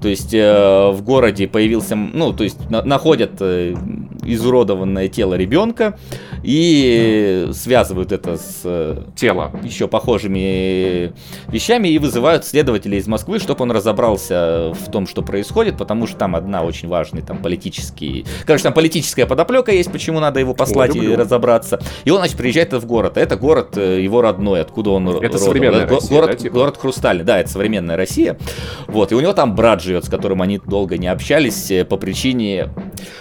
То 0.00 0.08
есть 0.08 0.32
э, 0.34 0.90
в 0.90 1.02
городе 1.02 1.46
появился... 1.48 1.94
Ну, 1.96 2.32
то 2.32 2.44
есть 2.44 2.70
на- 2.70 2.82
находят 2.82 3.32
э, 3.40 3.74
изуродованное 4.24 5.08
тело 5.08 5.34
ребенка 5.34 5.98
и 6.42 7.48
связывают 7.52 8.12
это 8.12 8.36
с 8.36 8.60
э, 8.64 9.02
Тело. 9.16 9.52
еще 9.62 9.88
похожими 9.88 11.12
вещами 11.48 11.88
и 11.88 11.98
вызывают 11.98 12.44
следователя 12.44 12.98
из 12.98 13.06
Москвы, 13.06 13.38
чтобы 13.38 13.62
он 13.62 13.70
разобрался 13.72 14.72
в 14.72 14.90
том, 14.90 15.06
что 15.06 15.22
происходит, 15.22 15.76
потому 15.76 16.06
что 16.06 16.16
там 16.16 16.36
одна 16.36 16.62
очень 16.62 16.88
важный 16.88 17.22
там 17.22 17.38
политический... 17.38 18.24
Короче, 18.46 18.64
там 18.64 18.72
политическая 18.72 19.26
подоплека 19.26 19.72
есть, 19.72 19.90
почему 19.92 20.20
надо 20.20 20.40
его 20.40 20.49
послать 20.54 20.94
и 20.94 21.00
люблю. 21.00 21.16
разобраться. 21.16 21.80
И 22.04 22.10
он, 22.10 22.18
значит, 22.18 22.36
приезжает 22.36 22.72
в 22.72 22.86
город. 22.86 23.16
А 23.16 23.20
Это 23.20 23.36
город 23.36 23.76
э, 23.76 24.00
его 24.02 24.20
родной, 24.22 24.60
откуда 24.60 24.90
он 24.90 25.08
Это 25.08 25.20
родом. 25.22 25.38
современная 25.38 25.86
Го- 25.86 25.94
Россия, 25.96 26.10
город, 26.10 26.30
да, 26.30 26.36
типа? 26.36 26.54
город 26.54 26.76
Хрустальный, 26.78 27.24
да, 27.24 27.40
это 27.40 27.50
современная 27.50 27.96
Россия. 27.96 28.38
Вот, 28.86 29.12
и 29.12 29.14
у 29.14 29.20
него 29.20 29.32
там 29.32 29.54
брат 29.54 29.82
живет, 29.82 30.04
с 30.04 30.08
которым 30.08 30.42
они 30.42 30.58
долго 30.64 30.98
не 30.98 31.06
общались 31.08 31.70
э, 31.70 31.84
по 31.84 31.96
причине, 31.96 32.70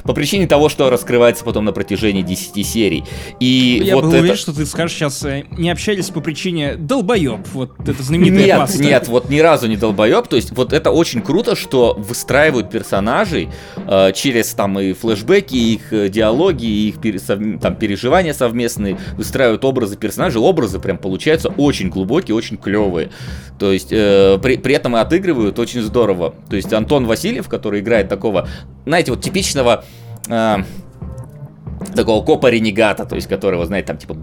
по 0.03 0.13
причине 0.13 0.47
того, 0.47 0.69
что 0.69 0.89
раскрывается 0.89 1.43
потом 1.43 1.65
на 1.65 1.71
протяжении 1.71 2.21
10 2.21 2.65
серий. 2.65 3.03
И 3.39 3.81
Я 3.85 3.95
вот 3.95 4.03
был 4.05 4.09
это... 4.11 4.19
уверен, 4.19 4.37
что 4.37 4.53
ты 4.53 4.65
скажешь 4.65 4.95
сейчас, 4.97 5.23
э, 5.23 5.43
не 5.57 5.69
общались 5.69 6.09
по 6.09 6.21
причине 6.21 6.75
долбоеб. 6.75 7.47
Вот 7.53 7.71
это 7.87 8.01
знаменитая 8.03 8.45
Нет, 8.45 8.57
паста. 8.57 8.83
нет, 8.83 9.07
вот 9.07 9.29
ни 9.29 9.39
разу 9.39 9.67
не 9.67 9.77
долбоеб. 9.77 10.27
То 10.27 10.35
есть 10.35 10.51
вот 10.51 10.73
это 10.73 10.91
очень 10.91 11.21
круто, 11.21 11.55
что 11.55 11.95
выстраивают 11.97 12.69
персонажей 12.69 13.49
э, 13.77 14.11
через 14.13 14.49
там 14.53 14.79
и 14.79 14.93
флешбеки, 14.93 15.55
и 15.55 15.73
их 15.75 16.11
диалоги, 16.11 16.65
и 16.65 16.89
их 16.89 16.99
пере- 17.09 17.19
совм- 17.19 17.59
там 17.59 17.75
переживания 17.75 18.33
совместные, 18.33 18.97
выстраивают 19.17 19.65
образы 19.65 19.97
персонажей. 19.97 20.41
Образы 20.41 20.79
прям 20.79 20.97
получаются 20.97 21.49
очень 21.49 21.89
глубокие, 21.89 22.35
очень 22.35 22.57
клевые. 22.57 23.09
То 23.57 23.71
есть 23.71 23.91
э, 23.91 24.37
при, 24.41 24.57
при 24.57 24.75
этом 24.75 24.95
и 24.95 24.99
отыгрывают 24.99 25.59
очень 25.59 25.81
здорово. 25.81 26.33
То 26.49 26.55
есть 26.55 26.73
Антон 26.73 27.05
Васильев, 27.05 27.47
который 27.49 27.79
играет 27.81 28.09
такого, 28.09 28.47
знаете, 28.85 29.11
вот 29.11 29.21
типичного... 29.21 29.83
э, 30.27 30.57
такого 31.95 32.23
копа-ренегата, 32.23 33.05
то 33.05 33.15
есть 33.15 33.27
которого, 33.27 33.65
знаете, 33.65 33.87
там 33.87 33.97
типа 33.97 34.17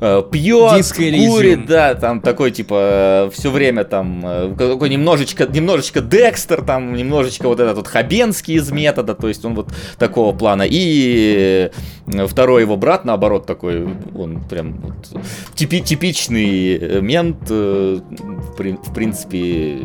э, 0.00 0.22
пьет, 0.30 0.76
Диско 0.76 1.02
курит, 1.02 1.66
да, 1.66 1.94
там 1.94 2.20
такой 2.20 2.50
типа 2.50 3.30
все 3.32 3.50
время 3.50 3.84
там 3.84 4.22
э, 4.24 4.54
такой 4.56 4.88
немножечко, 4.88 5.46
немножечко 5.46 6.00
Декстер, 6.00 6.62
там 6.62 6.94
немножечко 6.94 7.48
вот 7.48 7.60
этот 7.60 7.76
вот 7.76 7.86
Хабенский 7.86 8.54
из 8.54 8.70
метода, 8.70 9.14
то 9.14 9.28
есть 9.28 9.44
он 9.44 9.54
вот 9.54 9.68
такого 9.98 10.36
плана. 10.36 10.64
И 10.68 11.70
э, 12.06 12.26
второй 12.26 12.62
его 12.62 12.76
брат, 12.76 13.04
наоборот, 13.04 13.46
такой, 13.46 13.86
он 14.14 14.42
прям 14.48 14.80
вот 14.80 15.22
типи- 15.54 15.80
типичный 15.82 16.76
э, 16.76 17.00
мент, 17.00 17.38
э, 17.50 18.00
в, 18.00 18.60
прин- 18.60 18.82
в 18.82 18.92
принципе, 18.94 19.78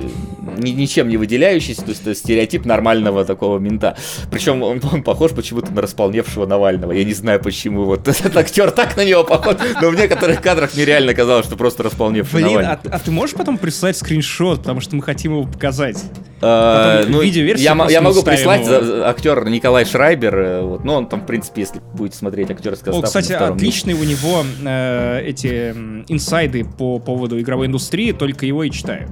ни- 0.57 0.71
ничем 0.71 1.07
не 1.09 1.17
выделяющийся, 1.17 1.83
то 1.83 1.89
есть 1.89 2.01
это 2.01 2.15
стереотип 2.15 2.65
нормального 2.65 3.25
такого 3.25 3.59
мента. 3.59 3.95
Причем 4.31 4.63
он, 4.63 4.81
он 4.91 5.03
похож 5.03 5.31
почему-то 5.31 5.71
на 5.71 5.81
располневшего 5.81 6.45
Навального. 6.45 6.91
Я 6.91 7.03
не 7.03 7.10
знаю 7.13 7.39
почему. 7.39 7.85
Вот 7.85 8.07
этот 8.07 8.35
актер 8.37 8.71
так 8.71 8.97
на 8.97 9.05
него 9.05 9.23
похож, 9.23 9.55
но 9.81 9.89
в 9.89 9.95
некоторых 9.95 10.41
кадрах 10.41 10.73
мне 10.73 10.85
реально 10.85 11.13
казалось, 11.13 11.45
что 11.45 11.55
просто 11.55 11.83
располневший 11.83 12.43
Блин, 12.43 12.59
а, 12.59 12.79
а 12.83 12.99
ты 12.99 13.11
можешь 13.11 13.35
потом 13.35 13.57
прислать 13.57 13.97
скриншот, 13.97 14.59
потому 14.59 14.81
что 14.81 14.95
мы 14.95 15.03
хотим 15.03 15.33
его 15.33 15.45
показать? 15.45 16.03
А, 16.41 17.05
ну, 17.07 17.21
я, 17.21 17.87
я 17.89 18.01
могу 18.01 18.23
прислать 18.23 18.65
его. 18.65 19.05
актер 19.05 19.47
Николай 19.49 19.85
Шрайбер. 19.85 20.39
э, 20.39 20.61
Вот, 20.61 20.83
ну, 20.83 20.93
он 20.93 21.07
там, 21.07 21.21
в 21.21 21.25
принципе, 21.25 21.61
если 21.61 21.81
будете 21.93 22.17
смотреть 22.17 22.49
актерский 22.49 22.91
О, 22.91 23.01
кстати, 23.01 23.29
месте. 23.29 23.45
отличные 23.45 23.95
у 23.95 24.03
него 24.03 24.43
э, 24.63 25.21
эти 25.25 25.71
инсайды 26.07 26.65
по 26.65 26.99
поводу 26.99 27.39
игровой 27.39 27.67
индустрии, 27.67 28.11
только 28.11 28.45
его 28.45 28.63
и 28.63 28.71
читаю. 28.71 29.07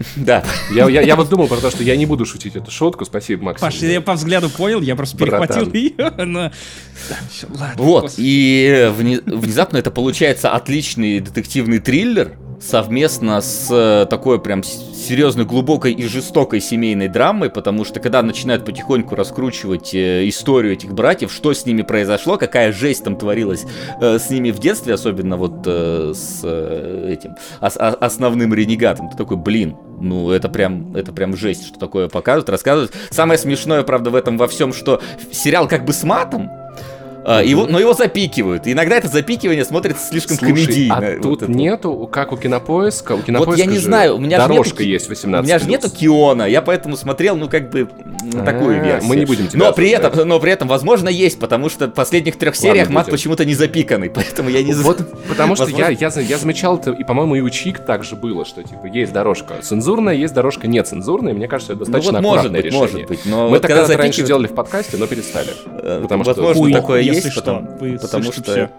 Да. 0.16 0.42
Я, 0.72 0.88
я, 0.88 1.02
я 1.02 1.16
вот 1.16 1.28
думал 1.28 1.46
про 1.46 1.56
то, 1.58 1.70
что 1.70 1.82
я 1.82 1.96
не 1.96 2.06
буду 2.06 2.24
шутить 2.24 2.56
эту 2.56 2.70
шутку. 2.70 3.04
Спасибо, 3.04 3.44
Максим. 3.44 3.66
Паш, 3.66 3.74
я 3.82 4.00
по 4.00 4.14
взгляду 4.14 4.48
понял, 4.50 4.80
я 4.80 4.96
просто 4.96 5.16
перехватил 5.16 5.66
Братан. 5.66 5.74
ее, 5.74 6.10
но... 6.26 6.50
Ладно, 7.50 7.74
Вот, 7.76 8.02
господи. 8.04 8.24
и 8.26 8.90
вне- 8.96 9.22
внезапно 9.24 9.78
это 9.78 9.90
получается 9.90 10.50
отличный 10.52 11.20
детективный 11.20 11.78
триллер 11.78 12.32
совместно 12.60 13.40
с 13.40 13.68
э, 13.70 14.06
такой 14.08 14.40
прям 14.40 14.62
серьезной, 14.62 15.46
глубокой 15.46 15.92
и 15.92 16.04
жестокой 16.04 16.60
семейной 16.60 17.08
драмой, 17.08 17.50
потому 17.50 17.84
что 17.84 18.00
когда 18.00 18.22
начинают 18.22 18.64
потихоньку 18.64 19.14
раскручивать 19.14 19.94
э, 19.94 20.28
историю 20.28 20.74
этих 20.74 20.92
братьев, 20.92 21.32
что 21.32 21.52
с 21.52 21.64
ними 21.66 21.82
произошло, 21.82 22.36
какая 22.36 22.72
жесть 22.72 23.04
там 23.04 23.16
творилась 23.16 23.64
э, 24.00 24.18
с 24.18 24.30
ними 24.30 24.50
в 24.50 24.58
детстве, 24.58 24.94
особенно 24.94 25.36
вот 25.36 25.66
с 25.66 26.44
этим 26.44 27.36
основным 27.60 28.54
ренегатом, 28.54 29.08
ты 29.08 29.16
такой, 29.16 29.36
блин, 29.36 29.76
ну 30.00 30.30
это 30.30 30.48
прям, 30.48 30.94
это 30.96 31.12
прям 31.12 31.36
жесть, 31.36 31.66
что 31.66 31.78
такое 31.78 32.08
показывают, 32.08 32.48
рассказывают. 32.48 32.92
Самое 33.10 33.38
смешное, 33.38 33.82
правда, 33.82 34.10
в 34.10 34.14
этом 34.14 34.36
во 34.36 34.48
всем, 34.48 34.72
что 34.72 35.00
сериал 35.32 35.68
как 35.68 35.84
бы 35.84 35.92
с 35.92 36.04
матом, 36.04 36.50
а, 37.24 37.42
его, 37.42 37.66
но 37.66 37.78
его 37.78 37.92
запикивают. 37.92 38.66
И 38.66 38.72
иногда 38.72 38.96
это 38.96 39.08
запикивание 39.08 39.64
смотрится 39.64 40.06
слишком 40.06 40.36
Слушай, 40.36 40.54
комедийно. 40.54 40.96
а 40.96 41.00
Вот 41.00 41.22
тут 41.22 41.42
это. 41.42 41.52
нету, 41.52 42.08
как 42.10 42.32
у 42.32 42.36
Кинопоиска, 42.36 43.12
у 43.12 43.22
Кинопоиска 43.22 43.50
Вот 43.50 43.58
я 43.58 43.66
не 43.66 43.78
знаю, 43.78 44.16
у 44.16 44.18
меня 44.18 44.38
дорожка 44.38 44.82
нету, 44.82 44.90
есть 44.90 45.08
18 45.08 45.44
У 45.44 45.46
меня 45.46 45.58
же 45.58 45.68
нету 45.68 45.90
Киона, 45.90 46.44
я 46.44 46.62
поэтому 46.62 46.96
смотрел, 46.96 47.36
ну, 47.36 47.48
как 47.48 47.70
бы, 47.70 47.88
на 48.32 48.44
такую 48.44 48.82
версию. 48.82 49.08
мы 49.08 49.16
не 49.16 49.24
будем 49.24 49.48
тебя 49.48 49.66
но 49.66 49.72
при, 49.72 49.90
этом, 49.90 50.26
но 50.26 50.40
при 50.40 50.52
этом, 50.52 50.68
возможно, 50.68 51.08
есть, 51.08 51.38
потому 51.38 51.68
что 51.68 51.86
в 51.86 51.90
последних 51.90 52.36
трех 52.36 52.56
сериях 52.56 52.88
мат 52.88 53.10
почему-то 53.10 53.44
не 53.44 53.54
запиканный, 53.54 54.10
поэтому 54.14 54.48
я 54.48 54.62
не 54.62 54.72
Вот 54.72 54.98
потому 55.28 55.56
что 55.56 55.68
я, 55.68 55.88
я, 55.88 56.08
я 56.08 56.38
замечал 56.38 56.78
это, 56.78 56.92
и, 56.92 57.04
по-моему, 57.04 57.34
и 57.36 57.40
у 57.40 57.50
Чик 57.50 57.80
также 57.80 58.16
было, 58.16 58.44
что 58.44 58.62
типа 58.62 58.86
есть 58.86 59.12
дорожка 59.12 59.56
цензурная, 59.62 60.14
есть 60.14 60.34
дорожка 60.34 60.66
нецензурная, 60.66 61.34
мне 61.34 61.48
кажется, 61.48 61.74
это 61.74 61.80
достаточно 61.80 62.20
Ну 62.20 62.28
вот 62.28 62.36
может 62.36 62.52
быть, 62.52 62.64
решение. 62.64 62.80
может 62.80 63.08
быть, 63.08 63.20
но 63.26 63.44
Мы 63.44 63.50
вот 63.50 63.62
так 63.62 63.70
когда 63.70 63.96
раньше 63.96 64.22
делали 64.22 64.46
в 64.46 64.54
подкасте, 64.54 64.96
но 64.96 65.06
перестали. 65.06 65.50
Э, 65.66 66.00
Потому 66.02 66.24
что 66.24 66.70
такое 66.70 67.09
если 67.14 67.28
есть, 67.28 67.32
что, 67.32 67.40
потому, 67.40 67.78
вы 67.78 67.98
потому 67.98 68.32
что... 68.32 68.42
всё. 68.42 68.70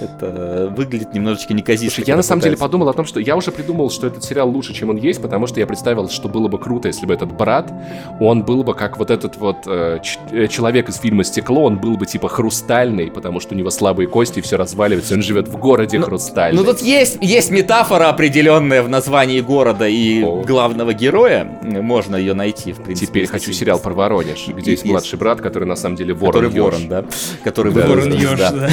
Это 0.00 0.72
выглядит 0.76 1.14
немножечко 1.14 1.54
неказисто. 1.54 1.96
Слушай, 1.96 2.08
я 2.08 2.16
на 2.16 2.22
самом 2.22 2.42
деле 2.42 2.56
подумал 2.56 2.88
о 2.88 2.92
том, 2.92 3.04
что 3.04 3.20
я 3.20 3.36
уже 3.36 3.52
придумал, 3.52 3.90
что 3.90 4.06
этот 4.06 4.24
сериал 4.24 4.48
лучше, 4.50 4.74
чем 4.74 4.90
он 4.90 4.96
есть, 4.96 5.22
потому 5.22 5.46
что 5.46 5.60
я 5.60 5.66
представил, 5.66 6.08
что 6.08 6.28
было 6.28 6.48
бы 6.48 6.58
круто, 6.58 6.88
если 6.88 7.06
бы 7.06 7.14
этот 7.14 7.32
брат, 7.32 7.72
он 8.20 8.42
был 8.42 8.64
бы 8.64 8.74
как 8.74 8.98
вот 8.98 9.10
этот 9.10 9.36
вот 9.36 9.58
э, 9.66 9.98
э, 10.32 10.48
человек 10.48 10.88
из 10.88 10.96
фильма 10.96 11.24
«Стекло», 11.24 11.64
он 11.64 11.78
был 11.78 11.96
бы 11.96 12.06
типа 12.06 12.28
хрустальный, 12.28 13.10
потому 13.10 13.40
что 13.40 13.54
у 13.54 13.58
него 13.58 13.70
слабые 13.70 14.08
кости, 14.08 14.40
и 14.40 14.42
все 14.42 14.56
разваливается, 14.56 15.14
он 15.14 15.22
живет 15.22 15.48
в 15.48 15.56
городе 15.56 16.00
хрустальный. 16.00 16.60
Ну 16.60 16.64
тут 16.64 16.80
есть, 16.80 17.18
есть 17.20 17.50
метафора 17.50 18.08
определенная 18.08 18.82
в 18.82 18.88
названии 18.88 19.40
города 19.40 19.86
и 19.86 20.22
О. 20.22 20.42
главного 20.42 20.92
героя. 20.92 21.44
Можно 21.62 22.16
ее 22.16 22.34
найти, 22.34 22.72
в 22.72 22.82
принципе. 22.82 23.06
Теперь 23.06 23.26
хочу 23.26 23.52
сериал 23.52 23.78
про 23.78 23.94
Воронеж, 23.94 24.48
где 24.48 24.72
есть 24.72 24.82
Есть. 24.82 24.84
младший 24.84 25.18
брат, 25.18 25.40
который 25.40 25.64
на 25.64 25.76
самом 25.76 25.96
деле 25.96 26.14
ворон 26.14 26.44
Который 26.44 26.60
ворон, 26.60 26.88
да? 26.88 27.04
Который 27.44 27.72
Ворон 27.72 28.10
да. 28.36 28.68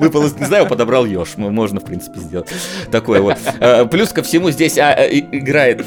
Выпал 0.00 0.24
из 0.24 0.34
гнезда, 0.34 0.58
его 0.58 0.68
подобрал 0.68 1.04
еж. 1.06 1.36
Можно, 1.36 1.80
в 1.80 1.84
принципе, 1.84 2.20
сделать. 2.20 2.48
Такое 2.90 3.20
вот. 3.20 3.36
Э, 3.60 3.86
Плюс 3.86 4.10
ко 4.10 4.22
всему 4.22 4.50
здесь 4.50 4.78
а, 4.78 4.92
э, 4.92 5.18
играет 5.32 5.78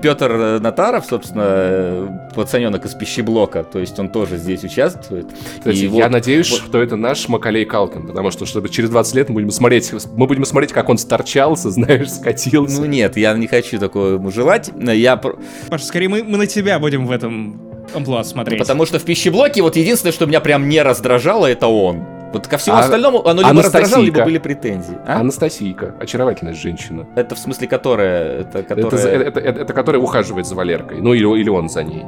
Петр 0.00 0.60
Натаров, 0.60 1.06
собственно, 1.06 1.44
э, 1.46 2.08
пацаненок 2.34 2.84
из 2.84 2.94
пищеблока. 2.94 3.64
То 3.64 3.78
есть 3.78 3.98
он 3.98 4.08
тоже 4.08 4.36
здесь 4.36 4.64
участвует. 4.64 5.26
Кстати, 5.58 5.76
я 5.76 5.90
вот- 5.90 6.10
надеюсь, 6.10 6.46
что 6.46 6.82
это 6.82 6.96
наш 6.96 7.28
Макалей 7.28 7.64
Калкин, 7.64 8.06
потому 8.06 8.30
что 8.30 8.46
чтобы 8.46 8.68
через 8.68 8.90
20 8.90 9.14
лет 9.14 9.28
мы 9.28 9.34
будем 9.34 9.50
смотреть, 9.50 9.92
мы 10.16 10.26
будем 10.26 10.44
смотреть, 10.44 10.72
как 10.72 10.88
он 10.88 10.98
сторчался, 10.98 11.70
знаешь, 11.70 12.10
скатился. 12.10 12.80
Ну 12.80 12.86
нет, 12.86 13.16
я 13.16 13.34
не 13.34 13.46
хочу 13.46 13.78
такое 13.78 14.14
ему 14.14 14.30
желать. 14.30 14.70
Я 14.78 15.16
Паша, 15.16 15.84
скорее 15.84 16.08
мы, 16.08 16.22
мы 16.24 16.36
на 16.36 16.46
тебя 16.46 16.78
будем 16.78 17.06
в 17.06 17.10
этом 17.10 17.60
амплуа 17.94 18.24
смотреть. 18.24 18.60
Потому 18.60 18.86
что 18.86 18.98
в 18.98 19.04
пищеблоке 19.04 19.62
вот 19.62 19.76
единственное, 19.76 20.12
что 20.12 20.26
меня 20.26 20.40
прям 20.40 20.68
не 20.68 20.82
раздражало, 20.82 21.46
это 21.46 21.66
он. 21.66 22.04
Вот 22.32 22.46
ко 22.46 22.56
всему 22.58 22.76
А- 22.76 22.80
остальному 22.80 23.26
оно 23.26 23.42
либо 23.42 23.62
раздражало, 23.62 24.02
либо 24.02 24.24
были 24.24 24.38
претензии. 24.38 24.96
А? 25.06 25.20
Анастасийка, 25.20 25.94
очаровательная 25.98 26.54
женщина. 26.54 27.06
Это 27.16 27.34
в 27.34 27.38
смысле 27.38 27.66
которая? 27.66 28.40
Это 28.40 28.58
Это, 28.60 28.74
которая... 28.74 29.00
за- 29.00 29.08
это, 29.08 29.40
это- 29.40 29.60
это 29.62 29.72
которая 29.72 30.00
ухаживает 30.00 30.46
за 30.46 30.54
Валеркой. 30.54 31.00
Ну, 31.00 31.12
или, 31.12 31.26
или 31.40 31.48
он 31.48 31.68
за 31.68 31.82
ней. 31.82 32.04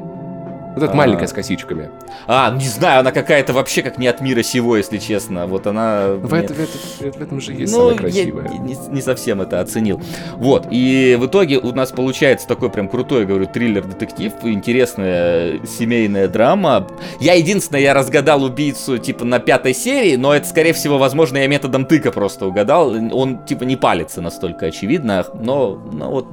Вот 0.74 0.82
эта 0.82 0.92
А. 0.92 0.96
маленькая 0.96 1.26
с 1.26 1.32
косичками. 1.32 1.90
А, 2.26 2.50
не 2.54 2.66
знаю, 2.66 3.00
она 3.00 3.12
какая-то 3.12 3.52
вообще 3.52 3.82
как 3.82 3.98
не 3.98 4.06
от 4.06 4.20
мира 4.20 4.42
сего, 4.42 4.76
если 4.76 4.98
честно. 4.98 5.46
Вот 5.46 5.66
она... 5.66 6.08
В, 6.14 6.32
это- 6.34 6.54
в 6.54 6.60
это- 6.60 7.12
в 7.18 7.20
этом 7.22 7.40
же 7.40 7.52
есть 7.52 7.72
Ну, 7.72 7.78
самое 7.90 7.94
я 7.94 7.98
красивое. 7.98 8.48
не, 8.58 8.76
не 8.94 9.00
совсем 9.02 9.40
это 9.42 9.60
оценил. 9.60 10.00
Вот, 10.36 10.66
и 10.70 11.16
в 11.20 11.26
итоге 11.26 11.58
у 11.58 11.72
нас 11.72 11.90
получается 11.90 12.46
такой 12.48 12.70
прям 12.70 12.88
крутой, 12.88 13.26
говорю, 13.26 13.46
триллер-детектив, 13.46 14.32
интересная 14.42 15.60
семейная 15.66 16.28
драма. 16.28 16.86
Я 17.20 17.34
единственное, 17.34 17.80
я 17.82 17.94
разгадал 17.94 18.42
убийцу, 18.42 18.98
типа, 18.98 19.24
на 19.24 19.38
пятой 19.38 19.74
серии, 19.74 20.16
но 20.16 20.34
это, 20.34 20.46
скорее 20.48 20.72
всего, 20.72 20.98
возможно, 20.98 21.38
я 21.38 21.46
методом 21.48 21.84
тыка 21.86 22.10
просто 22.12 22.46
угадал. 22.46 22.90
Он, 23.12 23.44
типа, 23.44 23.64
не 23.64 23.76
палится 23.76 24.20
настолько 24.20 24.66
очевидно, 24.66 25.24
но, 25.34 25.80
но 25.92 26.10
вот 26.10 26.26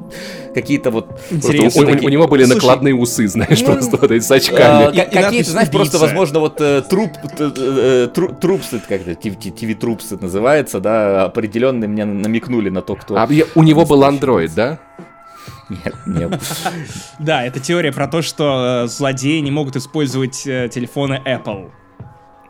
какие-то 0.54 0.92
вот... 0.92 1.20
Интересно. 1.30 1.84
у, 1.84 1.86
у- 1.86 2.06
у 2.06 2.10
него 2.10 2.28
были 2.28 2.44
Слушай, 2.44 2.56
накладные 2.56 2.96
усы, 2.96 3.28
знаешь, 3.28 3.60
ну, 3.62 3.74
просто 3.74 3.98
вот 3.98 4.12
эти 4.12 4.24
с 4.30 4.32
А, 4.32 4.36
очками. 4.36 4.96
И 4.96 5.10
какие-то, 5.10 5.52
знаешь, 5.52 5.70
просто, 5.70 5.98
возможно, 5.98 6.40
вот 6.40 6.62
э, 6.62 6.82
труп, 6.82 7.12
э, 7.40 8.08
тру- 8.14 8.34
трупсы, 8.36 8.80
как 8.80 9.08
это, 9.08 9.16
ТВ-трупсы 9.16 10.18
называется, 10.22 10.80
да, 10.80 11.26
определенные 11.26 11.88
мне 11.88 12.06
намекнули 12.06 12.70
на 12.70 12.82
то, 12.82 12.96
кто... 12.96 13.18
А 13.18 13.28
у 13.56 13.64
него 13.64 13.86
был 13.86 14.04
андроид, 14.04 14.54
да? 14.54 14.80
Нет, 15.70 15.96
нет. 16.06 16.42
Да, 17.20 17.44
это 17.44 17.60
теория 17.60 17.92
про 17.92 18.08
то, 18.08 18.22
что 18.22 18.84
э, 18.84 18.88
злодеи 18.88 19.40
не 19.40 19.52
могут 19.52 19.76
использовать 19.76 20.44
телефоны 20.44 21.22
Apple. 21.26 21.72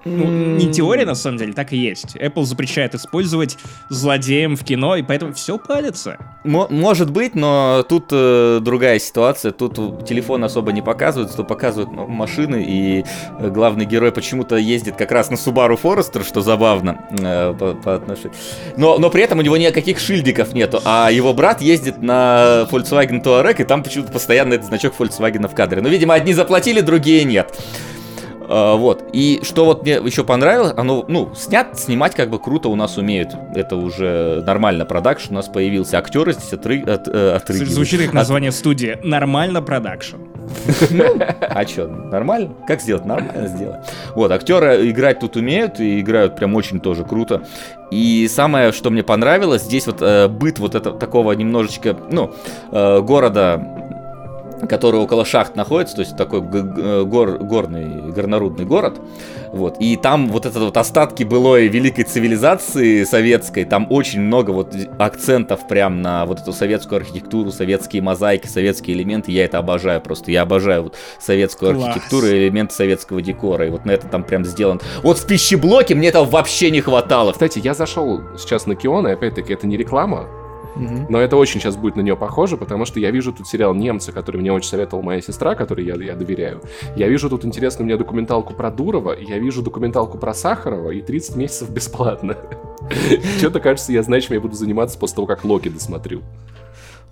Ну, 0.05 0.25
не 0.55 0.71
теория, 0.71 1.05
на 1.05 1.15
самом 1.15 1.37
деле, 1.37 1.53
так 1.53 1.73
и 1.73 1.77
есть. 1.77 2.15
Apple 2.15 2.43
запрещает 2.45 2.95
использовать 2.95 3.57
злодеям 3.89 4.55
в 4.55 4.63
кино, 4.63 4.95
и 4.95 5.01
поэтому 5.03 5.33
все 5.33 5.57
палится. 5.57 6.17
Мо- 6.43 6.67
Может 6.69 7.11
быть, 7.11 7.35
но 7.35 7.83
тут 7.87 8.05
э, 8.11 8.59
другая 8.61 8.99
ситуация. 8.99 9.51
Тут 9.51 10.05
телефон 10.05 10.43
особо 10.43 10.71
не 10.71 10.81
показывают, 10.81 11.35
то 11.35 11.43
показывают 11.43 11.91
ну, 11.91 12.07
машины, 12.07 12.63
и 12.65 13.03
э, 13.39 13.49
главный 13.49 13.85
герой 13.85 14.11
почему-то 14.11 14.55
ездит 14.55 14.95
как 14.95 15.11
раз 15.11 15.29
на 15.29 15.35
Subaru 15.35 15.79
Forester, 15.81 16.25
что 16.25 16.41
забавно 16.41 17.05
э, 17.11 17.53
по, 17.59 17.73
по 17.73 17.95
отношению. 17.95 18.33
Но, 18.77 18.97
но 18.99 19.09
при 19.09 19.23
этом 19.23 19.39
у 19.39 19.41
него 19.41 19.57
никаких 19.57 19.99
шильдиков 19.99 20.53
нету, 20.53 20.81
а 20.85 21.09
его 21.11 21.33
брат 21.33 21.61
ездит 21.61 22.01
на 22.01 22.67
Volkswagen 22.71 23.21
Touareg, 23.23 23.61
и 23.61 23.65
там 23.65 23.83
почему-то 23.83 24.11
постоянно 24.11 24.53
этот 24.53 24.67
значок 24.67 24.93
Volkswagen 24.97 25.47
в 25.47 25.55
кадре. 25.55 25.81
Ну, 25.81 25.89
видимо, 25.89 26.13
одни 26.13 26.33
заплатили, 26.33 26.81
другие 26.81 27.23
нет. 27.25 27.57
А, 28.49 28.75
вот. 28.75 29.03
И 29.13 29.39
что 29.43 29.65
вот 29.65 29.83
мне 29.83 29.93
еще 29.93 30.23
понравилось, 30.23 30.73
оно, 30.75 31.05
ну, 31.07 31.33
снят, 31.35 31.79
снимать 31.79 32.15
как 32.15 32.29
бы 32.31 32.39
круто 32.39 32.67
у 32.69 32.75
нас 32.75 32.97
умеют. 32.97 33.29
Это 33.55 33.75
уже 33.75 34.43
нормально 34.45 34.85
продакшн 34.85 35.33
у 35.33 35.35
нас 35.35 35.47
появился. 35.47 35.99
Актеры 35.99 36.33
здесь 36.33 36.51
отры... 36.51 36.81
от, 36.81 37.07
э, 37.07 37.35
отрыгивают. 37.35 37.71
Звучит 37.71 37.99
как 37.99 38.09
От- 38.09 38.15
название 38.15 38.51
студии. 38.51 38.97
Нормально 39.03 39.61
продакшн. 39.61 40.17
А 41.41 41.63
что, 41.67 41.87
нормально? 41.87 42.55
Как 42.67 42.81
сделать? 42.81 43.05
Нормально 43.05 43.47
сделать. 43.47 43.85
Вот, 44.15 44.31
актеры 44.31 44.89
играть 44.89 45.19
тут 45.19 45.35
умеют 45.35 45.79
и 45.79 45.99
играют 45.99 46.35
прям 46.35 46.55
очень 46.55 46.79
тоже 46.79 47.03
круто. 47.03 47.43
И 47.91 48.27
самое, 48.27 48.71
что 48.71 48.89
мне 48.89 49.03
понравилось, 49.03 49.63
здесь 49.63 49.85
вот 49.85 49.97
э, 50.01 50.27
быт 50.27 50.57
вот 50.57 50.73
этого 50.73 50.97
такого 50.97 51.33
немножечко, 51.33 51.95
ну, 52.11 52.33
э, 52.71 53.01
города 53.01 53.88
который 54.67 54.99
около 54.99 55.25
шахт 55.25 55.55
находится, 55.55 55.95
то 55.95 56.01
есть 56.01 56.17
такой 56.17 56.41
г- 56.41 57.03
гор, 57.05 57.37
горный, 57.37 58.11
горнорудный 58.11 58.65
город, 58.65 58.99
вот, 59.53 59.77
и 59.79 59.95
там 59.95 60.29
вот 60.29 60.45
это 60.45 60.59
вот 60.59 60.77
остатки 60.77 61.23
былой 61.23 61.67
великой 61.67 62.03
цивилизации 62.03 63.03
советской, 63.03 63.65
там 63.65 63.87
очень 63.89 64.21
много 64.21 64.51
вот 64.51 64.75
акцентов 64.97 65.67
прям 65.67 66.01
на 66.01 66.25
вот 66.25 66.39
эту 66.41 66.53
советскую 66.53 66.97
архитектуру, 66.97 67.51
советские 67.51 68.01
мозаики, 68.01 68.47
советские 68.47 68.95
элементы, 68.97 69.31
я 69.31 69.45
это 69.45 69.57
обожаю 69.57 70.01
просто, 70.01 70.31
я 70.31 70.41
обожаю 70.41 70.83
вот 70.83 70.95
советскую 71.19 71.75
Класс. 71.75 71.87
архитектуру 71.87 72.27
и 72.27 72.31
элементы 72.31 72.73
советского 72.73 73.21
декора, 73.21 73.67
и 73.67 73.69
вот 73.69 73.85
на 73.85 73.91
это 73.91 74.07
там 74.07 74.23
прям 74.23 74.45
сделан. 74.45 74.81
Вот 75.03 75.17
в 75.17 75.25
пищеблоке 75.25 75.95
мне 75.95 76.09
этого 76.09 76.25
вообще 76.25 76.71
не 76.71 76.81
хватало. 76.81 77.31
Кстати, 77.31 77.59
я 77.63 77.73
зашел 77.73 78.21
сейчас 78.37 78.65
на 78.67 78.75
Кион, 78.75 79.07
и 79.07 79.11
опять-таки 79.11 79.53
это 79.53 79.67
не 79.67 79.77
реклама, 79.77 80.27
но 81.09 81.19
это 81.19 81.37
очень 81.37 81.59
сейчас 81.59 81.75
будет 81.75 81.95
на 81.95 82.01
нее 82.01 82.15
похоже, 82.15 82.57
потому 82.57 82.85
что 82.85 82.99
я 82.99 83.11
вижу 83.11 83.33
тут 83.33 83.47
сериал 83.47 83.73
«Немцы», 83.73 84.11
который 84.11 84.39
мне 84.41 84.51
очень 84.51 84.69
советовала 84.69 85.03
моя 85.03 85.21
сестра, 85.21 85.55
которой 85.55 85.85
я, 85.85 85.95
я 85.95 86.15
доверяю. 86.15 86.61
Я 86.95 87.07
вижу 87.07 87.29
тут 87.29 87.45
интересную 87.45 87.85
мне 87.85 87.97
документалку 87.97 88.53
про 88.53 88.71
Дурова, 88.71 89.15
я 89.19 89.37
вижу 89.39 89.61
документалку 89.61 90.17
про 90.17 90.33
Сахарова, 90.33 90.91
и 90.91 91.01
30 91.01 91.35
месяцев 91.35 91.69
бесплатно. 91.69 92.37
Что-то 93.37 93.59
кажется, 93.59 93.91
я 93.91 94.03
знаю, 94.03 94.21
чем 94.21 94.33
я 94.33 94.41
буду 94.41 94.55
заниматься 94.55 94.97
после 94.97 95.15
того, 95.15 95.27
как 95.27 95.43
Локи 95.43 95.69
досмотрю. 95.69 96.21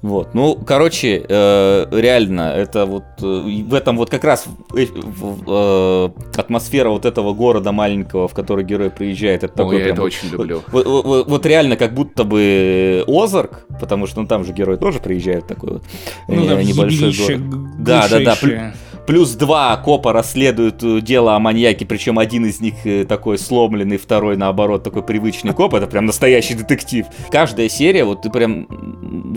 Вот, 0.03 0.35
ну, 0.35 0.55
короче, 0.55 1.25
э, 1.27 1.85
реально, 1.91 2.53
это 2.55 2.85
вот 2.85 3.03
э, 3.21 3.63
в 3.67 3.73
этом 3.73 3.97
вот 3.97 4.11
как 4.11 4.23
раз 4.23 4.45
э, 4.75 4.85
э, 4.85 6.09
атмосфера 6.37 6.89
вот 6.89 7.05
этого 7.05 7.33
города 7.33 7.71
маленького, 7.71 8.27
в 8.27 8.33
который 8.35 8.63
герой 8.63 8.91
приезжает, 8.91 9.43
это 9.43 9.53
Ой, 9.53 9.57
такой 9.57 9.77
я 9.79 9.83
прям 9.85 9.93
это 9.93 10.01
вот- 10.03 10.07
очень 10.07 10.29
люблю. 10.29 10.61
Вот, 10.71 10.85
вот- 10.85 11.05
вот- 11.05 11.27
вот 11.27 11.45
реально 11.47 11.77
как 11.77 11.95
будто 11.95 12.23
бы 12.25 13.03
Озарк, 13.07 13.65
потому 13.79 14.05
что 14.05 14.21
ну, 14.21 14.27
там 14.27 14.45
же 14.45 14.53
герой 14.53 14.77
тоже 14.77 14.99
приезжает 14.99 15.47
такой 15.47 15.73
вот 15.73 15.83
Ну 16.27 16.45
э, 16.45 16.47
да, 16.47 16.63
небольшой 16.63 17.13
город. 17.39 17.83
Да, 17.83 18.07
да, 18.07 18.19
да. 18.19 18.73
Плюс 19.07 19.31
два 19.35 19.75
копа 19.77 20.11
расследуют 20.11 20.84
э, 20.84 20.99
дело 20.99 21.35
о 21.35 21.39
маньяке, 21.39 21.85
причем 21.85 22.19
один 22.19 22.45
из 22.45 22.59
них 22.59 22.85
э, 22.85 23.05
такой 23.05 23.38
сломленный, 23.38 23.95
второй 23.97 24.35
наоборот 24.35 24.84
такой 24.84 25.01
привычный 25.01 25.53
коп. 25.53 25.73
Это 25.75 25.88
прям 25.88 26.05
настоящий 26.05 26.55
детектив. 26.55 27.05
Каждая 27.31 27.69
серия, 27.69 28.03
вот 28.03 28.23
ты 28.23 28.29
прям 28.29 28.67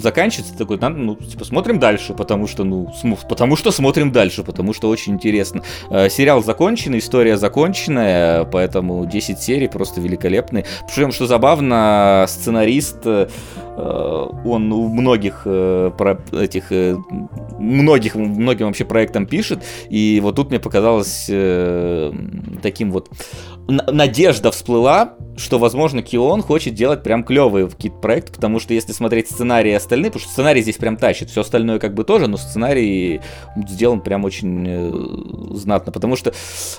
заканчивается 0.02 0.58
такой, 0.58 0.76
надо, 0.78 0.96
ну, 0.96 1.14
типа, 1.14 1.44
смотрим 1.44 1.78
дальше, 1.78 2.14
потому 2.14 2.48
что, 2.48 2.64
ну, 2.64 2.92
см- 3.00 3.28
потому 3.28 3.54
что 3.54 3.70
смотрим 3.70 4.10
дальше, 4.10 4.42
потому 4.42 4.72
что 4.74 4.88
очень 4.88 5.12
интересно. 5.14 5.62
Э, 5.88 6.10
Сериал 6.10 6.42
закончен, 6.42 6.98
история 6.98 7.36
законченная, 7.36 8.44
поэтому 8.46 9.06
10 9.06 9.38
серий 9.38 9.68
просто 9.68 10.00
великолепные. 10.00 10.64
Причем, 10.88 11.12
что 11.12 11.26
забавно, 11.28 12.24
сценарист, 12.28 13.06
он 13.76 14.72
у 14.72 14.88
многих 14.88 15.42
э, 15.44 15.90
про 15.96 16.18
этих 16.32 16.72
э, 16.72 16.96
многих 17.58 18.14
многим 18.14 18.66
вообще 18.66 18.84
проектам 18.84 19.26
пишет, 19.26 19.62
и 19.88 20.20
вот 20.22 20.36
тут 20.36 20.50
мне 20.50 20.58
показалось 20.58 21.26
э, 21.28 22.12
таким 22.62 22.90
вот 22.90 23.10
надежда 23.70 24.50
всплыла, 24.50 25.14
что, 25.36 25.58
возможно, 25.58 26.02
Кион 26.02 26.42
хочет 26.42 26.74
делать 26.74 27.02
прям 27.02 27.24
клевые 27.24 27.68
какие-то 27.68 27.98
проекты, 27.98 28.32
потому 28.32 28.58
что 28.60 28.74
если 28.74 28.92
смотреть 28.92 29.30
сценарии 29.30 29.72
остальные, 29.72 30.10
потому 30.10 30.22
что 30.22 30.32
сценарий 30.32 30.62
здесь 30.62 30.76
прям 30.76 30.96
тащит, 30.96 31.30
все 31.30 31.40
остальное 31.42 31.78
как 31.78 31.94
бы 31.94 32.04
тоже, 32.04 32.26
но 32.26 32.36
сценарий 32.36 33.20
сделан 33.68 34.00
прям 34.00 34.24
очень 34.24 34.64
э, 34.66 35.54
знатно, 35.56 35.92
потому 35.92 36.16
что 36.16 36.32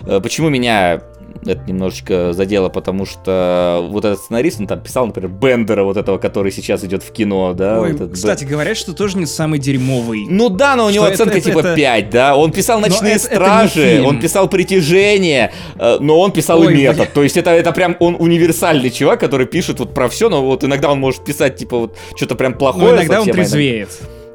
э, 0.05 0.19
почему 0.21 0.49
меня 0.49 1.01
это 1.45 1.61
немножечко 1.65 2.33
задело, 2.33 2.69
потому 2.69 3.05
что 3.05 3.87
вот 3.89 4.05
этот 4.05 4.19
сценарист, 4.19 4.59
он 4.59 4.67
там 4.67 4.81
писал, 4.81 5.07
например, 5.07 5.31
Бендера, 5.31 5.83
вот 5.83 5.97
этого, 5.97 6.17
который 6.17 6.51
сейчас 6.51 6.83
идет 6.83 7.03
в 7.03 7.11
кино, 7.11 7.53
да. 7.53 7.79
Ой, 7.81 7.93
вот 7.93 8.01
этот 8.01 8.13
кстати, 8.13 8.43
говорят, 8.43 8.77
что 8.77 8.93
тоже 8.93 9.17
не 9.17 9.25
самый 9.25 9.57
дерьмовый. 9.57 10.25
ну 10.29 10.49
да, 10.49 10.75
но 10.75 10.85
у 10.85 10.89
него 10.89 11.05
Что 11.05 11.13
это- 11.13 11.23
оценка 11.23 11.39
это- 11.39 11.49
типа 11.49 11.59
это- 11.59 11.75
5, 11.75 12.09
да. 12.09 12.35
Он 12.35 12.51
писал 12.51 12.79
Но 12.79 12.87
«Ночные 12.87 13.15
это- 13.15 13.27
это 13.27 13.35
стражи», 13.35 13.89
фильм. 13.95 14.05
он 14.05 14.19
писал 14.19 14.49
«Притяжение», 14.49 15.51
э, 15.79 15.97
но 15.99 16.19
он 16.19 16.31
писал 16.31 16.59
Ой, 16.59 16.73
этот. 16.83 17.13
То 17.13 17.23
есть 17.23 17.37
это, 17.37 17.51
это 17.51 17.71
прям 17.71 17.95
он 17.99 18.15
универсальный 18.19 18.89
чувак, 18.89 19.19
который 19.19 19.47
пишет 19.47 19.79
вот 19.79 19.93
про 19.93 20.09
все, 20.09 20.29
но 20.29 20.43
вот 20.45 20.63
иногда 20.63 20.91
он 20.91 20.99
может 20.99 21.23
писать, 21.23 21.57
типа, 21.57 21.77
вот 21.77 21.97
что-то 22.15 22.35
прям 22.35 22.53
плохое. 22.53 22.91
Ну, 22.91 22.95
иногда 22.97 23.21
он 23.21 23.25
совсем, 23.25 23.33
а 23.33 23.37
иногда- 23.37 23.51
трезвеет. 23.51 23.89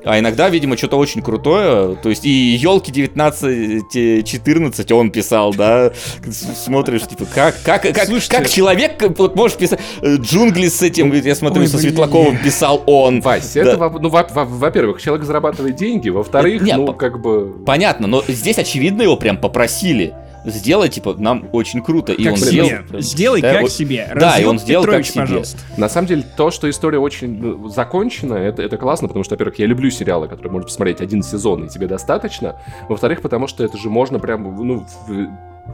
А 0.09 0.21
иногда, 0.21 0.49
видимо, 0.49 0.77
что-то 0.77 0.99
очень 0.99 1.21
крутое. 1.21 1.97
То 1.97 2.11
есть 2.11 2.25
и 2.25 2.31
елки 2.31 2.93
19-14 2.93 4.93
он 4.93 5.11
писал, 5.11 5.55
да. 5.55 5.93
Смотришь, 6.31 7.03
типа, 7.09 7.25
как, 7.33 7.57
как, 7.65 7.83
как, 7.83 8.07
Слушайте. 8.07 8.37
как 8.37 8.49
человек 8.49 9.03
вот 9.19 9.35
можешь 9.35 9.57
писать 9.57 9.81
э, 10.03 10.17
джунгли 10.17 10.69
с 10.69 10.83
этим, 10.83 11.13
я 11.13 11.35
смотрю, 11.35 11.63
Ой, 11.63 11.69
со 11.69 11.77
блин. 11.79 11.91
Светлаковым 11.91 12.39
писал 12.39 12.83
он. 12.87 13.21
Вась, 13.21 13.53
Да. 13.55 13.61
это, 13.63 13.91
ну, 14.01 14.09
во- 14.09 14.29
во- 14.33 14.45
во-первых, 14.45 15.03
человек 15.03 15.27
зарабатывает 15.27 15.77
деньги, 15.77 16.09
во-вторых, 16.09 16.63
ну, 16.63 16.93
как 16.93 17.21
бы... 17.21 17.53
Понятно, 17.67 18.07
но 18.07 18.23
здесь, 18.29 18.59
очевидно, 18.59 19.03
его 19.03 19.17
прям 19.17 19.37
попросили. 19.37 20.15
Сделай, 20.47 20.89
типа, 20.89 21.15
нам 21.19 21.49
очень 21.53 21.83
круто. 21.83 22.13
И 22.13 22.25
Как 22.25 22.35
он 22.35 22.39
себе. 22.39 22.51
сделал. 22.65 23.01
Сделай 23.03 23.43
Да, 23.43 23.53
как 23.53 23.63
вот- 23.63 23.73
себе. 23.73 24.11
Да, 24.15 24.39
и 24.39 24.45
он 24.45 24.59
сделал 24.59 24.83
как 24.85 24.91
Петрович, 24.93 25.11
себе. 25.11 25.21
пожалуйста. 25.23 25.59
На 25.77 25.89
самом 25.89 26.07
деле, 26.09 26.25
то, 26.37 26.51
что 26.51 26.71
история 26.71 26.99
очень 26.99 27.39
ну, 27.41 27.69
закончена, 27.69 28.35
это, 28.35 28.63
это 28.63 28.77
классно, 28.77 29.09
потому 29.09 29.25
что, 29.25 29.35
во-первых, 29.35 29.59
я 29.59 29.67
люблю 29.67 29.91
сериалы, 29.91 30.29
которые 30.29 30.53
можно 30.53 30.67
посмотреть 30.67 31.01
один 31.01 31.23
сезон, 31.23 31.65
и 31.65 31.69
тебе 31.69 31.87
достаточно. 31.87 32.57
Во-вторых, 32.89 33.21
потому 33.23 33.47
что 33.47 33.65
это 33.65 33.77
же 33.77 33.91
можно 33.91 34.19
прям, 34.19 34.43
ну, 34.67 34.87
в- 35.09 35.29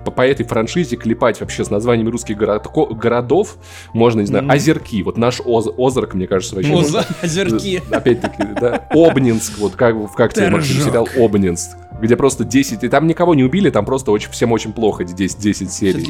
по, 0.06 0.10
по 0.10 0.22
этой 0.26 0.46
франшизе 0.46 0.96
клепать 0.96 1.38
вообще 1.42 1.66
с 1.66 1.70
названиями 1.70 2.08
русских 2.08 2.38
городко- 2.38 2.94
городов. 2.94 3.56
Можно, 3.92 4.20
не 4.20 4.26
знаю, 4.26 4.44
Мгм. 4.44 4.52
Озерки. 4.52 5.02
Вот 5.02 5.18
наш 5.18 5.42
Оз- 5.44 5.68
Озерк, 5.76 6.14
мне 6.14 6.26
кажется, 6.26 6.56
вообще... 6.56 6.70
Оза- 6.72 6.76
можно- 6.76 7.04
Озерки. 7.22 7.82
Опять-таки, 7.90 8.42
да. 8.58 8.86
Обнинск, 8.88 9.58
вот 9.58 9.74
как, 9.74 9.94
как 10.14 10.32
тебе, 10.32 10.48
Максим, 10.48 10.80
сериал 10.80 11.06
Обнинск, 11.18 11.76
где 12.02 12.16
просто 12.16 12.44
10, 12.44 12.82
и 12.82 12.88
там 12.88 13.06
никого 13.06 13.34
не 13.34 13.44
убили, 13.44 13.70
там 13.70 13.84
просто 13.84 14.10
очень, 14.10 14.30
всем 14.30 14.50
очень 14.50 14.72
плохо 14.72 15.04
10, 15.04 15.38
10 15.38 15.72
серий. 15.72 16.02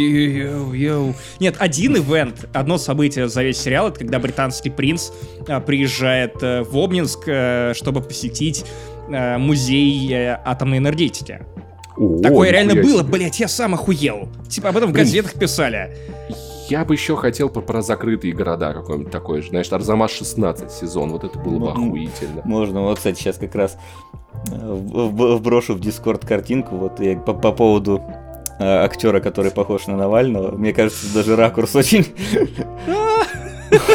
Нет, 1.38 1.56
один 1.58 1.96
ивент, 1.96 2.46
одно 2.54 2.78
событие 2.78 3.28
за 3.28 3.42
весь 3.42 3.58
сериал, 3.58 3.88
это 3.88 3.98
когда 3.98 4.18
британский 4.18 4.70
принц 4.70 5.10
а, 5.46 5.60
приезжает 5.60 6.42
э, 6.42 6.62
в 6.62 6.76
Обнинск, 6.78 7.24
э, 7.26 7.74
чтобы 7.74 8.00
посетить 8.00 8.64
э, 9.08 9.36
музей 9.36 10.10
атомной 10.44 10.78
энергетики. 10.78 11.42
О, 11.98 12.22
Такое 12.22 12.50
реально 12.50 12.74
было, 12.74 13.02
себе. 13.02 13.12
блять, 13.12 13.38
я 13.38 13.48
сам 13.48 13.74
охуел. 13.74 14.30
Типа 14.48 14.70
об 14.70 14.78
этом 14.78 14.90
в 14.90 14.92
газетах 14.94 15.34
писали. 15.34 15.94
Я 16.68 16.84
бы 16.84 16.94
еще 16.94 17.16
хотел 17.16 17.48
по- 17.48 17.60
про 17.60 17.82
закрытые 17.82 18.32
города 18.34 18.72
какой-нибудь 18.72 19.10
такой 19.12 19.42
же. 19.42 19.48
Знаешь, 19.48 19.72
Арзамас 19.72 20.10
16 20.12 20.70
сезон. 20.70 21.10
Вот 21.12 21.24
это 21.24 21.38
было 21.38 21.58
бы 21.58 21.58
Ну, 21.74 21.86
охуительно. 21.88 22.42
Можно, 22.44 22.82
вот, 22.82 22.98
кстати, 22.98 23.18
сейчас 23.18 23.36
как 23.38 23.54
раз 23.54 23.76
э, 24.50 24.54
вброшу 24.54 25.74
в 25.74 25.80
Дискорд 25.80 26.24
картинку, 26.24 26.76
вот 26.76 27.00
я 27.00 27.16
по, 27.18 27.34
по 27.34 27.52
поводу 27.52 28.02
э, 28.58 28.64
актера, 28.84 29.20
который 29.20 29.50
похож 29.50 29.86
на 29.86 29.96
Навального. 29.96 30.52
Мне 30.56 30.72
кажется, 30.72 31.12
даже 31.14 31.36
ракурс 31.36 31.74
очень 31.74 32.06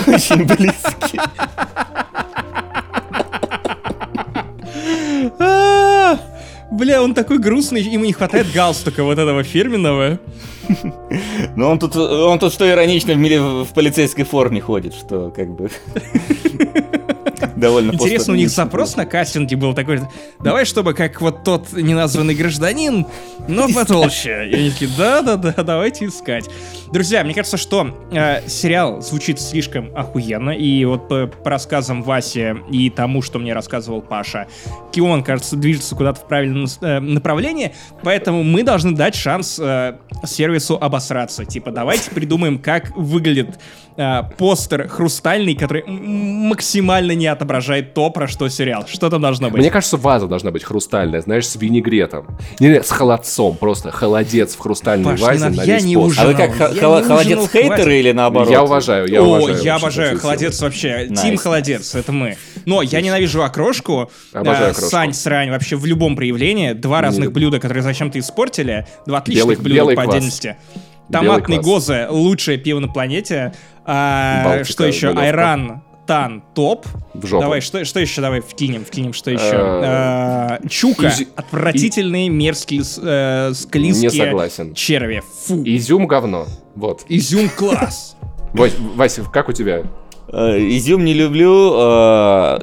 очень 0.08 0.46
близкий. 0.46 1.20
Бля, 6.78 7.02
он 7.02 7.16
такой 7.16 7.40
грустный, 7.40 7.82
ему 7.82 8.06
не 8.06 8.14
хватает 8.14 8.52
галстука 8.54 9.04
вот 9.04 9.18
этого 9.18 9.44
фирменного. 9.44 10.20
Но 11.56 11.72
он 11.72 11.80
тут, 11.80 11.96
он 11.96 12.38
тут 12.38 12.54
что 12.54 12.70
иронично 12.70 13.14
в, 13.14 13.18
мире 13.18 13.42
в 13.42 13.68
полицейской 13.74 14.26
форме 14.26 14.62
ходит, 14.62 14.94
что 14.94 15.32
как 15.36 15.50
бы 15.56 15.72
довольно 17.58 17.92
Интересно, 17.92 18.34
у 18.34 18.36
них 18.36 18.50
запрос 18.50 18.96
на 18.96 19.06
кастинге 19.06 19.56
был 19.56 19.74
такой, 19.74 20.02
давай, 20.40 20.66
чтобы 20.66 20.94
как 20.94 21.22
вот 21.22 21.44
тот 21.44 21.74
неназванный 21.74 22.36
гражданин, 22.36 23.06
но 23.48 23.68
потолще. 23.68 24.50
И 24.50 24.56
они 24.56 24.72
такие, 24.72 24.92
да-да-да, 24.98 25.64
давайте 25.64 26.06
искать. 26.06 26.50
Друзья, 26.92 27.24
мне 27.24 27.34
кажется, 27.34 27.58
что 27.58 27.96
э, 28.12 28.48
сериал 28.48 29.02
звучит 29.02 29.42
слишком 29.42 29.92
охуенно, 29.96 30.52
и 30.52 30.86
вот 30.86 31.08
по, 31.08 31.28
по 31.28 31.50
рассказам 31.50 32.02
Васи 32.04 32.56
и 32.72 32.90
тому, 32.90 33.22
что 33.22 33.40
мне 33.40 33.54
рассказывал 33.54 34.02
Паша, 34.02 34.48
Кион, 34.92 35.24
кажется, 35.24 35.56
движется 35.56 35.96
куда-то 35.96 36.22
в 36.22 36.28
правильном 36.28 36.68
э, 36.82 37.00
направлении, 37.00 37.74
поэтому 38.04 38.44
мы 38.44 38.64
должны 38.64 38.96
дать 38.96 39.16
шанс 39.16 39.60
э, 39.60 39.98
сервису 40.26 40.78
обосраться. 40.80 41.46
Типа, 41.46 41.72
давайте 41.72 42.12
придумаем, 42.12 42.60
как 42.60 42.96
выглядит 42.96 43.60
э, 43.98 44.22
постер 44.38 44.88
хрустальный, 44.88 45.56
который 45.56 45.84
максимально 45.86 47.14
не 47.14 47.28
отображает 47.28 47.94
то, 47.94 48.10
про 48.10 48.28
что 48.28 48.48
сериал. 48.50 48.86
Что 48.88 49.10
там 49.10 49.22
должно 49.22 49.50
быть? 49.50 49.60
Мне 49.60 49.72
кажется, 49.72 49.98
ваза 49.98 50.28
должна 50.28 50.52
быть 50.52 50.64
хрустальная, 50.64 51.22
знаешь, 51.22 51.48
с 51.48 51.56
винегретом. 51.56 52.28
Не, 52.60 52.70
не, 52.70 52.84
с 52.84 52.90
холодцом, 52.90 53.58
просто 53.58 53.92
холодец 53.92 54.56
в 54.56 54.60
хрустальной 54.60 55.06
Паш, 55.06 55.20
не 55.20 55.26
вазе 55.26 55.44
надо, 55.46 55.58
на 55.58 55.64
я 55.64 55.76
весь 55.76 55.84
не 55.84 55.96
пост. 55.96 56.08
ужинал. 56.08 56.26
А 56.26 56.32
вы 56.32 56.38
как, 56.38 56.50
Я 56.50 56.68
хо- 56.68 56.74
не 56.74 56.80
холо- 56.80 57.00
ужинал, 57.00 57.18
холодец 57.18 57.40
хейтеры 57.52 57.68
хватит. 57.76 57.88
или 57.88 58.12
наоборот? 58.12 58.50
Я 58.50 58.64
уважаю, 58.64 59.08
я 59.08 59.22
О, 59.22 59.26
уважаю. 59.26 59.64
я 59.64 59.74
вообще 59.74 59.88
обожаю 59.88 60.20
холодец 60.20 60.62
вообще. 60.62 61.06
Nice. 61.10 61.22
Team 61.22 61.38
холодец, 61.38 61.96
это 61.96 62.12
мы. 62.12 62.38
Но 62.66 62.82
я 62.82 63.02
ненавижу 63.02 63.42
окрошку. 63.44 64.12
Обожаю 64.34 64.68
Э, 64.68 64.72
окрошку. 64.72 64.90
Сань, 64.90 65.14
срань, 65.14 65.50
вообще 65.50 65.76
в 65.76 65.86
любом 65.86 66.16
проявлении. 66.16 66.74
Два 66.74 67.02
разных 67.02 67.32
блюда, 67.32 67.60
которые 67.60 67.84
зачем-то 67.84 68.20
испортили. 68.20 68.86
Два 69.06 69.20
отличных 69.20 69.46
Белый- 69.46 69.58
блюда 69.58 69.76
белый 69.76 69.96
по 69.96 70.04
отдельности. 70.04 70.58
Томатный 71.12 71.56
квас. 71.56 71.66
гозе 71.66 72.08
лучшее 72.10 72.58
пиво 72.58 72.80
на 72.80 72.90
планете. 72.90 73.54
А, 73.88 74.44
Балтика, 74.46 74.66
что 74.72 74.86
еще? 74.86 75.10
Айран 75.12 75.82
Тан 76.06 76.44
топ. 76.54 76.86
В 77.14 77.26
жопу. 77.26 77.42
Давай, 77.42 77.60
что, 77.62 77.84
что 77.84 78.00
еще 78.00 78.22
давай 78.22 78.40
вкинем, 78.42 78.86
вкинем, 78.86 79.12
что 79.14 79.32
еще? 79.32 79.44
Э, 79.44 79.82
А, 79.84 80.60
Чука. 80.70 81.08
изи- 81.08 81.28
Отвратительные, 81.36 82.30
мерзкие, 82.30 82.82
э, 83.02 83.52
склизкие 83.54 84.12
Не 84.12 84.18
согласен. 84.18 84.74
черви. 84.74 85.22
Фу. 85.46 85.64
Изюм 85.66 86.08
говно. 86.08 86.46
Вот. 86.76 87.04
Изюм 87.10 87.50
класс. 87.50 88.16
Вась, 88.54 88.76
Вася, 88.96 89.24
как 89.24 89.50
у 89.50 89.54
тебя? 89.54 89.84
Э, 90.30 90.58
Изюм 90.60 91.06
не 91.06 91.14
люблю. 91.14 91.72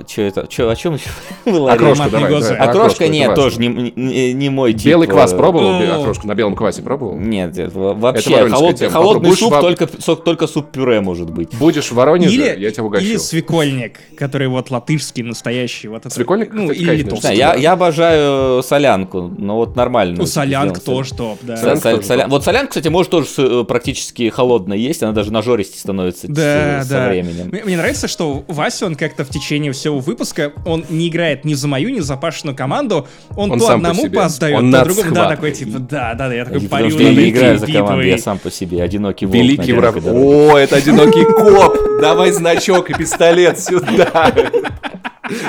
Че 0.07 0.23
это? 0.23 0.47
Чё, 0.49 0.69
о 0.69 0.77
чем 0.77 0.95
еще 0.95 1.09
было? 1.47 1.73
Окрошка, 1.73 2.11
давай. 2.11 2.31
давай, 2.31 2.57
Окрошка 2.59 3.09
нет, 3.09 3.28
важно. 3.28 3.43
тоже 3.45 3.61
не, 3.61 3.69
не- 3.97 4.32
не 4.35 4.51
мой 4.51 4.73
тип. 4.74 4.86
Белый 4.86 5.09
квас 5.09 5.32
э, 5.32 5.36
пробовал? 5.36 5.70
О. 5.81 6.01
Окрошку 6.01 6.27
на 6.27 6.35
белом 6.35 6.57
квасе 6.57 6.82
пробовал? 6.82 7.16
Нет, 7.19 7.57
нет, 7.57 7.73
во- 7.74 7.95
вообще 7.95 8.49
холод- 8.49 8.77
тема. 8.78 8.91
холодный 8.93 9.31
Попробуешь 9.31 9.39
суп 9.39 9.53
во- 9.53 9.61
только, 9.62 9.86
только 10.16 10.47
суп-пюре 10.47 11.01
может 11.01 11.31
быть. 11.31 11.55
Будешь 11.57 11.91
в 11.91 11.93
Воронеже, 11.95 12.35
Или, 12.35 12.61
я 12.65 12.70
тебя 12.70 12.85
угощу. 12.85 13.05
или 13.05 13.16
свекольник, 13.16 13.99
который 14.16 14.49
вот 14.49 14.70
латышский, 14.70 15.23
настоящий. 15.23 15.89
Вот 15.89 16.05
это. 16.07 16.11
Свекольник, 16.15 16.53
ну, 16.53 16.62
кстати, 16.69 16.78
или 16.78 16.97
литовский. 16.97 17.35
я, 17.36 17.55
я 17.55 17.73
обожаю 17.73 18.62
солянку, 18.62 19.32
но 19.39 19.57
вот 19.57 19.74
нормально. 19.77 20.16
Ну, 20.19 20.27
солянка 20.27 20.81
тоже 20.81 21.15
топ, 21.15 21.39
да. 21.43 21.57
Со- 21.57 21.62
Солянка 21.62 21.81
со- 21.82 21.91
тоже 21.97 22.07
соля- 22.07 22.23
топ. 22.24 22.31
Вот 22.31 22.45
солянка, 22.45 22.69
кстати, 22.69 22.89
может 22.89 23.11
тоже 23.11 23.27
э, 23.39 23.65
практически 23.66 24.28
холодная 24.28 24.77
есть, 24.77 25.03
она 25.03 25.12
даже 25.12 25.32
нажористей 25.32 25.78
становится 25.78 26.27
Да, 26.28 26.82
с- 26.82 26.89
со 26.89 26.95
да. 26.95 27.09
временем. 27.09 27.51
Мне, 27.55 27.62
мне 27.62 27.76
нравится, 27.76 28.09
что 28.09 28.44
Вася, 28.48 28.85
он 28.85 28.97
как-то 28.97 29.24
в 29.24 29.28
течение 29.28 29.70
всего 29.70 30.01
выпуска, 30.01 30.52
он 30.66 30.85
не 30.89 31.06
играет 31.06 31.44
ни 31.44 31.55
за 31.55 31.68
мою, 31.68 31.90
ни 31.90 32.01
за 32.01 32.16
Пашину 32.16 32.52
команду, 32.52 33.06
он, 33.36 33.52
Он 33.52 33.60
то 33.60 33.68
по 33.68 33.74
одному 33.74 34.02
себе. 34.02 34.18
пас 34.18 34.39
дает, 34.40 34.59
Он 34.59 34.72
то 34.72 34.82
другому, 34.82 35.14
да, 35.14 35.28
такой, 35.28 35.52
типа, 35.52 35.78
да, 35.78 36.14
да, 36.14 36.26
да, 36.26 36.35
я 36.35 36.47
такой 36.47 36.62
Потому 36.62 36.82
парю 36.82 36.90
что 36.90 37.02
я 37.05 37.14
не 37.14 37.31
играю 37.31 37.59
за 37.60 37.66
команду, 37.68 38.02
я 38.02 38.18
сам 38.18 38.40
по 38.40 38.51
себе, 38.51 38.82
одинокий 38.82 39.26
волк. 39.26 39.36
Великий 39.36 39.72
враг. 39.72 39.94
О, 40.05 40.59
это 40.59 40.74
одинокий 40.74 41.24
коп. 41.24 41.76
Давай 42.01 42.32
значок 42.32 42.90
и 42.90 42.94
пистолет 42.94 43.60
сюда. 43.60 44.35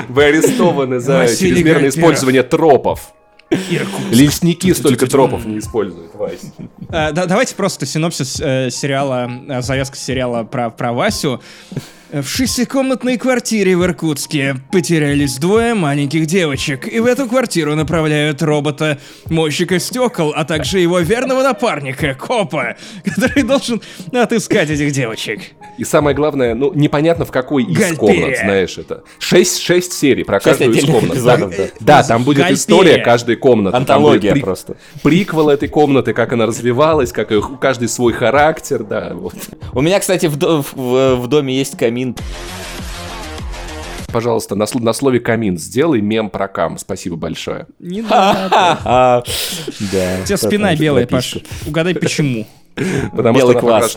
Вы 0.07 0.23
арестованы 0.25 0.99
за 0.99 1.25
чрезмерное 1.27 1.89
использование 1.89 2.43
тропов. 2.43 3.13
Иркутск. 3.69 4.11
Лесники 4.11 4.73
столько 4.73 5.07
тропов 5.07 5.45
не 5.45 5.59
используют, 5.59 6.13
Вась. 6.15 6.41
А, 6.89 7.11
да- 7.11 7.25
давайте 7.25 7.55
просто 7.55 7.85
синопсис 7.85 8.39
э, 8.39 8.69
сериала, 8.71 9.29
э, 9.47 9.61
завязка 9.61 9.97
сериала 9.97 10.43
про, 10.43 10.69
про 10.69 10.93
Васю. 10.93 11.41
В 12.15 12.29
шестикомнатной 12.29 13.17
квартире 13.17 13.75
в 13.75 13.83
Иркутске 13.83 14.55
потерялись 14.71 15.35
двое 15.35 15.73
маленьких 15.73 16.27
девочек, 16.27 16.87
и 16.87 17.01
в 17.01 17.05
эту 17.07 17.27
квартиру 17.27 17.75
направляют 17.75 18.41
робота, 18.41 18.99
мойщика 19.29 19.79
стекол, 19.79 20.31
а 20.33 20.45
также 20.45 20.79
его 20.79 20.99
верного 20.99 21.43
напарника, 21.43 22.13
копа, 22.15 22.77
который 23.03 23.43
должен 23.43 23.81
отыскать 24.13 24.69
этих 24.69 24.93
девочек. 24.93 25.41
И 25.77 25.83
самое 25.83 26.15
главное, 26.15 26.55
ну, 26.55 26.71
непонятно 26.73 27.25
в 27.25 27.31
какой 27.31 27.63
из 27.65 27.77
Гальперия. 27.77 27.97
комнат, 28.21 28.37
знаешь 28.39 28.77
это. 28.77 29.03
Шесть, 29.19 29.59
шесть 29.61 29.91
серий 29.91 30.23
про 30.23 30.39
Шесть 30.39 30.59
каждую 30.59 30.77
из 30.77 30.85
комнат. 30.85 31.11
эпизодов, 31.17 31.49
да. 31.51 31.57
да. 31.57 31.69
Да, 31.81 32.03
там 32.03 32.23
будет 32.23 32.37
Гальперия. 32.37 32.55
история 32.57 32.97
каждой 32.99 33.35
комнаты. 33.35 33.73
Там 33.73 33.81
Антология 33.81 34.31
будет 34.31 34.43
просто. 34.45 34.77
Приквел 35.03 35.49
этой 35.49 35.67
комнаты, 35.67 36.13
как 36.13 36.31
она 36.31 36.45
развивалась, 36.45 37.11
как 37.11 37.31
у 37.31 37.57
каждой 37.57 37.89
свой 37.89 38.13
характер, 38.13 38.85
да, 38.85 39.11
вот. 39.15 39.35
У 39.73 39.81
меня, 39.81 39.99
кстати, 39.99 40.27
в, 40.27 40.37
в- 40.37 41.15
в 41.17 41.27
доме 41.27 41.53
есть 41.57 41.77
камин. 41.77 42.04
Пожалуйста, 44.07 44.55
на, 44.55 44.63
сл- 44.63 44.81
на 44.81 44.93
слове 44.93 45.19
камин 45.19 45.57
сделай 45.57 45.99
мем 45.99 46.29
про 46.29 46.47
кам. 46.47 46.77
Спасибо 46.77 47.15
большое. 47.17 47.67
Не 47.79 48.01
надо. 48.01 49.23
Да. 49.91 50.17
У 50.21 50.25
тебя 50.25 50.37
спина 50.37 50.75
белая? 50.75 51.05
Паш. 51.05 51.37
Угадай 51.65 51.93
почему. 51.95 52.47
Потому 53.15 53.37
Белый 53.37 53.53
что 53.53 53.59
квас. 53.61 53.93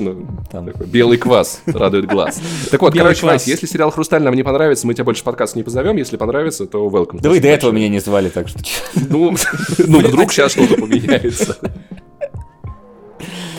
Там. 0.51 0.67
такой 0.67 0.87
белый 0.87 1.19
квас 1.19 1.63
радует 1.67 2.07
глаз. 2.07 2.41
Так 2.71 2.81
вот, 2.81 2.95
Белый 2.95 3.07
короче, 3.07 3.21
квас. 3.23 3.33
Вась, 3.43 3.49
если 3.49 3.67
сериал 3.67 3.91
«Хрусталь» 3.91 4.23
нам 4.23 4.35
не 4.35 4.45
понравится, 4.45 4.87
мы 4.87 4.95
тебя 4.95 5.05
больше 5.05 5.23
в 5.23 5.25
подкаст 5.25 5.57
не 5.57 5.63
позовем. 5.65 5.97
Если 5.97 6.17
понравится, 6.17 6.67
то 6.67 6.87
welcome. 6.89 7.21
Да 7.21 7.29
вы 7.29 7.41
до 7.41 7.49
этого 7.49 7.73
меня 7.73 7.89
не 7.89 7.99
звали, 7.99 8.29
так 8.29 8.49
что... 8.49 8.59
Ну, 9.09 9.37
ну, 9.79 9.99
вдруг 10.01 10.33
сейчас 10.33 10.53
что-то 10.53 10.75
поменяется. 10.77 11.57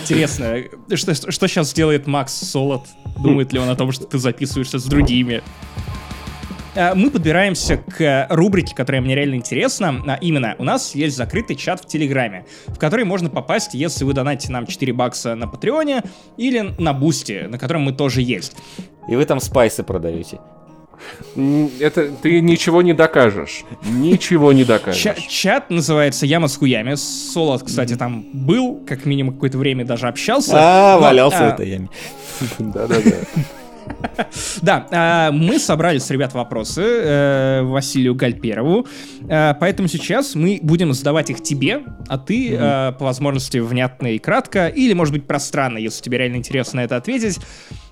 Интересно, 0.02 0.56
что, 0.96 1.14
что 1.32 1.48
сейчас 1.48 1.74
делает 1.74 2.08
Макс 2.08 2.34
Солод? 2.34 2.84
Думает 3.22 3.52
ли 3.54 3.60
он 3.60 3.70
о 3.70 3.76
том, 3.76 3.92
что 3.92 4.06
ты 4.06 4.18
записываешься 4.18 4.80
с 4.80 4.86
другими? 4.86 5.42
Э, 6.76 6.94
Мы 6.96 7.10
подбираемся 7.12 7.78
к 7.78 8.28
рубрике, 8.30 8.74
которая 8.76 9.02
мне 9.02 9.16
реально 9.16 9.36
интересна. 9.36 10.02
А 10.08 10.18
именно, 10.22 10.56
у 10.58 10.64
нас 10.64 10.96
есть 10.96 11.18
закрытый 11.18 11.56
чат 11.56 11.82
в 11.82 11.86
Телеграме, 11.88 12.46
в 12.68 12.78
который 12.78 13.06
можно 13.06 13.30
попасть, 13.30 13.74
если 13.74 14.04
вы 14.06 14.14
донатите 14.14 14.52
нам 14.54 14.68
4 14.68 14.94
бакса 14.94 15.36
на 15.36 15.48
Патреоне 15.48 16.04
или 16.38 16.74
на 16.78 16.94
Boosty, 16.94 17.48
на 17.50 17.58
котором 17.58 17.82
мы 17.84 17.92
тоже 17.94 18.22
есть. 18.22 18.56
И 19.10 19.16
вы 19.16 19.26
там 19.26 19.40
спайсы 19.40 19.84
продаете. 19.84 20.40
Это 21.80 22.10
ты 22.22 22.42
ничего 22.42 22.82
не 22.82 22.94
докажешь. 22.94 23.64
Ничего 23.90 24.52
не 24.52 24.66
Ча- 24.66 24.74
докажешь. 24.80 25.16
чат 25.30 25.70
называется 25.70 26.26
Яма 26.26 26.48
с 26.50 26.58
хуями. 26.58 26.96
Солод, 26.96 27.64
кстати, 27.64 27.96
там 27.96 28.26
был, 28.34 28.82
как 28.86 29.06
минимум 29.06 29.34
какое-то 29.36 29.58
время 29.58 29.86
даже 29.86 30.08
общался. 30.08 30.52
А, 30.56 30.96
Но, 30.98 31.02
валялся 31.04 31.38
в 31.38 31.42
а, 31.42 31.54
этой 31.54 31.70
яме. 31.70 31.90
Да-да-да. 32.60 33.16
Да, 34.62 34.88
а, 34.92 35.32
мы 35.32 35.60
собрали 35.60 35.98
с 35.98 36.10
ребят 36.10 36.34
вопросы 36.34 36.82
э, 36.82 37.62
Василию 37.64 38.16
Гальперову, 38.16 38.88
э, 39.28 39.54
поэтому 39.60 39.88
сейчас 39.88 40.36
мы 40.36 40.60
будем 40.62 40.94
задавать 40.94 41.30
их 41.30 41.42
тебе, 41.42 41.84
а 42.08 42.18
ты 42.18 42.54
э, 42.54 42.94
по 42.94 43.06
возможности 43.06 43.58
внятно 43.58 44.08
и 44.08 44.20
кратко, 44.20 44.68
или, 44.68 44.94
может 44.94 45.14
быть, 45.14 45.26
пространно, 45.26 45.78
если 45.78 46.04
тебе 46.04 46.18
реально 46.20 46.38
интересно 46.38 46.82
на 46.82 46.86
это 46.86 46.96
ответить. 46.96 47.40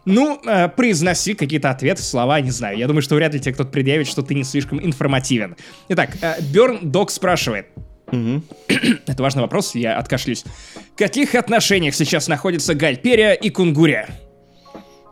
Ну, 0.06 0.40
э, 0.46 0.70
произноси 0.70 1.34
какие-то 1.34 1.70
ответы, 1.70 2.02
слова, 2.02 2.40
не 2.40 2.52
знаю. 2.52 2.78
Я 2.78 2.88
думаю, 2.88 3.02
что 3.02 3.16
вряд 3.16 3.34
ли 3.34 3.40
тебе 3.40 3.54
кто-то 3.54 3.70
предъявит, 3.70 4.08
что 4.08 4.22
ты 4.22 4.36
не 4.36 4.44
слишком 4.44 4.84
информативен. 4.84 5.56
Итак, 5.90 6.16
Берн 6.54 6.80
Док 6.90 7.12
спрашивает. 7.12 7.68
Это 8.08 9.22
важный 9.24 9.42
вопрос, 9.42 9.76
я 9.76 9.98
откашлюсь. 9.98 10.46
В 10.94 10.98
каких 10.98 11.36
отношениях 11.36 11.94
сейчас 11.94 12.30
находятся 12.30 12.74
Гальперия 12.74 13.34
и 13.34 13.50
Кунгурия? 13.50 14.08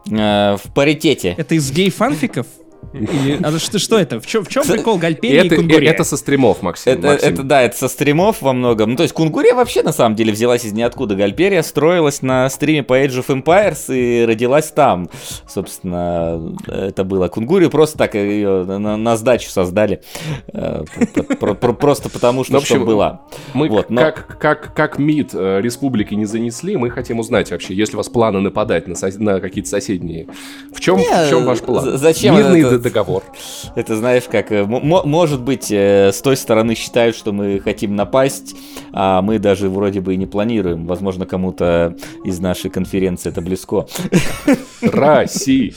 Э, 0.09 0.57
В 0.57 0.73
паритете. 0.73 1.35
Это 1.37 1.55
из 1.55 1.71
гей-фанфиков? 1.71 2.47
Или... 2.93 3.39
А 3.43 3.57
что, 3.59 3.79
что 3.79 3.97
это? 3.99 4.19
В 4.19 4.27
чем, 4.27 4.43
в 4.43 4.49
чем 4.49 4.63
прикол 4.65 4.97
Гальперии 4.97 5.43
и 5.43 5.47
Это, 5.47 5.55
Кунгурия? 5.57 5.91
это 5.91 6.03
со 6.03 6.17
стримов, 6.17 6.61
Максим. 6.61 6.93
Это, 6.93 7.07
Максим. 7.07 7.33
это 7.33 7.43
да, 7.43 7.61
это 7.63 7.77
со 7.77 7.87
стримов 7.87 8.41
во 8.41 8.53
многом. 8.53 8.91
Ну, 8.91 8.95
то 8.97 9.03
есть 9.03 9.13
Кунгурия 9.13 9.53
вообще 9.55 9.81
на 9.83 9.91
самом 9.91 10.15
деле 10.15 10.31
взялась 10.31 10.65
из 10.65 10.73
ниоткуда. 10.73 11.15
Гальперия 11.15 11.61
строилась 11.61 12.21
на 12.21 12.49
стриме 12.49 12.83
по 12.83 12.93
Age 12.99 13.25
of 13.25 13.43
Empires 13.43 13.93
и 13.95 14.25
родилась 14.25 14.67
там. 14.71 15.09
Собственно, 15.47 16.55
это 16.67 17.03
было. 17.03 17.27
Кунгурию 17.27 17.69
просто 17.69 17.97
так 17.97 18.15
ее 18.15 18.63
на, 18.65 18.97
на 18.97 19.17
сдачу 19.17 19.49
создали. 19.49 20.01
Э, 20.53 20.83
про- 21.15 21.35
про- 21.35 21.53
про- 21.53 21.73
Просто 21.73 22.09
потому, 22.09 22.43
что 22.43 22.53
Ну, 22.53 22.59
в 22.59 22.61
общем, 22.63 22.85
была. 22.85 23.21
Мы 23.53 23.69
Вот, 23.69 23.89
но- 23.89 24.01
как, 24.01 24.37
как, 24.39 24.73
как 24.73 24.97
МИД 24.99 25.29
э, 25.33 25.61
республики 25.61 26.13
не 26.13 26.25
занесли, 26.25 26.77
мы 26.77 26.89
хотим 26.89 27.19
узнать 27.19 27.51
вообще, 27.51 27.73
есть 27.73 27.91
ли 27.93 27.95
у 27.95 27.99
вас 27.99 28.09
планы 28.09 28.39
нападать 28.39 28.87
на, 28.87 28.93
сос- 28.93 29.19
на 29.19 29.39
какие-то 29.39 29.69
соседние. 29.69 30.27
В 30.73 30.79
чем, 30.79 30.97
Не, 30.97 31.25
в 31.25 31.29
чем 31.29 31.45
ваш 31.45 31.59
план? 31.59 31.97
зачем 31.97 32.35
Мирный 32.35 32.61
это- 32.61 32.74
договор. 32.79 33.23
Это 33.75 33.95
знаешь, 33.95 34.23
как 34.23 34.51
э, 34.51 34.65
может 34.65 35.41
быть 35.41 35.71
э, 35.71 36.11
с 36.11 36.21
той 36.21 36.37
стороны 36.37 36.75
считают, 36.75 37.15
что 37.15 37.31
мы 37.31 37.59
хотим 37.59 37.95
напасть, 37.95 38.55
а 38.91 39.21
мы 39.21 39.39
даже 39.39 39.69
вроде 39.69 40.01
бы 40.01 40.13
и 40.13 40.17
не 40.17 40.25
планируем. 40.25 40.85
Возможно, 40.87 41.25
кому-то 41.25 41.95
из 42.23 42.39
нашей 42.39 42.69
конференции 42.69 43.29
это 43.29 43.41
близко. 43.41 43.87
Россия. 44.81 45.73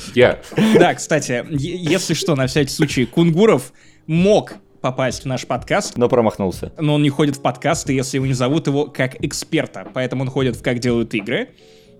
Да, 0.78 0.94
кстати, 0.94 1.44
если 1.50 2.14
что, 2.14 2.34
на 2.36 2.46
всякий 2.46 2.70
случай, 2.70 3.06
Кунгуров 3.06 3.72
мог 4.06 4.54
попасть 4.80 5.22
в 5.22 5.26
наш 5.26 5.46
подкаст, 5.46 5.96
Но 5.96 6.08
промахнулся. 6.08 6.72
но 6.78 6.94
он 6.94 7.02
не 7.02 7.10
ходит 7.10 7.36
в 7.36 7.42
подкасты, 7.42 7.92
если 7.92 8.18
его 8.18 8.26
не 8.26 8.32
зовут 8.32 8.68
его 8.68 8.86
как 8.86 9.22
эксперта, 9.24 9.86
поэтому 9.92 10.22
он 10.22 10.30
ходит 10.30 10.56
в 10.56 10.62
«Как 10.62 10.78
делают 10.78 11.14
игры». 11.14 11.48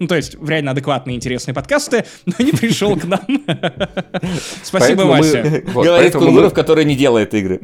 Ну, 0.01 0.07
то 0.07 0.17
есть, 0.17 0.37
в 0.37 0.49
реально 0.49 0.71
адекватные, 0.73 1.17
интересные 1.17 1.55
подкасты, 1.55 2.05
но 2.27 2.35
не 2.39 2.53
пришел 2.53 2.97
к 2.97 3.05
нам. 3.05 3.21
Спасибо, 4.63 5.03
Вася. 5.03 5.43
Говорит 5.75 6.13
поэтому 6.13 6.25
Кунгуров, 6.27 6.51
мы- 6.53 6.55
который 6.55 6.85
не 6.85 6.95
делает 6.97 7.35
игры. 7.35 7.61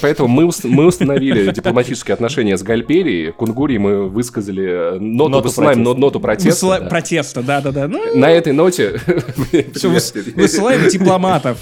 Поэтому 0.00 0.28
мы, 0.28 0.44
ус- 0.44 0.64
мы 0.64 0.86
установили 0.86 1.50
дипломатические 1.50 2.14
отношения 2.14 2.56
с 2.56 2.62
Гальперией. 2.62 3.32
Кунгурии 3.32 3.78
мы 3.78 4.08
высказали 4.08 4.96
э, 4.96 4.98
ноту, 4.98 5.30
Ноту 5.30 5.48
высылаем 5.48 5.82
ноту 5.82 6.20
протеста. 6.20 6.86
Протеста, 6.88 7.42
да-да-да. 7.42 7.88
Ну, 7.88 8.14
На 8.16 8.30
этой 8.30 8.52
ноте... 8.52 9.00
Высылаем 9.52 10.88
дипломатов. 10.88 11.58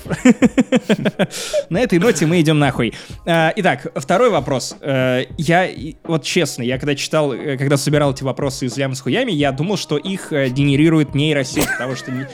На 1.71 1.81
этой 1.81 1.99
ноте 1.99 2.27
мы 2.27 2.41
идем 2.41 2.59
нахуй. 2.59 2.95
А, 3.27 3.53
Итак, 3.57 3.87
второй 3.95 4.31
вопрос. 4.31 4.77
Э, 4.81 5.25
Я, 5.37 5.69
вот 6.05 6.25
честно, 6.25 6.63
я 6.63 6.79
когда 6.79 6.95
читал, 6.95 7.33
э, 7.33 7.57
когда 7.57 7.77
собирал 7.77 8.13
эти 8.13 8.23
вопросы 8.23 8.67
из 8.67 8.77
лям 8.77 8.95
с 8.95 9.01
хуями, 9.01 9.33
я 9.33 9.53
думал, 9.53 9.77
что 9.77 9.97
их 10.13 10.33
э, 10.33 10.49
генерирует 10.49 11.15
нейросеть, 11.15 11.67
потому 11.67 11.97
что 11.97 12.11
не- 12.11 12.27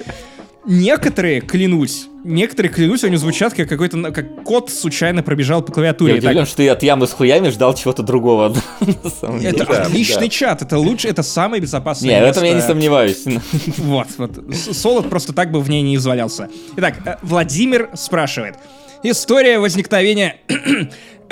некоторые, 0.66 1.40
клянусь, 1.40 2.06
некоторые, 2.24 2.72
клянусь, 2.72 3.04
они 3.04 3.16
звучат 3.16 3.52
как 3.54 3.68
какой-то, 3.68 3.96
на- 3.98 4.10
как 4.12 4.44
кот 4.44 4.70
случайно 4.70 5.22
пробежал 5.22 5.62
по 5.62 5.68
Я 5.70 5.74
клавиатуре. 5.74 6.14
удивлен, 6.14 6.36
Итак, 6.38 6.46
что 6.48 6.56
ты 6.58 6.68
от 6.70 6.82
ямы 6.82 7.06
с 7.06 7.12
хуями 7.12 7.50
ждал 7.50 7.74
чего-то 7.74 8.02
другого. 8.02 8.56
это 8.80 9.66
Да, 9.66 9.82
отличный 9.82 10.28
да. 10.28 10.28
чат, 10.28 10.62
это 10.62 10.78
лучше, 10.78 11.08
это 11.08 11.22
самое 11.22 11.60
безопасное 11.60 12.20
Не, 12.20 12.26
в 12.26 12.28
этом 12.30 12.44
я 12.44 12.54
не 12.54 12.62
сомневаюсь. 12.62 13.24
Вот, 13.78 14.06
вот. 14.16 14.32
Солод 14.54 15.10
просто 15.10 15.32
так 15.32 15.50
бы 15.50 15.60
в 15.60 15.68
ней 15.68 15.82
не 15.82 15.96
извалялся. 15.96 16.48
Итак, 16.76 16.94
э, 17.04 17.16
Владимир 17.22 17.90
спрашивает. 17.94 18.54
История 19.02 19.58
возникновения... 19.58 20.36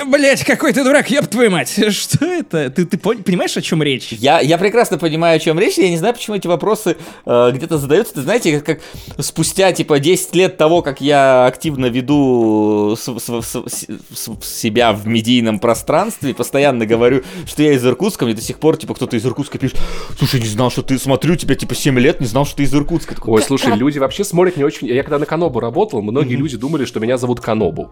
Блять, 0.07 0.43
какой 0.43 0.73
ты 0.73 0.83
дурак, 0.83 1.09
ёб 1.09 1.27
твою 1.27 1.51
мать. 1.51 1.69
Что 1.89 2.25
это? 2.25 2.69
Ты, 2.69 2.85
ты 2.85 2.97
пон- 2.97 3.23
понимаешь, 3.23 3.55
о 3.57 3.61
чем 3.61 3.81
речь? 3.83 4.11
Я, 4.11 4.39
я 4.39 4.57
прекрасно 4.57 4.97
понимаю, 4.97 5.37
о 5.37 5.39
чем 5.39 5.59
речь. 5.59 5.77
Я 5.77 5.89
не 5.89 5.97
знаю, 5.97 6.13
почему 6.13 6.35
эти 6.35 6.47
вопросы 6.47 6.97
э, 7.25 7.51
где-то 7.53 7.77
задаются. 7.77 8.13
Ты 8.15 8.21
знаете, 8.21 8.59
как, 8.59 8.79
как 9.15 9.23
спустя 9.25 9.71
типа 9.71 9.99
10 9.99 10.35
лет 10.35 10.57
того, 10.57 10.81
как 10.81 11.01
я 11.01 11.45
активно 11.45 11.87
веду 11.87 12.95
с- 12.97 13.03
с- 13.03 13.41
с- 13.41 13.63
с- 13.67 13.87
с- 14.13 14.45
себя 14.61 14.93
в 14.93 15.07
медийном 15.07 15.59
пространстве, 15.59 16.33
постоянно 16.33 16.85
говорю, 16.85 17.23
что 17.45 17.63
я 17.63 17.73
из 17.73 17.85
Иркутска, 17.85 18.25
мне 18.25 18.33
до 18.33 18.41
сих 18.41 18.59
пор 18.59 18.77
типа 18.77 18.93
кто-то 18.95 19.15
из 19.17 19.25
Иркутска 19.25 19.57
пишет, 19.57 19.77
слушай, 20.17 20.39
не 20.39 20.47
знал, 20.47 20.69
что 20.71 20.81
ты, 20.81 20.97
смотрю 20.99 21.35
тебя 21.35 21.55
типа 21.55 21.75
7 21.75 21.97
лет, 21.99 22.19
не 22.19 22.27
знал, 22.27 22.45
что 22.45 22.57
ты 22.57 22.63
из 22.63 22.73
Иркутска. 22.73 23.15
Такой, 23.15 23.33
Ой, 23.33 23.39
«Как- 23.39 23.47
слушай, 23.47 23.69
как?» 23.71 23.77
люди 23.77 23.99
вообще 23.99 24.23
смотрят 24.23 24.57
не 24.57 24.63
очень... 24.63 24.87
Я 24.87 25.03
когда 25.03 25.19
на 25.19 25.25
Канобу 25.25 25.59
работал, 25.59 26.01
многие 26.01 26.35
люди 26.35 26.57
думали, 26.57 26.85
что 26.85 26.99
меня 26.99 27.17
зовут 27.17 27.39
Канобу. 27.41 27.91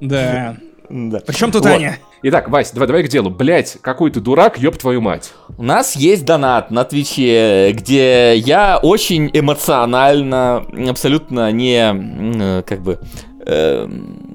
Да. 0.00 0.56
Да. 0.88 1.20
Причем 1.24 1.52
тут 1.52 1.62
Вот. 1.62 1.72
Аня? 1.72 1.98
Итак, 2.22 2.48
Вась, 2.48 2.72
давай, 2.72 2.88
давай 2.88 3.02
к 3.04 3.08
делу. 3.08 3.30
Блять, 3.30 3.78
какой 3.80 4.10
ты 4.10 4.20
дурак, 4.20 4.58
ёб 4.58 4.76
твою 4.76 5.00
мать. 5.00 5.32
У 5.56 5.62
нас 5.62 5.94
есть 5.94 6.24
донат 6.24 6.70
на 6.70 6.84
Твиче, 6.84 7.72
где 7.72 8.36
я 8.36 8.78
очень 8.82 9.30
эмоционально, 9.32 10.66
абсолютно 10.88 11.50
не, 11.52 11.80
э, 11.80 12.62
как 12.66 12.80
бы, 12.82 12.98
эм, 13.46 14.29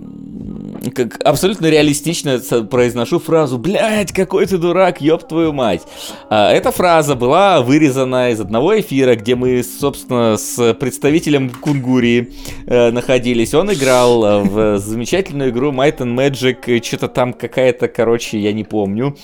как 0.92 1.20
абсолютно 1.24 1.68
реалистично 1.68 2.40
произношу 2.70 3.20
фразу 3.20 3.58
«Блядь, 3.58 4.12
какой 4.12 4.46
ты 4.46 4.58
дурак, 4.58 5.02
ёб 5.02 5.28
твою 5.28 5.54
мать». 5.54 5.82
А, 6.30 6.52
Эта 6.52 6.72
фраза 6.72 7.16
была 7.16 7.62
вырезана 7.62 8.32
из 8.32 8.40
одного 8.40 8.80
эфира, 8.80 9.16
где 9.16 9.36
мы, 9.36 9.64
собственно, 9.64 10.38
с 10.38 10.74
представителем 10.74 11.50
Кунгурии 11.50 12.34
э, 12.68 12.92
находились. 12.92 13.54
Он 13.54 13.72
играл 13.74 14.24
э, 14.26 14.40
в 14.44 14.80
замечательную 14.80 15.52
игру 15.52 15.72
Might 15.72 15.98
and 15.98 16.16
Magic, 16.16 16.84
что-то 16.84 17.08
там 17.08 17.34
какая-то, 17.34 17.88
короче, 17.88 18.40
я 18.40 18.54
не 18.54 18.64
помню. 18.64 19.16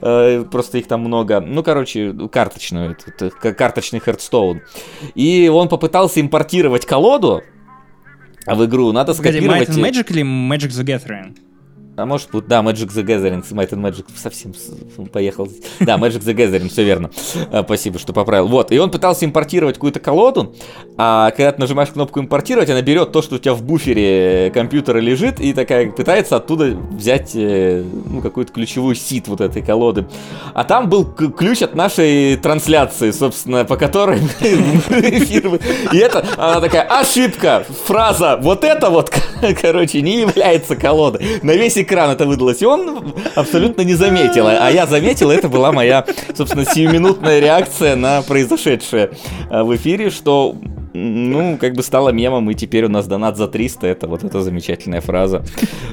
Э, 0.00 0.44
Просто 0.50 0.78
их 0.78 0.86
там 0.86 1.00
много. 1.00 1.40
Ну, 1.40 1.62
короче, 1.62 2.14
карточную, 2.32 2.96
карточный 3.56 4.00
Hearthstone. 4.00 4.60
И 5.14 5.48
он 5.48 5.68
попытался 5.68 6.20
импортировать 6.20 6.86
колоду 6.86 7.42
в 8.46 8.64
игру. 8.66 8.92
Надо 8.92 9.14
Погоди, 9.14 9.38
скопировать... 9.38 9.68
Might 9.68 9.74
and 9.74 9.90
Magic 9.90 10.10
или 10.10 10.22
Magic 10.22 10.70
the 10.70 10.84
Gathering? 10.84 11.36
А 12.00 12.06
может 12.06 12.30
быть, 12.30 12.46
да, 12.46 12.60
Magic 12.60 12.88
the 12.88 13.04
Gathering, 13.04 13.44
Might 13.50 13.70
and 13.70 13.82
Magic 13.82 14.06
совсем 14.16 14.54
поехал. 15.12 15.48
Да, 15.80 15.96
Magic 15.96 16.20
the 16.20 16.34
Gathering, 16.34 16.70
все 16.70 16.82
верно. 16.82 17.10
А, 17.50 17.62
Спасибо, 17.62 17.98
что 17.98 18.12
поправил. 18.14 18.48
Вот, 18.48 18.72
и 18.72 18.78
он 18.78 18.90
пытался 18.90 19.26
импортировать 19.26 19.74
какую-то 19.74 20.00
колоду, 20.00 20.54
а 20.96 21.30
когда 21.30 21.52
ты 21.52 21.60
нажимаешь 21.60 21.90
кнопку 21.90 22.20
импортировать, 22.20 22.70
она 22.70 22.80
берет 22.80 23.12
то, 23.12 23.20
что 23.20 23.36
у 23.36 23.38
тебя 23.38 23.54
в 23.54 23.62
буфере 23.62 24.50
компьютера 24.52 24.98
лежит, 24.98 25.40
и 25.40 25.52
такая 25.52 25.90
пытается 25.90 26.36
оттуда 26.36 26.76
взять 26.90 27.32
э, 27.34 27.84
ну, 28.06 28.22
какую-то 28.22 28.52
ключевую 28.52 28.94
сит 28.94 29.28
вот 29.28 29.40
этой 29.40 29.62
колоды. 29.62 30.06
А 30.54 30.64
там 30.64 30.88
был 30.88 31.04
ключ 31.04 31.62
от 31.62 31.74
нашей 31.74 32.36
трансляции, 32.36 33.10
собственно, 33.10 33.64
по 33.64 33.76
которой 33.76 34.18
эфир... 34.18 35.60
И 35.92 35.98
это, 35.98 36.24
она 36.36 36.60
такая, 36.60 36.82
ошибка, 36.82 37.64
фраза, 37.86 38.38
вот 38.40 38.64
это 38.64 38.88
вот, 38.88 39.12
короче, 39.60 40.00
не 40.00 40.20
является 40.20 40.76
колодой. 40.76 41.40
На 41.42 41.52
весь 41.52 41.76
экран 41.90 42.10
это 42.10 42.26
выдалось, 42.26 42.62
и 42.62 42.66
он 42.66 43.14
абсолютно 43.34 43.82
не 43.82 43.94
заметил. 43.94 44.46
А 44.46 44.70
я 44.70 44.86
заметил, 44.86 45.30
это 45.30 45.48
была 45.48 45.72
моя, 45.72 46.06
собственно, 46.34 46.64
сиюминутная 46.64 47.40
реакция 47.40 47.96
на 47.96 48.22
произошедшее 48.22 49.10
э, 49.50 49.62
в 49.62 49.74
эфире, 49.76 50.10
что 50.10 50.54
ну, 50.92 51.56
как 51.58 51.74
бы 51.74 51.82
стало 51.82 52.10
мемом, 52.10 52.50
и 52.50 52.54
теперь 52.54 52.84
у 52.84 52.88
нас 52.88 53.06
донат 53.06 53.36
за 53.36 53.48
300, 53.48 53.86
это 53.86 54.08
вот 54.08 54.24
эта 54.24 54.40
замечательная 54.40 55.00
фраза. 55.00 55.42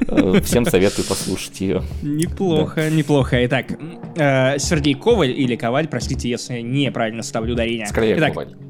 Э, 0.07 0.40
Всем 0.44 0.65
советую 0.65 1.07
послушать 1.07 1.60
ее. 1.61 1.82
Неплохо, 2.02 2.90
неплохо. 2.90 3.45
Итак, 3.45 3.65
э, 4.15 4.57
Сергей 4.60 4.94
Коваль 4.94 5.32
или 5.32 5.56
Коваль, 5.56 5.88
простите, 5.88 6.30
если 6.30 6.61
неправильно 6.61 7.24
ставлю 7.24 7.53
ударение. 7.53 7.88
Скорее, 7.88 8.18
Итак, 8.18 8.34
Коваль. 8.34 8.66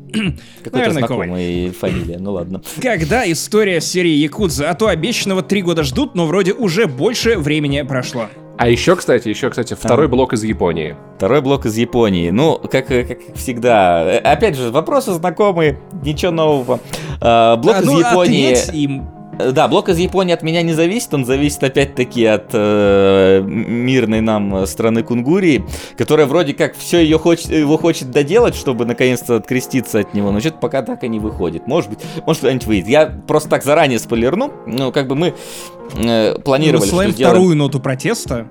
Наверное, 0.71 0.91
знакомая 0.99 1.71
фамилия, 1.71 2.17
ну 2.19 2.33
ладно. 2.33 2.61
Когда 2.81 3.29
история 3.29 3.81
серии 3.81 4.11
Якудза, 4.11 4.69
а 4.69 4.73
то 4.73 4.87
обещанного 4.87 5.41
три 5.41 5.61
года 5.61 5.83
ждут, 5.83 6.15
но 6.15 6.25
вроде 6.25 6.53
уже 6.53 6.87
больше 6.87 7.37
времени 7.37 7.81
прошло. 7.81 8.27
А 8.57 8.69
еще, 8.69 8.95
кстати, 8.95 9.29
еще, 9.29 9.51
кстати, 9.51 9.75
второй 9.75 10.07
блок 10.07 10.33
из 10.33 10.43
Японии. 10.43 10.95
Второй 11.17 11.41
блок 11.41 11.67
из 11.67 11.77
Японии. 11.77 12.31
Ну, 12.31 12.57
как, 12.57 12.89
э, 12.89 13.03
как 13.03 13.19
всегда. 13.35 14.03
Э, 14.03 14.17
Опять 14.17 14.57
же, 14.57 14.71
вопросы 14.71 15.13
знакомые, 15.13 15.79
ничего 16.03 16.31
нового. 16.31 16.79
А, 17.21 17.55
Блок 17.57 17.75
А, 17.75 17.81
из 17.81 17.85
ну, 17.85 17.99
Японии... 17.99 18.53
ответь 18.53 18.73
им. 18.73 19.16
Э, 19.39 19.51
Да, 19.51 19.67
блок 19.67 19.89
из 19.89 19.97
Японии 19.97 20.33
от 20.33 20.43
меня 20.43 20.61
не 20.61 20.73
зависит, 20.73 21.13
он 21.13 21.25
зависит 21.25 21.63
опять-таки 21.63 22.25
от 22.25 22.49
э, 22.53 23.41
мирной 23.45 24.21
нам 24.21 24.65
страны 24.65 25.03
Кунгурии, 25.03 25.65
которая 25.97 26.25
вроде 26.27 26.53
как 26.53 26.75
все 26.75 26.99
ее 26.99 27.17
хочет, 27.17 27.49
его 27.49 27.77
хочет 27.77 28.11
доделать, 28.11 28.55
чтобы 28.55 28.85
наконец-то 28.85 29.35
откреститься 29.35 29.99
от 29.99 30.13
него, 30.13 30.31
но 30.31 30.39
что-то 30.39 30.57
пока 30.57 30.81
так 30.81 31.03
и 31.03 31.07
не 31.07 31.19
выходит. 31.19 31.67
Может 31.67 31.89
быть, 31.89 31.99
может 32.25 32.41
что-нибудь 32.41 32.65
выйдет. 32.67 32.87
Я 32.89 33.05
просто 33.05 33.49
так 33.49 33.63
заранее 33.63 33.99
спойлерну, 33.99 34.51
ну, 34.65 34.91
как 34.91 35.07
бы 35.07 35.15
мы 35.15 35.33
э, 35.95 36.39
планировали, 36.39 36.81
Высылаем 36.81 37.09
что 37.11 37.17
сделаем... 37.17 37.35
вторую 37.35 37.55
ноту 37.55 37.79
протеста. 37.79 38.47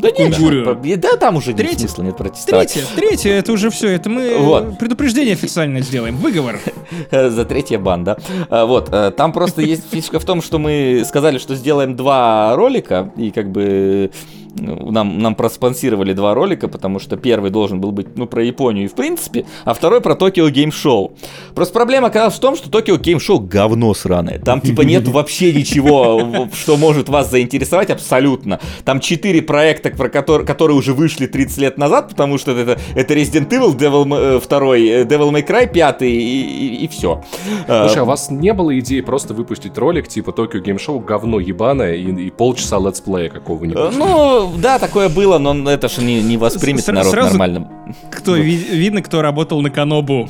Да 0.00 0.08
нет, 0.10 0.36
Кунгурию. 0.36 0.64
что- 0.64 0.96
да 0.96 1.16
там 1.16 1.36
уже 1.36 1.48
нет 1.52 1.58
Третья. 1.58 1.78
смысла 1.88 2.02
нет 2.04 2.16
протестовать. 2.16 2.72
Третье, 2.72 2.88
третье, 2.96 3.30
это 3.32 3.52
уже 3.52 3.70
все, 3.70 3.88
это 3.88 4.08
мы 4.10 4.36
Вот. 4.38 4.78
предупреждение 4.78 5.34
официально 5.34 5.80
сделаем, 5.80 6.16
выговор. 6.16 6.58
За 7.10 7.44
третья 7.44 7.78
банда. 7.78 8.18
А, 8.50 8.64
Вот, 8.66 8.88
э, 8.92 9.10
там 9.16 9.32
просто 9.32 9.62
есть 9.62 9.82
фишка 9.90 10.18
в 10.20 10.24
том, 10.24 10.42
что 10.42 10.58
мы 10.58 11.02
сказали, 11.06 11.38
что 11.38 11.54
сделаем 11.54 11.96
два 11.96 12.54
ролика, 12.56 13.10
и 13.16 13.30
как 13.30 13.50
бы 13.50 14.10
нам, 14.58 15.18
нам 15.18 15.34
проспонсировали 15.34 16.12
два 16.12 16.34
ролика, 16.34 16.68
потому 16.68 16.98
что 16.98 17.16
первый 17.16 17.50
должен 17.50 17.80
был 17.80 17.92
быть, 17.92 18.16
ну, 18.16 18.26
про 18.26 18.42
Японию 18.44 18.84
и 18.84 18.88
в 18.88 18.94
принципе, 18.94 19.46
а 19.64 19.74
второй 19.74 20.00
про 20.00 20.14
Tokyo 20.14 20.48
Game 20.48 20.72
Show. 20.72 21.12
Просто 21.54 21.74
проблема 21.74 22.08
оказалась 22.08 22.34
в 22.34 22.40
том, 22.40 22.56
что 22.56 22.70
Tokyo 22.70 22.96
Game 22.96 23.20
Show 23.20 23.40
говно 23.40 23.94
сраное. 23.94 24.38
Там 24.38 24.60
типа 24.60 24.82
нет 24.82 25.06
вообще 25.08 25.52
ничего, 25.52 26.48
что 26.52 26.76
может 26.76 27.08
вас 27.08 27.30
заинтересовать 27.30 27.90
абсолютно. 27.90 28.60
Там 28.84 29.00
четыре 29.00 29.42
проекта, 29.42 29.90
про 29.90 30.08
которые, 30.08 30.46
которые 30.46 30.76
уже 30.76 30.92
вышли 30.92 31.26
30 31.26 31.58
лет 31.58 31.78
назад, 31.78 32.08
потому 32.08 32.38
что 32.38 32.52
это, 32.52 32.78
это 32.94 33.14
Resident 33.14 33.48
Evil, 33.48 33.76
Devil, 33.76 34.04
May- 34.04 34.36
э, 34.36 34.40
второй, 34.40 34.86
э, 34.86 35.04
Devil 35.04 35.30
May 35.30 35.46
Cry 35.46 35.70
пятый 35.72 36.10
и, 36.12 36.88
все. 36.88 37.22
Слушай, 37.66 37.98
а 37.98 38.02
у 38.02 38.06
вас 38.06 38.30
не 38.30 38.52
было 38.52 38.78
идеи 38.78 39.00
просто 39.00 39.34
выпустить 39.34 39.76
ролик 39.78 40.08
типа 40.08 40.32
Tokyo 40.32 40.60
Game 40.60 40.78
Show 40.78 41.00
говно 41.00 41.40
ебаное 41.40 41.94
и, 41.94 42.26
и 42.26 42.30
полчаса 42.30 42.78
летсплея 42.78 43.28
какого-нибудь? 43.28 43.96
Ну, 43.96 44.47
да, 44.56 44.78
такое 44.78 45.08
было, 45.08 45.38
но 45.38 45.70
это 45.70 45.88
же 45.88 46.02
не, 46.02 46.22
не 46.22 46.36
воспримет 46.36 46.86
народ 46.88 47.10
сразу- 47.12 47.28
нормально. 47.30 47.68
Кто, 48.10 48.36
ви- 48.36 48.56
видно, 48.56 49.02
кто 49.02 49.22
работал 49.22 49.60
на 49.60 49.70
Канобу. 49.70 50.28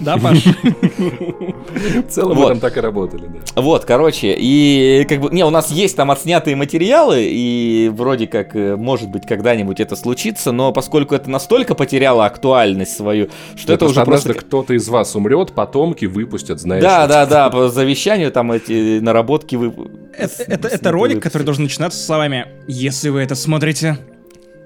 Да, 0.00 0.16
Паш? 0.22 0.44
В 0.46 2.08
целом 2.08 2.36
Вот. 2.36 2.42
мы 2.44 2.48
там 2.50 2.60
так 2.60 2.76
и 2.76 2.80
работали, 2.80 3.26
да. 3.26 3.60
Вот, 3.62 3.84
короче, 3.84 4.34
и 4.38 5.04
как 5.08 5.20
бы, 5.20 5.30
не, 5.30 5.44
у 5.44 5.50
нас 5.50 5.70
есть 5.70 5.96
там 5.96 6.10
отснятые 6.10 6.56
материалы, 6.56 7.26
и 7.28 7.90
вроде 7.92 8.26
как, 8.26 8.54
э, 8.54 8.76
может 8.76 9.08
быть, 9.10 9.26
когда-нибудь 9.26 9.80
это 9.80 9.96
случится, 9.96 10.52
но 10.52 10.72
поскольку 10.72 11.14
это 11.14 11.28
настолько 11.30 11.74
потеряло 11.74 12.26
актуальность 12.26 12.96
свою, 12.96 13.28
что 13.56 13.72
это, 13.72 13.86
уже 13.86 14.04
просто... 14.04 14.34
кто-то 14.34 14.74
из 14.74 14.88
вас 14.88 15.14
умрет, 15.16 15.52
потомки 15.52 16.04
выпустят, 16.06 16.60
знаешь. 16.60 16.82
Да, 16.82 17.06
да, 17.06 17.26
да, 17.26 17.50
по 17.50 17.68
завещанию 17.68 18.30
там 18.30 18.52
эти 18.52 19.00
наработки 19.00 19.56
вы... 19.56 19.72
Это, 20.16 20.42
это- 20.44 20.68
это 20.68 20.90
ролик, 20.92 21.22
который 21.22 21.42
должен 21.42 21.64
начинаться 21.64 21.98
словами 22.02 22.46
«Если 22.66 23.08
вы 23.08 23.20
это 23.20 23.34
смотрите, 23.34 23.98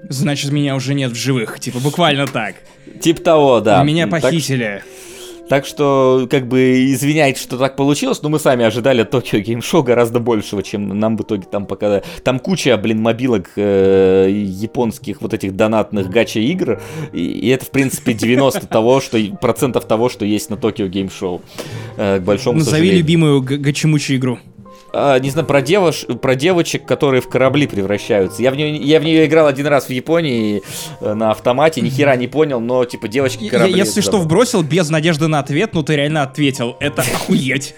значит, 0.09 0.51
меня 0.51 0.75
уже 0.75 0.93
нет 0.93 1.11
в 1.11 1.15
живых». 1.15 1.59
Типа, 1.59 1.79
буквально 1.79 2.27
так. 2.27 2.55
Тип 3.01 3.23
того, 3.23 3.59
да. 3.59 3.83
Меня 3.83 4.07
похитили. 4.07 4.81
Так 4.83 4.93
что, 5.65 6.27
как 6.29 6.47
бы, 6.47 6.91
извиняйте, 6.91 7.39
что 7.41 7.57
так 7.57 7.75
получилось, 7.75 8.21
но 8.21 8.29
мы 8.29 8.39
сами 8.39 8.65
ожидали 8.65 9.01
от 9.01 9.11
Tokyo 9.11 9.39
Game 9.39 9.61
Show 9.61 9.83
гораздо 9.83 10.19
большего, 10.19 10.63
чем 10.63 10.97
нам 10.99 11.17
в 11.17 11.21
итоге 11.21 11.43
там 11.49 11.65
пока... 11.65 12.01
Там 12.23 12.39
куча, 12.39 12.75
блин, 12.77 13.01
мобилок 13.01 13.51
э, 13.55 14.29
японских 14.31 15.21
вот 15.21 15.33
этих 15.33 15.55
донатных 15.55 16.09
гача-игр, 16.09 16.81
и, 17.11 17.21
и 17.23 17.49
это, 17.49 17.65
в 17.65 17.69
принципе, 17.69 18.13
90 18.13 18.67
того, 18.67 19.01
что, 19.01 19.19
процентов 19.41 19.85
того, 19.85 20.09
что 20.09 20.25
есть 20.25 20.49
на 20.49 20.57
Tokyo 20.57 20.87
Game 20.87 21.09
Show. 21.09 21.41
Э, 21.97 22.19
к 22.19 22.23
большому 22.23 22.59
Назови 22.59 22.91
любимую 22.91 23.41
г- 23.41 23.57
гачемучу 23.57 24.15
игру. 24.15 24.39
А, 24.95 25.17
не 25.17 25.31
знаю, 25.31 25.47
про, 25.47 25.63
девош... 25.63 26.05
про 26.21 26.35
девочек, 26.35 26.85
которые 26.85 27.19
в 27.19 27.27
корабли 27.27 27.65
превращаются. 27.65 28.43
Я 28.43 28.51
в, 28.51 28.55
нее... 28.55 28.75
я 28.75 28.99
в 28.99 29.03
нее 29.03 29.25
играл 29.25 29.47
один 29.47 29.65
раз 29.65 29.85
в 29.85 29.89
Японии 29.89 30.61
э, 31.01 31.13
на 31.15 31.31
автомате, 31.31 31.81
ни 31.81 31.89
хера 31.89 32.15
не 32.15 32.27
понял, 32.27 32.59
но, 32.59 32.85
типа, 32.85 33.07
девочки 33.07 33.49
корабли... 33.49 33.73
Если 33.73 34.01
что, 34.01 34.19
вбросил 34.19 34.61
без 34.61 34.91
надежды 34.91 35.27
на 35.27 35.39
ответ, 35.39 35.73
но 35.73 35.81
ты 35.81 35.95
реально 35.95 36.21
ответил. 36.21 36.77
Это 36.79 37.01
охуеть. 37.01 37.73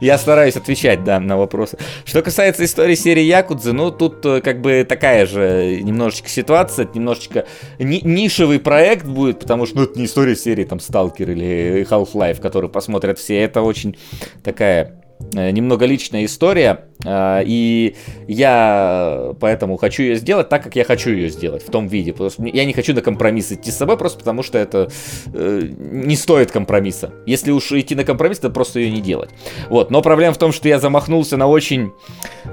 Я 0.00 0.16
стараюсь 0.16 0.56
отвечать, 0.56 1.04
да, 1.04 1.20
на 1.20 1.36
вопросы. 1.36 1.76
Что 2.06 2.22
касается 2.22 2.64
истории 2.64 2.94
серии 2.94 3.24
Якудзы, 3.24 3.74
ну, 3.74 3.90
тут 3.90 4.24
э, 4.24 4.40
как 4.40 4.62
бы 4.62 4.86
такая 4.88 5.26
же 5.26 5.80
немножечко 5.82 6.30
ситуация, 6.30 6.84
это 6.84 6.96
немножечко 6.96 7.44
ни- 7.78 8.00
нишевый 8.02 8.60
проект 8.60 9.04
будет, 9.04 9.40
потому 9.40 9.66
что, 9.66 9.76
ну, 9.76 9.82
это 9.82 9.98
не 9.98 10.06
история 10.06 10.36
серии, 10.36 10.64
там, 10.64 10.80
Сталкер 10.80 11.32
или 11.32 11.86
Half-Life, 11.88 12.40
который 12.40 12.70
посмотрят 12.70 13.18
все, 13.18 13.40
это 13.40 13.60
очень 13.60 13.94
такая 14.42 15.02
немного 15.32 15.84
личная 15.84 16.24
история, 16.24 16.86
э, 17.04 17.42
и 17.44 17.96
я 18.26 19.34
поэтому 19.40 19.76
хочу 19.76 20.02
ее 20.02 20.16
сделать 20.16 20.48
так, 20.48 20.62
как 20.62 20.76
я 20.76 20.84
хочу 20.84 21.10
ее 21.10 21.28
сделать, 21.28 21.62
в 21.62 21.70
том 21.70 21.88
виде. 21.88 22.14
Я 22.38 22.64
не 22.64 22.72
хочу 22.72 22.94
на 22.94 23.00
компромисс 23.00 23.52
идти 23.52 23.70
с 23.70 23.76
собой, 23.76 23.96
просто 23.96 24.18
потому 24.18 24.42
что 24.42 24.58
это 24.58 24.88
э, 25.32 25.62
не 25.78 26.16
стоит 26.16 26.50
компромисса. 26.50 27.12
Если 27.26 27.50
уж 27.50 27.72
идти 27.72 27.94
на 27.94 28.04
компромисс, 28.04 28.38
то 28.38 28.50
просто 28.50 28.80
ее 28.80 28.90
не 28.90 29.00
делать. 29.00 29.30
Вот, 29.68 29.90
но 29.90 30.02
проблема 30.02 30.34
в 30.34 30.38
том, 30.38 30.52
что 30.52 30.68
я 30.68 30.78
замахнулся 30.78 31.36
на 31.36 31.46
очень 31.46 31.92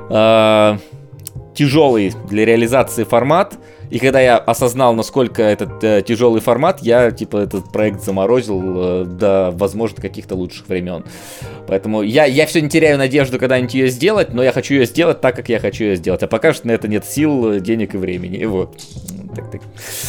э, 0.09 0.77
тяжелый 1.53 2.13
для 2.29 2.45
реализации 2.45 3.03
формат. 3.03 3.57
И 3.89 3.99
когда 3.99 4.19
я 4.19 4.37
осознал, 4.37 4.93
насколько 4.93 5.41
этот 5.41 5.83
э, 5.83 6.01
тяжелый 6.01 6.41
формат, 6.41 6.81
я 6.81 7.11
типа 7.11 7.37
этот 7.37 7.71
проект 7.71 8.03
заморозил 8.03 8.61
э, 8.63 9.05
до, 9.05 9.51
возможно, 9.53 10.01
каких-то 10.01 10.35
лучших 10.35 10.67
времен. 10.67 11.05
Поэтому 11.67 12.01
я, 12.01 12.25
я 12.25 12.45
все 12.45 12.61
не 12.61 12.69
теряю 12.69 12.97
надежду 12.97 13.39
когда-нибудь 13.39 13.73
ее 13.73 13.87
сделать, 13.89 14.33
но 14.33 14.43
я 14.43 14.51
хочу 14.51 14.73
ее 14.75 14.85
сделать 14.85 15.21
так, 15.21 15.35
как 15.35 15.49
я 15.49 15.59
хочу 15.59 15.83
ее 15.83 15.95
сделать. 15.95 16.23
А 16.23 16.27
пока 16.27 16.53
что 16.53 16.67
на 16.67 16.71
это 16.71 16.87
нет 16.87 17.05
сил, 17.05 17.59
денег 17.59 17.95
и 17.95 17.97
времени. 17.97 18.37
И 18.37 18.45
вот. 18.45 18.75
Так, 19.35 19.51
так. 19.51 19.61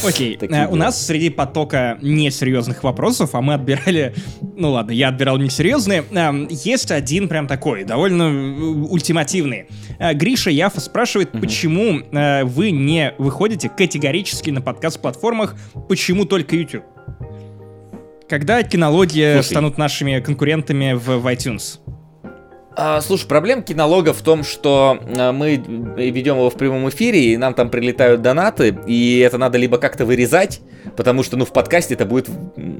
Окей, 0.05 0.37
Такие 0.37 0.61
э, 0.61 0.65
у 0.67 0.71
дела. 0.71 0.85
нас 0.85 1.05
среди 1.05 1.29
потока 1.29 1.97
несерьезных 2.01 2.83
вопросов, 2.83 3.31
а 3.33 3.41
мы 3.41 3.55
отбирали, 3.55 4.15
ну 4.55 4.71
ладно, 4.71 4.91
я 4.91 5.09
отбирал 5.09 5.37
несерьезные, 5.37 6.03
эм, 6.11 6.47
есть 6.49 6.91
один 6.91 7.27
прям 7.27 7.47
такой, 7.47 7.83
довольно 7.83 8.23
э, 8.23 8.59
ультимативный. 8.89 9.67
Э, 9.99 10.13
Гриша 10.13 10.49
Яфа 10.49 10.79
спрашивает, 10.79 11.31
почему 11.31 11.99
э, 11.99 12.43
вы 12.45 12.71
не 12.71 13.13
выходите 13.17 13.69
категорически 13.69 14.49
на 14.49 14.61
подкаст-платформах, 14.61 15.55
почему 15.89 16.25
только 16.25 16.55
YouTube? 16.55 16.83
Когда 18.29 18.61
кинология 18.63 19.35
Слушай. 19.35 19.49
станут 19.49 19.77
нашими 19.77 20.19
конкурентами 20.19 20.93
в, 20.93 21.19
в 21.19 21.27
iTunes? 21.27 21.79
А, 22.79 23.01
слушай, 23.01 23.27
проблема 23.27 23.63
кинолога 23.63 24.13
в 24.13 24.21
том, 24.21 24.43
что 24.43 24.99
а, 25.17 25.31
мы 25.31 25.55
ведем 25.55 26.35
его 26.35 26.51
в 26.51 26.53
прямом 26.53 26.87
эфире, 26.89 27.33
и 27.33 27.37
нам 27.37 27.55
там 27.55 27.71
прилетают 27.71 28.21
донаты, 28.21 28.77
и 28.85 29.17
это 29.17 29.39
надо 29.39 29.57
либо 29.57 29.79
как-то 29.79 30.05
вырезать, 30.05 30.61
потому 30.95 31.23
что, 31.23 31.37
ну, 31.37 31.45
в 31.45 31.51
подкасте 31.51 31.95
это 31.95 32.05
будет 32.05 32.29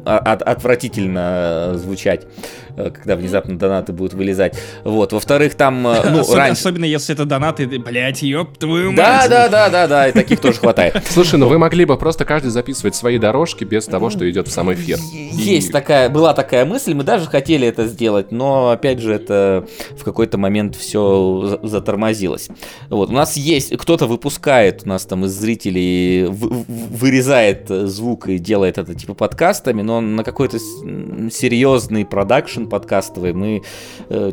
а- 0.06 0.20
от- 0.20 0.44
отвратительно 0.44 1.72
э, 1.74 1.78
звучать, 1.78 2.26
э, 2.26 2.67
когда 2.78 3.16
внезапно 3.16 3.58
донаты 3.58 3.94
будут 3.94 4.14
вылезать. 4.14 4.58
Вот, 4.84 5.14
во-вторых, 5.14 5.56
там, 5.56 5.86
э, 5.88 6.10
ну, 6.10 6.20
особенно, 6.20 6.38
раньше... 6.38 6.62
особенно 6.62 6.86
если 6.86 7.16
это 7.16 7.26
донаты, 7.26 7.68
блять, 7.68 8.22
ёб 8.22 8.58
твою 8.58 8.92
мать. 8.92 8.98
Да, 8.98 9.28
да, 9.28 9.50
да, 9.50 9.70
да, 9.70 9.88
да, 9.88 10.08
и 10.08 10.12
таких 10.12 10.40
тоже 10.40 10.60
хватает. 10.60 11.04
Слушай, 11.10 11.40
ну 11.40 11.48
вы 11.48 11.58
могли 11.58 11.86
бы 11.86 11.98
просто 11.98 12.26
каждый 12.26 12.50
записывать 12.50 12.96
свои 12.96 13.18
дорожки 13.18 13.64
без 13.64 13.86
того, 13.86 14.10
что 14.10 14.30
идет 14.30 14.48
в 14.48 14.52
сам 14.52 14.72
эфир. 14.74 15.00
Есть 15.34 15.70
И- 15.70 15.72
такая, 15.72 16.10
была 16.10 16.34
такая 16.34 16.66
мысль, 16.66 16.94
мы 16.94 17.04
даже 17.04 17.28
хотели 17.28 17.68
это 17.68 17.88
сделать, 17.88 18.32
но 18.32 18.70
опять 18.70 19.00
же 19.00 19.14
это 19.14 19.66
в 19.98 20.04
какой-то 20.04 20.38
момент 20.38 20.76
все 20.76 21.60
затормозилось. 21.64 22.50
Вот, 22.90 23.10
у 23.10 23.14
нас 23.14 23.36
есть, 23.38 23.76
кто-то 23.78 24.06
выпускает, 24.08 24.82
у 24.86 24.90
нас 24.90 25.06
там 25.06 25.26
из 25.26 25.32
зрителей 25.32 26.28
вырезает 26.28 27.70
э, 27.70 27.88
звук 27.88 28.30
и 28.30 28.38
делает 28.38 28.78
это 28.78 28.94
типа 28.94 29.14
подкастами, 29.14 29.82
но 29.82 30.02
на 30.02 30.24
какой-то 30.24 30.60
серьезный 30.60 32.06
продакшн 32.06 32.66
подкастовый 32.68 33.34
мы 33.34 33.64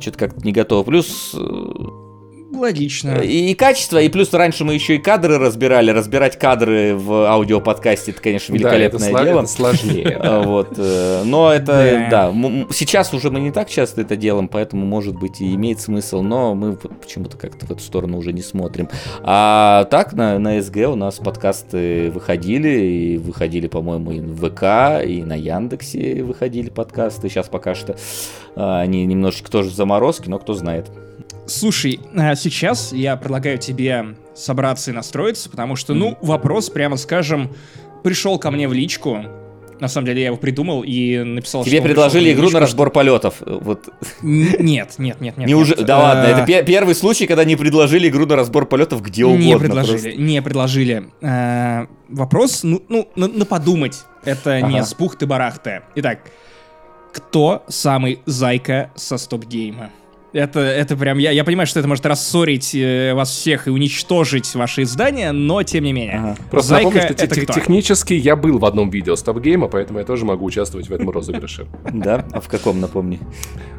что-то 0.01 0.19
как-то 0.19 0.45
не 0.45 0.53
готовы. 0.53 0.85
Плюс 0.85 1.35
э, 1.35 2.04
логично. 2.57 3.19
И, 3.21 3.51
и 3.51 3.55
качество, 3.55 3.99
и 3.99 4.09
плюс 4.09 4.33
раньше 4.33 4.65
мы 4.65 4.75
еще 4.75 4.97
и 4.97 4.99
кадры 4.99 5.39
разбирали. 5.39 5.91
Разбирать 5.91 6.39
кадры 6.39 6.95
в 6.95 7.27
аудиоподкасте, 7.31 8.13
это, 8.13 8.21
конечно, 8.21 8.57
Да, 8.57 8.69
это, 8.69 8.77
великолепное 8.77 9.11
сло- 9.11 9.25
дело. 9.25 9.39
это 9.41 9.49
сложнее. 9.49 10.21
Вот, 10.45 10.75
э, 10.79 11.23
но 11.25 11.53
это, 11.53 12.07
Да. 12.11 12.33
сейчас 12.73 13.13
уже 13.15 13.31
мы 13.31 13.41
не 13.41 13.51
так 13.51 13.69
часто 13.69 14.01
это 14.03 14.17
делаем, 14.17 14.49
поэтому, 14.49 14.85
может 14.87 15.15
быть, 15.17 15.41
и 15.41 15.55
имеет 15.55 15.81
смысл, 15.81 16.23
но 16.23 16.55
мы 16.55 16.75
почему-то 16.77 17.37
как-то 17.37 17.67
в 17.67 17.71
эту 17.71 17.81
сторону 17.81 18.19
уже 18.19 18.33
не 18.33 18.43
смотрим. 18.43 18.89
А 19.23 19.85
так, 19.91 20.13
на, 20.13 20.39
на 20.39 20.61
СГ 20.61 20.77
у 20.89 20.95
нас 20.97 21.17
подкасты 21.17 22.11
выходили, 22.11 22.69
и 22.69 23.19
выходили, 23.19 23.67
по-моему, 23.67 24.13
и 24.13 24.21
в 24.21 24.49
ВК, 24.51 25.05
и 25.07 25.23
на 25.23 25.35
Яндексе 25.35 26.23
выходили 26.23 26.71
подкасты. 26.71 27.29
Сейчас 27.29 27.49
пока 27.49 27.75
что 27.75 27.97
а, 28.57 28.81
они 28.81 29.05
немножечко 29.07 29.51
тоже 29.51 29.71
в 29.71 29.75
заморозке, 29.75 30.31
но 30.31 30.39
кто 30.39 30.55
знает. 30.55 30.91
Слушай, 31.47 32.01
а 32.17 32.35
сейчас 32.37 32.93
я 32.93 33.17
предлагаю 33.17 33.59
тебе 33.59 34.17
собраться 34.35 34.91
и 34.91 34.95
настроиться, 34.95 35.51
потому 35.51 35.77
что, 35.77 35.95
ну, 35.95 36.17
вопрос, 36.23 36.71
прямо 36.71 36.97
скажем, 36.97 37.51
пришел 38.03 38.39
ко 38.39 38.51
мне 38.51 38.67
в 38.69 38.73
личку. 38.73 39.25
На 39.81 39.89
самом 39.89 40.07
деле 40.07 40.21
я 40.23 40.27
его 40.29 40.37
придумал 40.37 40.83
и 40.87 41.19
написал, 41.19 41.65
Тебе 41.65 41.83
предложили 41.83 42.33
игру 42.33 42.49
на 42.51 42.61
разбор 42.61 42.91
полетов. 42.91 43.43
Вот 43.45 43.89
Нет, 44.23 44.95
нет, 44.99 45.21
нет, 45.21 45.37
нет. 45.37 45.49
Неужели? 45.49 45.79
нет. 45.79 45.87
Да 45.87 45.99
ладно, 45.99 46.23
Э, 46.23 46.31
это 46.33 46.47
пе- 46.47 46.63
первый 46.63 46.95
случай, 46.95 47.27
когда 47.27 47.45
не 47.45 47.57
предложили 47.57 48.09
игру 48.09 48.25
на 48.25 48.37
разбор 48.37 48.67
полетов 48.67 49.03
где 49.03 49.25
угодно. 49.25 49.43
Не 49.43 49.59
предложили, 49.59 50.01
просто. 50.03 50.21
не 50.23 50.41
предложили. 50.43 51.05
Э, 51.21 51.87
вопрос, 52.09 52.63
ну, 52.63 52.83
ну 52.89 53.09
на, 53.17 53.27
на 53.27 53.45
подумать. 53.45 54.05
Это 54.25 54.61
не 54.63 54.77
Ага. 54.79 54.87
с 54.87 54.95
бухты-барахты. 54.95 55.83
Итак, 55.97 56.21
кто 57.13 57.65
самый 57.69 58.21
зайка 58.27 58.91
со 58.95 59.19
стоп-гейма? 59.19 59.91
Это, 60.35 60.59
это 60.59 60.97
прям, 60.97 61.19
я, 61.19 61.31
я 61.31 61.45
понимаю, 61.45 61.67
что 61.69 61.79
это 61.79 61.89
может 61.89 62.05
рассорить 62.07 62.75
э, 62.75 63.15
вас 63.15 63.31
всех 63.31 63.69
и 63.69 63.71
уничтожить 63.71 64.53
ваши 64.57 64.83
издания, 64.83 65.31
но 65.31 65.63
тем 65.63 65.85
не 65.85 65.93
менее. 65.93 66.17
Ага. 66.19 66.37
Просто 66.51 66.69
Зайка 66.71 66.87
напомню, 66.89 67.03
что 67.15 67.25
это 67.25 67.35
те- 67.37 67.41
кто? 67.43 67.53
технически 67.53 68.15
я 68.15 68.35
был 68.35 68.59
в 68.59 68.65
одном 68.65 68.91
видео 68.91 69.15
стоп-гейма, 69.15 69.69
поэтому 69.69 70.01
я 70.01 70.05
тоже 70.05 70.25
могу 70.25 70.45
участвовать 70.45 70.89
в 70.89 70.93
этом 70.93 71.09
розыгрыше. 71.11 71.67
Да? 71.93 72.25
А 72.33 72.41
в 72.41 72.49
каком, 72.49 72.81
напомни? 72.81 73.21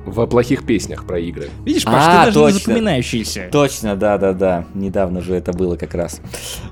В 0.06 0.26
плохих 0.27 0.65
песнях 0.65 1.06
про 1.06 1.19
игры. 1.19 1.49
Видишь, 1.65 1.84
Паш, 1.84 1.95
А, 1.98 2.19
ты 2.19 2.26
даже 2.27 2.34
точно. 2.34 2.53
не 2.53 2.60
запоминающийся. 2.60 3.49
Точно, 3.52 3.95
да, 3.98 4.18
да, 4.18 4.32
да. 4.34 4.65
Недавно 4.73 5.19
же 5.22 5.34
это 5.36 5.52
было 5.52 5.76
как 5.76 5.94
раз. 5.94 6.22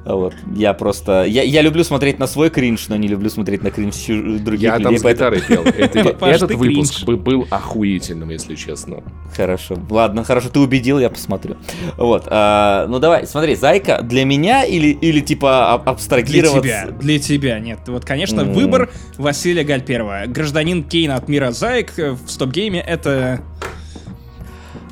Вот. 0.06 0.34
Я 0.56 0.74
просто. 0.74 1.26
Я, 1.26 1.42
я 1.44 1.62
люблю 1.62 1.84
смотреть 1.84 2.20
на 2.20 2.28
свой 2.28 2.50
кринж, 2.50 2.88
но 2.88 2.96
не 2.96 3.08
люблю 3.10 3.30
смотреть 3.30 3.64
на 3.64 3.72
кринж 3.72 3.96
других 4.40 4.62
Я 4.62 4.74
там 4.80 4.94
людей. 4.94 5.00
с 5.00 5.04
поэтому- 5.04 5.36
гитарой 5.36 5.42
пел. 5.42 5.64
Это- 5.66 6.14
Паш, 6.20 6.36
Этот 6.38 6.54
выпуск 6.54 7.04
был 7.06 7.48
охуительным, 7.50 8.30
если 8.30 8.56
честно. 8.56 9.04
Хорошо. 9.36 9.73
Ладно, 9.90 10.24
хорошо, 10.24 10.50
ты 10.50 10.60
убедил, 10.60 11.00
я 11.00 11.10
посмотрю. 11.10 11.58
Вот. 11.98 12.24
а, 12.28 12.86
ну 12.88 13.00
давай, 13.00 13.26
смотри, 13.28 13.56
зайка 13.56 14.02
для 14.02 14.26
меня 14.26 14.64
или, 14.64 14.88
или 14.88 15.20
типа 15.20 15.74
аб- 15.74 15.84
Для 15.84 15.92
абстрагироваться? 15.92 16.62
тебя, 16.62 16.88
для 17.00 17.20
тебя, 17.20 17.60
нет. 17.60 17.80
Вот, 17.88 18.06
конечно, 18.06 18.42
М. 18.42 18.54
выбор 18.54 18.90
Василия 19.18 19.64
Гальперова. 19.64 20.24
Гражданин 20.28 20.84
Кейна 20.84 21.16
от 21.16 21.28
мира 21.30 21.52
Заек 21.52 21.98
э, 22.00 22.12
в 22.12 22.30
стоп-гейме 22.30 22.80
это... 22.82 23.42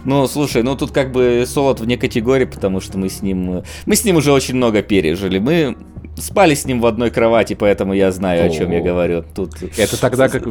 Ну, 0.03 0.25
слушай, 0.27 0.63
ну 0.63 0.75
тут 0.75 0.91
как 0.91 1.11
бы 1.11 1.43
Солод 1.45 1.79
вне 1.79 1.95
категории, 1.95 2.45
потому 2.45 2.79
что 2.81 2.97
мы 2.97 3.07
с 3.09 3.21
ним... 3.21 3.57
э, 3.59 3.63
Мы 3.85 3.95
с 3.95 4.03
ним 4.03 4.15
уже 4.15 4.31
очень 4.31 4.55
много 4.55 4.81
пережили. 4.81 5.37
Мы 5.37 5.77
спали 6.21 6.53
с 6.53 6.65
ним 6.65 6.79
в 6.81 6.85
одной 6.85 7.09
кровати, 7.09 7.53
поэтому 7.55 7.93
я 7.93 8.11
знаю, 8.11 8.45
о 8.45 8.49
чем 8.49 8.71
я 8.71 8.81
говорю. 8.81 9.23
Тут... 9.35 9.55
Это 9.77 9.99
тогда, 9.99 10.29
как, 10.29 10.43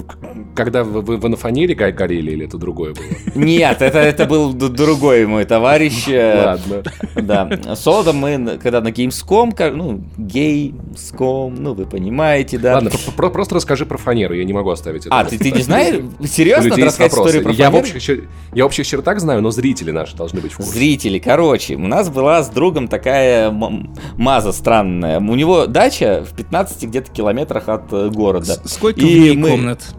когда 0.55 0.85
вы, 0.85 1.17
в 1.17 1.25
Анафонере 1.27 1.75
га- 1.75 1.93
горели, 1.93 2.33
или 2.33 2.47
это 2.47 2.59
другое 2.59 2.95
было? 2.95 3.05
Нет, 3.35 3.81
это, 3.83 3.99
это 3.99 4.27
был 4.27 4.53
другой 4.53 5.27
мой 5.27 5.45
товарищ. 5.45 6.07
э, 6.09 6.45
Ладно. 6.45 6.83
Да, 7.23 7.75
с 7.77 7.81
Солодом 7.81 8.17
мы, 8.17 8.37
на- 8.37 8.57
когда 8.59 8.81
на 8.81 8.89
Gamescom, 8.89 9.71
ну, 9.73 10.03
Gamescom, 10.19 11.55
ну, 11.59 11.75
вы 11.75 11.87
понимаете, 11.87 12.59
да. 12.59 12.75
Ладно, 12.75 12.91
про- 12.91 13.13
про- 13.13 13.31
просто 13.31 13.55
расскажи 13.57 13.87
про 13.87 13.99
фанеру, 13.99 14.35
я 14.35 14.45
не 14.45 14.53
могу 14.53 14.71
оставить 14.71 15.07
это. 15.07 15.15
А, 15.19 15.25
ты, 15.25 15.39
ты 15.39 15.51
не 15.51 15.63
знаешь? 15.63 15.97
Серьезно? 16.25 16.71
Рассказать 16.71 17.13
историю 17.13 17.43
про 17.43 17.53
я, 17.53 17.71
в 17.71 17.75
общих, 17.77 18.09
я 18.55 18.65
в 18.65 18.67
общих 18.67 18.87
чертах 18.87 19.21
знаю, 19.21 19.43
но 19.43 19.51
зрители 19.51 19.91
наши 19.91 20.17
должны 20.17 20.41
быть 20.41 20.53
в 20.53 20.57
курсе. 20.57 20.73
Зрители, 20.73 21.19
короче, 21.19 21.77
у 21.77 21.87
нас 21.87 22.09
была 22.11 22.43
с 22.43 22.49
другом 22.51 22.89
такая 22.89 23.51
маза 24.17 24.53
странная. 24.53 25.19
У 25.21 25.35
него 25.35 25.60
дача 25.67 26.25
в 26.29 26.35
15 26.35 26.85
где-то 26.85 27.11
километрах 27.13 27.69
от 27.69 27.93
э, 27.93 28.09
города. 28.11 28.55
С- 28.55 28.75
Сколько 28.75 29.01
И 29.01 29.05
в 29.05 29.07
ней 29.21 29.37
мы- 29.37 29.51
комнат? 29.51 29.95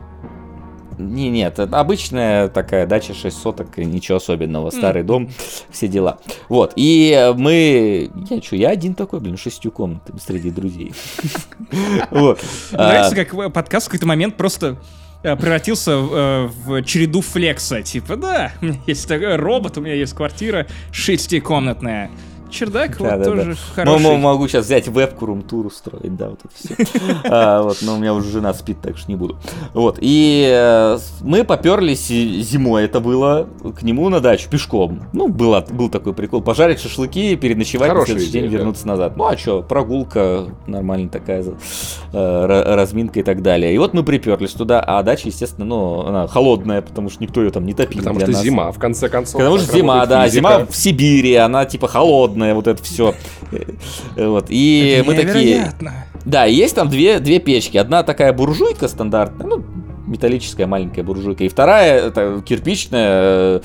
Не, 0.98 1.30
нет, 1.32 1.58
это 1.58 1.80
обычная 1.80 2.48
такая 2.48 2.86
дача 2.86 3.16
6 3.16 3.36
соток, 3.36 3.80
и 3.80 3.86
ничего 3.86 4.18
особенного, 4.18 4.70
старый 4.70 5.02
дом, 5.02 5.32
все 5.72 5.88
дела. 5.88 6.20
Вот, 6.48 6.74
и 6.76 7.12
э, 7.18 7.34
мы... 7.34 8.12
Я 8.30 8.42
что, 8.42 8.56
я 8.56 8.70
один 8.70 8.94
такой, 8.94 9.20
блин, 9.20 9.36
шестью 9.38 9.72
комнатами 9.72 10.20
среди 10.20 10.52
друзей. 10.52 10.94
Вот. 12.12 12.40
Нравится, 12.72 13.16
как 13.16 13.34
э, 13.34 13.50
подкаст 13.50 13.88
в 13.88 13.90
какой-то 13.90 14.06
момент 14.06 14.38
просто 14.38 14.78
превратился 15.24 15.98
в, 15.98 16.52
в 16.66 16.84
череду 16.84 17.22
флекса. 17.22 17.82
Типа, 17.84 18.16
да, 18.16 18.52
у 18.62 18.66
меня 18.66 18.80
есть 18.88 19.08
такой 19.08 19.36
робот, 19.36 19.78
у 19.78 19.82
меня 19.82 19.94
есть 19.94 20.14
квартира 20.14 20.66
шестикомнатная. 20.92 22.10
Чердак 22.52 23.00
вот 23.00 23.10
Да-да-да. 23.10 23.24
тоже 23.32 23.52
М- 23.52 23.58
хороший. 23.76 24.06
м- 24.06 24.22
Могу 24.22 24.48
сейчас 24.48 24.66
взять 24.66 24.88
вебку, 24.88 25.26
рум-тур 25.26 25.66
устроить, 25.68 26.16
да, 26.16 26.30
вот 26.30 26.40
это 26.44 26.54
все. 26.54 26.76
Вот, 27.64 27.78
но 27.82 27.96
у 27.96 27.98
меня 27.98 28.14
уже 28.14 28.30
жена 28.30 28.54
спит, 28.54 28.78
так 28.82 28.98
что 28.98 29.10
не 29.10 29.16
буду. 29.16 29.38
Вот, 29.74 29.98
и 30.02 30.48
э, 30.52 30.98
мы 31.22 31.44
поперлись 31.44 32.08
зимой, 32.08 32.86
это 32.86 33.00
было, 33.00 33.48
к 33.78 33.84
нему 33.84 34.10
на 34.10 34.20
дачу 34.20 34.50
пешком. 34.50 35.02
Ну, 35.14 35.28
было, 35.28 35.66
был 35.70 35.90
такой 35.90 36.14
прикол, 36.14 36.42
пожарить 36.42 36.80
шашлыки, 36.80 37.36
переночевать, 37.36 37.88
на 37.90 37.94
Хорошая 37.96 38.16
следующий 38.16 38.32
день 38.34 38.42
идея, 38.44 38.52
да. 38.52 38.58
вернуться 38.58 38.88
назад. 38.88 39.18
Ну, 39.18 39.26
а 39.28 39.38
что, 39.38 39.62
прогулка 39.62 40.46
нормальная 40.68 41.10
такая, 41.10 41.42
э, 41.44 41.46
ра- 42.14 42.76
разминка 42.76 43.20
и 43.20 43.24
так 43.24 43.42
далее. 43.42 43.74
И 43.74 43.78
вот 43.78 43.94
мы 43.94 44.04
приперлись 44.04 44.52
туда, 44.52 44.82
а 44.82 45.02
дача, 45.04 45.28
естественно, 45.30 45.66
ну, 45.66 46.02
она 46.06 46.28
холодная, 46.28 46.82
потому 46.82 47.10
что 47.10 47.24
никто 47.24 47.42
ее 47.42 47.52
там 47.52 47.66
не 47.66 47.74
топил 47.74 48.00
Потому 48.00 48.20
что 48.20 48.32
нас. 48.32 48.42
зима, 48.42 48.72
в 48.72 48.80
конце 48.80 49.08
концов. 49.10 49.40
Потому 49.40 49.58
что 49.58 49.72
зима, 49.74 50.06
да, 50.06 50.26
физика. 50.26 50.36
зима 50.58 50.66
в 50.70 50.76
Сибири, 50.76 51.36
она 51.36 51.66
типа 51.66 51.88
холодная, 51.88 52.41
вот 52.54 52.68
это 52.68 52.82
все. 52.84 53.16
Вот. 54.16 54.46
И 54.50 54.98
Это 55.00 55.08
мы 55.08 55.16
такие. 55.16 55.72
Да, 56.26 56.46
есть 56.46 56.76
там 56.76 56.90
две, 56.90 57.20
две 57.20 57.40
печки. 57.40 57.78
Одна 57.78 58.04
такая 58.04 58.32
буржуйка 58.34 58.88
стандартная, 58.88 59.48
ну, 59.48 59.64
металлическая 60.12 60.68
маленькая 60.68 61.04
буржуйка. 61.04 61.44
И 61.44 61.50
вторая 61.50 62.08
это 62.08 62.44
кирпичная, 62.46 63.10
э, 63.10 63.62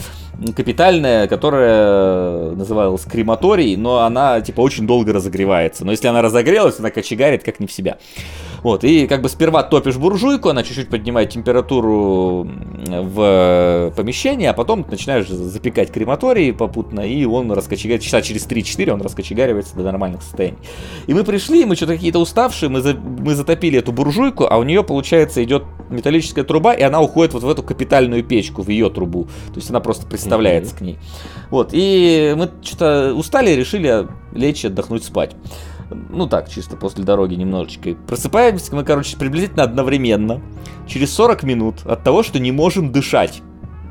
капитальная, 0.54 1.26
которая 1.28 2.52
называлась 2.52 3.02
крематорий, 3.02 3.76
но 3.76 4.00
она 4.00 4.40
типа 4.40 4.60
очень 4.60 4.86
долго 4.86 5.12
разогревается. 5.12 5.84
Но 5.84 5.90
если 5.90 6.06
она 6.06 6.22
разогрелась, 6.22 6.78
она 6.78 6.90
кочегарит 6.90 7.42
как 7.42 7.60
не 7.60 7.66
в 7.66 7.72
себя. 7.72 7.98
Вот, 8.62 8.84
и 8.84 9.06
как 9.06 9.22
бы 9.22 9.28
сперва 9.28 9.62
топишь 9.62 9.96
буржуйку, 9.96 10.48
она 10.48 10.62
чуть-чуть 10.62 10.88
поднимает 10.88 11.30
температуру 11.30 12.48
в 12.86 13.92
помещении, 13.96 14.46
а 14.46 14.52
потом 14.52 14.86
начинаешь 14.90 15.28
запекать 15.28 15.92
крематорий 15.92 16.52
попутно, 16.52 17.00
и 17.00 17.24
он 17.24 17.50
раскочегарит, 17.52 18.02
часа 18.02 18.22
через 18.22 18.46
3-4 18.46 18.90
он 18.90 19.02
раскочегаривается 19.02 19.76
до 19.76 19.82
нормальных 19.82 20.22
состояний. 20.22 20.58
И 21.06 21.14
мы 21.14 21.24
пришли, 21.24 21.64
мы 21.64 21.76
что-то 21.76 21.94
какие-то 21.94 22.18
уставшие, 22.18 22.68
мы, 22.68 22.80
за- 22.80 22.94
мы 22.94 23.34
затопили 23.34 23.78
эту 23.78 23.92
буржуйку, 23.92 24.46
а 24.48 24.56
у 24.58 24.62
нее, 24.62 24.82
получается, 24.82 25.42
идет 25.44 25.64
металлическая 25.90 26.44
труба, 26.44 26.74
и 26.74 26.82
она 26.82 27.00
уходит 27.00 27.34
вот 27.34 27.42
в 27.42 27.48
эту 27.48 27.62
капитальную 27.62 28.24
печку, 28.24 28.62
в 28.62 28.68
ее 28.68 28.90
трубу. 28.90 29.24
То 29.48 29.56
есть 29.56 29.70
она 29.70 29.80
просто 29.80 30.06
приставляется 30.06 30.74
к 30.74 30.80
ней. 30.80 30.98
Вот, 31.50 31.70
и 31.72 32.34
мы 32.36 32.50
что-то 32.62 33.14
устали, 33.14 33.50
решили 33.50 34.08
лечь, 34.32 34.64
отдохнуть, 34.64 35.04
спать. 35.04 35.36
Ну 35.90 36.26
так, 36.26 36.48
чисто 36.48 36.76
после 36.76 37.04
дороги 37.04 37.34
немножечко. 37.34 37.90
И 37.90 37.94
Просыпаемся 37.94 38.74
мы, 38.74 38.84
короче, 38.84 39.16
приблизительно 39.16 39.62
одновременно. 39.62 40.40
Через 40.86 41.12
40 41.14 41.42
минут 41.44 41.76
от 41.84 42.02
того, 42.02 42.22
что 42.22 42.38
не 42.38 42.52
можем 42.52 42.92
дышать. 42.92 43.42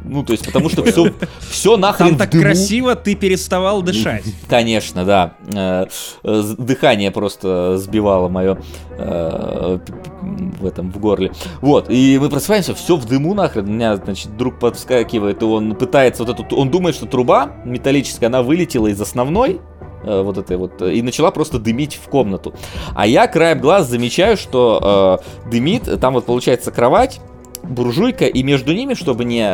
Ну, 0.08 0.24
то 0.24 0.34
есть, 0.34 0.46
потому 0.46 0.70
что 0.70 0.84
все, 0.84 1.12
все 1.40 1.78
нахрен 1.78 2.10
Там 2.10 2.18
так 2.18 2.30
дыму. 2.30 2.44
красиво 2.44 2.96
ты 2.96 3.16
переставал 3.16 3.82
дышать. 3.82 4.24
Конечно, 4.48 5.04
да. 5.04 5.36
Э, 5.52 5.88
э, 6.24 6.44
Дыхание 6.60 7.10
просто 7.10 7.78
сбивало 7.78 8.30
мое 8.30 8.60
в 8.98 10.66
этом 10.66 10.92
в 10.92 11.00
горле. 11.00 11.32
Вот, 11.62 11.90
и 11.90 12.18
мы 12.22 12.30
просыпаемся, 12.30 12.76
все 12.76 12.96
в 12.98 13.06
дыму 13.06 13.34
нахрен. 13.34 13.68
У 13.68 13.72
меня, 13.72 13.96
значит, 13.98 14.38
друг 14.38 14.60
подскакивает, 14.60 15.42
и 15.42 15.46
он 15.46 15.76
пытается 15.76 16.24
вот 16.24 16.40
эту. 16.40 16.56
Он 16.56 16.70
думает, 16.70 16.96
что 16.96 17.06
труба 17.08 17.52
металлическая, 17.66 18.30
она 18.30 18.44
вылетела 18.44 18.88
из 18.88 19.02
основной. 19.02 19.60
Э, 20.06 20.22
Вот 20.22 20.38
этой 20.38 20.58
вот, 20.58 20.82
э, 20.82 20.94
и 20.94 21.02
начала 21.02 21.32
просто 21.32 21.60
дымить 21.60 21.96
в 21.96 22.10
комнату. 22.10 22.54
А 22.94 23.08
я 23.08 23.28
краем 23.28 23.60
глаз 23.60 23.88
замечаю, 23.88 24.38
что 24.38 25.20
э, 25.46 25.50
дымит, 25.50 26.00
там 26.00 26.14
вот 26.14 26.26
получается 26.26 26.72
кровать, 26.72 27.20
буржуйка, 27.64 28.26
и 28.26 28.44
между 28.44 28.74
ними, 28.74 28.94
чтобы 28.94 29.26
не 29.26 29.46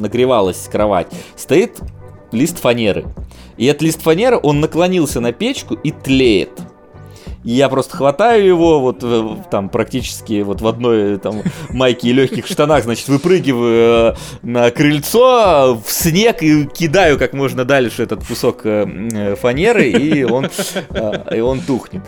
нагревалась 0.00 0.68
кровать, 0.70 1.08
стоит 1.36 1.80
лист 2.32 2.58
фанеры. 2.58 3.04
И 3.56 3.66
этот 3.66 3.82
лист 3.82 4.02
фанеры, 4.02 4.38
он 4.42 4.60
наклонился 4.60 5.20
на 5.20 5.32
печку 5.32 5.74
и 5.74 5.90
тлеет. 5.90 6.50
И 7.44 7.52
я 7.52 7.68
просто 7.68 7.96
хватаю 7.96 8.46
его, 8.46 8.80
вот 8.80 8.98
э, 9.02 9.36
там 9.50 9.68
практически 9.68 10.42
вот 10.42 10.60
в 10.60 10.66
одной 10.66 11.18
там 11.18 11.42
майке 11.70 12.08
и 12.08 12.12
легких 12.12 12.46
штанах, 12.46 12.84
значит, 12.84 13.08
выпрыгиваю 13.08 14.12
э, 14.12 14.14
на 14.42 14.70
крыльцо 14.70 15.78
в 15.84 15.90
снег 15.92 16.42
и 16.42 16.64
кидаю 16.66 17.18
как 17.18 17.32
можно 17.34 17.64
дальше 17.64 18.02
этот 18.02 18.24
кусок 18.26 18.60
э, 18.64 18.86
э, 19.12 19.36
фанеры, 19.36 19.88
и 19.90 20.24
он, 20.24 20.48
э, 20.90 21.36
и 21.36 21.40
он 21.40 21.60
тухнет. 21.60 22.02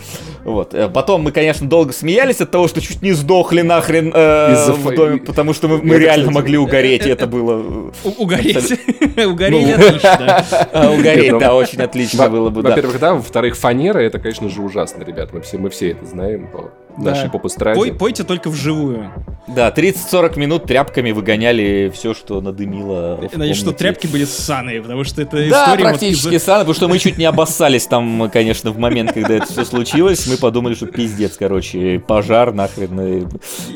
Вот. 0.45 0.73
Э, 0.75 0.89
Потом 0.89 1.23
мы, 1.23 1.33
конечно, 1.33 1.69
долго 1.69 1.93
смеялись 1.93 2.41
от 2.41 2.51
того, 2.51 2.67
что 2.69 2.81
чуть 2.81 3.03
не 3.03 3.13
сдохли 3.13 3.61
нахрен 3.61 4.11
э, 4.15 4.73
в 4.73 4.83
фа- 4.85 4.91
доме, 4.97 5.19
потому 5.19 5.53
что 5.53 5.69
мы, 5.69 5.79
мы 5.83 5.95
Это, 5.97 6.05
реально 6.05 6.25
кстати, 6.29 6.35
могли 6.35 6.59
угореть, 6.59 7.07
и 7.07 7.11
это 7.11 7.27
было... 7.27 7.93
Угореть. 8.05 8.57
Угореть 9.27 9.67
Ну. 9.67 9.75
отлично. 9.75 10.45
А, 10.73 10.91
Угореть, 10.91 11.39
да, 11.39 11.55
очень 11.55 11.83
отлично 11.83 12.29
было 12.29 12.51
бы. 12.51 12.63
Во-первых, 12.63 12.99
да, 12.99 13.15
во-вторых, 13.15 13.57
фанера 13.57 13.99
это, 13.99 14.19
конечно 14.19 14.49
же, 14.49 14.63
ужасно, 14.63 15.03
ребят. 15.05 15.26
Мы 15.33 15.41
все, 15.41 15.59
мы 15.59 15.71
все 15.71 15.91
это 15.93 16.07
знаем 16.07 16.49
по 16.49 16.71
нашей 16.97 17.25
Да. 17.25 17.31
поп-эстраде. 17.31 17.79
Пой- 17.79 17.93
Пойте 17.93 18.25
только 18.25 18.49
вживую. 18.49 19.13
Да, 19.49 19.71
30-40 19.71 20.37
минут 20.39 20.65
тряпками 20.65 21.13
выгоняли 21.13 21.93
все, 21.95 22.15
что 22.15 22.41
надымило 22.41 23.21
Надеюсь, 23.35 23.59
что 23.59 23.73
тряпки 23.73 24.07
были 24.07 24.25
ссаные, 24.25 24.81
потому 24.81 25.05
что 25.05 25.21
это 25.23 25.37
Да, 25.37 25.65
история 25.65 25.85
вот 25.85 25.91
практически 25.91 26.35
из- 26.35 26.43
ссано, 26.43 26.61
потому 26.61 26.75
что 26.75 26.89
мы 26.89 26.99
чуть 26.99 27.19
не 27.19 27.27
обоссались 27.27 27.87
там, 27.87 28.31
конечно, 28.33 28.71
в 28.71 28.79
момент, 28.79 29.13
когда 29.13 29.35
это 29.35 29.47
все 29.47 29.65
случилось. 29.65 30.27
Мы 30.27 30.37
подумали, 30.39 30.75
что 30.75 30.87
пиздец, 30.87 31.37
короче, 31.39 31.99
пожар 32.01 32.53
нахрен, 32.55 32.99
и, 33.01 33.27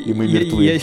и 0.03 0.13
мы 0.13 0.27
мертвы. 0.27 0.81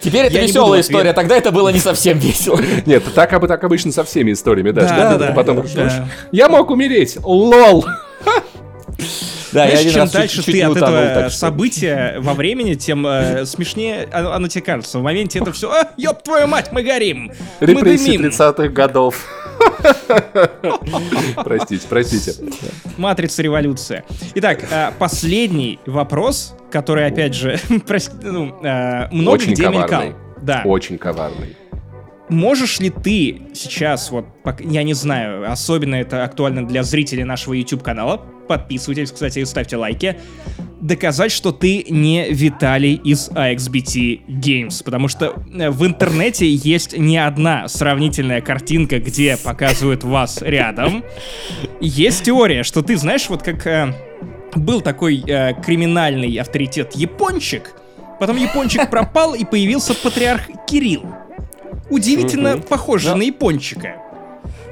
Теперь 0.00 0.26
это 0.26 0.38
веселая 0.40 0.80
история, 0.80 1.12
тогда 1.12 1.36
это 1.36 1.52
было 1.52 1.68
не 1.68 1.80
совсем 1.80 2.18
весело. 2.18 2.58
Нет, 2.86 3.02
так, 3.14 3.30
так 3.46 3.64
обычно 3.64 3.92
со 3.92 4.04
всеми 4.04 4.32
историями, 4.32 4.70
да. 4.70 4.82
Да, 4.82 4.88
что 4.88 5.18
да, 5.18 5.32
потом 5.32 5.62
да. 5.74 6.08
Я 6.32 6.48
мог 6.48 6.70
умереть, 6.70 7.18
лол. 7.22 7.84
Да, 9.52 9.64
я 9.64 9.70
Знаешь, 9.70 9.80
один 9.80 9.92
чем 9.92 10.00
раз 10.02 10.10
чуть- 10.10 10.20
дальше 10.20 10.36
чуть 10.42 10.54
ты 10.54 10.62
от 10.62 10.76
утонул, 10.76 10.96
этого 10.96 11.28
события 11.30 12.16
во 12.18 12.34
времени, 12.34 12.74
тем 12.74 13.06
э, 13.06 13.46
смешнее 13.46 14.08
оно, 14.12 14.32
оно 14.32 14.48
тебе 14.48 14.62
кажется. 14.62 14.98
В 14.98 15.02
моменте 15.02 15.38
это 15.38 15.52
все, 15.52 15.70
а, 15.70 15.90
ёб 15.96 16.22
твою 16.22 16.46
мать, 16.46 16.70
мы 16.72 16.82
горим, 16.82 17.32
мы 17.60 17.66
Репрессии 17.66 18.16
дымим. 18.16 18.30
30-х 18.30 18.68
годов. 18.68 19.26
Простите, 21.44 21.86
простите. 21.88 22.34
Матрица 22.96 23.42
революция. 23.42 24.04
Итак, 24.34 24.64
э, 24.70 24.90
последний 24.98 25.78
вопрос, 25.86 26.54
который, 26.70 27.06
опять 27.06 27.34
же, 27.34 27.58
ну, 28.22 28.60
э, 28.62 29.08
много 29.10 29.34
Очень 29.34 29.52
где 29.52 29.68
мелькал. 29.68 30.02
Да. 30.42 30.62
Очень 30.64 30.98
коварный. 30.98 31.56
Можешь 32.28 32.78
ли 32.80 32.90
ты 32.90 33.42
сейчас, 33.54 34.10
вот, 34.10 34.26
я 34.60 34.82
не 34.82 34.94
знаю, 34.94 35.50
особенно 35.50 35.94
это 35.94 36.24
актуально 36.24 36.66
для 36.66 36.82
зрителей 36.82 37.24
нашего 37.24 37.54
YouTube-канала, 37.54 38.20
подписывайтесь, 38.48 39.12
кстати, 39.12 39.38
и 39.38 39.44
ставьте 39.44 39.76
лайки, 39.76 40.18
доказать, 40.80 41.32
что 41.32 41.52
ты 41.52 41.84
не 41.88 42.30
Виталий 42.30 42.94
из 42.94 43.30
AXBT 43.30 44.26
Games, 44.26 44.82
потому 44.84 45.08
что 45.08 45.34
э, 45.54 45.70
в 45.70 45.86
интернете 45.86 46.48
есть 46.48 46.96
не 46.96 47.18
одна 47.18 47.68
сравнительная 47.68 48.40
картинка, 48.40 48.98
где 48.98 49.36
показывают 49.36 50.04
вас 50.04 50.42
рядом. 50.42 51.04
Есть 51.80 52.24
теория, 52.24 52.62
что 52.62 52.82
ты 52.82 52.96
знаешь, 52.96 53.28
вот 53.28 53.42
как 53.42 53.66
э, 53.66 53.94
был 54.54 54.80
такой 54.80 55.22
э, 55.26 55.54
криминальный 55.62 56.34
авторитет 56.36 56.94
Япончик, 56.94 57.74
потом 58.20 58.36
Япончик 58.36 58.90
пропал 58.90 59.34
и 59.34 59.44
появился 59.44 59.94
патриарх 59.94 60.42
Кирилл. 60.66 61.04
Удивительно 61.90 62.58
похоже 62.58 63.14
на 63.14 63.22
Япончика. 63.22 64.07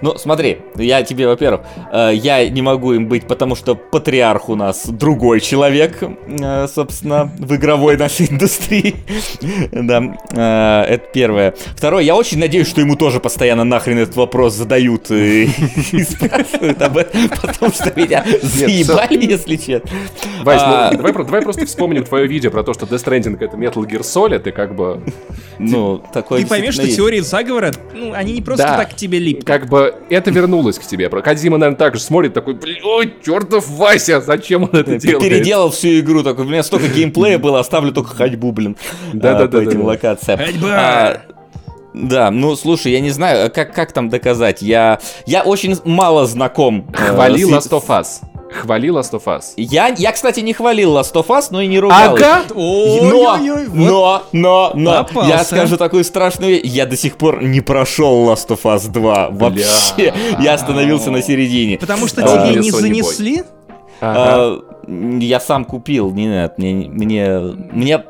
Ну, 0.02 0.16
смотри, 0.18 0.58
я 0.76 1.02
тебе, 1.02 1.26
во-первых, 1.26 1.62
э, 1.92 2.10
я 2.14 2.48
не 2.48 2.62
могу 2.62 2.92
им 2.92 3.06
быть, 3.08 3.26
потому 3.26 3.54
что 3.54 3.74
патриарх 3.74 4.48
у 4.48 4.54
нас 4.54 4.86
другой 4.86 5.40
человек, 5.40 5.98
э, 6.02 6.66
собственно, 6.68 7.30
в 7.38 7.54
игровой 7.54 7.96
нашей 7.98 8.30
индустрии. 8.30 8.96
Да, 9.72 10.02
э, 10.32 10.94
это 10.94 11.06
первое. 11.12 11.54
Второе, 11.76 12.02
я 12.02 12.14
очень 12.14 12.38
надеюсь, 12.38 12.68
что 12.68 12.80
ему 12.80 12.96
тоже 12.96 13.20
постоянно 13.20 13.64
нахрен 13.64 13.98
этот 13.98 14.16
вопрос 14.16 14.54
задают 14.54 15.10
и 15.10 15.44
и 15.92 16.02
спрашивают 16.02 16.80
об 16.82 16.96
этом, 16.98 17.28
потому 17.28 17.72
что 17.72 17.92
меня 17.96 18.24
заебали, 18.42 19.24
если 19.30 19.56
честно. 19.56 19.90
Вась, 20.42 20.60
ну, 20.62 20.74
А, 20.74 20.90
давай, 20.92 21.12
давай 21.12 21.42
просто 21.42 21.66
вспомним 21.66 22.04
твое 22.04 22.26
видео 22.26 22.50
про 22.50 22.62
то, 22.62 22.74
что 22.74 22.86
Death 22.86 23.04
Stranding 23.04 23.36
это 23.40 23.56
Metal 23.56 23.84
Gear 23.86 24.00
Solid, 24.02 24.48
и 24.48 24.52
как 24.52 24.74
бы, 24.74 25.00
Ну, 25.58 26.02
такое 26.12 26.42
Ты 26.42 26.46
поймешь, 26.46 26.74
что 26.74 26.86
теории 26.86 27.20
заговора, 27.20 27.72
ну, 27.94 28.12
они 28.12 28.32
не 28.32 28.42
просто 28.42 28.66
Да. 28.66 28.76
так 28.78 28.90
к 28.90 28.94
тебе 28.94 29.18
липнут. 29.18 29.44
как 29.46 29.68
бы 29.68 29.85
это 30.10 30.30
вернулось 30.30 30.78
к 30.78 30.82
тебе. 30.82 31.08
Про 31.08 31.22
Кадзима, 31.22 31.58
наверное, 31.58 31.78
также 31.78 32.00
смотрит 32.00 32.34
такой, 32.34 32.54
блин, 32.54 32.78
ой, 32.84 33.14
чертов 33.24 33.68
Вася, 33.68 34.20
зачем 34.20 34.64
он 34.64 34.70
это 34.72 34.96
делает? 34.98 35.20
Переделал 35.22 35.70
всю 35.70 35.98
игру, 36.00 36.22
такой, 36.22 36.44
у 36.44 36.48
меня 36.48 36.62
столько 36.62 36.88
геймплея 36.88 37.38
было, 37.38 37.60
оставлю 37.60 37.92
только 37.92 38.14
ходьбу, 38.14 38.52
блин, 38.52 38.76
а, 39.22 39.46
по 39.48 39.56
этим 39.56 39.82
локациям. 39.82 40.38
Ходьба! 40.38 40.68
А, 40.72 41.22
Да, 41.94 42.30
ну 42.30 42.54
слушай, 42.56 42.92
я 42.92 43.00
не 43.00 43.10
знаю, 43.10 43.50
как, 43.50 43.72
как 43.74 43.92
там 43.92 44.10
доказать. 44.10 44.60
Я, 44.60 44.98
я 45.24 45.42
очень 45.42 45.76
мало 45.84 46.26
знаком. 46.26 46.86
э, 46.92 46.96
Хвали 46.96 47.42
с- 47.42 47.48
Last 47.48 47.70
of 47.70 47.86
Us. 47.88 48.06
Хвали 48.52 48.88
Last 48.88 49.12
of 49.12 49.24
Us. 49.24 49.54
Я, 49.56 49.88
я, 49.88 50.12
кстати, 50.12 50.40
не 50.40 50.52
хвалил 50.52 50.96
Last 50.96 51.14
of 51.14 51.26
Us, 51.26 51.48
но 51.50 51.60
и 51.60 51.66
не 51.66 51.78
ругал. 51.78 52.14
Ага! 52.14 52.42
Но, 52.54 53.38
но, 53.72 54.22
но, 54.32 55.06
но, 55.12 55.26
я 55.26 55.44
скажу 55.44 55.76
такую 55.76 56.04
страшную 56.04 56.52
вещь. 56.52 56.62
Я 56.64 56.86
до 56.86 56.96
сих 56.96 57.16
пор 57.16 57.42
не 57.42 57.60
прошел 57.60 58.28
Last 58.30 58.48
of 58.48 58.62
Us 58.62 58.88
2. 58.88 59.30
Вообще. 59.30 60.14
Я 60.40 60.54
остановился 60.54 61.10
на 61.10 61.22
середине. 61.22 61.78
Потому 61.78 62.06
что 62.06 62.22
А, 62.24 62.48
тебе 62.48 62.60
не 62.60 62.70
занесли? 62.70 63.44
А, 64.00 64.58
я 64.86 65.40
сам 65.40 65.64
купил, 65.64 66.12
не 66.12 66.26
нет, 66.26 66.58
мне, 66.58 66.88
мне, 66.88 67.40
мне, 67.72 68.04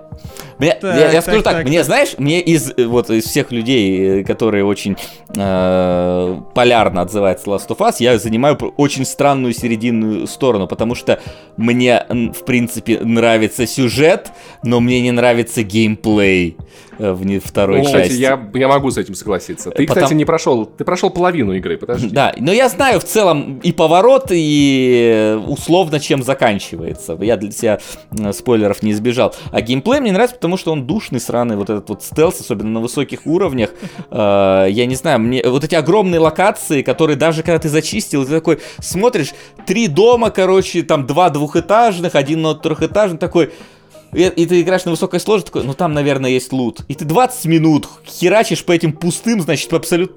мне- 0.59 0.75
Так, 0.75 0.97
я, 0.97 1.07
я 1.07 1.13
так, 1.13 1.23
скажу 1.23 1.43
так, 1.43 1.55
так, 1.55 1.65
мне, 1.67 1.85
знаешь, 1.85 2.15
мне 2.19 2.41
из 2.41 2.73
э, 2.77 2.87
вот 2.87 3.11
из 3.11 3.25
всех 3.25 3.53
людей, 3.53 4.21
э, 4.21 4.25
которые 4.25 4.65
очень 4.65 4.97
э, 5.37 6.37
полярно 6.55 7.03
отзываются 7.03 7.47
Last 7.51 7.69
of 7.69 7.79
Us, 7.79 7.97
я 7.99 8.19
занимаю 8.19 8.57
очень 8.77 9.05
странную 9.05 9.53
серединную 9.55 10.27
сторону, 10.27 10.67
потому 10.67 10.95
что 10.95 11.21
мне, 11.57 12.05
в 12.09 12.45
принципе, 12.45 12.99
нравится 13.01 13.67
сюжет, 13.67 14.31
но 14.63 14.81
мне 14.81 15.01
не 15.01 15.11
нравится 15.13 15.63
геймплей 15.63 16.57
э, 16.99 17.13
в 17.13 17.25
не- 17.25 17.39
второй 17.39 17.83
кстати, 17.85 18.09
части. 18.09 18.21
я, 18.21 18.41
я 18.55 18.69
могу 18.69 18.91
с 18.91 18.99
этим 18.99 19.15
согласиться. 19.15 19.71
Ты, 19.71 19.87
Потому- 19.87 20.05
кстати, 20.07 20.17
не 20.17 20.25
прошел. 20.25 20.65
Ты 20.67 20.85
прошел 20.85 21.11
половину 21.11 21.53
игры, 21.53 21.77
подожди. 21.77 22.09
Да, 22.09 22.35
но 22.39 22.53
я 22.53 22.69
знаю 22.69 23.01
в 23.01 23.05
целом 23.05 23.59
и 23.63 23.73
поворот, 23.73 24.27
и 24.31 25.39
условно 25.47 26.01
чем 26.01 26.23
заканчивается. 26.23 27.17
Я 27.21 27.37
для 27.37 27.51
себя 27.51 27.79
спойлеров 28.33 28.83
не 28.83 28.93
избежал. 28.93 29.35
А 29.53 29.61
геймплей 29.61 30.01
мне 30.07 30.13
нравится, 30.13 30.37
потому 30.37 30.57
что 30.57 30.73
он 30.73 30.87
душный, 30.87 31.21
сраный, 31.21 31.57
вот 31.57 31.69
этот 31.69 31.89
вот 31.89 32.03
стелс, 32.03 32.41
особенно 32.41 32.71
на 32.71 32.81
высоких 32.81 33.27
уровнях. 33.27 33.71
Э, 34.11 34.67
Я 34.71 34.87
не 34.87 34.95
знаю, 34.95 35.21
мне 35.21 35.43
вот 35.45 35.65
эти 35.65 35.75
огромные 35.75 36.21
локации, 36.21 36.83
которые 36.83 37.17
даже 37.17 37.43
когда 37.43 37.59
ты 37.59 37.69
зачистил, 37.69 38.25
ты 38.25 38.31
такой 38.31 38.61
смотришь, 38.81 39.33
три 39.67 39.89
дома, 39.89 40.31
короче, 40.31 40.83
там 40.83 41.07
два 41.07 41.31
двухэтажных, 41.31 42.15
один 42.15 42.43
на 42.43 42.55
трехэтажный, 42.55 43.19
такой... 43.19 43.53
И, 44.13 44.23
и 44.23 44.47
ты 44.47 44.63
играешь 44.63 44.85
на 44.85 44.93
высокой 44.93 45.19
сложности, 45.19 45.49
такой, 45.49 45.65
ну 45.65 45.75
там, 45.75 45.93
наверное, 45.93 46.31
есть 46.31 46.53
лут. 46.53 46.83
И 46.89 46.95
ты 46.95 47.05
20 47.05 47.45
минут 47.47 47.89
херачишь 48.07 48.65
по 48.65 48.73
этим 48.73 48.93
пустым, 48.93 49.41
значит, 49.41 49.69
по 49.69 49.77
абсолютно 49.77 50.17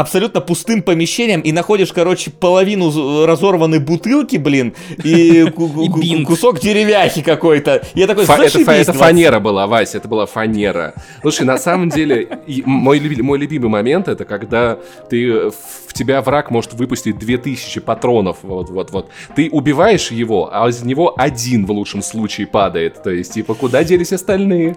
абсолютно 0.00 0.40
пустым 0.40 0.82
помещением 0.82 1.40
и 1.40 1.52
находишь, 1.52 1.92
короче, 1.92 2.30
половину 2.30 3.26
разорванной 3.26 3.78
бутылки, 3.78 4.36
блин, 4.36 4.74
и, 5.04 5.44
кусок 6.26 6.60
деревяхи 6.60 7.22
какой-то. 7.22 7.82
Я 7.94 8.06
такой, 8.06 8.24
это, 8.24 8.32
фа- 8.32 8.42
зашибись, 8.42 8.66
это 8.66 8.92
20. 8.92 9.00
фанера 9.00 9.40
была, 9.40 9.66
Вася, 9.66 9.98
это 9.98 10.08
была 10.08 10.26
фанера. 10.26 10.94
Слушай, 11.22 11.44
на 11.44 11.58
самом 11.58 11.88
деле, 11.90 12.28
мой, 12.64 12.98
люби- 12.98 13.22
мой 13.22 13.38
любимый 13.38 13.68
момент 13.68 14.08
это 14.08 14.24
когда 14.24 14.78
ты 15.08 15.28
э, 15.28 15.50
в 15.86 15.92
тебя 15.92 16.22
враг 16.22 16.50
может 16.50 16.72
выпустить 16.74 17.18
2000 17.18 17.80
патронов. 17.80 18.38
Вот, 18.42 18.70
вот, 18.70 18.90
вот. 18.90 19.10
Ты 19.36 19.48
убиваешь 19.50 20.10
его, 20.10 20.50
а 20.52 20.68
из 20.68 20.82
него 20.82 21.14
один 21.16 21.66
в 21.66 21.70
лучшем 21.72 22.02
случае 22.02 22.46
падает. 22.46 23.02
То 23.02 23.10
есть, 23.10 23.34
типа, 23.34 23.54
куда 23.54 23.84
делись 23.84 24.12
остальные? 24.12 24.76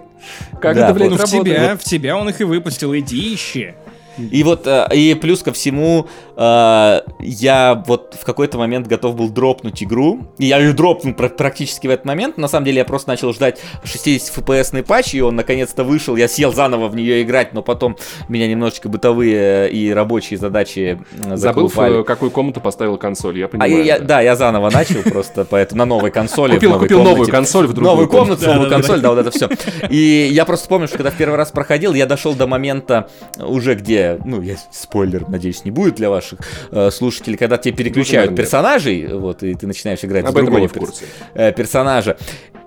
Как 0.60 0.76
это, 0.76 0.92
блин, 0.92 1.14
в 1.14 1.20
работает? 1.20 1.44
тебя, 1.44 1.76
в 1.76 1.84
тебя 1.84 2.16
он 2.16 2.28
их 2.28 2.40
и 2.40 2.44
выпустил, 2.44 2.94
иди 2.96 3.34
ищи. 3.34 3.74
И 4.18 4.42
вот, 4.42 4.66
э, 4.66 4.86
и 4.94 5.14
плюс 5.14 5.42
ко 5.42 5.52
всему, 5.52 6.06
э, 6.36 7.00
я 7.20 7.82
вот 7.86 8.16
в 8.20 8.24
какой-то 8.24 8.58
момент 8.58 8.86
готов 8.86 9.16
был 9.16 9.28
дропнуть 9.30 9.82
игру, 9.82 10.20
и 10.38 10.46
я 10.46 10.58
ее 10.58 10.72
дропнул 10.72 11.14
пр- 11.14 11.30
практически 11.30 11.86
в 11.86 11.90
этот 11.90 12.04
момент, 12.06 12.38
на 12.38 12.48
самом 12.48 12.64
деле 12.66 12.78
я 12.78 12.84
просто 12.84 13.08
начал 13.10 13.32
ждать 13.32 13.60
60 13.84 14.36
FPS 14.36 14.82
патч, 14.82 15.14
и 15.14 15.20
он 15.22 15.36
наконец-то 15.36 15.84
вышел, 15.84 16.16
я 16.16 16.28
сел 16.28 16.52
заново 16.52 16.88
в 16.88 16.96
нее 16.96 17.22
играть, 17.22 17.52
но 17.54 17.62
потом 17.62 17.96
меня 18.28 18.46
немножечко 18.48 18.88
бытовые 18.88 19.70
и 19.70 19.92
рабочие 19.92 20.38
задачи 20.38 21.00
э, 21.12 21.36
Забыл, 21.36 21.68
заколупали. 21.68 21.98
в 22.02 22.04
какую 22.04 22.30
комнату 22.30 22.60
поставил 22.60 22.96
консоль, 22.98 23.38
я 23.38 23.46
А 23.46 23.48
понимаю. 23.48 23.84
я, 23.84 23.98
да. 23.98 24.04
да, 24.04 24.20
я 24.20 24.36
заново 24.36 24.70
начал 24.70 25.02
просто, 25.02 25.44
поэтому 25.44 25.78
на 25.80 25.84
новой 25.86 26.10
консоли. 26.10 26.54
Купил, 26.54 26.78
купил 26.78 27.02
новую 27.02 27.28
консоль 27.28 27.66
в 27.66 27.72
другую 27.72 27.90
Новую 27.92 28.08
комнату. 28.08 28.46
новую 28.46 28.70
консоль, 28.70 29.00
да, 29.00 29.10
вот 29.10 29.18
это 29.18 29.30
все. 29.30 29.48
И 29.88 30.28
я 30.30 30.44
просто 30.44 30.68
помню, 30.68 30.86
что 30.88 30.96
когда 30.98 31.10
в 31.10 31.14
первый 31.16 31.36
раз 31.36 31.50
проходил, 31.50 31.94
я 31.94 32.06
дошел 32.06 32.34
до 32.34 32.46
момента 32.46 33.08
уже, 33.38 33.74
где 33.74 34.03
далее, 34.04 34.22
ну, 34.24 34.40
я 34.42 34.56
спойлер, 34.70 35.28
надеюсь, 35.28 35.64
не 35.64 35.70
будет 35.70 35.94
для 35.96 36.10
ваших 36.10 36.40
э, 36.70 36.90
слушателей, 36.90 37.36
когда 37.36 37.58
тебе 37.58 37.74
переключают 37.76 38.30
наверное, 38.30 38.30
нет. 38.30 38.36
персонажей, 38.36 39.06
вот, 39.12 39.42
и 39.42 39.54
ты 39.54 39.66
начинаешь 39.66 40.04
играть 40.04 40.24
Об 40.24 40.36
этом 40.36 40.46
другого 40.46 40.68
перс- 40.68 41.02
э, 41.34 41.52
персонажа. 41.52 42.16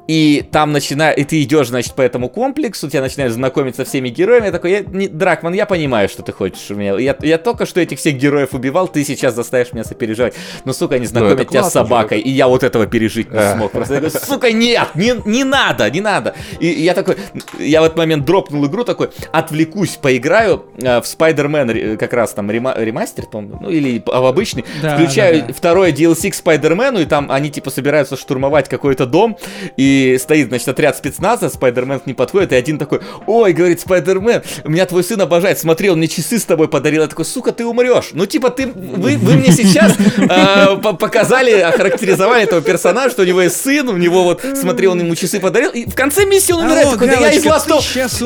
И 0.08 0.44
там 0.52 0.72
начинает, 0.72 1.18
и 1.18 1.24
ты 1.26 1.44
идешь, 1.44 1.68
значит, 1.68 1.94
по 1.94 2.02
этому 2.02 2.30
комплексу, 2.30 2.90
тебя 2.90 3.02
начинают 3.02 3.34
знакомиться 3.34 3.84
со 3.84 3.90
всеми 3.90 4.10
героями. 4.10 4.46
Я 4.46 4.52
такой, 4.52 4.72
я, 4.72 4.82
не, 4.82 5.08
Дракман, 5.08 5.54
я 5.54 5.66
понимаю, 5.66 6.08
что 6.08 6.24
ты 6.24 6.32
хочешь 6.32 6.72
у 6.72 6.76
меня. 6.76 6.98
Я, 6.98 7.16
я 7.22 7.38
только 7.38 7.66
что 7.66 7.82
этих 7.82 8.00
всех 8.00 8.16
героев 8.16 8.54
убивал, 8.54 8.88
ты 8.88 9.04
сейчас 9.04 9.36
заставишь 9.36 9.74
меня 9.74 9.84
сопереживать. 9.84 10.34
Ну, 10.64 10.72
сука, 10.74 10.96
они 10.96 11.06
знакомят 11.06 11.42
это 11.42 11.50
тебя 11.52 11.64
с 11.64 11.74
собакой, 11.74 12.20
и 12.20 12.30
я 12.30 12.48
вот 12.48 12.64
этого 12.64 12.88
пережить 12.88 13.32
не 13.32 13.54
смог. 13.54 13.72
Просто 13.72 13.96
я 13.96 14.00
говорю, 14.00 14.18
сука, 14.18 14.52
нет, 14.52 14.88
не, 14.96 15.14
не 15.26 15.44
надо, 15.44 15.90
не 15.92 16.02
надо. 16.02 16.36
И 16.60 16.68
я 16.68 16.94
такой, 16.94 17.18
я 17.60 17.82
в 17.82 17.86
этот 17.86 17.98
момент 17.98 18.26
дропнул 18.26 18.66
игру 18.66 18.86
такой, 18.86 19.10
отвлекусь, 19.34 19.98
поиграю 20.02 20.66
э, 20.78 21.02
в 21.02 21.04
Spider-Man, 21.04 21.98
как 21.98 22.14
раз 22.14 22.34
там 22.34 22.50
рема- 22.50 22.76
ремастер, 22.82 23.26
по-моему, 23.26 23.60
ну 23.62 23.70
или 23.70 24.02
в 24.06 24.26
обычный, 24.26 24.64
Да, 24.82 24.96
включаю 24.96 25.42
да, 25.42 25.48
да. 25.48 25.54
второе 25.54 25.92
DLC 25.92 26.32
к 26.32 26.34
Спайдермену, 26.34 27.02
и 27.02 27.06
там 27.06 27.30
они 27.30 27.50
типа 27.50 27.70
собираются 27.70 28.16
штурмовать 28.16 28.70
какой-то 28.70 29.06
дом, 29.06 29.38
и 29.76 29.97
стоит, 30.20 30.48
значит, 30.50 30.68
отряд 30.68 30.98
спецназа, 30.98 31.50
Спайдермен 31.50 32.02
ним 32.06 32.16
подходит, 32.16 32.52
и 32.54 32.56
один 32.56 32.78
такой, 32.78 33.00
ой, 33.26 33.54
говорит, 33.54 33.80
Спайдермен, 33.82 34.42
меня 34.66 34.86
твой 34.86 35.04
сын 35.04 35.20
обожает, 35.22 35.60
смотри, 35.60 35.90
он 35.90 35.98
мне 35.98 36.08
часы 36.08 36.40
с 36.40 36.46
тобой 36.46 36.68
подарил, 36.68 37.02
я 37.02 37.08
такой, 37.08 37.26
сука, 37.26 37.52
ты 37.52 37.66
умрешь. 37.66 38.10
Ну, 38.14 38.26
типа, 38.26 38.50
ты, 38.50 38.68
вы, 38.68 39.18
вы 39.18 39.34
мне 39.36 39.52
сейчас 39.52 39.94
э, 40.18 40.78
по- 40.82 40.94
показали, 40.94 41.52
охарактеризовали 41.60 42.44
этого 42.44 42.62
персонажа, 42.62 43.12
что 43.12 43.22
у 43.24 43.26
него 43.26 43.42
есть 43.42 43.60
сын, 43.62 43.88
у 43.90 43.98
него 43.98 44.24
вот, 44.24 44.42
смотри, 44.56 44.88
он 44.88 45.00
ему 45.00 45.16
часы 45.16 45.40
подарил, 45.40 45.72
и 45.72 45.90
в 45.90 45.96
конце 45.96 46.26
миссии 46.26 46.52
он 46.54 46.62
умирает, 46.66 46.88
Алло, 46.88 46.94
такой, 46.94 47.08
да 47.08 47.20
я 47.20 47.32
из 47.32 47.46
Last 47.46 47.68
of... 47.70 47.82
щас 47.82 48.22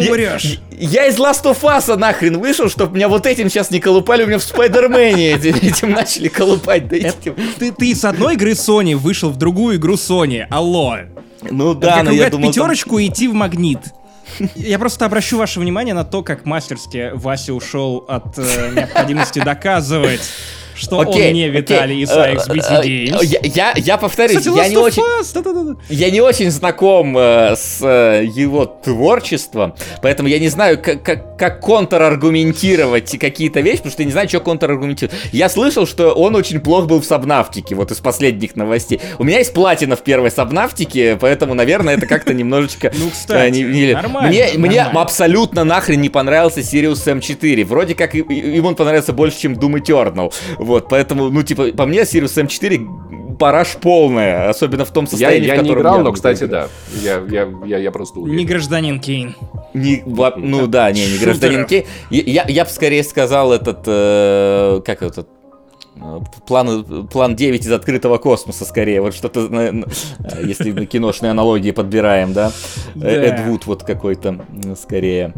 я- 0.72 1.08
из 1.08 1.18
Last 1.18 1.44
of 1.44 1.58
Us 1.62 1.96
нахрен 1.96 2.40
вышел, 2.40 2.70
чтобы 2.70 2.96
меня 2.96 3.08
вот 3.08 3.26
этим 3.26 3.50
сейчас 3.50 3.72
не 3.72 3.80
колупали, 3.80 4.24
у 4.24 4.28
меня 4.28 4.40
в 4.40 4.44
Спайдермене 4.44 5.34
этим, 5.34 5.56
этим 5.56 5.92
начали 5.92 6.28
колупать, 6.28 6.88
да 6.88 6.96
этим. 6.96 7.36
Ты, 7.60 7.72
ты 7.72 7.94
с 7.96 8.04
одной 8.06 8.34
игры 8.34 8.52
Sony 8.52 8.96
вышел 8.96 9.30
в 9.30 9.38
другую 9.38 9.78
игру 9.78 9.96
Sony. 9.96 10.46
Алло. 10.50 10.98
Ну 11.50 11.74
да, 11.74 11.96
как 11.98 12.04
но 12.06 12.12
я 12.12 12.30
думал... 12.30 12.44
там- 12.46 12.54
пятерочку 12.54 13.00
и 13.00 13.08
идти 13.10 13.28
в 13.28 13.34
магнит. 13.34 13.80
Я 14.56 14.80
просто 14.80 15.06
обращу 15.06 15.38
ваше 15.38 15.60
внимание 15.60 15.94
на 15.94 16.04
то, 16.06 16.24
как 16.24 16.46
мастерски 16.46 17.12
Вася 17.14 17.54
ушел 17.54 18.06
от 18.08 18.38
э, 18.38 18.72
необходимости 18.76 19.40
доказывать, 19.40 20.22
что 20.82 21.00
Окей, 21.00 21.28
он 21.28 21.34
не 21.34 21.46
окей. 21.46 21.62
Виталий 21.62 22.02
из 22.02 22.12
Э, 22.12 22.34
AXBT 22.34 22.66
э, 22.70 22.84
Games. 22.84 23.26
Я, 23.26 23.40
я, 23.44 23.74
я 23.76 23.98
повторюсь, 23.98 24.38
Кстати, 24.38 24.56
я 24.56 24.68
не 24.68 24.78
очень... 24.78 25.02
Us, 25.02 25.32
да-да-да. 25.34 25.76
Я 25.90 26.10
не 26.10 26.22
очень 26.22 26.52
знаком 26.52 27.18
э, 27.18 27.56
с 27.56 27.80
э, 27.82 28.26
его 28.26 28.66
творчеством, 28.66 29.76
поэтому 30.02 30.30
я 30.30 30.40
не 30.40 30.50
знаю, 30.50 30.80
как, 30.82 31.04
как, 31.04 31.38
как 31.38 31.62
контраргументировать 31.62 33.18
какие-то 33.18 33.62
вещи, 33.62 33.78
потому 33.78 33.92
что 33.92 34.02
я 34.02 34.06
не 34.06 34.12
знаю, 34.12 34.30
что 34.30 34.40
контраргументировать. 34.40 35.18
Я 35.32 35.50
слышал, 35.50 35.86
что 35.88 36.12
он 36.12 36.36
очень 36.36 36.60
плох 36.60 36.86
был 36.86 37.02
в 37.02 37.06
Сабнавтике, 37.06 37.76
вот 37.76 37.92
из 37.92 37.98
последних 37.98 38.56
новостей. 38.56 39.00
У 39.20 39.24
меня 39.24 39.40
есть 39.40 39.54
платина 39.54 39.96
в 39.96 40.04
первой 40.04 40.32
Сабнавтике, 40.32 41.18
поэтому, 41.20 41.54
наверное, 41.54 41.96
это 41.96 42.06
как-то 42.08 42.34
немножечко... 42.34 42.92
Ну, 43.02 43.10
кстати, 43.10 43.62
э, 43.62 43.94
нормально, 43.96 44.30
Мне, 44.58 44.84
абсолютно 44.84 45.64
нахрен 45.64 46.02
не 46.02 46.10
понравился 46.10 46.60
Sirius 46.60 47.06
M4. 47.06 47.66
Вроде 47.66 47.96
как 47.96 48.14
им 48.14 48.66
он 48.66 48.76
понравился 48.76 49.12
больше, 49.14 49.40
чем 49.40 49.54
Doom 49.54 49.82
Eternal. 49.82 50.32
Вот, 50.72 50.88
поэтому, 50.90 51.30
ну, 51.30 51.44
типа, 51.44 51.72
по 51.74 51.86
мне, 51.86 52.02
Sirius 52.02 52.42
M4 52.46 53.38
параш 53.38 53.76
полная, 53.82 54.50
особенно 54.50 54.86
в 54.86 54.92
том 54.92 55.06
Я, 55.06 55.10
состоянии, 55.10 55.48
я 55.48 55.54
в 55.56 55.58
не 55.58 55.64
котором 55.64 55.82
играл, 55.82 55.98
я 55.98 56.04
но, 56.04 56.12
в 56.12 56.14
кстати, 56.14 56.44
да. 56.46 56.68
Я, 57.02 57.22
я, 57.30 57.48
я, 57.66 57.78
я 57.78 57.92
просто 57.92 58.20
Не 58.20 58.26
уверен. 58.26 58.46
гражданин 58.48 59.00
Кейн. 59.00 59.36
Не, 59.74 60.04
во- 60.06 60.34
ну 60.38 60.68
да, 60.68 60.92
не, 60.92 61.02
не 61.02 61.06
Шутеров. 61.14 61.24
гражданин 61.40 61.66
Кей. 61.66 61.86
Я, 62.10 62.24
я, 62.24 62.46
я 62.48 62.64
бы 62.66 62.70
скорее 62.70 63.04
сказал 63.04 63.52
этот, 63.54 63.80
э, 63.88 64.82
как 64.86 65.02
этот, 65.02 65.28
э, 65.28 66.20
План, 66.48 67.08
план 67.08 67.36
9 67.36 67.66
из 67.66 67.72
открытого 67.72 68.18
космоса, 68.18 68.66
скорее. 68.66 69.02
Вот 69.02 69.14
что-то, 69.14 69.50
на- 69.50 69.70
э, 69.70 69.74
если 70.44 70.72
мы 70.72 70.86
киношные 70.86 71.32
аналогии 71.32 71.72
подбираем, 71.72 72.34
да? 72.34 72.52
Э, 72.96 73.00
Да. 73.00 73.08
Эд 73.12 73.40
Вуд 73.46 73.66
вот 73.66 73.84
какой-то, 73.84 74.46
скорее. 74.82 75.34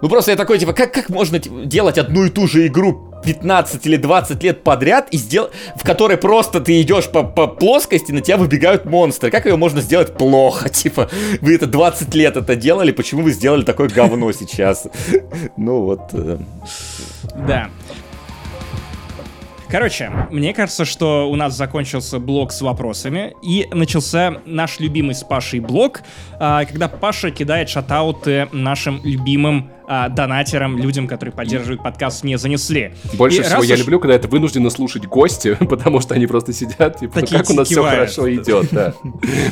Ну 0.00 0.08
просто 0.08 0.30
я 0.30 0.36
такой, 0.36 0.58
типа, 0.58 0.72
как, 0.72 0.92
как 0.92 1.08
можно 1.08 1.38
типа, 1.38 1.64
делать 1.64 1.98
одну 1.98 2.24
и 2.24 2.30
ту 2.30 2.46
же 2.46 2.66
игру 2.66 3.14
15 3.24 3.86
или 3.86 3.96
20 3.96 4.42
лет 4.42 4.62
подряд, 4.62 5.08
и 5.10 5.16
сдел... 5.16 5.50
в 5.74 5.82
которой 5.84 6.16
просто 6.16 6.60
ты 6.60 6.80
идешь 6.82 7.08
по, 7.08 7.22
по 7.22 7.46
плоскости, 7.46 8.12
на 8.12 8.20
тебя 8.20 8.36
выбегают 8.36 8.84
монстры. 8.84 9.30
Как 9.30 9.46
ее 9.46 9.56
можно 9.56 9.80
сделать 9.80 10.14
плохо? 10.16 10.68
Типа, 10.76 11.10
вы 11.40 11.54
это 11.54 11.66
20 11.66 12.14
лет 12.14 12.36
это 12.36 12.54
делали, 12.56 12.92
почему 12.92 13.22
вы 13.22 13.32
сделали 13.32 13.62
такое 13.62 13.88
говно 13.88 14.30
сейчас? 14.32 14.86
Ну 15.56 15.82
вот. 15.82 16.00
э, 16.12 16.38
Да. 17.46 17.68
Короче, 19.68 20.12
мне 20.30 20.54
кажется, 20.54 20.84
что 20.84 21.28
у 21.28 21.34
нас 21.34 21.56
закончился 21.56 22.20
блок 22.20 22.52
с 22.52 22.60
вопросами, 22.60 23.34
и 23.42 23.66
начался 23.72 24.36
наш 24.44 24.78
любимый 24.78 25.14
с 25.14 25.24
Пашей 25.24 25.58
блок, 25.58 26.02
а, 26.38 26.64
когда 26.64 26.88
Паша 26.88 27.32
кидает 27.32 27.68
шатауты 27.68 28.48
нашим 28.52 29.00
любимым 29.02 29.70
а, 29.86 30.08
донатерам, 30.08 30.78
людям, 30.78 31.06
которые 31.06 31.32
поддерживают 31.34 31.82
подкаст 31.82 32.24
«Не 32.24 32.36
занесли». 32.38 32.92
Больше 33.14 33.40
И 33.40 33.42
всего 33.42 33.62
я 33.62 33.74
уж- 33.74 33.80
люблю, 33.80 34.00
когда 34.00 34.14
это 34.14 34.28
вынуждены 34.28 34.70
слушать 34.70 35.06
гости, 35.06 35.54
потому 35.68 36.00
что 36.00 36.14
они 36.14 36.26
просто 36.26 36.52
сидят, 36.52 36.98
типа, 37.00 37.20
Такие 37.20 37.40
как 37.40 37.50
у 37.50 37.54
нас 37.54 37.68
все 37.68 37.82
хорошо 37.82 38.32
идет, 38.32 38.68
да. 38.72 38.94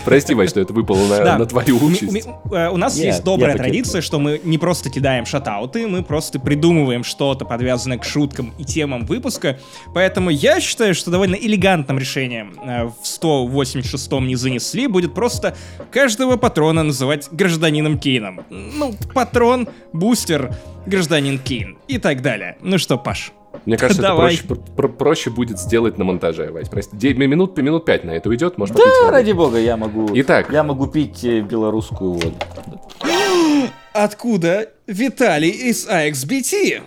Прости, 0.04 0.34
Вань, 0.34 0.48
что 0.48 0.60
это 0.60 0.72
выпало 0.72 1.06
на, 1.06 1.46
твою 1.46 1.82
участь. 1.84 2.26
э, 2.52 2.68
У 2.70 2.76
нас 2.76 2.96
есть 2.96 3.22
добрая 3.24 3.56
традиция, 3.56 4.00
что 4.02 4.18
мы 4.18 4.40
не 4.44 4.58
просто 4.58 4.90
кидаем 4.90 5.26
шатауты, 5.26 5.86
мы 5.86 6.02
просто 6.02 6.38
придумываем 6.40 7.04
что-то, 7.04 7.44
подвязанное 7.44 7.98
к 7.98 8.04
шуткам 8.04 8.52
и 8.58 8.64
темам 8.64 9.06
выпуска. 9.06 9.58
Поэтому 9.94 10.30
я 10.30 10.60
считаю, 10.60 10.94
что 10.94 11.10
довольно 11.10 11.34
элегантным 11.36 11.98
решением 11.98 12.54
э, 12.64 12.84
в 12.84 13.02
186-м 13.04 14.26
не 14.26 14.36
занесли 14.36 14.86
будет 14.86 15.14
просто 15.14 15.56
каждого 15.90 16.36
патрона 16.36 16.82
называть 16.82 17.28
гражданином 17.30 17.98
Кейном. 17.98 18.40
Ну, 18.50 18.94
патрон, 19.14 19.68
бустер, 20.24 20.50
гражданин 20.86 21.38
Кейн 21.38 21.76
и 21.86 21.98
так 21.98 22.22
далее. 22.22 22.56
Ну 22.62 22.78
что, 22.78 22.96
Паш, 22.96 23.32
Мне 23.66 23.76
кажется, 23.76 24.00
это 24.02 24.10
Давай. 24.12 24.28
проще, 24.36 24.44
пр- 24.48 24.58
пр- 24.76 24.88
проще 24.92 25.30
будет 25.30 25.58
сделать 25.58 25.98
на 25.98 26.04
монтаже, 26.04 26.50
Вась. 26.50 26.68
Прости, 26.70 26.96
Де- 26.96 27.12
минут, 27.14 27.56
минут 27.58 27.84
пять 27.84 28.04
на 28.04 28.12
это 28.12 28.28
уйдет, 28.30 28.56
может 28.58 28.74
Да, 28.76 28.82
воды. 29.02 29.10
ради 29.12 29.32
бога, 29.32 29.58
я 29.58 29.76
могу. 29.76 30.08
Итак. 30.14 30.46
Я 30.50 30.62
могу 30.64 30.86
пить 30.86 31.22
э, 31.24 31.40
белорусскую 31.40 32.12
воду. 32.12 32.32
откуда 33.92 34.68
Виталий 34.86 35.50
из 35.50 35.86
А 35.88 36.06
AXBT? 36.08 36.80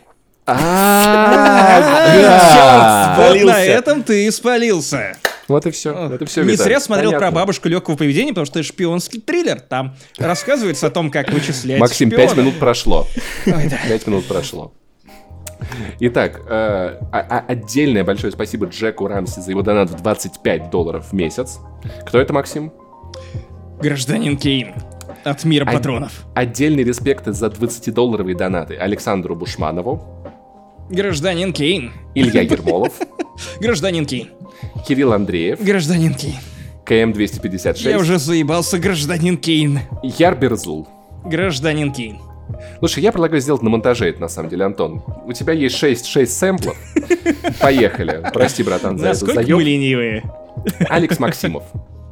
А, 0.48 0.56
Вот 3.18 3.26
спалился. 3.28 3.54
на 3.54 3.64
этом 3.64 4.02
ты 4.04 4.26
и 4.26 4.32
спалился. 4.32 5.18
Вот 5.48 5.66
и 5.66 5.72
все. 5.72 5.94
Это 6.14 6.26
все, 6.26 6.44
Не 6.44 6.56
зря 6.56 6.80
смотрел 6.80 7.12
про 7.14 7.32
бабушку 7.32 7.70
легкого 7.70 7.96
поведения, 7.96 8.30
потому 8.32 8.46
что 8.46 8.60
это 8.60 8.68
шпионский 8.68 9.22
триллер. 9.22 9.60
Там 9.62 9.96
рассказывается 10.18 10.88
о 10.88 10.90
том, 10.90 11.10
как 11.10 11.32
вычислять 11.32 11.80
Максим, 11.80 12.10
пять 12.10 12.36
минут 12.36 12.60
прошло. 12.60 13.08
Пять 13.46 14.08
минут 14.08 14.26
прошло. 14.28 14.74
Итак, 16.00 16.42
э, 16.48 16.50
а- 16.50 17.00
а- 17.12 17.46
отдельное 17.48 18.04
большое 18.04 18.32
спасибо 18.32 18.68
Джеку 18.68 19.08
Рамси 19.08 19.40
за 19.40 19.52
его 19.52 19.64
донат 19.64 19.90
в 19.90 19.96
25 19.96 20.70
долларов 20.70 21.08
в 21.10 21.14
месяц. 21.14 21.60
Кто 22.06 22.20
это, 22.20 22.32
Максим? 22.32 22.72
Гражданин 23.82 24.38
Кейн. 24.38 24.74
От 25.24 25.44
мира 25.46 25.66
А- 25.68 25.74
патронов. 25.74 26.26
Отдельный 26.36 26.84
респект 26.84 27.26
за 27.26 27.48
20-долларовые 27.50 28.36
донаты 28.36 28.76
Александру 28.76 29.36
Бушманову, 29.36 30.17
Гражданин 30.90 31.54
Кейн. 31.54 31.92
Илья 32.16 32.42
Ермолов, 32.42 32.94
Гражданин 33.60 34.06
Кейн. 34.06 34.30
Кирилл 34.88 35.14
Андреев, 35.14 35.62
Гражданин 35.62 36.14
Кейн. 36.14 36.36
КМ-256, 36.86 37.90
Я 37.90 37.98
уже 38.00 38.18
заебался, 38.18 38.80
гражданин 38.80 39.38
Кейн. 39.38 39.82
Яр 40.02 40.36
Берзул. 40.38 40.88
Гражданин 41.26 41.92
Кейн. 41.92 42.20
Слушай, 42.80 43.04
я 43.04 43.12
предлагаю 43.12 43.42
сделать 43.42 43.62
на 43.62 43.70
монтаже 43.70 44.08
это, 44.08 44.22
на 44.22 44.30
самом 44.30 44.50
деле, 44.50 44.64
Антон. 44.64 45.04
У 45.26 45.34
тебя 45.34 45.52
есть 45.52 45.76
6, 45.76 46.06
6 46.06 46.32
сэмплов. 46.38 46.78
Поехали. 47.60 48.24
Прости, 48.34 48.64
братан, 48.64 48.98
за 48.98 49.08
Насколько 49.08 49.42
мы 49.42 49.44
заеб. 49.44 49.60
ленивые. 49.60 50.24
Алекс 50.90 51.20
Максимов, 51.20 51.64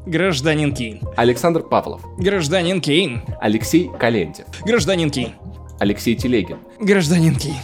Гражданин 0.06 0.74
Кейн. 0.74 1.02
Александр 1.16 1.62
Павлов, 1.64 2.02
Гражданин 2.18 2.82
Кейн. 2.82 3.22
Алексей 3.40 3.90
Калентьев, 3.98 4.46
Гражданин 4.66 5.10
Кейн. 5.10 5.32
Алексей 5.80 6.16
Телегин, 6.16 6.58
Гражданин 6.82 7.36
Кейн. 7.36 7.56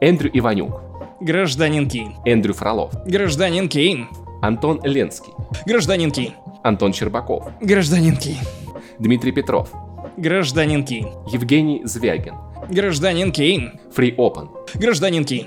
Эндрю 0.00 0.30
Иванюк, 0.34 0.82
Гражданин 1.20 1.88
Кейн. 1.88 2.14
Эндрю 2.26 2.52
Фролов, 2.54 2.92
Гражданин 3.06 3.68
Кейн. 3.68 4.08
Антон 4.42 4.80
Ленский, 4.84 5.32
Гражданин 5.64 6.10
Кейн. 6.10 6.34
Антон 6.62 6.92
Щербаков, 6.92 7.48
Гражданин 7.62 8.16
Кейн. 8.16 8.38
Дмитрий 8.98 9.32
Петров, 9.32 9.72
Гражданин 10.18 10.84
Кейн. 10.84 11.08
Евгений 11.32 11.80
Звягин, 11.84 12.34
Гражданин 12.68 13.32
Кейн. 13.32 13.80
Free 13.96 14.14
Open, 14.16 14.50
Гражданин 14.74 15.24
Кейн. 15.24 15.46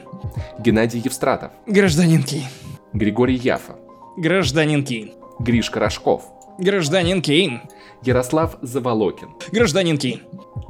Геннадий 0.57 0.99
Евстратов, 0.99 1.51
Гражданин 1.67 2.23
Кейн. 2.23 2.45
Григорий 2.93 3.35
Яфа, 3.35 3.75
Гражданин 4.17 4.83
Кейн. 4.83 5.11
Гриш 5.39 5.69
Корошков, 5.69 6.23
Гражданин 6.57 7.21
Кейн. 7.21 7.61
Ярослав 8.01 8.57
Заволокин, 8.63 9.29
Гражданин 9.51 9.97
Кейн. 9.99 10.21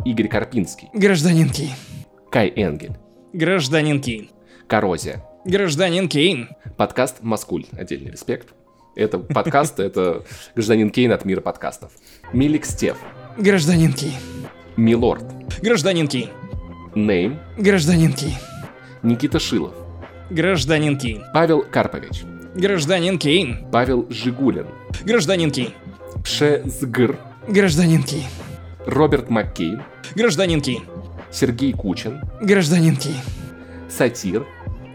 Игорь 0.04 0.28
Карпинский, 0.28 0.90
Гражданин 0.94 1.50
Кейн. 1.50 1.72
Кай 2.30 2.52
Энгель, 2.56 2.98
Гражданин 3.34 4.02
Кейн. 4.02 4.30
Коррозия. 4.68 5.24
Гражданин 5.46 6.10
Кейн. 6.10 6.50
Подкаст 6.78 7.18
Маскуль. 7.22 7.66
Отдельный 7.78 8.12
респект. 8.12 8.50
Это 8.96 9.20
подкаст, 9.20 9.80
это 9.80 10.24
гражданин 10.56 10.90
Кейн 10.90 11.12
от 11.12 11.26
мира 11.26 11.40
подкастов. 11.40 11.92
Милик 12.34 12.66
Стев. 12.66 12.98
Гражданин 13.38 13.94
Кейн. 13.94 14.16
Милорд. 14.78 15.24
Гражданин 15.62 16.08
Кейн. 16.08 16.30
Нейм. 16.96 17.40
Гражданин 17.58 18.14
Кейн. 18.14 18.34
Никита 19.04 19.40
Шилов. 19.40 19.76
Гражданин 20.32 20.98
Кейн. 20.98 21.24
Павел 21.32 21.62
Карпович. 21.62 22.24
Гражданин 22.56 23.20
Кейн. 23.20 23.68
Павел 23.72 24.08
Жигулин. 24.10 24.66
Гражданин 25.06 25.52
Кейн. 25.52 25.74
Пшезгр. 26.24 27.20
Гражданин 27.48 28.02
Кейн. 28.02 28.26
Роберт 28.88 29.30
Маккейн. 29.30 29.84
Гражданин 30.16 30.62
Кейн. 30.62 30.82
Сергей 31.32 31.74
Кучин. 31.74 32.22
Гражданин 32.42 32.96
Кейн. 32.96 33.16
Сатир. 33.90 34.46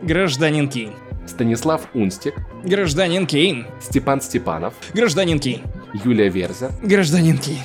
Гражданин 0.02 0.68
Кейн. 0.68 0.92
Станислав 1.26 1.88
Унстик. 1.94 2.34
Гражданин 2.64 3.26
Кейн. 3.26 3.66
Степан 3.80 4.20
Степанов. 4.20 4.74
Гражданин 4.94 5.38
Кейн. 5.38 5.62
Юлия 6.04 6.28
Верзер. 6.28 6.70
Гражданин 6.82 7.38
Кейн. 7.38 7.60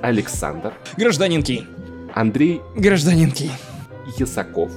Александр. 0.00 0.72
Гражданин 0.96 1.42
Кейн. 1.42 1.66
Андрей 2.14 2.60
Гражданин 2.76 3.30
Кейн. 3.30 3.52
Ясаков. 4.18 4.70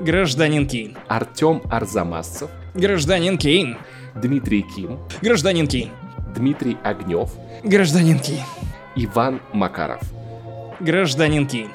Гражданин 0.00 0.66
Кейн. 0.66 0.96
Артем 1.08 1.62
Арзамасцев. 1.70 2.50
Гражданин 2.74 3.38
Кейн. 3.38 3.78
Дмитрий 4.14 4.62
Ким. 4.62 4.98
Гражданин 5.22 5.66
Кейн. 5.66 5.90
Дмитрий 6.34 6.76
Огнев. 6.84 7.30
Гражданин 7.64 8.18
Кейн. 8.18 8.42
Иван 8.96 9.40
Макаров. 9.52 10.02
Гражданин 10.80 11.46
Кейн. 11.46 11.70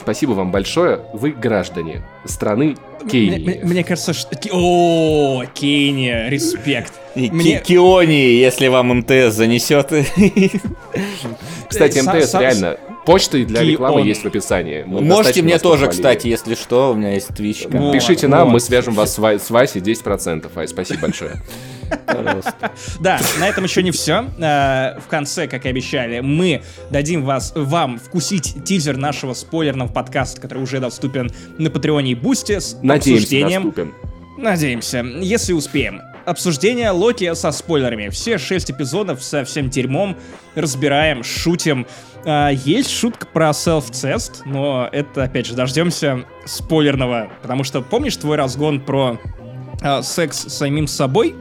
Спасибо 0.00 0.32
вам 0.32 0.50
большое. 0.50 1.00
Вы 1.12 1.30
граждане 1.32 2.02
страны 2.24 2.76
Мне, 3.02 3.10
Кении. 3.10 3.60
мне 3.62 3.82
кажется, 3.84 4.12
что... 4.12 4.36
О, 4.52 5.44
Кения, 5.54 6.28
респект. 6.28 6.92
Мне- 7.14 7.58
Ки- 7.60 7.64
Киони, 7.64 8.12
если 8.34 8.68
вам 8.68 8.98
МТС 8.98 9.34
занесет. 9.34 9.88
Кстати, 11.68 11.98
Са- 11.98 12.02
МТС 12.20 12.34
реально. 12.34 12.78
Почта 13.06 13.38
для 13.44 13.60
Кион. 13.60 13.70
рекламы 13.70 14.00
есть 14.02 14.22
в 14.22 14.26
описании. 14.26 14.82
Мы 14.86 15.00
Можете 15.00 15.42
мне 15.42 15.58
тоже, 15.58 15.86
похвалили. 15.86 15.90
кстати, 15.90 16.26
если 16.28 16.54
что, 16.54 16.90
у 16.92 16.94
меня 16.94 17.12
есть 17.14 17.30
Twitch. 17.30 17.68
канал. 17.70 17.86
Вот, 17.86 17.92
Пишите 17.92 18.28
нам, 18.28 18.44
вот. 18.48 18.52
мы 18.54 18.60
свяжем 18.60 18.94
вас 18.94 19.14
с, 19.14 19.18
Ва- 19.18 19.38
с 19.38 19.48
Васей 19.50 19.80
10%. 19.80 20.50
Ай, 20.56 20.68
спасибо 20.68 21.00
большое. 21.02 21.36
Пожалуйста. 22.06 22.72
Да, 23.00 23.20
на 23.38 23.48
этом 23.48 23.62
еще 23.64 23.82
не 23.82 23.92
все. 23.92 24.24
В 24.38 25.08
конце, 25.08 25.46
как 25.46 25.66
и 25.66 25.68
обещали, 25.68 26.18
мы 26.20 26.62
дадим 26.90 27.24
вас, 27.24 27.52
вам 27.54 27.98
вкусить 27.98 28.56
тизер 28.64 28.96
нашего 28.96 29.34
спойлерного 29.34 29.88
подкаста, 29.88 30.40
который 30.40 30.62
уже 30.62 30.80
доступен 30.80 31.30
на 31.58 31.70
Патреоне 31.70 32.12
и 32.12 32.14
Бусте 32.16 32.60
с 32.60 32.76
Надеемся, 32.82 33.12
обсуждением. 33.22 33.62
доступен. 33.62 33.94
Надеемся, 34.36 34.98
если 35.20 35.52
успеем. 35.52 36.02
Обсуждение 36.26 36.90
Локи 36.90 37.32
со 37.34 37.52
спойлерами. 37.52 38.08
Все 38.08 38.36
шесть 38.36 38.68
эпизодов 38.70 39.22
со 39.22 39.44
всем 39.44 39.70
дерьмом 39.70 40.16
разбираем, 40.56 41.22
шутим. 41.22 41.86
А, 42.24 42.50
есть 42.50 42.90
шутка 42.90 43.26
про 43.26 43.52
селф-цест, 43.52 44.42
но 44.44 44.88
это, 44.90 45.22
опять 45.22 45.46
же, 45.46 45.54
дождемся 45.54 46.24
спойлерного. 46.44 47.30
Потому 47.42 47.62
что 47.62 47.80
помнишь 47.80 48.16
твой 48.16 48.36
разгон 48.36 48.80
про 48.80 49.20
а, 49.80 50.02
секс 50.02 50.38
с 50.48 50.52
самим 50.58 50.88
собой? 50.88 51.36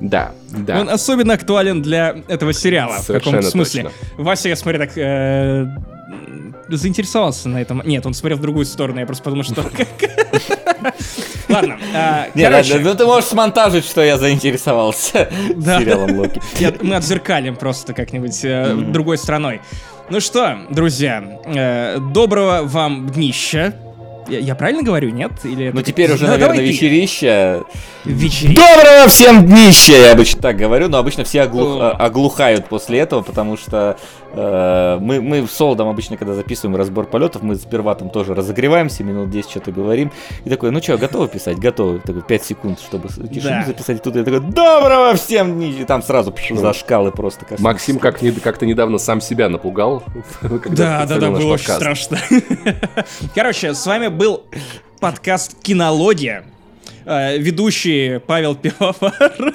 Да, 0.00 0.32
да. 0.50 0.80
Он 0.80 0.88
особенно 0.88 1.34
актуален 1.34 1.82
для 1.82 2.16
этого 2.28 2.54
сериала. 2.54 2.94
в 2.94 3.02
Совершенно 3.02 3.36
каком-то 3.36 3.50
смысле. 3.50 3.82
точно. 3.84 3.98
Вася, 4.16 4.48
я 4.48 4.56
смотрю, 4.56 4.80
так 4.80 4.92
э, 4.96 5.66
заинтересовался 6.76 7.48
на 7.48 7.60
этом. 7.60 7.82
Нет, 7.84 8.06
он 8.06 8.14
смотрел 8.14 8.38
в 8.38 8.42
другую 8.42 8.66
сторону, 8.66 9.00
я 9.00 9.06
просто 9.06 9.24
подумал, 9.24 9.44
что... 9.44 9.64
Ладно, 11.48 11.78
а, 11.94 12.26
короче, 12.34 12.78
ну 12.78 12.94
ты 12.94 13.04
можешь 13.04 13.28
смонтажить, 13.28 13.84
что 13.84 14.02
я 14.02 14.18
заинтересовался 14.18 15.30
сериалом 15.48 16.18
Локи. 16.18 16.40
мы 16.82 16.96
отзеркалим 16.96 17.56
просто 17.56 17.92
как-нибудь 17.92 18.44
э, 18.44 18.74
другой 18.74 19.18
страной. 19.18 19.60
Ну 20.08 20.20
что, 20.20 20.66
друзья, 20.70 21.40
э, 21.44 21.98
доброго 21.98 22.62
вам 22.62 23.08
днища. 23.08 23.74
Я, 24.28 24.38
я 24.38 24.54
правильно 24.54 24.82
говорю, 24.82 25.10
нет? 25.10 25.32
Или 25.44 25.66
это- 25.66 25.76
Ну 25.76 25.82
теперь 25.82 26.12
уже, 26.12 26.26
Да, 26.26 26.32
наверное, 26.32 26.60
вечерища. 26.60 27.62
Вечери- 28.04 28.54
Доброго 28.54 29.08
всем 29.08 29.46
днища! 29.46 29.92
Я 29.92 30.12
обычно 30.12 30.40
так 30.42 30.56
говорю, 30.56 30.88
но 30.88 30.98
обычно 30.98 31.22
все 31.24 31.42
оглух- 31.42 31.80
а- 31.80 31.90
оглухают 31.92 32.66
после 32.66 32.98
этого, 33.00 33.22
потому 33.22 33.56
что 33.56 33.96
э, 34.34 34.98
мы, 35.00 35.20
мы 35.20 35.46
с 35.46 35.52
Солдом 35.52 35.88
обычно, 35.88 36.16
когда 36.16 36.34
записываем 36.34 36.76
разбор 36.76 37.04
полетов, 37.06 37.42
мы 37.42 37.54
сперва 37.56 37.94
там 37.94 38.10
тоже 38.10 38.34
разогреваемся, 38.34 39.04
минут 39.04 39.30
10 39.30 39.50
что-то 39.50 39.70
говорим. 39.72 40.10
И 40.44 40.50
такой, 40.50 40.70
ну 40.72 40.82
что, 40.82 40.96
готовы 40.98 41.28
писать? 41.28 41.58
Готовы. 41.58 42.00
Такой, 42.00 42.22
5 42.22 42.44
секунд, 42.44 42.80
чтобы 42.80 43.08
тишину 43.08 43.42
Да. 43.60 43.64
записать. 43.66 44.02
Тут 44.02 44.16
я 44.16 44.24
такой, 44.24 44.40
доброго 44.40 45.14
всем 45.14 45.54
днища! 45.58 45.82
И 45.82 45.84
там 45.84 46.02
сразу 46.02 46.32
пш, 46.32 46.50
зашкалы 46.54 47.12
просто. 47.12 47.44
кажется. 47.44 47.62
Максим 47.62 47.98
как 48.00 48.20
не- 48.22 48.32
как-то 48.32 48.66
недавно 48.66 48.98
сам 48.98 49.20
себя 49.20 49.48
напугал. 49.48 50.02
Да, 50.70 51.04
да, 51.06 51.18
да, 51.18 51.30
было 51.30 51.52
очень 51.54 51.66
страшно. 51.72 52.18
Короче, 53.34 53.74
с 53.74 53.86
вами 53.86 54.08
был 54.12 54.44
подкаст 55.00 55.60
Кинология. 55.62 56.44
Э, 57.04 57.36
Ведущие 57.38 58.20
Павел 58.20 58.54
Пивовар, 58.54 59.54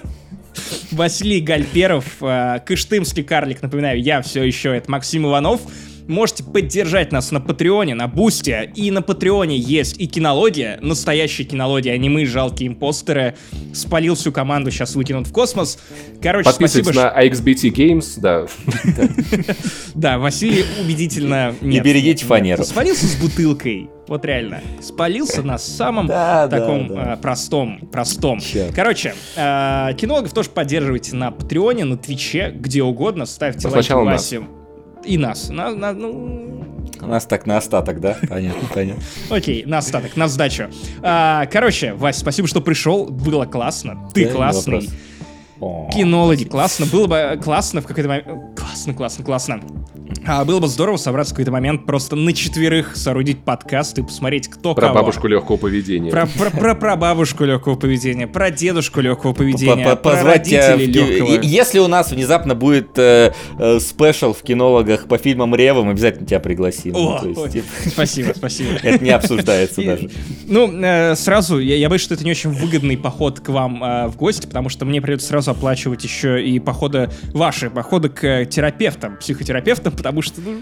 Василий 0.91 1.39
Гальперов, 1.39 2.05
э, 2.21 2.59
Кыштымский 2.65 3.23
карлик, 3.23 3.61
напоминаю, 3.61 4.01
я 4.01 4.21
все 4.21 4.43
еще, 4.43 4.75
это 4.75 4.91
Максим 4.91 5.25
Иванов. 5.25 5.61
Можете 6.07 6.43
поддержать 6.43 7.11
нас 7.11 7.31
на 7.31 7.41
Патреоне, 7.41 7.95
на 7.95 8.07
Бусте. 8.07 8.71
И 8.75 8.91
на 8.91 9.01
Патреоне 9.01 9.57
есть 9.57 9.99
и 9.99 10.07
кинология, 10.07 10.79
настоящая 10.81 11.43
кинология, 11.43 11.93
а 11.93 11.97
не 11.97 12.09
мы, 12.09 12.25
жалкие 12.25 12.69
импостеры. 12.69 13.35
Спалил 13.73 14.15
всю 14.15 14.31
команду, 14.31 14.71
сейчас 14.71 14.95
выкинут 14.95 15.27
в 15.27 15.31
космос. 15.31 15.79
Короче, 16.21 16.49
спасибо, 16.49 16.85
Подписывайтесь 16.85 17.65
на 17.65 17.69
AXBT 17.69 17.73
Games, 17.73 18.13
да. 18.17 18.45
Да, 19.95 20.17
Василий 20.19 20.63
убедительно... 20.81 21.55
И 21.61 21.65
Нет. 21.65 21.83
берегите 21.83 22.25
фанеру. 22.25 22.63
Спалился 22.63 23.05
с 23.07 23.15
бутылкой. 23.15 23.89
Вот 24.07 24.23
реально. 24.23 24.61
Спалился 24.81 25.43
на 25.43 25.57
самом 25.57 26.07
Да, 26.07 26.47
да, 26.47 26.59
таком 26.59 26.87
да. 26.87 27.13
а, 27.13 27.17
простом, 27.17 27.79
простом. 27.91 28.39
Чёрт. 28.39 28.73
Короче, 28.73 29.13
а, 29.35 29.91
кинологов 29.93 30.33
тоже 30.33 30.49
поддерживайте 30.49 31.15
на 31.15 31.31
Патреоне, 31.31 31.83
на 31.83 31.97
Твиче, 31.97 32.51
где 32.55 32.83
угодно. 32.83 33.25
Ставьте 33.25 33.67
Но 33.67 33.73
лайки 33.73 33.85
сначала 33.85 34.05
нас. 34.05 34.21
Васе. 34.21 34.43
И 35.03 35.17
нас. 35.17 35.49
На- 35.49 35.71
на- 35.75 35.93
ну, 35.93 36.63
нас 37.01 37.25
так 37.25 37.45
на 37.45 37.57
остаток, 37.57 37.99
да? 37.99 38.17
Понятно, 38.29 38.67
понятно. 38.73 39.03
окей, 39.29 39.63
на 39.65 39.77
остаток, 39.79 40.15
на 40.15 40.27
сдачу. 40.27 40.69
А, 41.01 41.45
короче, 41.47 41.93
Вась, 41.93 42.17
спасибо, 42.17 42.47
что 42.47 42.61
пришел. 42.61 43.05
Было 43.05 43.45
классно. 43.45 44.09
Ты 44.13 44.25
Да, 44.25 44.33
классный. 44.33 44.89
Кинологи, 45.91 46.43
классно. 46.43 46.85
Было 46.85 47.07
бы 47.07 47.39
классно 47.43 47.81
в 47.81 47.87
какой-то 47.87 48.09
момент... 48.09 48.27
Классно, 48.55 48.93
классно, 48.93 49.23
классно. 49.25 49.61
А, 50.29 50.43
было 50.43 50.59
бы 50.59 50.67
здорово 50.67 50.97
собраться 50.97 51.33
в 51.33 51.37
какой-то 51.37 51.51
момент 51.51 51.85
просто 51.85 52.17
на 52.17 52.33
четверых 52.33 52.97
соорудить 52.97 53.39
подкаст 53.45 53.97
и 53.97 54.03
посмотреть, 54.03 54.49
кто 54.49 54.75
Про 54.75 54.87
кого. 54.87 54.95
бабушку 54.99 55.27
легкого 55.27 55.55
поведения. 55.55 56.11
Про, 56.11 56.27
про, 56.27 56.49
про, 56.51 56.75
про 56.75 56.95
бабушку 56.97 57.45
легкого 57.45 57.75
поведения, 57.75 58.27
про 58.27 58.51
дедушку 58.51 58.99
легкого 58.99 59.31
поведения, 59.33 59.85
По- 59.85 59.95
по- 59.95 59.95
про 59.95 60.11
позвать 60.15 60.43
тебя 60.43 60.75
в 60.75 60.79
родителей 60.79 60.93
ки- 60.93 60.97
легкого. 61.19 61.41
Если 61.43 61.79
у 61.79 61.87
нас 61.87 62.11
внезапно 62.11 62.55
будет 62.55 62.89
э, 62.97 63.31
э, 63.57 63.79
спешл 63.79 64.33
в 64.33 64.41
кинологах 64.43 65.07
по 65.07 65.17
фильмам 65.17 65.55
Рева, 65.55 65.83
мы 65.83 65.91
обязательно 65.91 66.27
тебя 66.27 66.41
пригласим. 66.41 66.91
Ну, 66.91 67.13
О, 67.13 67.19
то 67.19 67.27
есть, 67.29 67.39
ой, 67.39 67.49
типа, 67.49 67.67
Спасибо, 67.87 68.33
спасибо. 68.35 68.69
это 68.83 69.01
не 69.03 69.11
обсуждается 69.11 69.81
даже. 69.81 70.09
Ну, 70.45 70.69
э, 70.83 71.15
сразу, 71.15 71.57
я, 71.59 71.77
я 71.77 71.87
боюсь, 71.87 72.01
что 72.01 72.15
это 72.15 72.25
не 72.25 72.31
очень 72.31 72.49
выгодный 72.49 72.97
поход 72.97 73.39
к 73.39 73.47
вам 73.47 73.81
э, 73.81 74.07
в 74.07 74.17
гости, 74.17 74.45
потому 74.45 74.67
что 74.67 74.83
мне 74.83 75.01
придется 75.01 75.27
сразу 75.27 75.51
оплачивать 75.51 76.03
еще 76.03 76.45
и 76.45 76.59
походы, 76.59 77.09
ваши 77.31 77.69
походы 77.69 78.09
к 78.09 78.23
э, 78.25 78.45
терапевтам, 78.45 79.15
психотерапевтам, 79.17 79.93
потому 79.93 80.16
что, 80.21 80.41
ну, 80.41 80.57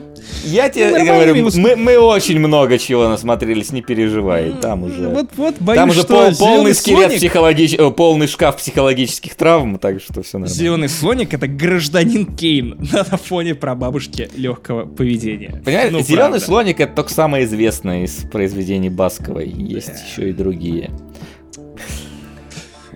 Я 0.46 0.70
тебе 0.70 0.86
нормальными 0.92 1.08
говорю, 1.42 1.48
усп- 1.48 1.60
мы, 1.60 1.76
мы 1.76 1.98
очень 1.98 2.40
много 2.40 2.78
чего 2.78 3.08
насмотрелись, 3.10 3.72
не 3.72 3.82
переживай. 3.82 4.52
Там 4.62 4.84
уже... 4.84 5.08
вот, 5.10 5.30
вот 5.38 5.56
боюсь, 5.60 5.78
Там 5.80 5.90
уже 5.90 6.02
что 6.02 6.26
пол- 6.32 6.36
полный 6.38 6.74
скелет 6.76 7.12
слоник- 7.12 7.18
психологич... 7.18 7.74
э, 7.74 7.92
полный 7.92 8.28
шкаф 8.28 8.58
психологических 8.58 9.36
травм, 9.36 9.78
так 9.80 10.02
что 10.02 10.22
все 10.24 10.38
нормально. 10.38 10.56
Зеленый 10.56 10.90
слоник 10.90 11.34
это 11.34 11.48
гражданин 11.48 12.26
Кейн 12.36 12.78
на 12.94 13.04
фоне 13.18 13.56
прабабушки 13.56 14.30
легкого 14.36 14.86
поведения. 14.86 15.62
Понимаешь, 15.66 15.92
Ну, 15.92 16.02
зеленый 16.02 16.30
правда. 16.30 16.40
слоник 16.46 16.80
это 16.80 16.94
только 16.96 17.12
самое 17.14 17.46
известное 17.46 18.04
из 18.04 18.14
произведений 18.32 18.90
Басковой. 18.90 19.48
Есть 19.50 19.92
еще 20.10 20.30
и 20.30 20.34
другие. 20.34 20.92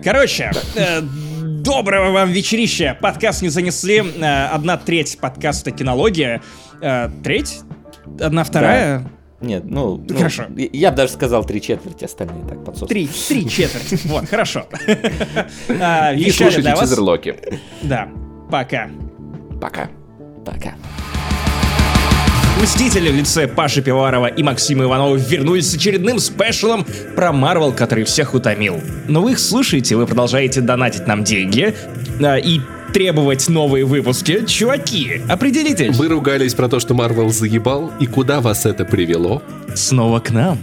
Короче, 0.02 0.50
э, 0.76 1.02
доброго 1.64 2.10
вам 2.10 2.30
вечерища. 2.30 2.96
Подкаст 3.00 3.42
не 3.42 3.48
занесли. 3.48 3.98
Э, 4.20 4.46
одна 4.46 4.76
треть 4.76 5.18
подкаста 5.20 5.70
кинология. 5.70 6.42
Э, 6.80 7.08
треть? 7.22 7.60
Одна 8.20 8.44
вторая? 8.44 9.10
Нет, 9.40 9.64
ну, 9.64 9.96
ну, 10.06 10.16
Хорошо. 10.16 10.44
я- 10.56 10.68
Я 10.72 10.90
бы 10.90 10.98
даже 10.98 11.12
сказал 11.14 11.44
три 11.44 11.62
четверти, 11.62 12.04
остальные 12.04 12.46
так 12.46 12.62
подсос. 12.64 12.88
Три, 12.88 13.08
три 13.28 13.48
четверти. 13.48 13.98
Вот, 14.06 14.28
хорошо. 14.28 14.66
А, 15.80 16.12
И 16.14 16.30
слушайте 16.30 16.60
для 16.62 16.76
вас. 16.76 16.88
тизер 16.88 17.00
Локи. 17.00 17.36
Да, 17.82 18.08
пока. 18.50 18.90
Пока. 19.60 19.88
Пока. 20.44 20.74
Мстители 22.58 23.10
в 23.10 23.14
лице 23.14 23.46
Паши 23.46 23.82
Пиварова 23.82 24.26
и 24.26 24.42
Максима 24.42 24.84
Иванова 24.84 25.16
вернулись 25.16 25.70
с 25.70 25.74
очередным 25.74 26.18
спешалом 26.18 26.86
про 27.16 27.32
Марвел, 27.32 27.72
который 27.72 28.04
всех 28.04 28.34
утомил. 28.34 28.80
Но 29.08 29.22
вы 29.22 29.32
их 29.32 29.38
слушаете, 29.38 29.96
вы 29.96 30.06
продолжаете 30.06 30.60
донатить 30.60 31.06
нам 31.06 31.24
деньги 31.24 31.74
а, 32.22 32.36
и 32.36 32.60
требовать 32.92 33.48
новые 33.48 33.84
выпуски. 33.84 34.44
Чуваки, 34.46 35.22
определитесь. 35.28 35.96
Вы 35.96 36.08
ругались 36.08 36.54
про 36.54 36.68
то, 36.68 36.80
что 36.80 36.94
Марвел 36.94 37.30
заебал, 37.30 37.92
и 38.00 38.06
куда 38.06 38.40
вас 38.40 38.66
это 38.66 38.84
привело? 38.84 39.42
Снова 39.74 40.20
к 40.20 40.30
нам. 40.30 40.58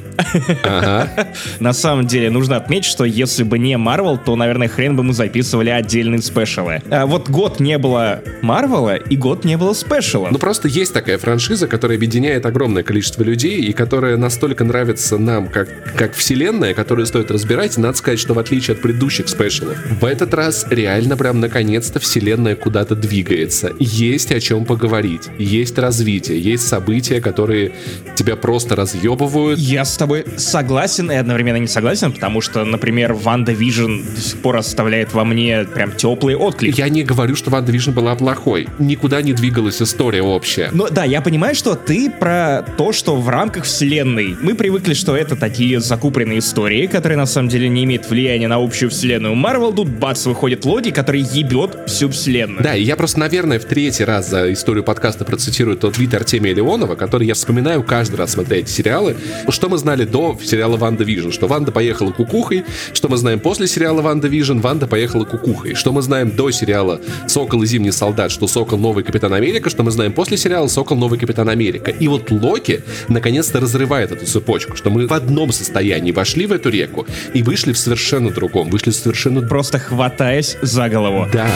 Ага. 0.64 1.30
На 1.60 1.74
самом 1.74 2.08
деле, 2.08 2.30
нужно 2.30 2.58
отметить, 2.58 2.90
что 2.90 3.06
если 3.06 3.44
бы 3.44 3.58
не 3.58 3.78
Марвел, 3.78 4.18
то, 4.18 4.36
наверное, 4.36 4.68
хрен 4.68 4.96
бы 4.96 5.04
мы 5.04 5.14
записывали 5.14 5.70
отдельные 5.70 6.22
спешалы. 6.22 6.82
А 6.90 7.06
вот 7.06 7.30
год 7.30 7.60
не 7.60 7.78
было 7.78 8.22
Марвела, 8.42 8.96
и 8.96 9.16
год 9.16 9.46
не 9.46 9.58
было 9.58 9.74
спешала. 9.74 10.30
Ну 10.32 10.38
просто 10.38 10.68
есть 10.68 10.94
такая 10.94 11.18
франшиза, 11.18 11.68
которая 11.68 11.98
объединяет 11.98 12.46
огромное 12.46 12.84
количество 12.84 13.24
людей, 13.24 13.62
и 13.62 13.74
которая 13.74 14.18
настолько 14.18 14.64
нравится 14.64 15.18
нам, 15.18 15.48
как, 15.48 15.70
как 15.96 16.14
вселенная, 16.14 16.74
которую 16.74 17.06
стоит 17.06 17.32
разбирать, 17.32 17.78
и 17.78 17.82
надо 17.82 17.98
сказать, 17.98 18.20
что 18.20 18.34
в 18.34 18.40
отличие 18.40 18.76
от 18.76 18.82
предыдущих 18.82 19.30
спешалов, 19.30 19.78
в 20.02 20.06
этот 20.06 20.34
раз 20.34 20.66
реально 20.70 21.16
прям 21.16 21.40
наконец-то 21.40 22.00
вселенная 22.18 22.56
куда-то 22.56 22.96
двигается. 22.96 23.74
Есть 23.80 24.32
о 24.32 24.40
чем 24.40 24.66
поговорить, 24.66 25.30
есть 25.38 25.78
развитие, 25.78 26.42
есть 26.42 26.68
события, 26.68 27.22
которые 27.22 27.74
тебя 28.16 28.36
просто 28.36 28.76
разъебывают. 28.76 29.60
Я 29.60 29.86
с 29.86 29.96
тобой 29.98 30.26
согласен 30.38 31.12
и 31.12 31.16
одновременно 31.16 31.58
не 31.58 31.68
согласен, 31.68 32.12
потому 32.12 32.42
что, 32.42 32.66
например, 32.66 33.14
WandaVision 33.14 34.02
до 34.16 34.22
сих 34.22 34.40
пор 34.40 34.58
оставляет 34.58 35.14
во 35.14 35.26
мне 35.26 35.66
прям 35.66 35.92
теплый 35.92 36.36
отклик. 36.36 36.76
Я 36.76 36.90
не 36.90 37.04
говорю, 37.04 37.36
что 37.36 37.52
WandaVision 37.52 37.92
была 37.92 38.16
плохой. 38.16 38.68
Никуда 38.80 39.22
не 39.22 39.34
двигалась 39.34 39.80
история 39.80 40.24
общая. 40.24 40.72
Но 40.74 40.90
да, 40.90 41.04
я 41.04 41.22
понимаю, 41.22 41.54
что 41.54 41.76
ты 41.76 42.10
про 42.10 42.66
то, 42.78 42.94
что 42.94 43.16
в 43.16 43.30
рамках 43.30 43.66
вселенной 43.66 44.36
мы 44.42 44.56
привыкли, 44.56 44.96
что 44.96 45.16
это 45.16 45.36
такие 45.36 45.80
закупленные 45.80 46.40
истории, 46.40 46.88
которые 46.88 47.18
на 47.18 47.28
самом 47.28 47.50
деле 47.50 47.70
не 47.70 47.84
имеют 47.84 48.10
влияния 48.10 48.48
на 48.48 48.56
общую 48.56 48.90
вселенную. 48.90 49.36
Марвел 49.36 49.72
тут 49.72 49.88
бац, 49.88 50.26
выходит 50.26 50.66
Локи, 50.66 50.90
который 50.90 51.22
ебет 51.22 51.78
всю 51.86 52.07
вселенную. 52.14 52.64
Да, 52.64 52.76
и 52.76 52.84
я 52.84 52.96
просто, 52.96 53.20
наверное, 53.20 53.60
в 53.60 53.66
третий 53.66 54.04
раз 54.04 54.30
за 54.30 54.52
историю 54.54 54.84
подкаста 54.84 55.26
процитирую 55.26 55.78
тот 55.78 55.94
твит 55.94 56.14
Артемия 56.14 56.54
Леонова, 56.54 56.96
который 56.96 57.28
я 57.28 57.34
вспоминаю 57.34 57.84
каждый 57.84 58.16
раз, 58.16 58.32
смотря 58.32 58.58
эти 58.58 58.70
сериалы. 58.70 59.16
Что 59.50 59.70
мы 59.70 59.78
знали 59.78 60.06
до 60.06 60.38
сериала 60.44 60.78
WandaVision? 60.78 61.32
Что 61.32 61.48
Ванда 61.48 61.72
поехала 61.72 62.12
кукухой. 62.12 62.66
Что 62.94 63.10
мы 63.10 63.18
знаем 63.18 63.40
после 63.40 63.68
сериала 63.68 64.02
WandaVision? 64.02 64.60
Ванда 64.60 64.88
поехала 64.88 65.26
кукухой. 65.26 65.76
Что 65.76 65.92
мы 65.92 66.02
знаем 66.02 66.32
до 66.32 66.52
сериала 66.52 67.02
Сокол 67.28 67.64
и 67.64 67.66
Зимний 67.66 67.92
Солдат? 67.92 68.32
Что 68.32 68.48
Сокол 68.48 68.78
Новый 68.78 69.04
Капитан 69.04 69.34
Америка? 69.34 69.70
Что 69.70 69.84
мы 69.84 69.92
знаем 69.92 70.14
после 70.14 70.38
сериала 70.38 70.68
Сокол 70.68 70.98
Новый 70.98 71.20
Капитан 71.20 71.50
Америка? 71.50 71.92
И 71.92 72.08
вот 72.08 72.32
Локи 72.32 72.84
наконец-то 73.08 73.60
разрывает 73.60 74.12
эту 74.12 74.26
цепочку, 74.26 74.76
что 74.76 74.90
мы 74.90 75.08
в 75.08 75.14
одном 75.14 75.52
состоянии 75.52 76.12
вошли 76.12 76.46
в 76.46 76.52
эту 76.52 76.70
реку 76.70 77.08
и 77.34 77.44
вышли 77.44 77.74
в 77.74 77.78
совершенно 77.78 78.30
другом, 78.30 78.70
вышли 78.70 78.92
в 78.92 78.96
совершенно... 78.96 79.42
Просто 79.42 79.80
хватаясь 79.80 80.58
за 80.62 80.90
голову. 80.90 81.28
Да. 81.32 81.48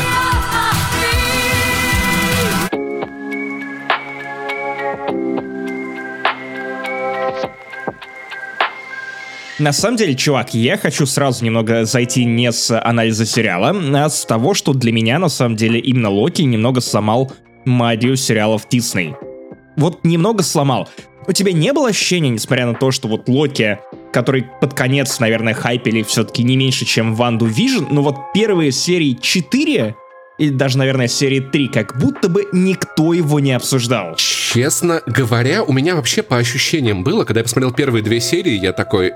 На 9.62 9.74
самом 9.74 9.96
деле, 9.96 10.16
чувак, 10.16 10.56
я 10.56 10.76
хочу 10.76 11.06
сразу 11.06 11.46
немного 11.46 11.86
зайти 11.86 12.26
не 12.26 12.52
с 12.52 12.76
анализа 12.82 13.28
сериала, 13.28 13.76
а 13.94 14.10
с 14.10 14.26
того, 14.26 14.56
что 14.56 14.74
для 14.74 14.92
меня, 14.92 15.20
на 15.20 15.30
самом 15.30 15.56
деле, 15.56 15.80
именно 15.80 16.10
Локи 16.10 16.42
немного 16.42 16.82
сломал 16.82 17.32
магию 17.64 18.16
сериалов 18.16 18.68
Дисней. 18.72 19.14
Вот 19.78 20.04
немного 20.04 20.42
сломал. 20.42 20.90
У 21.28 21.32
тебя 21.32 21.52
не 21.52 21.74
было 21.74 21.90
ощущения, 21.90 22.30
несмотря 22.30 22.66
на 22.66 22.74
то, 22.74 22.90
что 22.90 23.08
вот 23.08 23.30
Локи, 23.30 23.78
который 24.12 24.48
под 24.62 24.74
конец, 24.74 25.20
наверное, 25.20 25.54
хайпели 25.54 26.02
все-таки 26.02 26.42
не 26.42 26.58
меньше, 26.58 26.86
чем 26.86 27.14
Ванду 27.14 27.46
Vision, 27.46 27.86
но 27.92 28.02
вот 28.02 28.18
первые 28.34 28.72
серии 28.72 29.14
4 29.14 29.96
или 30.40 30.50
даже, 30.50 30.80
наверное, 30.80 31.08
серии 31.08 31.40
3, 31.40 31.68
как 31.68 32.00
будто 32.00 32.30
бы 32.30 32.48
никто 32.52 33.14
его 33.14 33.40
не 33.40 33.52
обсуждал. 33.52 34.16
Честно 34.16 35.04
говоря, 35.06 35.62
у 35.62 35.72
меня 35.72 35.96
вообще 35.96 36.24
по 36.24 36.38
ощущениям 36.38 37.04
было, 37.04 37.26
когда 37.26 37.42
я 37.42 37.44
посмотрел 37.44 37.72
первые 37.72 38.02
две 38.02 38.20
серии, 38.20 38.54
я 38.54 38.74
такой... 38.74 39.12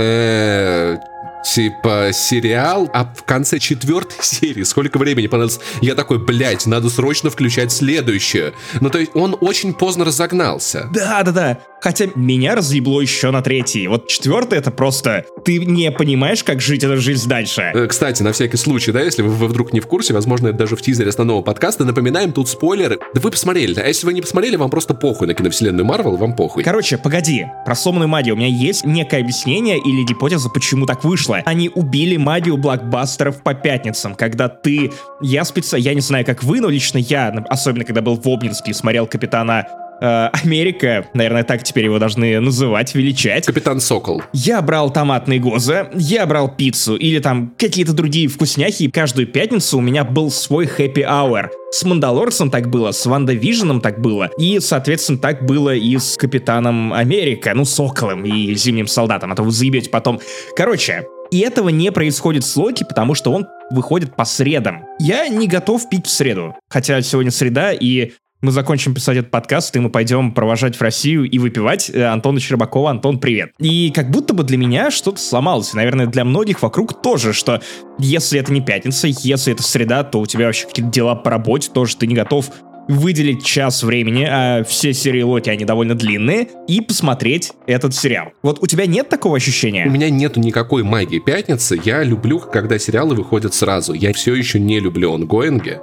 «Э, 0.00 0.96
Типа 1.44 2.10
сериал, 2.12 2.90
а 2.92 3.04
в 3.04 3.24
конце 3.24 3.58
четвертой 3.58 4.18
серии 4.22 4.62
сколько 4.64 4.98
времени 4.98 5.26
понадобилось? 5.26 5.60
Я 5.80 5.94
такой, 5.94 6.18
блядь, 6.18 6.66
надо 6.66 6.90
срочно 6.90 7.30
включать 7.30 7.72
следующее. 7.72 8.52
Ну, 8.80 8.90
то 8.90 8.98
есть 8.98 9.12
он 9.14 9.36
очень 9.40 9.72
поздно 9.72 10.04
разогнался. 10.04 10.88
Да-да-да. 10.92 11.58
Хотя 11.80 12.06
меня 12.16 12.56
разъебло 12.56 13.00
еще 13.00 13.30
на 13.30 13.40
третий. 13.40 13.86
Вот 13.86 14.08
четвертый 14.08 14.58
это 14.58 14.70
просто... 14.72 15.24
Ты 15.44 15.58
не 15.58 15.92
понимаешь, 15.92 16.42
как 16.42 16.60
жить 16.60 16.82
эту 16.82 16.96
жизнь 16.96 17.28
дальше. 17.28 17.70
Э, 17.72 17.86
Кстати, 17.86 18.22
на 18.22 18.32
всякий 18.32 18.56
случай, 18.56 18.90
да, 18.90 19.00
если 19.00 19.22
вы, 19.22 19.30
вы 19.30 19.46
вдруг 19.46 19.72
не 19.72 19.78
в 19.78 19.86
курсе, 19.86 20.12
возможно, 20.12 20.48
это 20.48 20.58
даже 20.58 20.74
в 20.74 20.82
тизере 20.82 21.08
основного 21.08 21.42
подкаста, 21.42 21.84
напоминаем 21.84 22.32
тут 22.32 22.48
спойлеры. 22.48 22.98
Да 23.14 23.20
вы 23.20 23.30
посмотрели, 23.30 23.74
да? 23.74 23.82
А 23.82 23.86
если 23.86 24.06
вы 24.06 24.12
не 24.12 24.20
посмотрели, 24.20 24.56
вам 24.56 24.70
просто 24.70 24.94
похуй 24.94 25.28
на 25.28 25.34
киновселенную 25.34 25.84
Марвел, 25.84 26.16
вам 26.16 26.34
похуй. 26.34 26.64
Короче, 26.64 26.98
погоди. 26.98 27.46
Про 27.64 27.76
сломанную 27.76 28.08
магию 28.08 28.34
у 28.34 28.38
меня 28.38 28.48
есть 28.48 28.84
некое 28.84 29.20
объяснение 29.20 29.78
или 29.78 30.02
гипотеза, 30.02 30.48
почему 30.48 30.84
так 30.84 31.04
вышло. 31.04 31.27
Они 31.44 31.70
убили 31.74 32.16
магию 32.16 32.56
блокбастеров 32.56 33.42
по 33.42 33.54
пятницам, 33.54 34.14
когда 34.14 34.48
ты... 34.48 34.90
Я 35.20 35.44
спеца... 35.44 35.76
Я 35.76 35.94
не 35.94 36.00
знаю, 36.00 36.24
как 36.24 36.42
вы, 36.42 36.60
но 36.60 36.68
лично 36.68 36.98
я, 36.98 37.28
особенно 37.48 37.84
когда 37.84 38.02
был 38.02 38.16
в 38.16 38.26
Обнинске 38.26 38.70
и 38.70 38.74
смотрел 38.74 39.06
Капитана 39.06 39.66
э, 40.00 40.28
Америка, 40.44 41.06
наверное, 41.14 41.44
так 41.44 41.62
теперь 41.62 41.84
его 41.84 41.98
должны 41.98 42.40
называть, 42.40 42.94
величать. 42.94 43.46
Капитан 43.46 43.80
Сокол. 43.80 44.22
Я 44.32 44.62
брал 44.62 44.90
томатные 44.90 45.38
гозы, 45.38 45.88
я 45.94 46.26
брал 46.26 46.54
пиццу 46.54 46.96
или 46.96 47.18
там 47.18 47.54
какие-то 47.56 47.92
другие 47.92 48.28
вкусняхи, 48.28 48.84
и 48.84 48.90
каждую 48.90 49.26
пятницу 49.26 49.78
у 49.78 49.80
меня 49.80 50.04
был 50.04 50.30
свой 50.30 50.66
hour. 50.66 51.48
С 51.70 51.84
Мандалорцем 51.84 52.50
так 52.50 52.70
было, 52.70 52.92
с 52.92 53.04
Ванда 53.04 53.34
Виженом 53.34 53.80
так 53.80 54.00
было, 54.00 54.30
и, 54.38 54.58
соответственно, 54.60 55.18
так 55.18 55.44
было 55.44 55.74
и 55.74 55.98
с 55.98 56.16
Капитаном 56.16 56.92
Америка, 56.92 57.52
ну, 57.54 57.64
Соколом 57.64 58.24
и 58.24 58.54
Зимним 58.54 58.86
Солдатом, 58.86 59.32
а 59.32 59.36
то 59.36 59.42
вы 59.42 59.50
заебете 59.50 59.90
потом. 59.90 60.20
Короче, 60.56 61.06
и 61.30 61.40
этого 61.40 61.68
не 61.68 61.92
происходит 61.92 62.44
с 62.44 62.56
Локи, 62.56 62.84
потому 62.84 63.14
что 63.14 63.32
он 63.32 63.46
выходит 63.70 64.16
по 64.16 64.24
средам. 64.24 64.86
Я 64.98 65.28
не 65.28 65.46
готов 65.46 65.88
пить 65.88 66.06
в 66.06 66.10
среду, 66.10 66.54
хотя 66.68 67.00
сегодня 67.02 67.30
среда, 67.30 67.72
и 67.72 68.12
мы 68.40 68.52
закончим 68.52 68.94
писать 68.94 69.16
этот 69.16 69.32
подкаст, 69.32 69.74
и 69.74 69.80
мы 69.80 69.90
пойдем 69.90 70.32
провожать 70.32 70.76
в 70.76 70.80
Россию 70.80 71.28
и 71.28 71.38
выпивать 71.40 71.90
э, 71.90 72.04
Антона 72.04 72.38
Щербакова. 72.38 72.90
Антон, 72.90 73.18
привет. 73.18 73.50
И 73.58 73.90
как 73.90 74.10
будто 74.10 74.32
бы 74.32 74.44
для 74.44 74.56
меня 74.56 74.92
что-то 74.92 75.18
сломалось. 75.18 75.74
И, 75.74 75.76
наверное, 75.76 76.06
для 76.06 76.24
многих 76.24 76.62
вокруг 76.62 77.02
тоже, 77.02 77.32
что 77.32 77.60
если 77.98 78.38
это 78.38 78.52
не 78.52 78.60
пятница, 78.60 79.08
если 79.08 79.52
это 79.52 79.64
среда, 79.64 80.04
то 80.04 80.20
у 80.20 80.26
тебя 80.26 80.46
вообще 80.46 80.68
какие-то 80.68 80.92
дела 80.92 81.16
по 81.16 81.30
работе, 81.30 81.70
тоже 81.72 81.96
ты 81.96 82.06
не 82.06 82.14
готов 82.14 82.52
выделить 82.88 83.44
час 83.44 83.82
времени, 83.82 84.26
а 84.28 84.64
все 84.64 84.92
серии 84.92 85.22
Локи, 85.22 85.50
они 85.50 85.64
довольно 85.64 85.94
длинные, 85.94 86.48
и 86.66 86.80
посмотреть 86.80 87.52
этот 87.66 87.94
сериал. 87.94 88.32
Вот 88.42 88.62
у 88.62 88.66
тебя 88.66 88.86
нет 88.86 89.08
такого 89.08 89.36
ощущения? 89.36 89.86
У 89.86 89.90
меня 89.90 90.10
нету 90.10 90.40
никакой 90.40 90.82
магии 90.82 91.18
пятницы. 91.18 91.80
Я 91.84 92.02
люблю, 92.02 92.38
когда 92.40 92.78
сериалы 92.78 93.14
выходят 93.14 93.54
сразу. 93.54 93.92
Я 93.92 94.12
все 94.12 94.34
еще 94.34 94.58
не 94.58 94.80
люблю 94.80 95.12
онгоинги. 95.12 95.80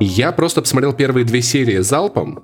Я 0.00 0.32
просто 0.32 0.60
посмотрел 0.60 0.92
первые 0.92 1.24
две 1.24 1.40
серии 1.40 1.78
залпом, 1.78 2.42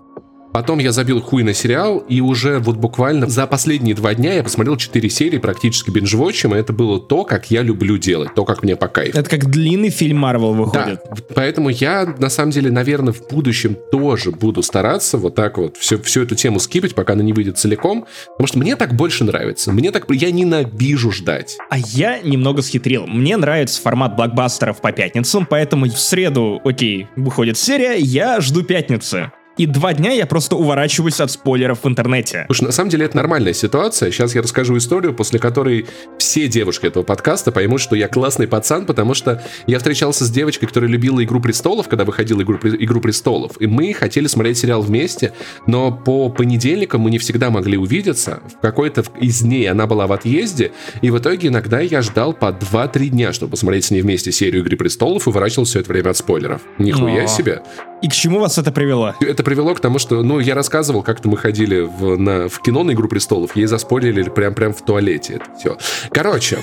Потом 0.53 0.79
я 0.79 0.93
забил 0.93 1.21
хуй 1.21 1.43
на 1.43 1.55
сериал, 1.55 1.99
и 1.99 2.21
уже 2.21 2.59
вот 2.59 2.77
буквально 2.77 3.27
за 3.27 3.47
последние 3.47 3.95
два 3.95 4.15
дня 4.15 4.35
я 4.35 4.43
посмотрел 4.43 4.77
четыре 4.77 5.09
серии 5.09 5.39
практически 5.39 5.91
бинжвотчем, 5.91 6.55
и 6.55 6.59
это 6.59 6.73
было 6.73 7.01
то, 7.01 7.25
как 7.25 7.51
я 7.51 7.63
люблю 7.63 7.97
делать, 7.97 8.35
то, 8.35 8.45
как 8.45 8.63
мне 8.63 8.77
по 8.77 8.89
кайфу. 8.89 9.19
Это 9.19 9.31
как 9.31 9.51
длинный 9.51 9.89
фильм 9.89 10.19
Марвел 10.19 10.53
выходит. 10.53 11.01
Да, 11.05 11.17
поэтому 11.35 11.71
я, 11.71 12.15
на 12.19 12.29
самом 12.29 12.53
деле, 12.53 12.71
наверное, 12.71 13.13
в 13.13 13.29
будущем 13.29 13.77
тоже 13.91 14.31
буду 14.31 14.63
стараться 14.63 15.17
вот 15.17 15.35
так 15.35 15.57
вот 15.57 15.77
всю, 15.79 16.01
всю 16.03 16.23
эту 16.23 16.35
тему 16.35 16.61
скипать, 16.61 16.95
пока 16.95 17.15
она 17.15 17.23
не 17.23 17.33
выйдет 17.33 17.57
целиком, 17.57 18.07
потому 18.33 18.47
что 18.47 18.59
мне 18.59 18.77
так 18.77 18.95
больше 18.95 19.25
нравится. 19.25 19.73
Мне 19.73 19.91
так... 19.91 20.05
Я 20.11 20.31
ненавижу 20.31 21.11
ждать. 21.11 21.57
А 21.71 21.79
я 21.79 22.21
немного 22.21 22.61
схитрил. 22.61 23.07
Мне 23.07 23.37
нравится 23.39 23.81
формат 23.81 24.17
блокбастеров 24.17 24.81
по 24.81 24.93
пятницам, 24.93 25.47
поэтому 25.47 25.87
в 25.87 25.99
среду, 25.99 26.61
окей, 26.65 27.09
выходит 27.17 27.57
серия, 27.57 27.97
я 27.97 28.41
жду 28.41 28.63
пятницы. 28.63 29.33
И 29.59 29.67
два 29.67 29.93
дня 29.93 30.13
я 30.13 30.25
просто 30.25 30.57
уворачиваюсь 30.57 31.21
от 31.21 31.31
спойлеров 31.31 31.85
в 31.85 31.89
интернете. 31.89 32.45
Слушай, 32.47 32.65
на 32.65 32.73
самом 32.73 32.89
деле 32.89 33.05
это 33.05 33.17
нормальная 33.17 33.53
ситуация. 33.53 34.11
Сейчас 34.11 34.35
я 34.35 34.41
расскажу 34.41 34.79
историю, 34.79 35.15
после 35.15 35.39
которой 35.39 35.87
все 36.19 36.49
девушки 36.49 36.87
этого 36.87 37.03
подкаста 37.03 37.53
поймут, 37.53 37.83
что 37.83 37.95
я 37.95 38.09
классный 38.09 38.49
пацан, 38.49 38.87
потому 38.87 39.13
что 39.13 39.43
я 39.67 39.77
встречался 39.77 40.25
с 40.25 40.31
девочкой, 40.31 40.69
которая 40.69 40.91
любила 40.91 41.23
«Игру 41.23 41.41
престолов», 41.41 41.89
когда 41.89 42.05
выходила 42.05 42.41
«Игру, 42.43 42.59
«Игру 42.63 43.01
престолов», 43.03 43.61
и 43.61 43.67
мы 43.67 43.93
хотели 43.93 44.27
смотреть 44.27 44.57
сериал 44.57 44.81
вместе, 44.81 45.33
но 45.67 45.93
по 45.93 46.31
понедельникам 46.31 47.03
мы 47.03 47.11
не 47.11 47.19
всегда 47.19 47.51
могли 47.51 47.77
увидеться. 47.77 48.41
В 48.59 48.61
какой-то 48.63 49.05
из 49.21 49.41
дней 49.41 49.69
она 49.71 49.87
была 49.87 50.07
в 50.07 50.13
отъезде, 50.13 50.73
и 51.03 51.11
в 51.11 51.19
итоге 51.19 51.49
иногда 51.49 51.81
я 51.81 52.01
ждал 52.01 52.33
по 52.33 52.47
2-3 52.47 53.09
дня, 53.09 53.33
чтобы 53.35 53.51
посмотреть 53.51 53.85
с 53.85 53.91
ней 53.91 54.01
вместе 54.01 54.33
серию 54.33 54.63
«Игры 54.63 54.79
престолов» 54.79 55.27
и 55.27 55.31
уворачивался 55.31 55.73
все 55.73 55.81
это 55.81 55.93
время 55.93 56.11
от 56.11 56.17
спойлеров. 56.17 56.63
Нихуя 56.79 57.25
О. 57.25 57.27
себе. 57.27 57.63
И 58.03 58.09
к 58.09 58.13
чему 58.13 58.41
вас 58.41 58.59
это 58.59 58.73
привело? 58.73 59.15
Это 59.21 59.42
привело 59.43 59.75
к 59.75 59.81
тому, 59.81 59.99
что, 59.99 60.23
ну, 60.23 60.39
я 60.39 60.55
рассказывал, 60.55 61.03
как-то 61.03 61.29
мы 61.29 61.37
ходили 61.37 61.81
в, 61.81 62.17
на, 62.17 62.49
в 62.49 62.61
кино 62.61 62.83
на 62.85 62.93
«Игру 62.93 63.09
престолов», 63.09 63.57
ей 63.57 63.67
заспорили 63.67 64.23
прям, 64.29 64.55
прям 64.55 64.73
в 64.73 64.83
туалете 64.83 65.35
это 65.35 65.47
все. 65.59 65.79
Короче, 66.11 66.59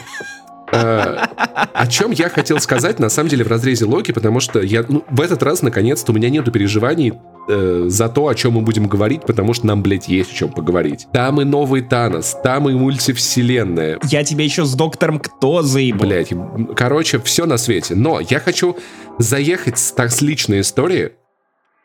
э, 0.72 1.18
о 1.74 1.88
чем 1.88 2.12
я 2.12 2.30
хотел 2.30 2.60
сказать, 2.60 3.00
на 3.00 3.10
самом 3.10 3.30
деле, 3.30 3.44
в 3.44 3.48
разрезе 3.48 3.86
Локи, 3.86 4.12
потому 4.12 4.40
что 4.40 4.62
я, 4.62 4.84
ну, 4.88 5.04
в 5.10 5.22
этот 5.22 5.44
раз, 5.44 5.62
наконец-то, 5.62 6.12
у 6.12 6.16
меня 6.16 6.30
нету 6.30 6.52
переживаний 6.52 7.14
э, 7.48 7.86
за 7.88 8.10
то, 8.10 8.28
о 8.28 8.36
чем 8.36 8.54
мы 8.54 8.62
будем 8.62 8.88
говорить, 8.88 9.22
потому 9.22 9.54
что 9.54 9.68
нам, 9.68 9.82
блядь, 9.82 10.08
есть 10.08 10.32
о 10.32 10.36
чем 10.36 10.50
поговорить. 10.50 11.08
Там 11.14 11.42
и 11.42 11.46
новый 11.46 11.82
Танос, 11.82 12.38
там 12.44 12.70
и 12.70 12.74
мультивселенная, 12.74 14.00
Я 14.10 14.24
тебе 14.24 14.46
еще 14.46 14.66
с 14.66 14.74
доктором 14.74 15.20
кто 15.20 15.62
заебал? 15.62 16.08
Блять, 16.08 16.34
короче, 16.76 17.20
все 17.20 17.46
на 17.46 17.58
свете. 17.58 17.96
Но 17.96 18.20
я 18.20 18.40
хочу 18.40 18.78
заехать 19.18 19.78
с, 19.78 19.92
так, 19.92 20.12
с 20.12 20.22
личной 20.22 20.62
истории, 20.62 21.12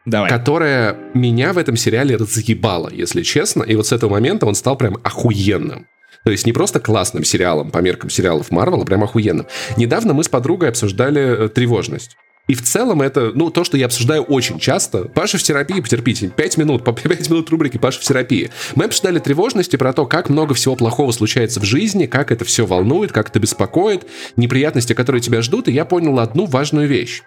Давай. 0.05 0.29
которая 0.29 0.97
меня 1.15 1.53
в 1.53 1.59
этом 1.59 1.77
сериале 1.77 2.17
разъебала, 2.17 2.91
если 2.93 3.23
честно. 3.23 3.63
И 3.63 3.75
вот 3.75 3.87
с 3.87 3.93
этого 3.93 4.11
момента 4.11 4.47
он 4.47 4.55
стал 4.55 4.77
прям 4.77 4.99
охуенным. 5.03 5.87
То 6.25 6.31
есть 6.31 6.47
не 6.47 6.53
просто 6.53 6.81
классным 6.81 7.25
сериалом 7.25 7.71
по 7.71 7.79
меркам 7.79 8.11
сериалов 8.11 8.51
Марвел, 8.51 8.83
а 8.83 8.85
прям 8.85 9.05
охуенным. 9.05 9.47
Недавно 9.77 10.15
мы 10.15 10.25
с 10.25 10.29
подругой 10.29 10.71
обсуждали 10.71 11.47
э, 11.47 11.49
тревожность. 11.49 12.17
И 12.47 12.55
в 12.55 12.63
целом 12.63 13.01
это, 13.01 13.33
ну, 13.35 13.51
то, 13.51 13.65
что 13.65 13.79
я 13.79 13.87
обсуждаю 13.87 14.23
очень 14.23 14.59
часто. 14.59 15.05
Паша 15.05 15.39
в 15.39 15.43
терапии, 15.43 15.81
потерпите, 15.81 16.29
5 16.29 16.57
минут, 16.59 16.85
по 16.85 16.93
5 17.09 17.31
минут 17.31 17.49
рубрики 17.51 17.79
Паша 17.79 18.01
в 18.01 18.05
терапии. 18.05 18.51
Мы 18.75 18.85
обсуждали 18.85 19.19
тревожность 19.19 19.73
и 19.73 19.79
про 19.79 19.93
то, 19.93 20.07
как 20.07 20.29
много 20.29 20.55
всего 20.55 20.77
плохого 20.77 21.13
случается 21.13 21.61
в 21.61 21.65
жизни, 21.65 22.07
как 22.07 22.31
это 22.31 22.45
все 22.45 22.67
волнует, 22.67 23.13
как 23.13 23.31
это 23.31 23.39
беспокоит, 23.39 24.07
неприятности, 24.37 24.93
которые 24.93 25.23
тебя 25.23 25.41
ждут, 25.41 25.69
и 25.69 25.73
я 25.73 25.85
понял 25.85 26.19
одну 26.19 26.45
важную 26.45 26.87
вещь. 26.87 27.23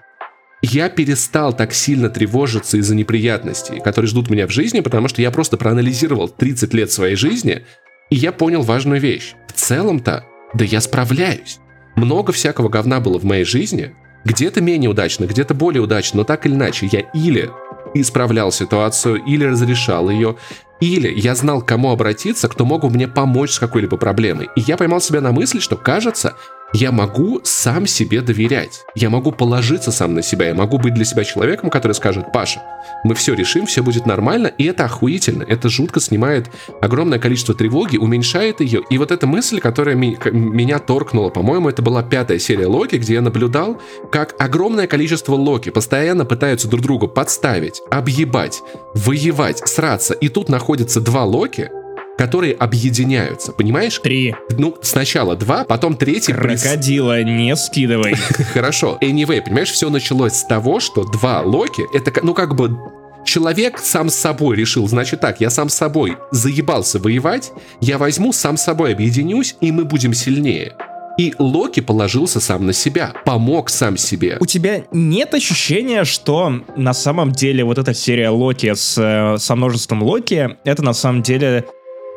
Я 0.62 0.90
перестал 0.90 1.56
так 1.56 1.74
сильно 1.74 2.10
тревожиться 2.10 2.78
из-за 2.78 2.96
неприятностей, 2.96 3.80
которые 3.80 4.10
ждут 4.10 4.30
меня 4.30 4.48
в 4.48 4.52
жизни, 4.52 4.80
потому 4.80 5.08
что 5.08 5.22
я 5.22 5.30
просто 5.30 5.56
проанализировал 5.56 6.30
30 6.30 6.74
лет 6.74 6.92
своей 6.92 7.16
жизни, 7.16 7.64
и 8.10 8.16
я 8.16 8.32
понял 8.32 8.64
важную 8.64 9.00
вещь. 9.00 9.36
В 9.48 9.54
целом-то, 9.54 10.26
да 10.54 10.66
я 10.66 10.82
справляюсь. 10.82 11.60
Много 11.96 12.32
всякого 12.32 12.70
говна 12.70 13.00
было 13.00 13.20
в 13.20 13.24
моей 13.24 13.44
жизни, 13.44 13.94
где-то 14.26 14.62
менее 14.62 14.90
удачно, 14.90 15.26
где-то 15.26 15.54
более 15.54 15.82
удачно, 15.82 16.18
но 16.18 16.24
так 16.24 16.46
или 16.46 16.54
иначе 16.54 16.90
я 16.92 17.02
или 17.14 17.50
исправлял 17.94 18.52
ситуацию, 18.52 19.24
или 19.24 19.46
разрешал 19.46 20.10
ее, 20.10 20.38
или 20.80 21.12
я 21.20 21.36
знал, 21.36 21.62
к 21.62 21.68
кому 21.68 21.92
обратиться, 21.92 22.48
кто 22.48 22.66
мог 22.66 22.82
бы 22.82 22.90
мне 22.90 23.08
помочь 23.08 23.52
с 23.52 23.60
какой-либо 23.60 23.98
проблемой. 23.98 24.50
И 24.56 24.62
я 24.62 24.78
поймал 24.78 25.02
себя 25.02 25.22
на 25.22 25.32
мысли, 25.32 25.60
что, 25.60 25.76
кажется, 25.76 26.36
я 26.74 26.92
могу 26.92 27.40
сам 27.44 27.88
себе 27.88 28.22
доверять. 28.22 28.84
Я 28.94 29.10
могу 29.10 29.32
положиться 29.32 29.92
сам 29.92 30.14
на 30.16 30.22
себя. 30.22 30.48
Я 30.48 30.54
могу 30.54 30.78
быть 30.78 30.94
для 30.94 31.06
себя 31.06 31.24
человеком, 31.24 31.70
который 31.70 31.94
скажет, 31.94 32.34
Паша, 32.34 32.62
мы 33.06 33.16
все 33.16 33.34
решим, 33.34 33.66
все 33.66 33.82
будет 33.82 34.06
нормально. 34.06 34.48
И 34.48 34.66
это 34.66 34.84
охуительно. 34.84 35.44
Это 35.44 35.70
жутко 35.70 36.02
снимает 36.02 36.50
огромное 36.82 37.20
количество 37.20 37.56
тревоги, 37.56 37.96
уменьшает 37.98 38.60
ее. 38.60 38.82
И 38.90 38.98
вот 38.98 39.12
эта 39.12 39.26
мысль, 39.26 39.62
которая 39.62 39.96
меня 39.96 40.80
торкнула, 40.80 41.30
по-моему, 41.30 41.70
это 41.70 41.82
была 41.82 42.04
пятая 42.04 42.38
серия 42.38 42.68
Локи, 42.68 42.98
где 42.98 43.14
я 43.14 43.22
наблюдал, 43.22 43.82
как 44.12 44.36
огромное 44.38 44.88
количество 44.88 45.36
Локи 45.36 45.70
постоянно 45.70 46.26
пытаются 46.26 46.68
друг 46.68 46.82
друга 46.82 47.08
подставить, 47.08 47.82
объебать, 47.90 48.62
воевать, 48.94 49.60
сраться. 49.66 50.14
И 50.16 50.28
тут 50.28 50.50
находятся 50.50 50.67
два 50.76 51.24
Локи, 51.24 51.72
которые 52.18 52.54
объединяются, 52.54 53.52
понимаешь? 53.52 54.00
Три. 54.00 54.36
Ну, 54.58 54.76
сначала 54.82 55.36
два, 55.36 55.64
потом 55.64 55.96
третий 55.96 56.34
прис- 56.34 56.62
Крокодила 56.64 57.22
не 57.24 57.56
скидывай. 57.56 58.16
Хорошо. 58.54 58.98
Anyway, 59.02 59.42
понимаешь, 59.42 59.70
все 59.72 59.90
началось 59.90 60.34
с 60.34 60.44
того, 60.46 60.80
что 60.80 61.04
два 61.04 61.42
Локи, 61.42 61.84
это, 61.96 62.12
ну, 62.24 62.34
как 62.34 62.56
бы, 62.56 62.76
человек 63.24 63.78
сам 63.80 64.10
с 64.10 64.16
собой 64.16 64.56
решил, 64.56 64.88
значит 64.88 65.20
так, 65.22 65.40
я 65.42 65.50
сам 65.50 65.70
с 65.70 65.76
собой 65.76 66.18
заебался 66.32 66.98
воевать, 67.00 67.52
я 67.82 67.98
возьму, 67.98 68.34
сам 68.34 68.58
с 68.58 68.64
собой 68.64 68.94
объединюсь, 68.94 69.56
и 69.62 69.72
мы 69.72 69.86
будем 69.86 70.14
сильнее. 70.14 70.76
И 71.18 71.34
Локи 71.40 71.80
положился 71.80 72.40
сам 72.40 72.66
на 72.68 72.74
себя, 72.74 73.14
помог 73.26 73.70
сам 73.70 73.98
себе. 73.98 74.38
У 74.40 74.46
тебя 74.46 74.84
нет 74.92 75.34
ощущения, 75.34 76.04
что 76.04 76.62
на 76.76 76.94
самом 76.94 77.32
деле 77.32 77.64
вот 77.64 77.78
эта 77.80 77.94
серия 77.94 78.30
Локи 78.30 78.74
с, 78.74 78.98
э, 78.98 79.38
со 79.40 79.56
множеством 79.56 80.04
Локи, 80.04 80.58
это 80.64 80.84
на 80.84 80.94
самом 80.94 81.24
деле 81.24 81.66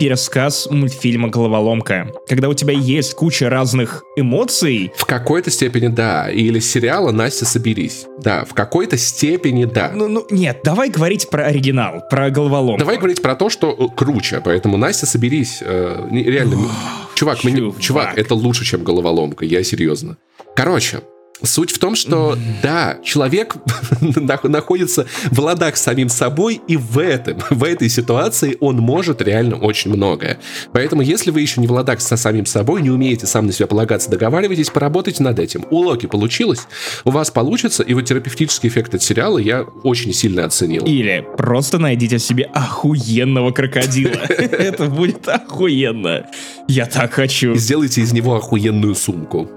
пересказ 0.00 0.66
мультфильма 0.70 1.28
«Головоломка». 1.28 2.10
Когда 2.26 2.48
у 2.48 2.54
тебя 2.54 2.72
есть 2.72 3.14
куча 3.14 3.50
разных 3.50 4.02
эмоций, 4.16 4.90
В 4.96 5.04
какой-то 5.04 5.50
степени 5.50 5.88
да. 5.88 6.30
Или 6.30 6.58
сериала 6.58 7.12
«Настя, 7.12 7.44
соберись». 7.44 8.06
Да, 8.18 8.44
в 8.46 8.54
какой-то 8.54 8.96
степени 8.96 9.66
да. 9.66 9.92
ну, 9.94 10.08
ну 10.08 10.26
нет, 10.30 10.60
давай 10.64 10.88
говорить 10.88 11.28
про 11.28 11.44
оригинал, 11.44 12.02
про 12.10 12.30
головоломку. 12.30 12.78
Давай 12.80 12.96
говорить 12.96 13.20
про 13.20 13.34
то, 13.36 13.50
что 13.50 13.70
э, 13.78 13.94
круче. 13.94 14.40
Поэтому, 14.42 14.78
Настя, 14.78 15.04
соберись. 15.06 15.58
э, 15.60 16.08
реально, 16.10 16.54
м- 16.54 16.70
чувак, 17.14 17.44
мы 17.44 17.50
не- 17.50 17.58
чувак. 17.60 17.80
чувак, 17.80 18.18
это 18.18 18.34
лучше, 18.34 18.64
чем 18.64 18.82
головоломка. 18.82 19.44
Я 19.44 19.62
серьезно. 19.62 20.16
Короче, 20.56 21.00
суть 21.42 21.70
в 21.70 21.78
том, 21.78 21.94
что 21.94 22.36
да, 22.62 22.98
человек 23.02 23.56
нах- 24.00 24.48
находится 24.48 25.06
в 25.30 25.38
ладах 25.40 25.76
с 25.76 25.82
самим 25.82 26.08
собой, 26.08 26.60
и 26.68 26.76
в 26.76 26.98
этом, 26.98 27.38
в 27.50 27.64
этой 27.64 27.88
ситуации 27.88 28.56
он 28.60 28.76
может 28.76 29.22
реально 29.22 29.56
очень 29.56 29.92
многое. 29.92 30.38
Поэтому, 30.72 31.02
если 31.02 31.30
вы 31.30 31.40
еще 31.40 31.60
не 31.60 31.66
в 31.66 31.72
ладах 31.72 32.00
со 32.00 32.16
самим 32.16 32.46
собой, 32.46 32.82
не 32.82 32.90
умеете 32.90 33.26
сам 33.26 33.46
на 33.46 33.52
себя 33.52 33.66
полагаться, 33.66 34.10
договаривайтесь, 34.10 34.70
поработайте 34.70 35.22
над 35.22 35.38
этим. 35.38 35.64
У 35.70 35.78
Локи 35.78 36.06
получилось, 36.06 36.66
у 37.04 37.10
вас 37.10 37.30
получится, 37.30 37.82
и 37.82 37.94
вот 37.94 38.04
терапевтический 38.04 38.68
эффект 38.68 38.94
от 38.94 39.02
сериала 39.02 39.38
я 39.38 39.62
очень 39.62 40.12
сильно 40.12 40.44
оценил. 40.44 40.84
Или 40.84 41.24
просто 41.36 41.78
найдите 41.78 42.18
себе 42.18 42.44
охуенного 42.44 43.50
крокодила. 43.50 44.10
Это 44.28 44.86
будет 44.86 45.28
охуенно. 45.28 46.26
Я 46.68 46.86
так 46.86 47.12
хочу. 47.12 47.54
Сделайте 47.54 48.00
из 48.00 48.12
него 48.12 48.34
охуенную 48.34 48.94
сумку. 48.94 49.48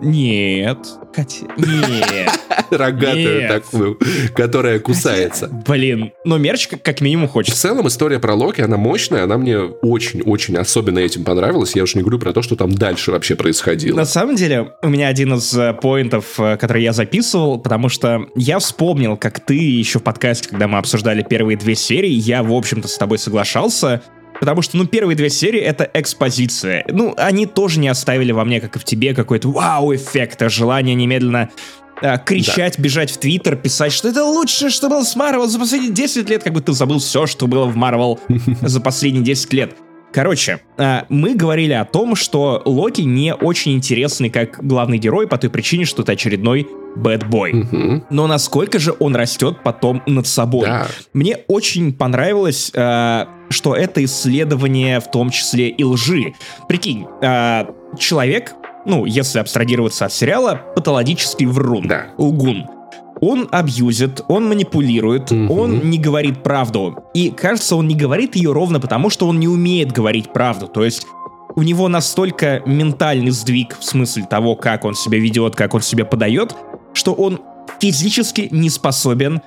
Нет. 0.00 0.78
Катя, 1.12 1.46
нет. 1.56 2.30
Рогатую 2.70 3.40
Нет. 3.40 3.48
такую, 3.48 3.98
которая 4.34 4.78
кусается. 4.78 5.48
Блин, 5.66 6.12
но 6.24 6.38
мерч 6.38 6.68
как, 6.68 6.82
как 6.82 7.00
минимум 7.00 7.28
В 7.28 7.32
хочется. 7.32 7.58
целом 7.58 7.88
история 7.88 8.18
про 8.18 8.34
Локи, 8.34 8.60
она 8.60 8.76
мощная, 8.76 9.24
она 9.24 9.38
мне 9.38 9.58
очень-очень 9.58 10.56
особенно 10.56 10.98
этим 10.98 11.24
понравилась. 11.24 11.74
Я 11.74 11.82
уж 11.82 11.94
не 11.94 12.02
говорю 12.02 12.18
про 12.18 12.32
то, 12.32 12.42
что 12.42 12.56
там 12.56 12.72
дальше 12.72 13.10
вообще 13.10 13.34
происходило. 13.36 13.96
На 13.96 14.04
самом 14.04 14.36
деле, 14.36 14.72
у 14.82 14.88
меня 14.88 15.08
один 15.08 15.34
из 15.34 15.56
э, 15.56 15.72
поинтов, 15.72 16.38
э, 16.38 16.56
который 16.58 16.82
я 16.82 16.92
записывал, 16.92 17.58
потому 17.58 17.88
что 17.88 18.26
я 18.36 18.58
вспомнил, 18.58 19.16
как 19.16 19.40
ты 19.44 19.54
еще 19.54 19.98
в 19.98 20.02
подкасте, 20.02 20.48
когда 20.50 20.68
мы 20.68 20.78
обсуждали 20.78 21.22
первые 21.28 21.56
две 21.56 21.74
серии, 21.74 22.10
я, 22.10 22.42
в 22.42 22.52
общем-то, 22.52 22.86
с 22.86 22.98
тобой 22.98 23.18
соглашался, 23.18 24.02
потому 24.40 24.62
что, 24.62 24.76
ну, 24.76 24.86
первые 24.86 25.16
две 25.16 25.30
серии— 25.30 25.60
это 25.60 25.88
экспозиция. 25.94 26.84
Ну, 26.88 27.14
они 27.16 27.46
тоже 27.46 27.80
не 27.80 27.88
оставили 27.88 28.32
во 28.32 28.44
мне, 28.44 28.60
как 28.60 28.76
и 28.76 28.78
в 28.78 28.84
тебе, 28.84 29.14
какой-то 29.14 29.48
вау-эффект, 29.48 30.42
а 30.42 30.48
желание 30.48 30.94
немедленно 30.94 31.50
э, 32.02 32.18
кричать, 32.24 32.78
бежать 32.78 33.10
в 33.10 33.18
Твиттер, 33.18 33.56
писать, 33.56 33.92
что 33.92 34.08
это 34.08 34.24
лучшее, 34.24 34.70
что 34.70 34.88
было 34.88 35.02
с 35.02 35.16
Марвел 35.16 35.46
за 35.46 35.58
последние 35.58 35.92
10 35.92 36.28
лет, 36.28 36.42
как 36.42 36.52
бы 36.52 36.60
ты 36.60 36.72
забыл 36.72 36.98
все, 36.98 37.26
что 37.26 37.46
было 37.46 37.66
в 37.66 37.76
Марвел 37.76 38.20
за 38.62 38.80
последние 38.80 39.24
10 39.24 39.52
лет. 39.52 39.76
Короче, 40.12 40.60
а, 40.78 41.04
мы 41.08 41.34
говорили 41.34 41.72
о 41.74 41.84
том, 41.84 42.16
что 42.16 42.62
Локи 42.64 43.02
не 43.02 43.34
очень 43.34 43.74
интересный 43.74 44.30
как 44.30 44.64
главный 44.66 44.98
герой 44.98 45.28
по 45.28 45.36
той 45.38 45.50
причине, 45.50 45.84
что 45.84 46.02
это 46.02 46.12
очередной 46.12 46.66
бэтбой. 46.96 47.52
Мгм. 47.52 48.04
Но 48.10 48.26
насколько 48.26 48.78
же 48.78 48.94
он 48.98 49.14
растет 49.14 49.58
потом 49.62 50.02
над 50.06 50.26
собой? 50.26 50.66
Да. 50.66 50.86
Мне 51.12 51.38
очень 51.46 51.92
понравилось, 51.92 52.70
э, 52.74 53.26
что 53.50 53.74
это 53.74 54.02
исследование 54.04 55.00
в 55.00 55.10
том 55.10 55.30
числе 55.30 55.68
и 55.68 55.84
лжи. 55.84 56.32
Прикинь, 56.68 57.06
э, 57.22 57.66
человек, 57.98 58.54
ну, 58.86 59.04
если 59.04 59.38
абстрагироваться 59.38 60.06
от 60.06 60.12
сериала, 60.12 60.62
патологический 60.74 61.46
врун, 61.46 61.86
Да. 61.86 62.06
лгун. 62.16 62.66
Он 63.20 63.48
абьюзит, 63.50 64.22
он 64.28 64.48
манипулирует, 64.48 65.30
Мгм. 65.30 65.50
он 65.50 65.90
не 65.90 65.98
говорит 65.98 66.42
правду. 66.42 66.96
И 67.14 67.30
кажется, 67.30 67.76
он 67.76 67.88
не 67.88 67.94
говорит 67.94 68.36
ее 68.36 68.52
ровно 68.52 68.80
потому, 68.80 69.10
что 69.10 69.26
он 69.26 69.40
не 69.40 69.48
умеет 69.48 69.92
говорить 69.92 70.32
правду. 70.32 70.68
То 70.68 70.84
есть 70.84 71.06
у 71.56 71.62
него 71.62 71.88
настолько 71.88 72.62
ментальный 72.66 73.30
сдвиг 73.30 73.76
в 73.78 73.84
смысле 73.84 74.26
того, 74.30 74.54
как 74.54 74.84
он 74.84 74.94
себя 74.94 75.18
ведет, 75.18 75.56
как 75.56 75.74
он 75.74 75.80
себя 75.82 76.04
подает, 76.04 76.54
что 76.92 77.12
он 77.12 77.40
физически 77.80 78.48
не 78.50 78.70
способен 78.70 79.40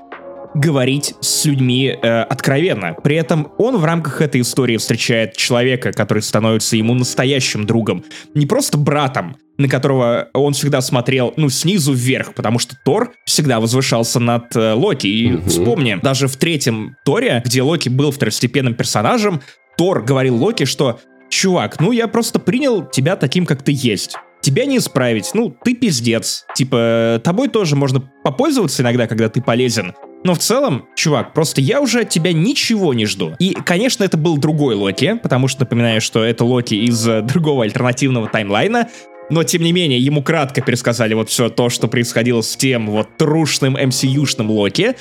говорить 0.53 1.15
с 1.22 1.45
людьми 1.45 1.88
э, 2.02 2.22
откровенно. 2.23 2.94
При 3.03 3.15
этом 3.15 3.52
он 3.57 3.78
в 3.78 3.86
рамках 3.86 4.22
этой 4.22 4.41
истории 4.41 4.78
встречает 4.78 5.36
человека, 5.38 5.91
который 5.91 6.22
становится 6.22 6.76
ему 6.76 6.94
настоящим 6.94 7.65
другом. 7.65 8.03
Не 8.34 8.45
просто 8.45 8.78
братом, 8.78 9.38
на 9.57 9.68
которого 9.68 10.30
он 10.34 10.53
всегда 10.53 10.82
смотрел, 10.82 11.34
ну, 11.38 11.49
снизу 11.49 11.94
вверх, 11.94 12.34
потому 12.34 12.60
что 12.60 12.76
Тор 12.84 13.14
всегда 13.26 13.60
возвышался 13.60 14.19
над 14.19 14.56
э, 14.56 14.73
Локи. 14.73 15.07
И 15.07 15.32
Мгм. 15.32 15.48
вспомни, 15.48 15.99
даже 16.02 16.28
в 16.28 16.36
третьем 16.36 16.95
Торе, 17.06 17.41
где 17.45 17.61
Локи 17.61 17.90
был 17.90 18.11
второстепенным 18.11 18.73
персонажем, 18.73 19.41
Тор 19.78 20.02
говорил 20.03 20.36
Локи, 20.36 20.65
что 20.65 20.99
«Чувак, 21.30 21.80
ну 21.80 21.91
я 21.94 22.07
просто 22.07 22.40
принял 22.40 22.86
тебя 22.86 23.15
таким, 23.15 23.45
как 23.45 23.61
ты 23.64 23.72
есть». 23.73 24.15
Тебя 24.41 24.65
не 24.65 24.78
исправить, 24.78 25.30
ну, 25.36 25.56
ты 25.64 25.76
пиздец. 25.76 26.45
Типа, 26.56 27.22
тобой 27.23 27.48
тоже 27.48 27.76
можно 27.76 28.02
попользоваться 28.23 28.82
иногда, 28.82 29.06
когда 29.06 29.30
ты 29.30 29.40
полезен, 29.40 29.94
Но 30.23 30.35
в 30.35 30.39
целом, 30.39 30.85
чувак, 30.95 31.34
просто 31.34 31.61
я 31.61 31.81
уже 31.81 32.02
от 32.02 32.10
тебя 32.10 32.31
ничего 32.31 32.93
не 32.93 33.06
жду. 33.06 33.35
И, 33.39 33.53
конечно, 33.53 34.03
это 34.03 34.18
был 34.18 34.38
другой 34.38 34.76
Локи, 34.76 35.19
потому 35.22 35.48
что 35.48 35.61
напоминаю, 35.61 36.02
что 36.02 36.23
это 36.23 36.45
Локи 36.45 36.76
из 36.76 37.07
э, 37.07 37.22
другого 37.22 37.64
альтернативного 37.64 38.27
таймлайна, 38.27 38.88
но, 39.31 39.43
тем 39.43 39.64
не 39.64 39.72
менее, 39.72 39.98
ему 39.98 40.22
кратко 40.22 40.61
пересказали 40.61 41.14
вот 41.14 41.30
все 41.30 41.49
то, 41.49 41.69
что 41.69 41.88
происходило 41.88 42.41
с 42.41 42.57
тем 42.57 42.88
вот 42.88 43.18
трушным 43.18 43.77
MCU-шным 43.77 44.49
Локи. 44.49 44.95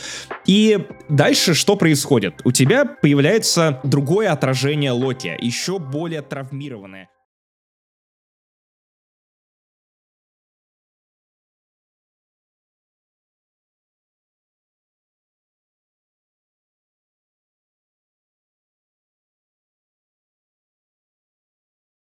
И 0.46 0.78
дальше 1.08 1.54
что 1.54 1.74
происходит? 1.74 2.40
У 2.44 2.52
тебя 2.52 2.84
появляется 2.84 3.80
другое 3.82 4.30
отражение 4.30 4.92
Локи, 4.92 5.36
еще 5.40 5.80
более 5.80 6.22
травмированное. 6.22 7.08